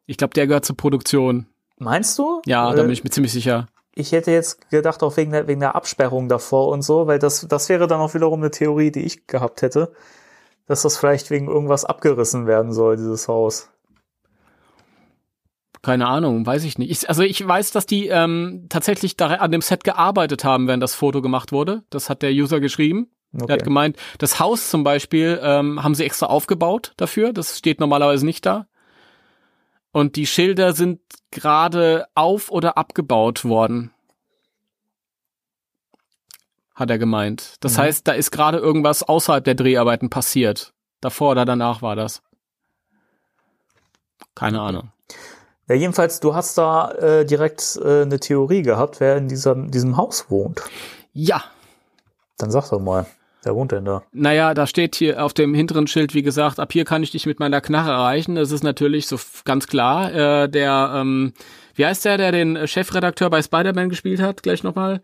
Ich 0.07 0.17
glaube, 0.17 0.33
der 0.33 0.47
gehört 0.47 0.65
zur 0.65 0.77
Produktion. 0.77 1.45
Meinst 1.77 2.17
du? 2.17 2.41
Ja, 2.45 2.73
da 2.73 2.79
Äh, 2.81 2.83
bin 2.83 2.91
ich 2.93 3.03
mir 3.03 3.09
ziemlich 3.11 3.31
sicher. 3.33 3.67
Ich 3.93 4.11
hätte 4.11 4.31
jetzt 4.31 4.69
gedacht, 4.69 5.03
auch 5.03 5.17
wegen 5.17 5.31
der, 5.31 5.47
wegen 5.47 5.59
der 5.59 5.75
Absperrung 5.75 6.29
davor 6.29 6.69
und 6.69 6.81
so, 6.81 7.07
weil 7.07 7.19
das, 7.19 7.47
das 7.47 7.67
wäre 7.69 7.87
dann 7.87 7.99
auch 7.99 8.13
wiederum 8.13 8.39
eine 8.41 8.51
Theorie, 8.51 8.91
die 8.91 9.01
ich 9.03 9.27
gehabt 9.27 9.61
hätte, 9.61 9.91
dass 10.65 10.83
das 10.83 10.97
vielleicht 10.97 11.29
wegen 11.29 11.47
irgendwas 11.47 11.83
abgerissen 11.85 12.47
werden 12.47 12.73
soll, 12.73 12.95
dieses 12.97 13.27
Haus. 13.27 13.69
Keine 15.81 16.07
Ahnung, 16.07 16.45
weiß 16.45 16.63
ich 16.63 16.77
nicht. 16.77 16.89
Ich, 16.89 17.07
also 17.09 17.21
ich 17.23 17.45
weiß, 17.47 17.71
dass 17.71 17.85
die 17.85 18.07
ähm, 18.07 18.65
tatsächlich 18.69 19.15
da 19.15 19.27
an 19.27 19.51
dem 19.51 19.61
Set 19.61 19.83
gearbeitet 19.83 20.43
haben, 20.43 20.67
während 20.67 20.83
das 20.83 20.95
Foto 20.95 21.21
gemacht 21.21 21.51
wurde. 21.51 21.83
Das 21.89 22.09
hat 22.09 22.21
der 22.23 22.31
User 22.31 22.59
geschrieben. 22.59 23.09
Der 23.31 23.43
Okay. 23.43 23.53
hat 23.53 23.63
gemeint, 23.63 23.97
das 24.17 24.39
Haus 24.39 24.69
zum 24.69 24.83
Beispiel 24.83 25.39
ähm, 25.41 25.83
haben 25.83 25.95
sie 25.95 26.03
extra 26.03 26.25
aufgebaut 26.27 26.93
dafür. 26.97 27.31
Das 27.33 27.57
steht 27.57 27.79
normalerweise 27.79 28.25
nicht 28.25 28.45
da. 28.45 28.67
Und 29.91 30.15
die 30.15 30.27
Schilder 30.27 30.73
sind 30.73 30.99
gerade 31.31 32.07
auf 32.13 32.51
oder 32.51 32.77
abgebaut 32.77 33.45
worden. 33.45 33.91
Hat 36.75 36.89
er 36.91 36.97
gemeint. 36.99 37.55
Das 37.61 37.73
Mhm. 37.73 37.81
heißt, 37.81 38.07
da 38.07 38.11
ist 38.13 38.31
gerade 38.31 38.59
irgendwas 38.59 39.01
außerhalb 39.03 39.43
der 39.43 39.55
Dreharbeiten 39.55 40.09
passiert. 40.09 40.73
Davor 41.01 41.31
oder 41.31 41.45
danach 41.45 41.81
war 41.81 41.95
das. 41.95 42.21
Keine 44.35 44.61
Ahnung. 44.61 44.91
Ja, 45.67 45.75
jedenfalls, 45.75 46.19
du 46.19 46.33
hast 46.35 46.57
da 46.57 46.91
äh, 46.91 47.25
direkt 47.25 47.77
äh, 47.83 48.03
eine 48.03 48.19
Theorie 48.19 48.61
gehabt, 48.61 48.99
wer 48.99 49.17
in 49.17 49.27
diesem, 49.27 49.69
diesem 49.71 49.97
Haus 49.97 50.29
wohnt. 50.29 50.61
Ja, 51.13 51.43
Dann 52.37 52.51
sag 52.51 52.69
doch 52.69 52.79
mal, 52.79 53.07
wer 53.47 53.55
wohnt 53.55 53.71
denn 53.71 53.85
da? 53.85 54.03
Naja, 54.11 54.53
da 54.53 54.67
steht 54.67 54.95
hier 54.95 55.23
auf 55.23 55.33
dem 55.33 55.53
hinteren 55.53 55.87
Schild, 55.87 56.13
wie 56.13 56.21
gesagt, 56.21 56.59
ab 56.59 56.71
hier 56.71 56.85
kann 56.85 57.01
ich 57.01 57.11
dich 57.11 57.25
mit 57.25 57.39
meiner 57.39 57.61
Knarre 57.61 57.91
erreichen. 57.91 58.35
Das 58.35 58.51
ist 58.51 58.63
natürlich 58.63 59.07
so 59.07 59.17
ganz 59.45 59.67
klar. 59.67 60.13
Äh, 60.13 60.49
der, 60.49 60.91
ähm, 60.95 61.33
wie 61.75 61.85
heißt 61.85 62.05
der, 62.05 62.17
der 62.17 62.31
den 62.31 62.67
Chefredakteur 62.67 63.29
bei 63.29 63.41
Spider-Man 63.41 63.89
gespielt 63.89 64.21
hat? 64.21 64.43
Gleich 64.43 64.63
nochmal. 64.63 65.01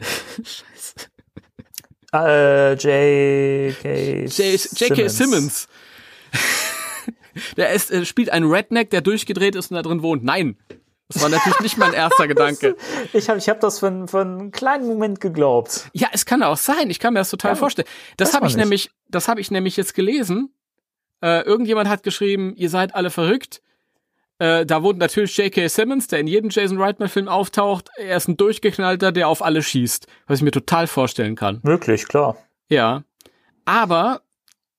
Scheiße. 0.00 0.64
Äh, 2.10 2.72
J.K. 2.72 4.24
J.K. 4.24 5.08
Simmons. 5.08 5.68
der 7.58 7.74
ist, 7.74 7.90
äh, 7.90 8.06
spielt 8.06 8.30
einen 8.30 8.50
Redneck, 8.50 8.88
der 8.88 9.02
durchgedreht 9.02 9.54
ist 9.54 9.70
und 9.70 9.74
da 9.74 9.82
drin 9.82 10.00
wohnt. 10.00 10.24
Nein. 10.24 10.56
Das 11.10 11.22
war 11.22 11.28
natürlich 11.30 11.60
nicht 11.60 11.78
mein 11.78 11.94
erster 11.94 12.28
Gedanke. 12.28 12.76
Ich 13.12 13.28
habe 13.28 13.38
ich 13.38 13.48
hab 13.48 13.60
das 13.60 13.78
für, 13.78 14.06
für 14.08 14.20
einen 14.20 14.50
kleinen 14.50 14.86
Moment 14.86 15.20
geglaubt. 15.20 15.88
Ja, 15.94 16.08
es 16.12 16.26
kann 16.26 16.42
auch 16.42 16.56
sein. 16.58 16.90
Ich 16.90 16.98
kann 17.00 17.14
mir 17.14 17.20
das 17.20 17.30
total 17.30 17.52
Ja, 17.52 17.56
vorstellen. 17.56 17.88
Das 18.16 18.34
habe 18.34 18.46
ich 18.46 18.54
nicht. 18.56 18.64
nämlich, 18.64 18.90
das 19.08 19.28
habe 19.28 19.40
ich 19.40 19.50
nämlich 19.50 19.76
jetzt 19.76 19.94
gelesen. 19.94 20.52
Äh, 21.22 21.42
irgendjemand 21.42 21.88
hat 21.88 22.02
geschrieben, 22.02 22.54
ihr 22.56 22.70
seid 22.70 22.94
alle 22.94 23.10
verrückt. 23.10 23.62
Äh, 24.38 24.66
da 24.66 24.82
wohnt 24.84 24.98
natürlich 24.98 25.36
J.K. 25.36 25.66
Simmons, 25.68 26.06
der 26.06 26.20
in 26.20 26.26
jedem 26.28 26.50
Jason 26.50 26.80
Reitman-Film 26.80 27.26
auftaucht. 27.26 27.88
Er 27.96 28.16
ist 28.16 28.28
ein 28.28 28.36
durchgeknallter, 28.36 29.10
der 29.10 29.28
auf 29.28 29.42
alle 29.42 29.62
schießt. 29.62 30.06
Was 30.26 30.38
ich 30.38 30.44
mir 30.44 30.52
total 30.52 30.86
vorstellen 30.86 31.34
kann. 31.34 31.58
Möglich, 31.64 32.06
klar. 32.06 32.36
Ja. 32.68 33.02
Aber 33.64 34.20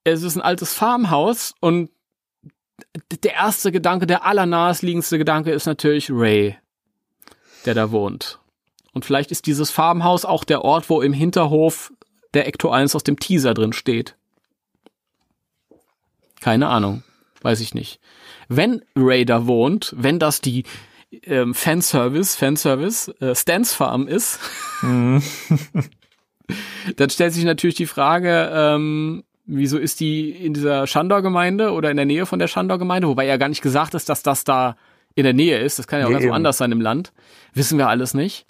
es 0.06 0.24
ist 0.24 0.36
ein 0.38 0.42
altes 0.42 0.74
Farmhaus 0.74 1.54
und 1.60 1.90
der 3.24 3.34
erste 3.34 3.72
Gedanke, 3.72 4.08
der 4.08 4.26
allernaheliegendste 4.26 5.18
Gedanke 5.18 5.52
ist 5.52 5.66
natürlich 5.66 6.10
Ray, 6.12 6.58
der 7.66 7.74
da 7.74 7.92
wohnt. 7.92 8.40
Und 8.94 9.06
vielleicht 9.06 9.32
ist 9.32 9.46
dieses 9.46 9.72
Farmhaus 9.72 10.26
auch 10.26 10.44
der 10.44 10.64
Ort, 10.64 10.90
wo 10.90 11.02
im 11.02 11.14
Hinterhof 11.14 11.92
der 12.34 12.48
Ecto 12.48 12.70
1 12.70 12.96
aus 12.96 13.04
dem 13.04 13.20
Teaser 13.20 13.54
drin 13.54 13.74
steht. 13.74 14.16
Keine 16.42 16.68
Ahnung. 16.68 17.04
Weiß 17.42 17.62
ich 17.62 17.74
nicht. 17.74 18.00
Wenn 18.48 18.84
Ray 18.96 19.26
da 19.26 19.48
wohnt, 19.48 19.94
wenn 19.98 20.20
das 20.20 20.42
die 20.42 20.66
ähm, 21.24 21.54
Fanservice, 21.54 22.36
Fanservice, 22.36 23.10
äh, 23.20 23.36
Stans 23.36 23.74
Farm 23.74 24.08
ist, 24.08 24.40
dann 24.82 25.22
stellt 27.10 27.34
sich 27.34 27.44
natürlich 27.46 27.76
die 27.76 27.86
Frage, 27.86 28.50
ähm, 28.54 29.24
wieso 29.52 29.78
ist 29.78 30.00
die 30.00 30.30
in 30.30 30.54
dieser 30.54 30.86
Schandau-Gemeinde 30.88 31.72
oder 31.72 31.90
in 31.92 31.98
der 31.98 32.06
Nähe 32.06 32.26
von 32.26 32.40
der 32.40 32.48
Schandau-Gemeinde, 32.48 33.08
wobei 33.08 33.26
ja 33.26 33.38
gar 33.38 33.50
nicht 33.50 33.62
gesagt 33.62 33.94
ist, 33.96 34.08
dass 34.10 34.24
das 34.24 34.44
da 34.44 34.76
in 35.16 35.24
der 35.24 35.34
Nähe 35.34 35.60
ist. 35.60 35.80
Das 35.80 35.88
kann 35.88 36.00
ja 36.00 36.06
auch 36.06 36.10
Nee, 36.10 36.14
ganz 36.16 36.24
eben. 36.26 36.32
woanders 36.34 36.58
sein 36.58 36.72
im 36.72 36.82
Land. 36.82 37.12
Wissen 37.54 37.78
wir 37.78 37.90
alles 37.90 38.14
nicht. 38.14 38.46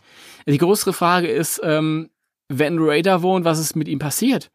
Die 0.46 0.58
größere 0.58 0.94
Frage 0.94 1.28
ist, 1.28 1.62
ähm, 1.64 2.10
wenn 2.50 2.80
Ray 2.80 3.02
da 3.02 3.22
wohnt, 3.22 3.46
was 3.46 3.60
ist 3.60 3.76
mit 3.76 3.88
ihm 3.88 4.00
passiert? 4.00 4.52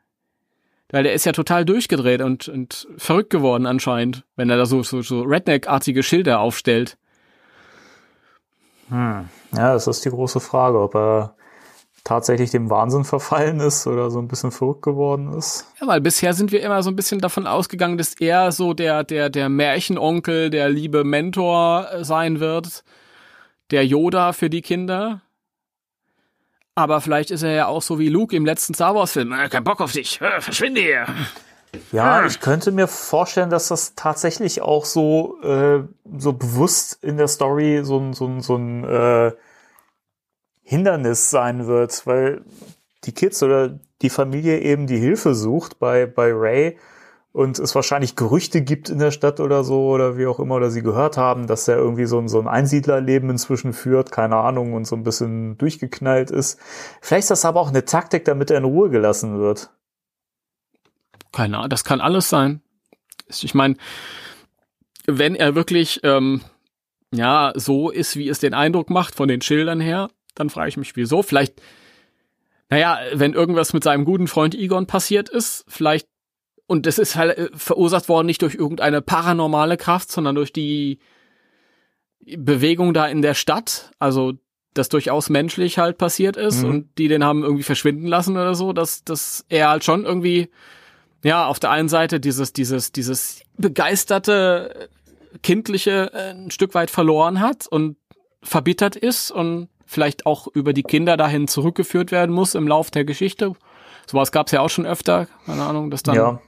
Weil 0.91 1.03
der 1.05 1.15
ist 1.15 1.25
ja 1.25 1.33
total 1.33 1.65
durchgedreht 1.65 2.21
und, 2.21 2.49
und 2.49 2.87
verrückt 2.99 3.31
geworden 3.31 3.67
anscheinend, 3.67 4.25
wenn 4.37 4.51
er 4.51 4.57
da 4.59 4.67
so, 4.67 4.83
so, 4.83 5.03
so 5.03 5.23
Redneck-artige 5.23 6.03
Schilder 6.03 6.41
aufstellt. 6.41 6.99
Ja, 8.91 9.25
das 9.53 9.87
ist 9.87 10.05
die 10.05 10.11
große 10.11 10.41
Frage, 10.41 10.79
ob 10.79 10.95
er 10.95 11.35
tatsächlich 12.05 12.51
dem 12.51 12.69
Wahnsinn 12.71 13.05
verfallen 13.05 13.61
ist 13.61 13.87
oder 13.87 14.11
so 14.11 14.19
ein 14.19 14.29
bisschen 14.29 14.51
verrückt 14.51 14.83
geworden 14.83 15.33
ist. 15.33 15.67
Ja, 15.81 15.87
weil 15.87 16.01
bisher 16.03 16.35
sind 16.35 16.53
wir 16.53 16.63
immer 16.63 16.83
so 16.83 16.91
ein 16.91 16.97
bisschen 16.97 17.21
davon 17.21 17.47
ausgegangen, 17.47 17.97
dass 17.99 18.15
er 18.21 18.53
so 18.53 18.75
der, 18.75 19.05
der, 19.05 19.31
der 19.31 19.49
Märchenonkel, 19.49 20.51
der 20.51 20.69
liebe 20.69 21.03
Mentor 21.05 21.89
äh, 21.91 22.05
sein 22.05 22.41
wird. 22.41 22.85
Der 23.71 23.87
Yoda 23.87 24.33
für 24.35 24.51
die 24.51 24.61
Kinder. 24.61 25.23
Aber 26.75 27.01
vielleicht 27.01 27.31
ist 27.31 27.43
er 27.43 27.53
ja 27.53 27.67
auch 27.67 27.83
so 27.83 27.99
wie 27.99 28.09
Luke 28.09 28.35
im 28.37 28.45
letzten 28.45 28.75
Star 28.75 28.95
Wars 28.95 29.13
Film. 29.13 29.33
Äh, 29.33 29.49
kein 29.49 29.65
Bock 29.65 29.81
auf 29.81 29.93
dich. 29.93 30.21
Äh, 30.21 30.41
verschwinde 30.41 30.81
hier. 30.81 31.07
Ja, 31.91 32.17
Ah. 32.21 32.27
ich 32.27 32.41
könnte 32.41 32.71
mir 32.71 32.87
vorstellen, 32.87 33.51
dass 33.51 33.69
das 33.69 33.95
tatsächlich 33.95 34.61
auch 34.63 34.85
so, 34.85 35.41
äh, 35.43 35.83
so 36.19 36.33
bewusst 36.33 37.03
in 37.03 37.17
der 37.17 37.29
Story 37.29 37.81
so 37.83 37.99
ein, 37.99 38.13
so 38.13 38.27
ein, 38.27 38.41
so 38.43 38.57
ein 38.57 38.85
äh, 38.85 39.33
Hindernis 40.65 41.31
sein 41.31 41.67
wird, 41.67 42.07
weil 42.07 42.43
die 43.05 43.13
Kids 43.13 43.43
oder 43.43 43.79
die 44.03 44.11
Familie 44.11 44.61
eben 44.61 44.87
die 44.87 44.99
Hilfe 44.99 45.35
sucht 45.35 45.79
bei, 45.79 46.07
bei 46.07 46.33
Ray 46.33 46.79
und 47.33 47.59
es 47.59 47.75
wahrscheinlich 47.75 48.17
Gerüchte 48.17 48.63
gibt 48.63 48.89
in 48.89 48.99
der 48.99 49.11
Stadt 49.11 49.41
oder 49.41 49.63
so 49.63 49.89
oder 49.89 50.17
wie 50.17 50.27
auch 50.27 50.41
immer 50.41 50.55
oder 50.55 50.71
sie 50.71 50.83
gehört 50.83 51.17
haben, 51.17 51.47
dass 51.47 51.69
er 51.69 51.77
irgendwie 51.77 52.07
so 52.07 52.19
ein, 52.19 52.29
so 52.29 52.41
ein 52.41 52.49
Einsiedlerleben 52.49 53.29
inzwischen 53.29 53.73
führt, 53.73 54.11
keine 54.11 54.37
Ahnung, 54.37 54.73
und 54.73 54.87
so 54.87 54.97
ein 54.97 55.03
bisschen 55.03 55.59
durchgeknallt 55.59 56.31
ist. 56.31 56.59
Vielleicht 57.03 57.25
ist 57.25 57.31
das 57.33 57.45
aber 57.45 57.61
auch 57.61 57.69
eine 57.69 57.85
Taktik, 57.85 58.25
damit 58.25 58.51
er 58.51 58.59
in 58.59 58.65
Ruhe 58.65 58.89
gelassen 58.89 59.39
wird. 59.39 59.71
Keine 61.33 61.59
Ahnung, 61.59 61.71
das 61.71 61.85
kann 61.85 62.01
alles 62.01 62.31
sein. 62.31 62.63
Ich 63.29 63.55
meine, 63.55 63.77
wenn 65.07 65.35
er 65.35 65.55
wirklich 65.55 66.01
ähm, 66.05 66.41
ja 67.13 67.53
so 67.57 67.91
ist, 67.91 68.17
wie 68.17 68.29
es 68.29 68.39
den 68.39 68.55
Eindruck 68.55 68.91
macht 68.91 69.15
von 69.15 69.29
den 69.29 69.41
Schildern 69.41 69.81
her, 69.81 70.09
dann 70.35 70.51
frage 70.51 70.69
ich 70.69 70.77
mich, 70.77 70.97
wieso. 70.97 71.23
Vielleicht, 71.23 71.61
naja, 72.71 72.99
wenn 73.13 73.33
irgendwas 73.35 73.73
mit 73.73 73.85
seinem 73.85 74.05
guten 74.05 74.27
Freund 74.29 74.55
Egon 74.55 74.87
passiert 74.87 75.29
ist, 75.29 75.65
vielleicht, 75.69 76.09
und 76.67 76.87
das 76.87 76.99
ist 76.99 77.17
halt 77.17 77.37
äh, 77.37 77.49
verursacht 77.55 78.09
worden 78.09 78.27
nicht 78.27 78.43
durch 78.43 78.55
irgendeine 78.55 79.03
paranormale 79.03 79.77
Kraft, 79.77 80.11
sondern 80.11 80.35
durch 80.35 80.53
die 80.53 80.99
Bewegung 82.21 82.95
da 82.95 83.07
in 83.07 83.23
der 83.23 83.35
Stadt, 83.35 83.91
also 83.99 84.33
das 84.73 84.89
durchaus 84.89 85.29
menschlich 85.29 85.79
halt 85.79 85.99
passiert 85.99 86.37
ist 86.37 86.63
Mhm. 86.63 86.71
und 86.71 86.99
die 86.99 87.07
den 87.09 87.23
haben 87.23 87.43
irgendwie 87.43 87.63
verschwinden 87.63 88.07
lassen 88.07 88.33
oder 88.33 88.55
so, 88.55 88.73
dass, 88.73 89.05
dass 89.05 89.45
er 89.49 89.69
halt 89.69 89.85
schon 89.85 90.05
irgendwie 90.05 90.49
ja, 91.23 91.47
auf 91.47 91.59
der 91.61 91.71
einen 91.71 91.89
Seite 91.89 92.21
dieses, 92.21 92.53
dieses, 92.53 92.93
dieses 92.93 93.41
begeisterte, 93.57 94.91
kindliche 95.43 96.11
äh, 96.13 96.31
ein 96.33 96.51
Stück 96.51 96.75
weit 96.75 96.91
verloren 96.91 97.41
hat 97.41 97.67
und 97.67 97.97
verbittert 98.43 98.95
ist 98.97 99.31
und 99.31 99.69
vielleicht 99.87 100.27
auch 100.27 100.47
über 100.49 100.73
die 100.73 100.83
Kinder 100.83 101.17
dahin 101.17 101.49
zurückgeführt 101.49 102.11
werden 102.11 102.35
muss 102.35 102.55
im 102.55 102.69
Lauf 102.69 102.91
der 102.91 103.05
Geschichte. 103.05 103.53
Sowas 104.07 104.33
gab 104.33 104.47
es 104.47 104.53
ja 104.53 104.61
auch 104.61 104.71
schon 104.71 104.87
öfter, 104.87 105.27
keine 105.47 105.65
Ahnung, 105.65 105.91
dass 105.91 106.03
dann 106.03 106.15
ja. 106.15 106.41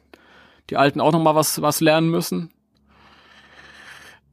die 0.71 0.77
Alten 0.77 1.01
auch 1.01 1.13
noch 1.13 1.23
mal 1.23 1.35
was, 1.35 1.63
was 1.63 1.81
lernen 1.81 2.11
müssen. 2.11 2.51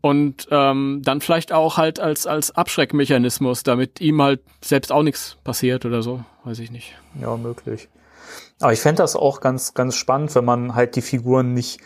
Und 0.01 0.49
ähm, 0.51 1.01
dann 1.05 1.21
vielleicht 1.21 1.53
auch 1.53 1.77
halt 1.77 2.01
als, 2.01 2.27
als 2.27 2.51
Abschreckmechanismus, 2.51 3.63
damit 3.63 4.01
ihm 4.01 4.21
halt 4.21 4.41
selbst 4.61 4.91
auch 4.91 5.03
nichts 5.03 5.37
passiert 5.45 5.85
oder 5.85 6.01
so, 6.01 6.25
weiß 6.43 6.59
ich 6.59 6.71
nicht. 6.71 6.93
Ja, 7.21 7.37
möglich. 7.37 7.87
Aber 8.59 8.73
ich 8.73 8.81
fände 8.81 9.01
das 9.01 9.15
auch 9.15 9.39
ganz, 9.39 9.73
ganz 9.73 9.95
spannend, 9.95 10.35
wenn 10.35 10.43
man 10.43 10.75
halt 10.75 10.97
die 10.97 11.01
Figuren 11.01 11.53
nicht 11.53 11.79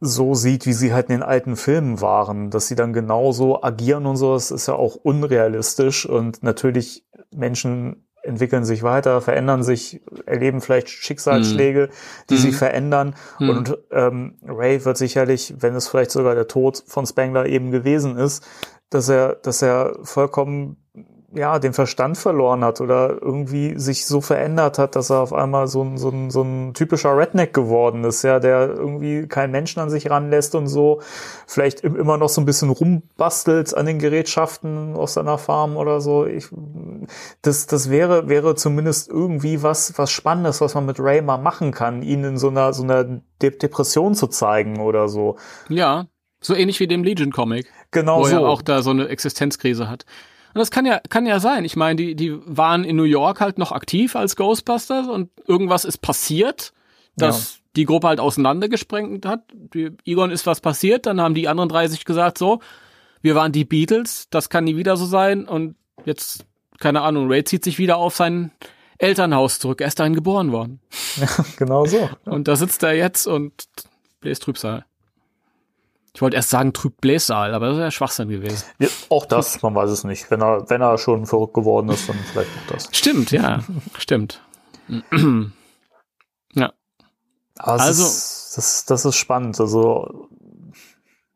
so 0.00 0.34
sieht, 0.34 0.64
wie 0.66 0.72
sie 0.72 0.92
halt 0.94 1.08
in 1.10 1.16
den 1.16 1.22
alten 1.22 1.56
Filmen 1.56 2.00
waren, 2.00 2.50
dass 2.50 2.68
sie 2.68 2.74
dann 2.74 2.92
genauso 2.92 3.62
agieren 3.62 4.06
und 4.06 4.16
so, 4.16 4.32
das 4.34 4.50
ist 4.50 4.66
ja 4.66 4.74
auch 4.74 4.94
unrealistisch 4.96 6.06
und 6.06 6.42
natürlich 6.42 7.04
Menschen 7.34 8.06
entwickeln 8.22 8.64
sich 8.64 8.82
weiter, 8.82 9.20
verändern 9.20 9.62
sich, 9.62 10.00
erleben 10.26 10.60
vielleicht 10.60 10.88
Schicksalsschläge, 10.88 11.88
die 12.28 12.34
Mhm. 12.34 12.38
sie 12.38 12.52
verändern 12.52 13.14
Mhm. 13.38 13.48
und 13.48 13.78
ähm, 13.90 14.34
Ray 14.46 14.84
wird 14.84 14.96
sicherlich, 14.98 15.54
wenn 15.58 15.74
es 15.74 15.88
vielleicht 15.88 16.10
sogar 16.10 16.34
der 16.34 16.46
Tod 16.48 16.82
von 16.86 17.06
Spangler 17.06 17.46
eben 17.46 17.70
gewesen 17.70 18.16
ist, 18.16 18.46
dass 18.90 19.08
er, 19.08 19.36
dass 19.36 19.62
er 19.62 19.98
vollkommen 20.02 20.76
ja, 21.32 21.58
den 21.58 21.72
Verstand 21.72 22.18
verloren 22.18 22.64
hat 22.64 22.80
oder 22.80 23.22
irgendwie 23.22 23.78
sich 23.78 24.04
so 24.06 24.20
verändert 24.20 24.78
hat, 24.78 24.96
dass 24.96 25.10
er 25.10 25.20
auf 25.20 25.32
einmal 25.32 25.68
so 25.68 25.82
ein, 25.82 25.96
so 25.96 26.08
ein, 26.08 26.30
so 26.30 26.42
ein 26.42 26.74
typischer 26.74 27.16
Redneck 27.16 27.54
geworden 27.54 28.02
ist, 28.04 28.22
ja, 28.22 28.40
der 28.40 28.68
irgendwie 28.70 29.26
keinen 29.28 29.50
Menschen 29.52 29.80
an 29.80 29.90
sich 29.90 30.10
ranlässt 30.10 30.54
und 30.54 30.66
so, 30.66 31.00
vielleicht 31.46 31.80
im- 31.80 31.94
immer 31.96 32.18
noch 32.18 32.28
so 32.28 32.40
ein 32.40 32.46
bisschen 32.46 32.70
rumbastelt 32.70 33.74
an 33.76 33.86
den 33.86 33.98
Gerätschaften 33.98 34.94
aus 34.96 35.14
seiner 35.14 35.38
Farm 35.38 35.76
oder 35.76 36.00
so. 36.00 36.26
Ich, 36.26 36.48
das, 37.42 37.66
das 37.66 37.90
wäre, 37.90 38.28
wäre 38.28 38.54
zumindest 38.56 39.08
irgendwie 39.08 39.62
was, 39.62 39.96
was 39.98 40.10
Spannendes, 40.10 40.60
was 40.60 40.74
man 40.74 40.86
mit 40.86 40.98
Ray 40.98 41.22
mal 41.22 41.38
machen 41.38 41.70
kann, 41.70 42.02
ihn 42.02 42.24
in 42.24 42.38
so 42.38 42.48
einer, 42.48 42.72
so 42.72 42.82
einer 42.82 43.04
De 43.42 43.50
Depression 43.56 44.14
zu 44.14 44.26
zeigen 44.26 44.80
oder 44.80 45.08
so. 45.08 45.36
Ja, 45.68 46.06
so 46.40 46.54
ähnlich 46.54 46.80
wie 46.80 46.86
dem 46.86 47.04
Legion-Comic. 47.04 47.66
Genau 47.90 48.20
wo 48.20 48.24
so. 48.24 48.36
er 48.36 48.40
auch 48.48 48.62
da 48.62 48.82
so 48.82 48.90
eine 48.90 49.08
Existenzkrise 49.08 49.88
hat. 49.88 50.04
Und 50.52 50.58
das 50.58 50.70
kann 50.70 50.86
ja, 50.86 51.00
kann 51.08 51.26
ja 51.26 51.38
sein. 51.40 51.64
Ich 51.64 51.76
meine, 51.76 51.96
die, 51.96 52.14
die 52.14 52.36
waren 52.44 52.84
in 52.84 52.96
New 52.96 53.04
York 53.04 53.40
halt 53.40 53.58
noch 53.58 53.72
aktiv 53.72 54.16
als 54.16 54.36
Ghostbusters 54.36 55.08
und 55.08 55.30
irgendwas 55.46 55.84
ist 55.84 55.98
passiert, 55.98 56.72
dass 57.16 57.60
die 57.76 57.84
Gruppe 57.84 58.08
halt 58.08 58.20
auseinandergesprengt 58.20 59.26
hat. 59.26 59.44
Die, 59.52 59.90
Egon 60.04 60.30
ist 60.30 60.46
was 60.46 60.60
passiert, 60.60 61.06
dann 61.06 61.20
haben 61.20 61.34
die 61.34 61.48
anderen 61.48 61.68
drei 61.68 61.86
sich 61.86 62.04
gesagt, 62.04 62.38
so, 62.38 62.60
wir 63.22 63.34
waren 63.34 63.52
die 63.52 63.64
Beatles, 63.64 64.28
das 64.30 64.48
kann 64.48 64.64
nie 64.64 64.76
wieder 64.76 64.96
so 64.96 65.04
sein 65.04 65.46
und 65.46 65.76
jetzt, 66.04 66.46
keine 66.78 67.02
Ahnung, 67.02 67.28
Ray 67.28 67.44
zieht 67.44 67.62
sich 67.62 67.78
wieder 67.78 67.98
auf 67.98 68.16
sein 68.16 68.50
Elternhaus 68.98 69.58
zurück. 69.58 69.80
Er 69.80 69.88
ist 69.88 70.00
dahin 70.00 70.14
geboren 70.14 70.52
worden. 70.52 70.80
genau 71.56 71.84
so. 71.86 72.10
Und 72.24 72.48
da 72.48 72.56
sitzt 72.56 72.82
er 72.82 72.94
jetzt 72.94 73.26
und 73.26 73.52
bläst 74.20 74.42
Trübsal. 74.42 74.84
Ich 76.12 76.22
wollte 76.22 76.36
erst 76.36 76.50
sagen 76.50 76.72
Trübblässaal, 76.72 77.54
aber 77.54 77.68
das 77.68 77.78
wäre 77.78 77.90
Schwachsinn 77.92 78.28
gewesen. 78.28 78.64
Ja, 78.78 78.88
auch 79.10 79.26
das, 79.26 79.62
man 79.62 79.74
weiß 79.74 79.90
es 79.90 80.04
nicht. 80.04 80.30
Wenn 80.30 80.42
er, 80.42 80.68
wenn 80.68 80.80
er 80.80 80.98
schon 80.98 81.24
verrückt 81.26 81.54
geworden 81.54 81.88
ist, 81.88 82.08
dann 82.08 82.16
vielleicht 82.32 82.50
auch 82.50 82.72
das. 82.72 82.88
Stimmt, 82.92 83.30
ja, 83.30 83.60
stimmt. 83.96 84.42
ja, 86.54 86.72
Aber 87.58 87.80
Also- 87.80 88.04
ist, 88.04 88.54
das, 88.56 88.84
das 88.86 89.04
ist 89.04 89.16
spannend. 89.16 89.60
Also 89.60 90.28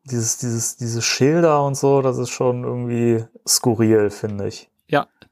dieses, 0.03 0.37
dieses, 0.37 0.75
diese 0.75 1.01
Schilder 1.01 1.63
und 1.63 1.75
so, 1.75 2.01
das 2.01 2.17
ist 2.17 2.29
schon 2.29 2.63
irgendwie 2.63 3.25
skurril, 3.47 4.09
finde 4.09 4.47
ich. 4.49 4.69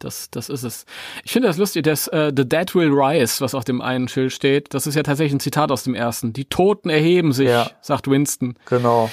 Das, 0.03 0.29
das 0.29 0.49
ist 0.49 0.63
es. 0.63 0.85
Ich 1.23 1.31
finde 1.31 1.47
das 1.47 1.57
lustig, 1.57 1.83
dass 1.83 2.07
äh, 2.09 2.31
The 2.35 2.47
Dead 2.47 2.73
Will 2.75 2.91
Rise, 2.91 3.41
was 3.41 3.55
auf 3.55 3.63
dem 3.63 3.81
einen 3.81 4.07
Schild 4.07 4.33
steht, 4.33 4.73
das 4.73 4.85
ist 4.87 4.95
ja 4.95 5.03
tatsächlich 5.03 5.33
ein 5.33 5.39
Zitat 5.39 5.71
aus 5.71 5.83
dem 5.83 5.95
ersten. 5.95 6.33
Die 6.33 6.45
Toten 6.45 6.89
erheben 6.89 7.31
sich, 7.31 7.47
Ja. 7.47 7.69
sagt 7.81 8.09
Winston. 8.09 8.55
Genau. 8.65 9.09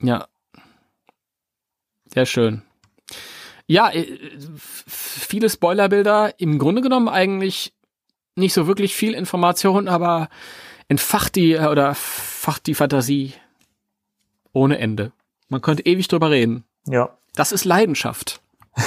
Ja. 0.00 0.26
Sehr 2.12 2.26
schön. 2.26 2.62
Ja, 3.66 3.90
äh, 3.90 4.06
viele 4.86 5.50
Spoilerbilder, 5.50 6.38
im 6.38 6.58
Grunde 6.58 6.82
genommen 6.82 7.08
eigentlich 7.08 7.72
nicht 8.36 8.52
so 8.52 8.66
wirklich 8.68 8.94
viel 8.94 9.12
Information, 9.14 9.88
aber 9.88 10.28
entfacht 10.88 11.34
die 11.34 11.52
äh, 11.54 11.66
oder 11.66 11.94
facht 11.94 12.66
die 12.68 12.74
Fantasie 12.74 13.32
ohne 14.52 14.78
Ende. 14.78 15.12
Man 15.48 15.62
könnte 15.62 15.84
ewig 15.84 16.06
drüber 16.08 16.30
reden. 16.30 16.64
Ja. 16.86 17.16
Das 17.36 17.52
ist 17.52 17.64
Leidenschaft. 17.64 18.40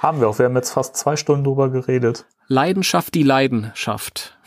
Haben 0.00 0.20
wir 0.20 0.28
auch. 0.28 0.38
Wir 0.38 0.46
haben 0.46 0.56
jetzt 0.56 0.70
fast 0.70 0.96
zwei 0.96 1.14
Stunden 1.14 1.44
drüber 1.44 1.68
geredet. 1.68 2.24
Leidenschaft, 2.48 3.14
die 3.14 3.22
Leidenschaft. 3.22 4.36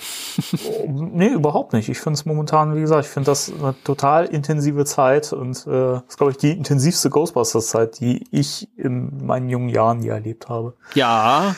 Nee, 0.87 1.29
überhaupt 1.29 1.71
nicht. 1.73 1.87
Ich 1.87 1.99
finde 1.99 2.17
es 2.17 2.25
momentan, 2.25 2.75
wie 2.75 2.81
gesagt, 2.81 3.05
ich 3.05 3.11
finde 3.11 3.31
das 3.31 3.51
eine 3.51 3.73
total 3.83 4.25
intensive 4.25 4.83
Zeit 4.85 5.31
und 5.31 5.65
äh, 5.65 5.69
das 5.71 6.03
ist, 6.09 6.17
glaube 6.17 6.31
ich, 6.31 6.37
die 6.37 6.51
intensivste 6.51 7.09
Ghostbusters-Zeit, 7.09 7.99
die 8.01 8.27
ich 8.31 8.67
in 8.77 9.25
meinen 9.25 9.49
jungen 9.49 9.69
Jahren 9.69 10.03
je 10.03 10.09
erlebt 10.09 10.49
habe. 10.49 10.75
Ja, 10.93 11.55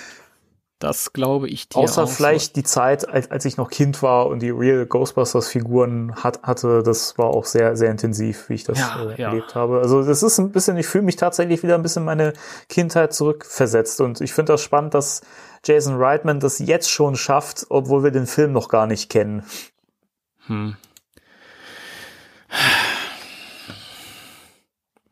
das 0.79 1.11
glaube 1.13 1.47
ich 1.49 1.69
dir 1.69 1.77
Außer 1.79 2.03
auch 2.03 2.07
so. 2.07 2.13
vielleicht 2.13 2.55
die 2.55 2.63
Zeit, 2.63 3.07
als, 3.09 3.31
als 3.31 3.45
ich 3.45 3.57
noch 3.57 3.69
Kind 3.69 4.03
war 4.03 4.27
und 4.27 4.39
die 4.41 4.51
Real 4.51 4.85
Ghostbusters-Figuren 4.85 6.15
hat, 6.23 6.43
hatte, 6.43 6.83
das 6.83 7.17
war 7.17 7.27
auch 7.27 7.45
sehr, 7.45 7.75
sehr 7.75 7.89
intensiv, 7.89 8.49
wie 8.49 8.53
ich 8.55 8.63
das 8.63 8.77
Ja, 8.79 9.09
äh, 9.09 9.19
ja. 9.21 9.29
erlebt 9.29 9.55
habe. 9.55 9.79
Also 9.79 10.03
das 10.03 10.21
ist 10.23 10.37
ein 10.37 10.51
bisschen, 10.51 10.77
ich 10.77 10.85
fühle 10.87 11.03
mich 11.03 11.15
tatsächlich 11.15 11.63
wieder 11.63 11.75
ein 11.75 11.81
bisschen 11.81 12.01
in 12.03 12.05
meine 12.05 12.33
Kindheit 12.69 13.13
zurückversetzt 13.13 14.01
und 14.01 14.21
ich 14.21 14.33
finde 14.33 14.53
das 14.53 14.61
spannend, 14.61 14.93
dass 14.93 15.21
Jason 15.65 15.95
Reitman 15.97 16.39
das 16.39 16.59
jetzt 16.59 16.89
schon 16.91 17.15
schafft, 17.15 17.65
obwohl 17.69 18.03
wir 18.03 18.11
den 18.11 18.27
Film 18.27 18.51
noch 18.51 18.69
gar 18.69 18.85
nicht 18.87 19.09
kennen. 19.09 19.43
Hm. 20.45 20.77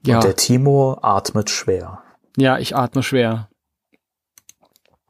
Ja, 0.06 0.18
Und 0.18 0.24
der 0.24 0.36
Timo 0.36 0.98
atmet 1.02 1.50
schwer. 1.50 2.04
ja, 2.38 2.60
ich 2.60 2.76
atme 2.76 3.02
schwer. 3.02 3.50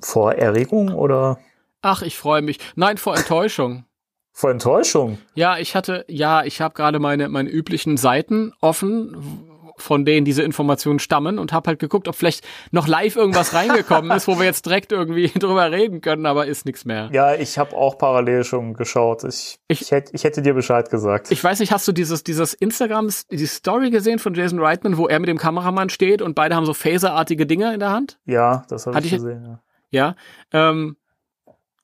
Vor 0.06 0.34
Erregung 0.34 0.94
oder 0.94 1.40
Ach, 1.82 2.02
ich 2.04 2.18
freue 2.18 2.42
mich. 2.42 2.60
Nein, 2.76 2.98
vor 2.98 3.16
Enttäuschung. 3.18 3.86
vor 4.32 4.52
Enttäuschung? 4.52 5.18
Ja, 5.34 5.58
ich 5.58 5.76
hatte, 5.76 6.06
ja, 6.08 6.44
ich 6.44 6.62
habe 6.62 6.74
gerade 6.76 7.00
meine, 7.00 7.30
meine 7.30 7.50
üblichen 7.50 7.96
Seiten 7.98 8.54
offen, 8.62 9.52
von 9.78 10.06
denen 10.06 10.24
diese 10.26 10.42
Informationen 10.42 11.00
stammen 11.00 11.38
und 11.38 11.52
habe 11.52 11.68
halt 11.68 11.80
geguckt, 11.80 12.08
ob 12.08 12.16
vielleicht 12.16 12.46
noch 12.72 12.88
live 12.88 13.18
irgendwas 13.18 13.54
reingekommen 13.54 14.10
ist, 14.12 14.26
wo 14.28 14.38
wir 14.40 14.46
jetzt 14.46 14.66
direkt 14.66 14.92
irgendwie 14.94 15.28
drüber 15.40 15.70
reden 15.70 16.00
können, 16.02 16.26
aber 16.26 16.46
ist 16.48 16.66
nichts 16.66 16.86
mehr. 16.86 17.10
Ja, 17.12 17.36
ich 17.36 17.58
habe 17.58 17.76
auch 17.76 17.98
parallel 17.98 18.46
schon 18.46 18.74
geschaut. 18.74 19.24
Ich, 19.26 19.60
ich, 19.68 19.82
Ich- 19.82 19.92
hätte, 19.92 20.12
ich 20.16 20.24
hätte 20.24 20.42
dir 20.42 20.54
Bescheid 20.54 20.90
gesagt. 20.90 21.30
Ich 21.32 21.44
weiß 21.44 21.60
nicht, 21.60 21.72
hast 21.74 21.88
du 21.88 21.92
dieses, 21.92 22.24
dieses 22.24 22.54
Instagram, 22.54 23.10
die 23.30 23.46
Story 23.48 23.90
gesehen 23.90 24.20
von 24.20 24.34
Jason 24.34 24.60
Reitman, 24.60 24.98
wo 24.98 25.08
er 25.08 25.20
mit 25.20 25.28
dem 25.28 25.38
Kameramann 25.38 25.90
steht 25.90 26.22
und 26.22 26.36
beide 26.36 26.56
haben 26.56 26.66
so 26.66 26.74
phaserartige 26.74 27.46
Dinger 27.46 27.74
in 27.74 27.80
der 27.82 27.92
Hand? 27.92 28.18
ja, 28.26 28.64
das 28.70 28.88
habe 28.88 28.98
ich- 29.02 29.12
gesehen. 29.12 29.44
Ja. 29.46 29.60
Ja. 29.96 30.16
Ähm, 30.52 30.98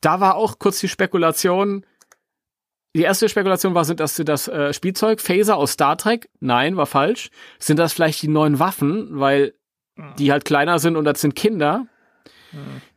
da 0.01 0.19
war 0.19 0.35
auch 0.35 0.59
kurz 0.59 0.79
die 0.79 0.88
Spekulation. 0.88 1.85
Die 2.95 3.01
erste 3.03 3.29
Spekulation 3.29 3.73
war, 3.73 3.85
sind 3.85 3.99
das 3.99 4.15
das 4.15 4.47
äh, 4.47 4.73
Spielzeug 4.73 5.21
Phaser 5.21 5.55
aus 5.57 5.71
Star 5.73 5.97
Trek? 5.97 6.29
Nein, 6.39 6.75
war 6.77 6.85
falsch. 6.85 7.29
Sind 7.59 7.77
das 7.77 7.93
vielleicht 7.93 8.21
die 8.21 8.27
neuen 8.27 8.59
Waffen, 8.59 9.07
weil 9.19 9.53
die 10.17 10.31
halt 10.31 10.45
kleiner 10.45 10.79
sind 10.79 10.95
und 10.95 11.05
das 11.05 11.21
sind 11.21 11.35
Kinder? 11.35 11.85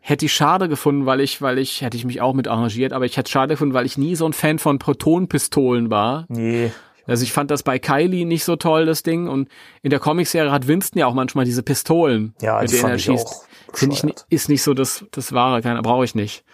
Hätte 0.01 0.27
ich 0.27 0.32
schade 0.32 0.69
gefunden, 0.69 1.07
weil 1.07 1.20
ich, 1.20 1.41
weil 1.41 1.59
ich, 1.59 1.82
hätte 1.82 1.97
ich 1.97 2.05
mich 2.05 2.20
auch 2.20 2.35
mit 2.35 2.49
arrangiert, 2.49 2.93
aber 2.93 3.05
ich 3.05 3.16
hätte 3.16 3.31
schade 3.31 3.55
gefunden, 3.55 3.74
weil 3.74 3.86
ich 3.86 3.97
nie 3.97 4.16
so 4.16 4.27
ein 4.27 4.32
Fan 4.32 4.59
von 4.59 4.78
Protonpistolen 4.78 5.91
war. 5.91 6.24
Nee, 6.28 6.73
Also 7.07 7.23
ich 7.23 7.32
fand 7.32 7.51
das 7.51 7.62
bei 7.62 7.78
Kylie 7.78 8.27
nicht 8.27 8.45
so 8.45 8.57
toll, 8.57 8.86
das 8.86 9.03
Ding. 9.05 9.28
Und 9.28 9.49
in 9.82 9.91
der 9.91 10.01
Comicserie 10.01 10.51
hat 10.51 10.66
Winston 10.66 10.99
ja 10.99 11.07
auch 11.07 11.15
manchmal 11.15 11.45
diese 11.45 11.62
Pistolen, 11.62 12.35
ja, 12.41 12.61
mit 12.61 12.70
die 12.73 12.77
denen 12.77 12.91
er 12.91 12.99
schießt. 12.99 13.27
auch 13.27 13.45
Finde 13.75 13.97
ich, 13.97 14.15
ist 14.29 14.49
nicht 14.49 14.63
so 14.63 14.75
das, 14.75 15.05
das 15.11 15.33
Wahre, 15.33 15.63
keiner 15.63 15.83
brauche 15.83 16.05
ich 16.05 16.15
nicht. 16.15 16.45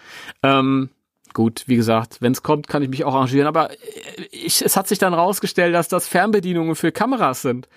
Ähm, 0.42 0.90
gut, 1.34 1.64
wie 1.66 1.76
gesagt, 1.76 2.20
wenn 2.20 2.32
es 2.32 2.42
kommt, 2.42 2.68
kann 2.68 2.82
ich 2.82 2.88
mich 2.88 3.04
auch 3.04 3.14
arrangieren. 3.14 3.46
Aber 3.46 3.70
äh, 3.70 3.76
ich, 4.30 4.62
es 4.62 4.76
hat 4.76 4.88
sich 4.88 4.98
dann 4.98 5.14
rausgestellt, 5.14 5.74
dass 5.74 5.88
das 5.88 6.08
Fernbedienungen 6.08 6.74
für 6.74 6.92
Kameras 6.92 7.42
sind. 7.42 7.68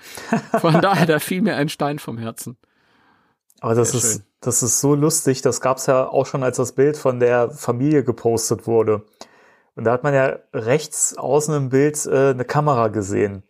Von 0.60 0.74
daher, 0.82 1.06
da 1.06 1.20
fiel 1.20 1.42
mir 1.42 1.56
ein 1.56 1.70
Stein 1.70 2.00
vom 2.00 2.18
Herzen. 2.18 2.58
Aber 3.60 3.76
das 3.76 3.92
Sehr 3.92 4.00
ist, 4.00 4.12
schön. 4.14 4.24
das 4.42 4.64
ist 4.64 4.82
so 4.82 4.96
lustig. 4.96 5.42
Das 5.42 5.62
gab's 5.62 5.86
ja 5.86 6.08
auch 6.08 6.26
schon, 6.26 6.44
als 6.44 6.58
das 6.58 6.74
Bild 6.74 6.98
von 6.98 7.20
der 7.20 7.50
Familie 7.50 8.04
gepostet 8.04 8.68
wurde. 8.68 9.06
Und 9.76 9.86
da 9.86 9.92
hat 9.92 10.04
man 10.04 10.14
ja 10.14 10.38
rechts 10.54 11.18
außen 11.18 11.56
im 11.56 11.70
Bild 11.70 12.06
äh, 12.06 12.32
eine 12.32 12.46
Kamera 12.46 12.90
gesehen. 12.90 13.44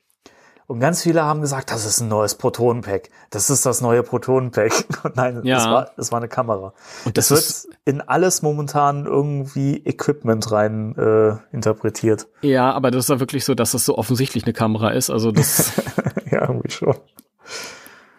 Und 0.67 0.79
ganz 0.79 1.03
viele 1.03 1.23
haben 1.23 1.41
gesagt, 1.41 1.71
das 1.71 1.85
ist 1.85 1.99
ein 1.99 2.07
neues 2.07 2.35
Protonenpack. 2.35 3.09
Das 3.29 3.49
ist 3.49 3.65
das 3.65 3.81
neue 3.81 4.01
Protonenpack. 4.03 4.71
Und 5.03 5.15
nein, 5.17 5.41
Ja. 5.43 5.57
es, 5.57 5.65
war, 5.65 5.91
es 5.97 6.11
war 6.11 6.19
eine 6.19 6.29
Kamera. 6.29 6.73
Und 7.05 7.17
Es 7.17 7.27
das 7.27 7.65
wird 7.67 7.75
in 7.85 8.01
alles 8.01 8.41
momentan 8.41 9.05
irgendwie 9.05 9.77
Equipment 9.85 10.51
rein 10.51 10.95
äh, 10.97 11.35
interpretiert. 11.55 12.27
ja, 12.41 12.71
aber 12.71 12.91
das 12.91 13.05
ist 13.05 13.09
ja 13.09 13.19
wirklich 13.19 13.43
so, 13.45 13.55
dass 13.55 13.71
das 13.71 13.85
so 13.85 13.97
offensichtlich 13.97 14.43
eine 14.45 14.53
Kamera 14.53 14.91
ist. 14.91 15.09
Also 15.09 15.31
das, 15.31 15.73
ja, 16.31 16.41
irgendwie 16.47 16.71
schon. 16.71 16.95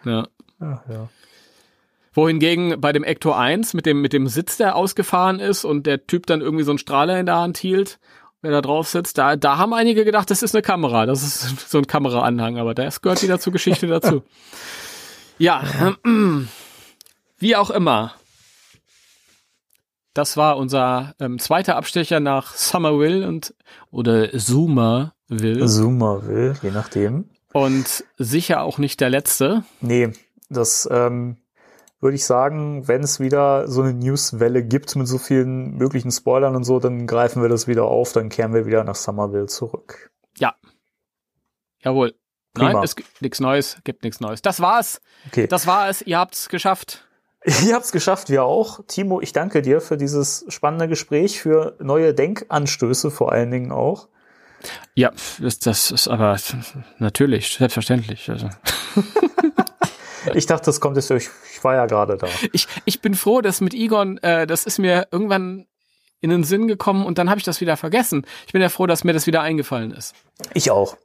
ja. 0.05 0.27
Ja, 0.61 0.83
ja. 0.89 1.09
Wohingegen 2.13 2.79
bei 2.79 2.93
dem 2.93 3.03
Ector 3.03 3.37
1 3.37 3.73
mit 3.73 3.85
dem, 3.85 4.01
mit 4.01 4.13
dem 4.13 4.27
Sitz, 4.27 4.55
der 4.55 4.75
ausgefahren 4.77 5.39
ist 5.41 5.65
und 5.65 5.85
der 5.85 6.07
Typ 6.07 6.25
dann 6.27 6.39
irgendwie 6.39 6.63
so 6.63 6.71
einen 6.71 6.77
Strahler 6.77 7.19
in 7.19 7.25
der 7.25 7.35
Hand 7.35 7.57
hielt, 7.57 7.99
der 8.45 8.53
da 8.53 8.61
drauf 8.61 8.87
sitzt, 8.87 9.17
da, 9.17 9.35
da 9.35 9.57
haben 9.57 9.73
einige 9.73 10.05
gedacht, 10.05 10.29
das 10.31 10.41
ist 10.41 10.55
eine 10.55 10.61
Kamera, 10.61 11.05
das 11.05 11.23
ist 11.23 11.69
so 11.69 11.77
ein 11.79 11.87
Kameraanhang, 11.87 12.57
aber 12.57 12.73
das 12.73 13.01
gehört 13.01 13.21
wieder 13.21 13.39
zur 13.39 13.53
Geschichte 13.53 13.87
dazu. 13.87 14.23
Ja, 15.37 15.63
wie 17.39 17.55
auch 17.57 17.69
immer. 17.69 18.13
Das 20.13 20.37
war 20.37 20.55
unser 20.55 21.13
ähm, 21.19 21.39
zweiter 21.39 21.75
Abstecher 21.75 22.21
nach 22.21 22.53
Somerville 22.53 23.27
und 23.27 23.53
oder 23.91 24.29
Somerville 24.39 25.65
Zoomer 25.65 26.25
will, 26.25 26.55
je 26.61 26.71
nachdem. 26.71 27.25
und 27.51 28.05
sicher 28.17 28.61
auch 28.61 28.77
nicht 28.77 29.01
der 29.01 29.09
letzte. 29.09 29.65
Nee, 29.81 30.13
das 30.49 30.87
ähm, 30.89 31.35
würde 32.05 32.15
ich 32.15 32.25
sagen, 32.25 32.87
wenn 32.87 33.03
es 33.03 33.19
wieder 33.19 33.67
so 33.67 33.81
eine 33.81 33.93
Newswelle 33.93 34.63
gibt 34.63 34.95
mit 34.95 35.07
so 35.07 35.17
vielen 35.17 35.75
möglichen 35.75 36.11
Spoilern 36.11 36.55
und 36.55 36.63
so, 36.63 36.79
dann 36.79 37.07
greifen 37.07 37.41
wir 37.41 37.49
das 37.49 37.67
wieder 37.67 37.85
auf, 37.85 38.13
dann 38.13 38.29
kehren 38.29 38.53
wir 38.53 38.65
wieder 38.65 38.83
nach 38.83 38.95
Somerville 38.95 39.47
zurück. 39.47 40.11
Jawohl. 41.85 42.15
Prima. 42.53 42.73
Nein, 42.73 42.83
es 42.83 42.95
gibt 42.95 43.21
nichts 43.21 43.39
Neues, 43.39 43.77
gibt 43.83 44.03
nichts 44.03 44.19
Neues. 44.19 44.41
Das 44.41 44.59
war's. 44.59 45.01
Okay, 45.27 45.47
Das 45.47 45.67
war 45.67 45.89
es. 45.89 46.01
Ihr 46.01 46.17
habt's 46.17 46.49
geschafft. 46.49 47.05
ihr 47.65 47.75
habt's 47.75 47.91
geschafft, 47.91 48.29
wir 48.29 48.43
auch. 48.43 48.79
Timo, 48.87 49.21
ich 49.21 49.33
danke 49.33 49.61
dir 49.61 49.81
für 49.81 49.97
dieses 49.97 50.45
spannende 50.47 50.87
Gespräch, 50.87 51.41
für 51.41 51.75
neue 51.79 52.13
Denkanstöße 52.13 53.11
vor 53.11 53.31
allen 53.31 53.51
Dingen 53.51 53.71
auch. 53.71 54.07
Ja, 54.95 55.11
das, 55.39 55.59
das 55.59 55.91
ist 55.91 56.07
aber 56.07 56.37
natürlich, 56.97 57.55
selbstverständlich. 57.55 58.29
Also. 58.29 58.49
Ich 60.33 60.45
dachte, 60.45 60.65
das 60.65 60.79
kommt 60.79 60.95
jetzt 60.97 61.09
durch, 61.09 61.29
ich 61.51 61.63
war 61.63 61.75
ja 61.75 61.85
gerade 61.85 62.17
da. 62.17 62.27
Ich, 62.51 62.67
ich 62.85 63.01
bin 63.01 63.15
froh, 63.15 63.41
dass 63.41 63.61
mit 63.61 63.73
Egon, 63.73 64.17
äh, 64.19 64.47
das 64.47 64.65
ist 64.65 64.79
mir 64.79 65.07
irgendwann 65.11 65.67
in 66.21 66.29
den 66.29 66.43
Sinn 66.43 66.67
gekommen 66.67 67.05
und 67.05 67.17
dann 67.17 67.29
habe 67.29 67.39
ich 67.39 67.45
das 67.45 67.61
wieder 67.61 67.77
vergessen. 67.77 68.25
Ich 68.47 68.53
bin 68.53 68.61
ja 68.61 68.69
froh, 68.69 68.87
dass 68.87 69.03
mir 69.03 69.13
das 69.13 69.27
wieder 69.27 69.41
eingefallen 69.41 69.91
ist. 69.91 70.15
Ich 70.53 70.71
auch. 70.71 70.97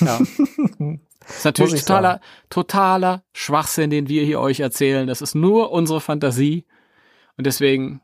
Ja. 0.00 0.18
Das 0.18 0.28
ist 1.36 1.44
natürlich 1.44 1.84
totaler, 1.84 2.20
totaler 2.48 3.22
Schwachsinn, 3.32 3.90
den 3.90 4.08
wir 4.08 4.24
hier 4.24 4.40
euch 4.40 4.60
erzählen. 4.60 5.06
Das 5.06 5.20
ist 5.20 5.34
nur 5.34 5.72
unsere 5.72 6.00
Fantasie. 6.00 6.64
Und 7.36 7.46
deswegen, 7.46 8.00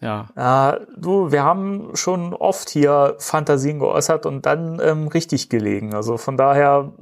ja. 0.00 0.28
Ja, 0.36 0.80
du, 0.96 1.32
wir 1.32 1.42
haben 1.42 1.94
schon 1.94 2.34
oft 2.34 2.70
hier 2.70 3.16
Fantasien 3.18 3.78
geäußert 3.78 4.26
und 4.26 4.46
dann 4.46 4.80
ähm, 4.82 5.08
richtig 5.08 5.48
gelegen. 5.48 5.94
Also 5.94 6.16
von 6.16 6.36
daher, 6.36 6.92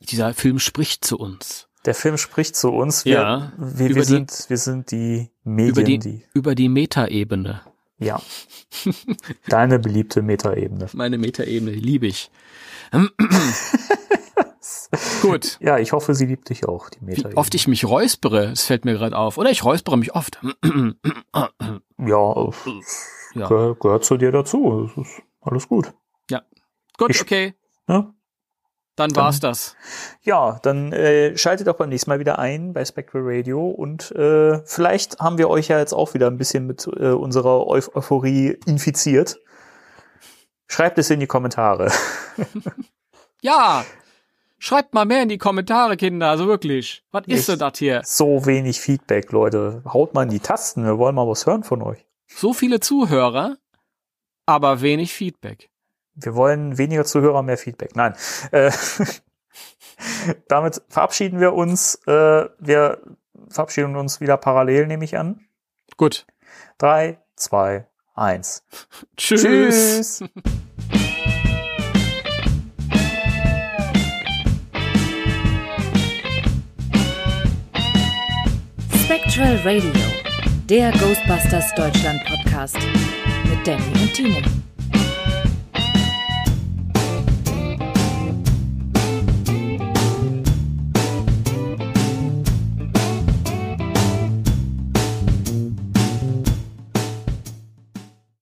Dieser 0.00 0.32
Film 0.34 0.58
spricht 0.58 1.04
zu 1.04 1.18
uns. 1.18 1.68
der 1.84 1.94
Film 1.94 2.16
spricht 2.18 2.56
zu 2.56 2.70
uns. 2.70 3.04
Wir, 3.04 3.12
Ja, 3.14 3.52
wir, 3.56 3.86
über 3.86 3.96
wir, 3.96 4.02
die- 4.02 4.08
sind, 4.08 4.44
wir 4.48 4.56
sind 4.58 4.90
die 4.90 5.30
Medien, 5.44 5.70
Über 5.70 5.82
die, 5.84 5.98
die, 5.98 6.24
über 6.34 6.54
die 6.54 6.68
Metaebene. 6.68 7.60
ja. 7.98 8.20
Deine 9.48 9.78
beliebte 9.78 10.22
Metaebene. 10.22 10.88
Meine 10.94 11.18
Metaebene, 11.18 11.72
die 11.72 11.80
liebe 11.80 12.06
ich. 12.06 12.30
Gut. 15.22 15.58
Ja, 15.60 15.78
ich 15.78 15.92
hoffe, 15.92 16.14
sie 16.14 16.26
liebt 16.26 16.48
dich 16.48 16.66
auch, 16.66 16.88
die 16.90 17.00
Wie 17.00 17.06
Metaebene. 17.06 17.36
oft 17.36 17.54
ich 17.54 17.68
mich 17.68 17.84
räuspere, 17.84 18.48
das 18.50 18.64
fällt 18.64 18.84
mir 18.84 18.94
gerade 18.94 19.16
auf. 19.16 19.36
Oder 19.38 19.50
ich 19.50 19.64
räuspere 19.64 19.98
mich 19.98 20.14
oft. 20.14 20.38
ja, 20.64 21.50
Ja. 23.34 23.48
gehört, 23.48 23.80
gehört 23.80 24.04
zu 24.04 24.16
dir 24.16 24.32
dazu. 24.32 24.90
Alles 25.40 25.68
gut. 25.68 25.92
Gut, 26.96 27.10
Ich- 27.10 27.20
okay. 27.22 27.54
Ja? 27.88 28.12
Dann 28.98 29.14
war's 29.14 29.40
das. 29.40 29.76
Ja, 30.22 30.58
dann 30.62 30.92
äh, 30.92 31.36
schaltet 31.38 31.68
auch 31.68 31.76
beim 31.76 31.88
nächsten 31.88 32.10
Mal 32.10 32.18
wieder 32.18 32.38
ein 32.38 32.72
bei 32.72 32.84
Spectral 32.84 33.22
Radio 33.24 33.68
und 33.68 34.10
äh, 34.12 34.60
vielleicht 34.64 35.20
haben 35.20 35.38
wir 35.38 35.48
euch 35.48 35.68
ja 35.68 35.78
jetzt 35.78 35.92
auch 35.92 36.14
wieder 36.14 36.26
ein 36.26 36.36
bisschen 36.36 36.66
mit 36.66 36.86
äh, 36.86 37.10
unserer 37.10 37.66
Eu 37.66 37.80
Euphorie 37.94 38.58
infiziert. 38.66 39.38
Schreibt 40.66 40.98
es 40.98 41.10
in 41.10 41.20
die 41.20 41.26
Kommentare. 41.26 41.90
Ja, 43.40 43.84
schreibt 44.58 44.94
mal 44.94 45.04
mehr 45.04 45.22
in 45.22 45.28
die 45.28 45.38
Kommentare, 45.38 45.96
Kinder, 45.96 46.28
also 46.28 46.48
wirklich. 46.48 47.04
Was 47.12 47.26
ist 47.26 47.48
denn 47.48 47.60
das 47.60 47.78
hier? 47.78 48.02
So 48.04 48.46
wenig 48.46 48.80
Feedback, 48.80 49.30
Leute. 49.30 49.82
Haut 49.84 50.14
mal 50.14 50.24
in 50.24 50.30
die 50.30 50.40
Tasten, 50.40 50.84
wir 50.84 50.98
wollen 50.98 51.14
mal 51.14 51.28
was 51.28 51.46
hören 51.46 51.62
von 51.62 51.82
euch. 51.82 52.04
So 52.26 52.52
viele 52.52 52.80
Zuhörer, 52.80 53.56
aber 54.44 54.80
wenig 54.80 55.12
Feedback. 55.12 55.70
Wir 56.20 56.34
wollen 56.34 56.78
weniger 56.78 57.04
Zuhörer, 57.04 57.42
mehr 57.42 57.58
Feedback. 57.58 57.94
Nein. 57.94 58.14
Äh, 58.50 58.70
damit 60.48 60.82
verabschieden 60.88 61.40
wir 61.40 61.54
uns. 61.54 61.94
Äh, 62.06 62.46
wir 62.58 63.00
verabschieden 63.48 63.96
uns 63.96 64.20
wieder 64.20 64.36
parallel, 64.36 64.86
nehme 64.86 65.04
ich 65.04 65.16
an. 65.16 65.40
Gut. 65.96 66.26
Drei, 66.76 67.18
zwei, 67.36 67.86
eins. 68.14 68.64
Tschüss. 69.16 69.42
Tschüss. 69.42 70.24
Spectral 79.04 79.56
Radio, 79.64 79.92
der 80.68 80.90
Ghostbusters 80.92 81.74
Deutschland 81.74 82.22
Podcast 82.24 82.76
mit 83.48 83.66
Danny 83.66 84.02
und 84.02 84.12
Timo. 84.12 84.67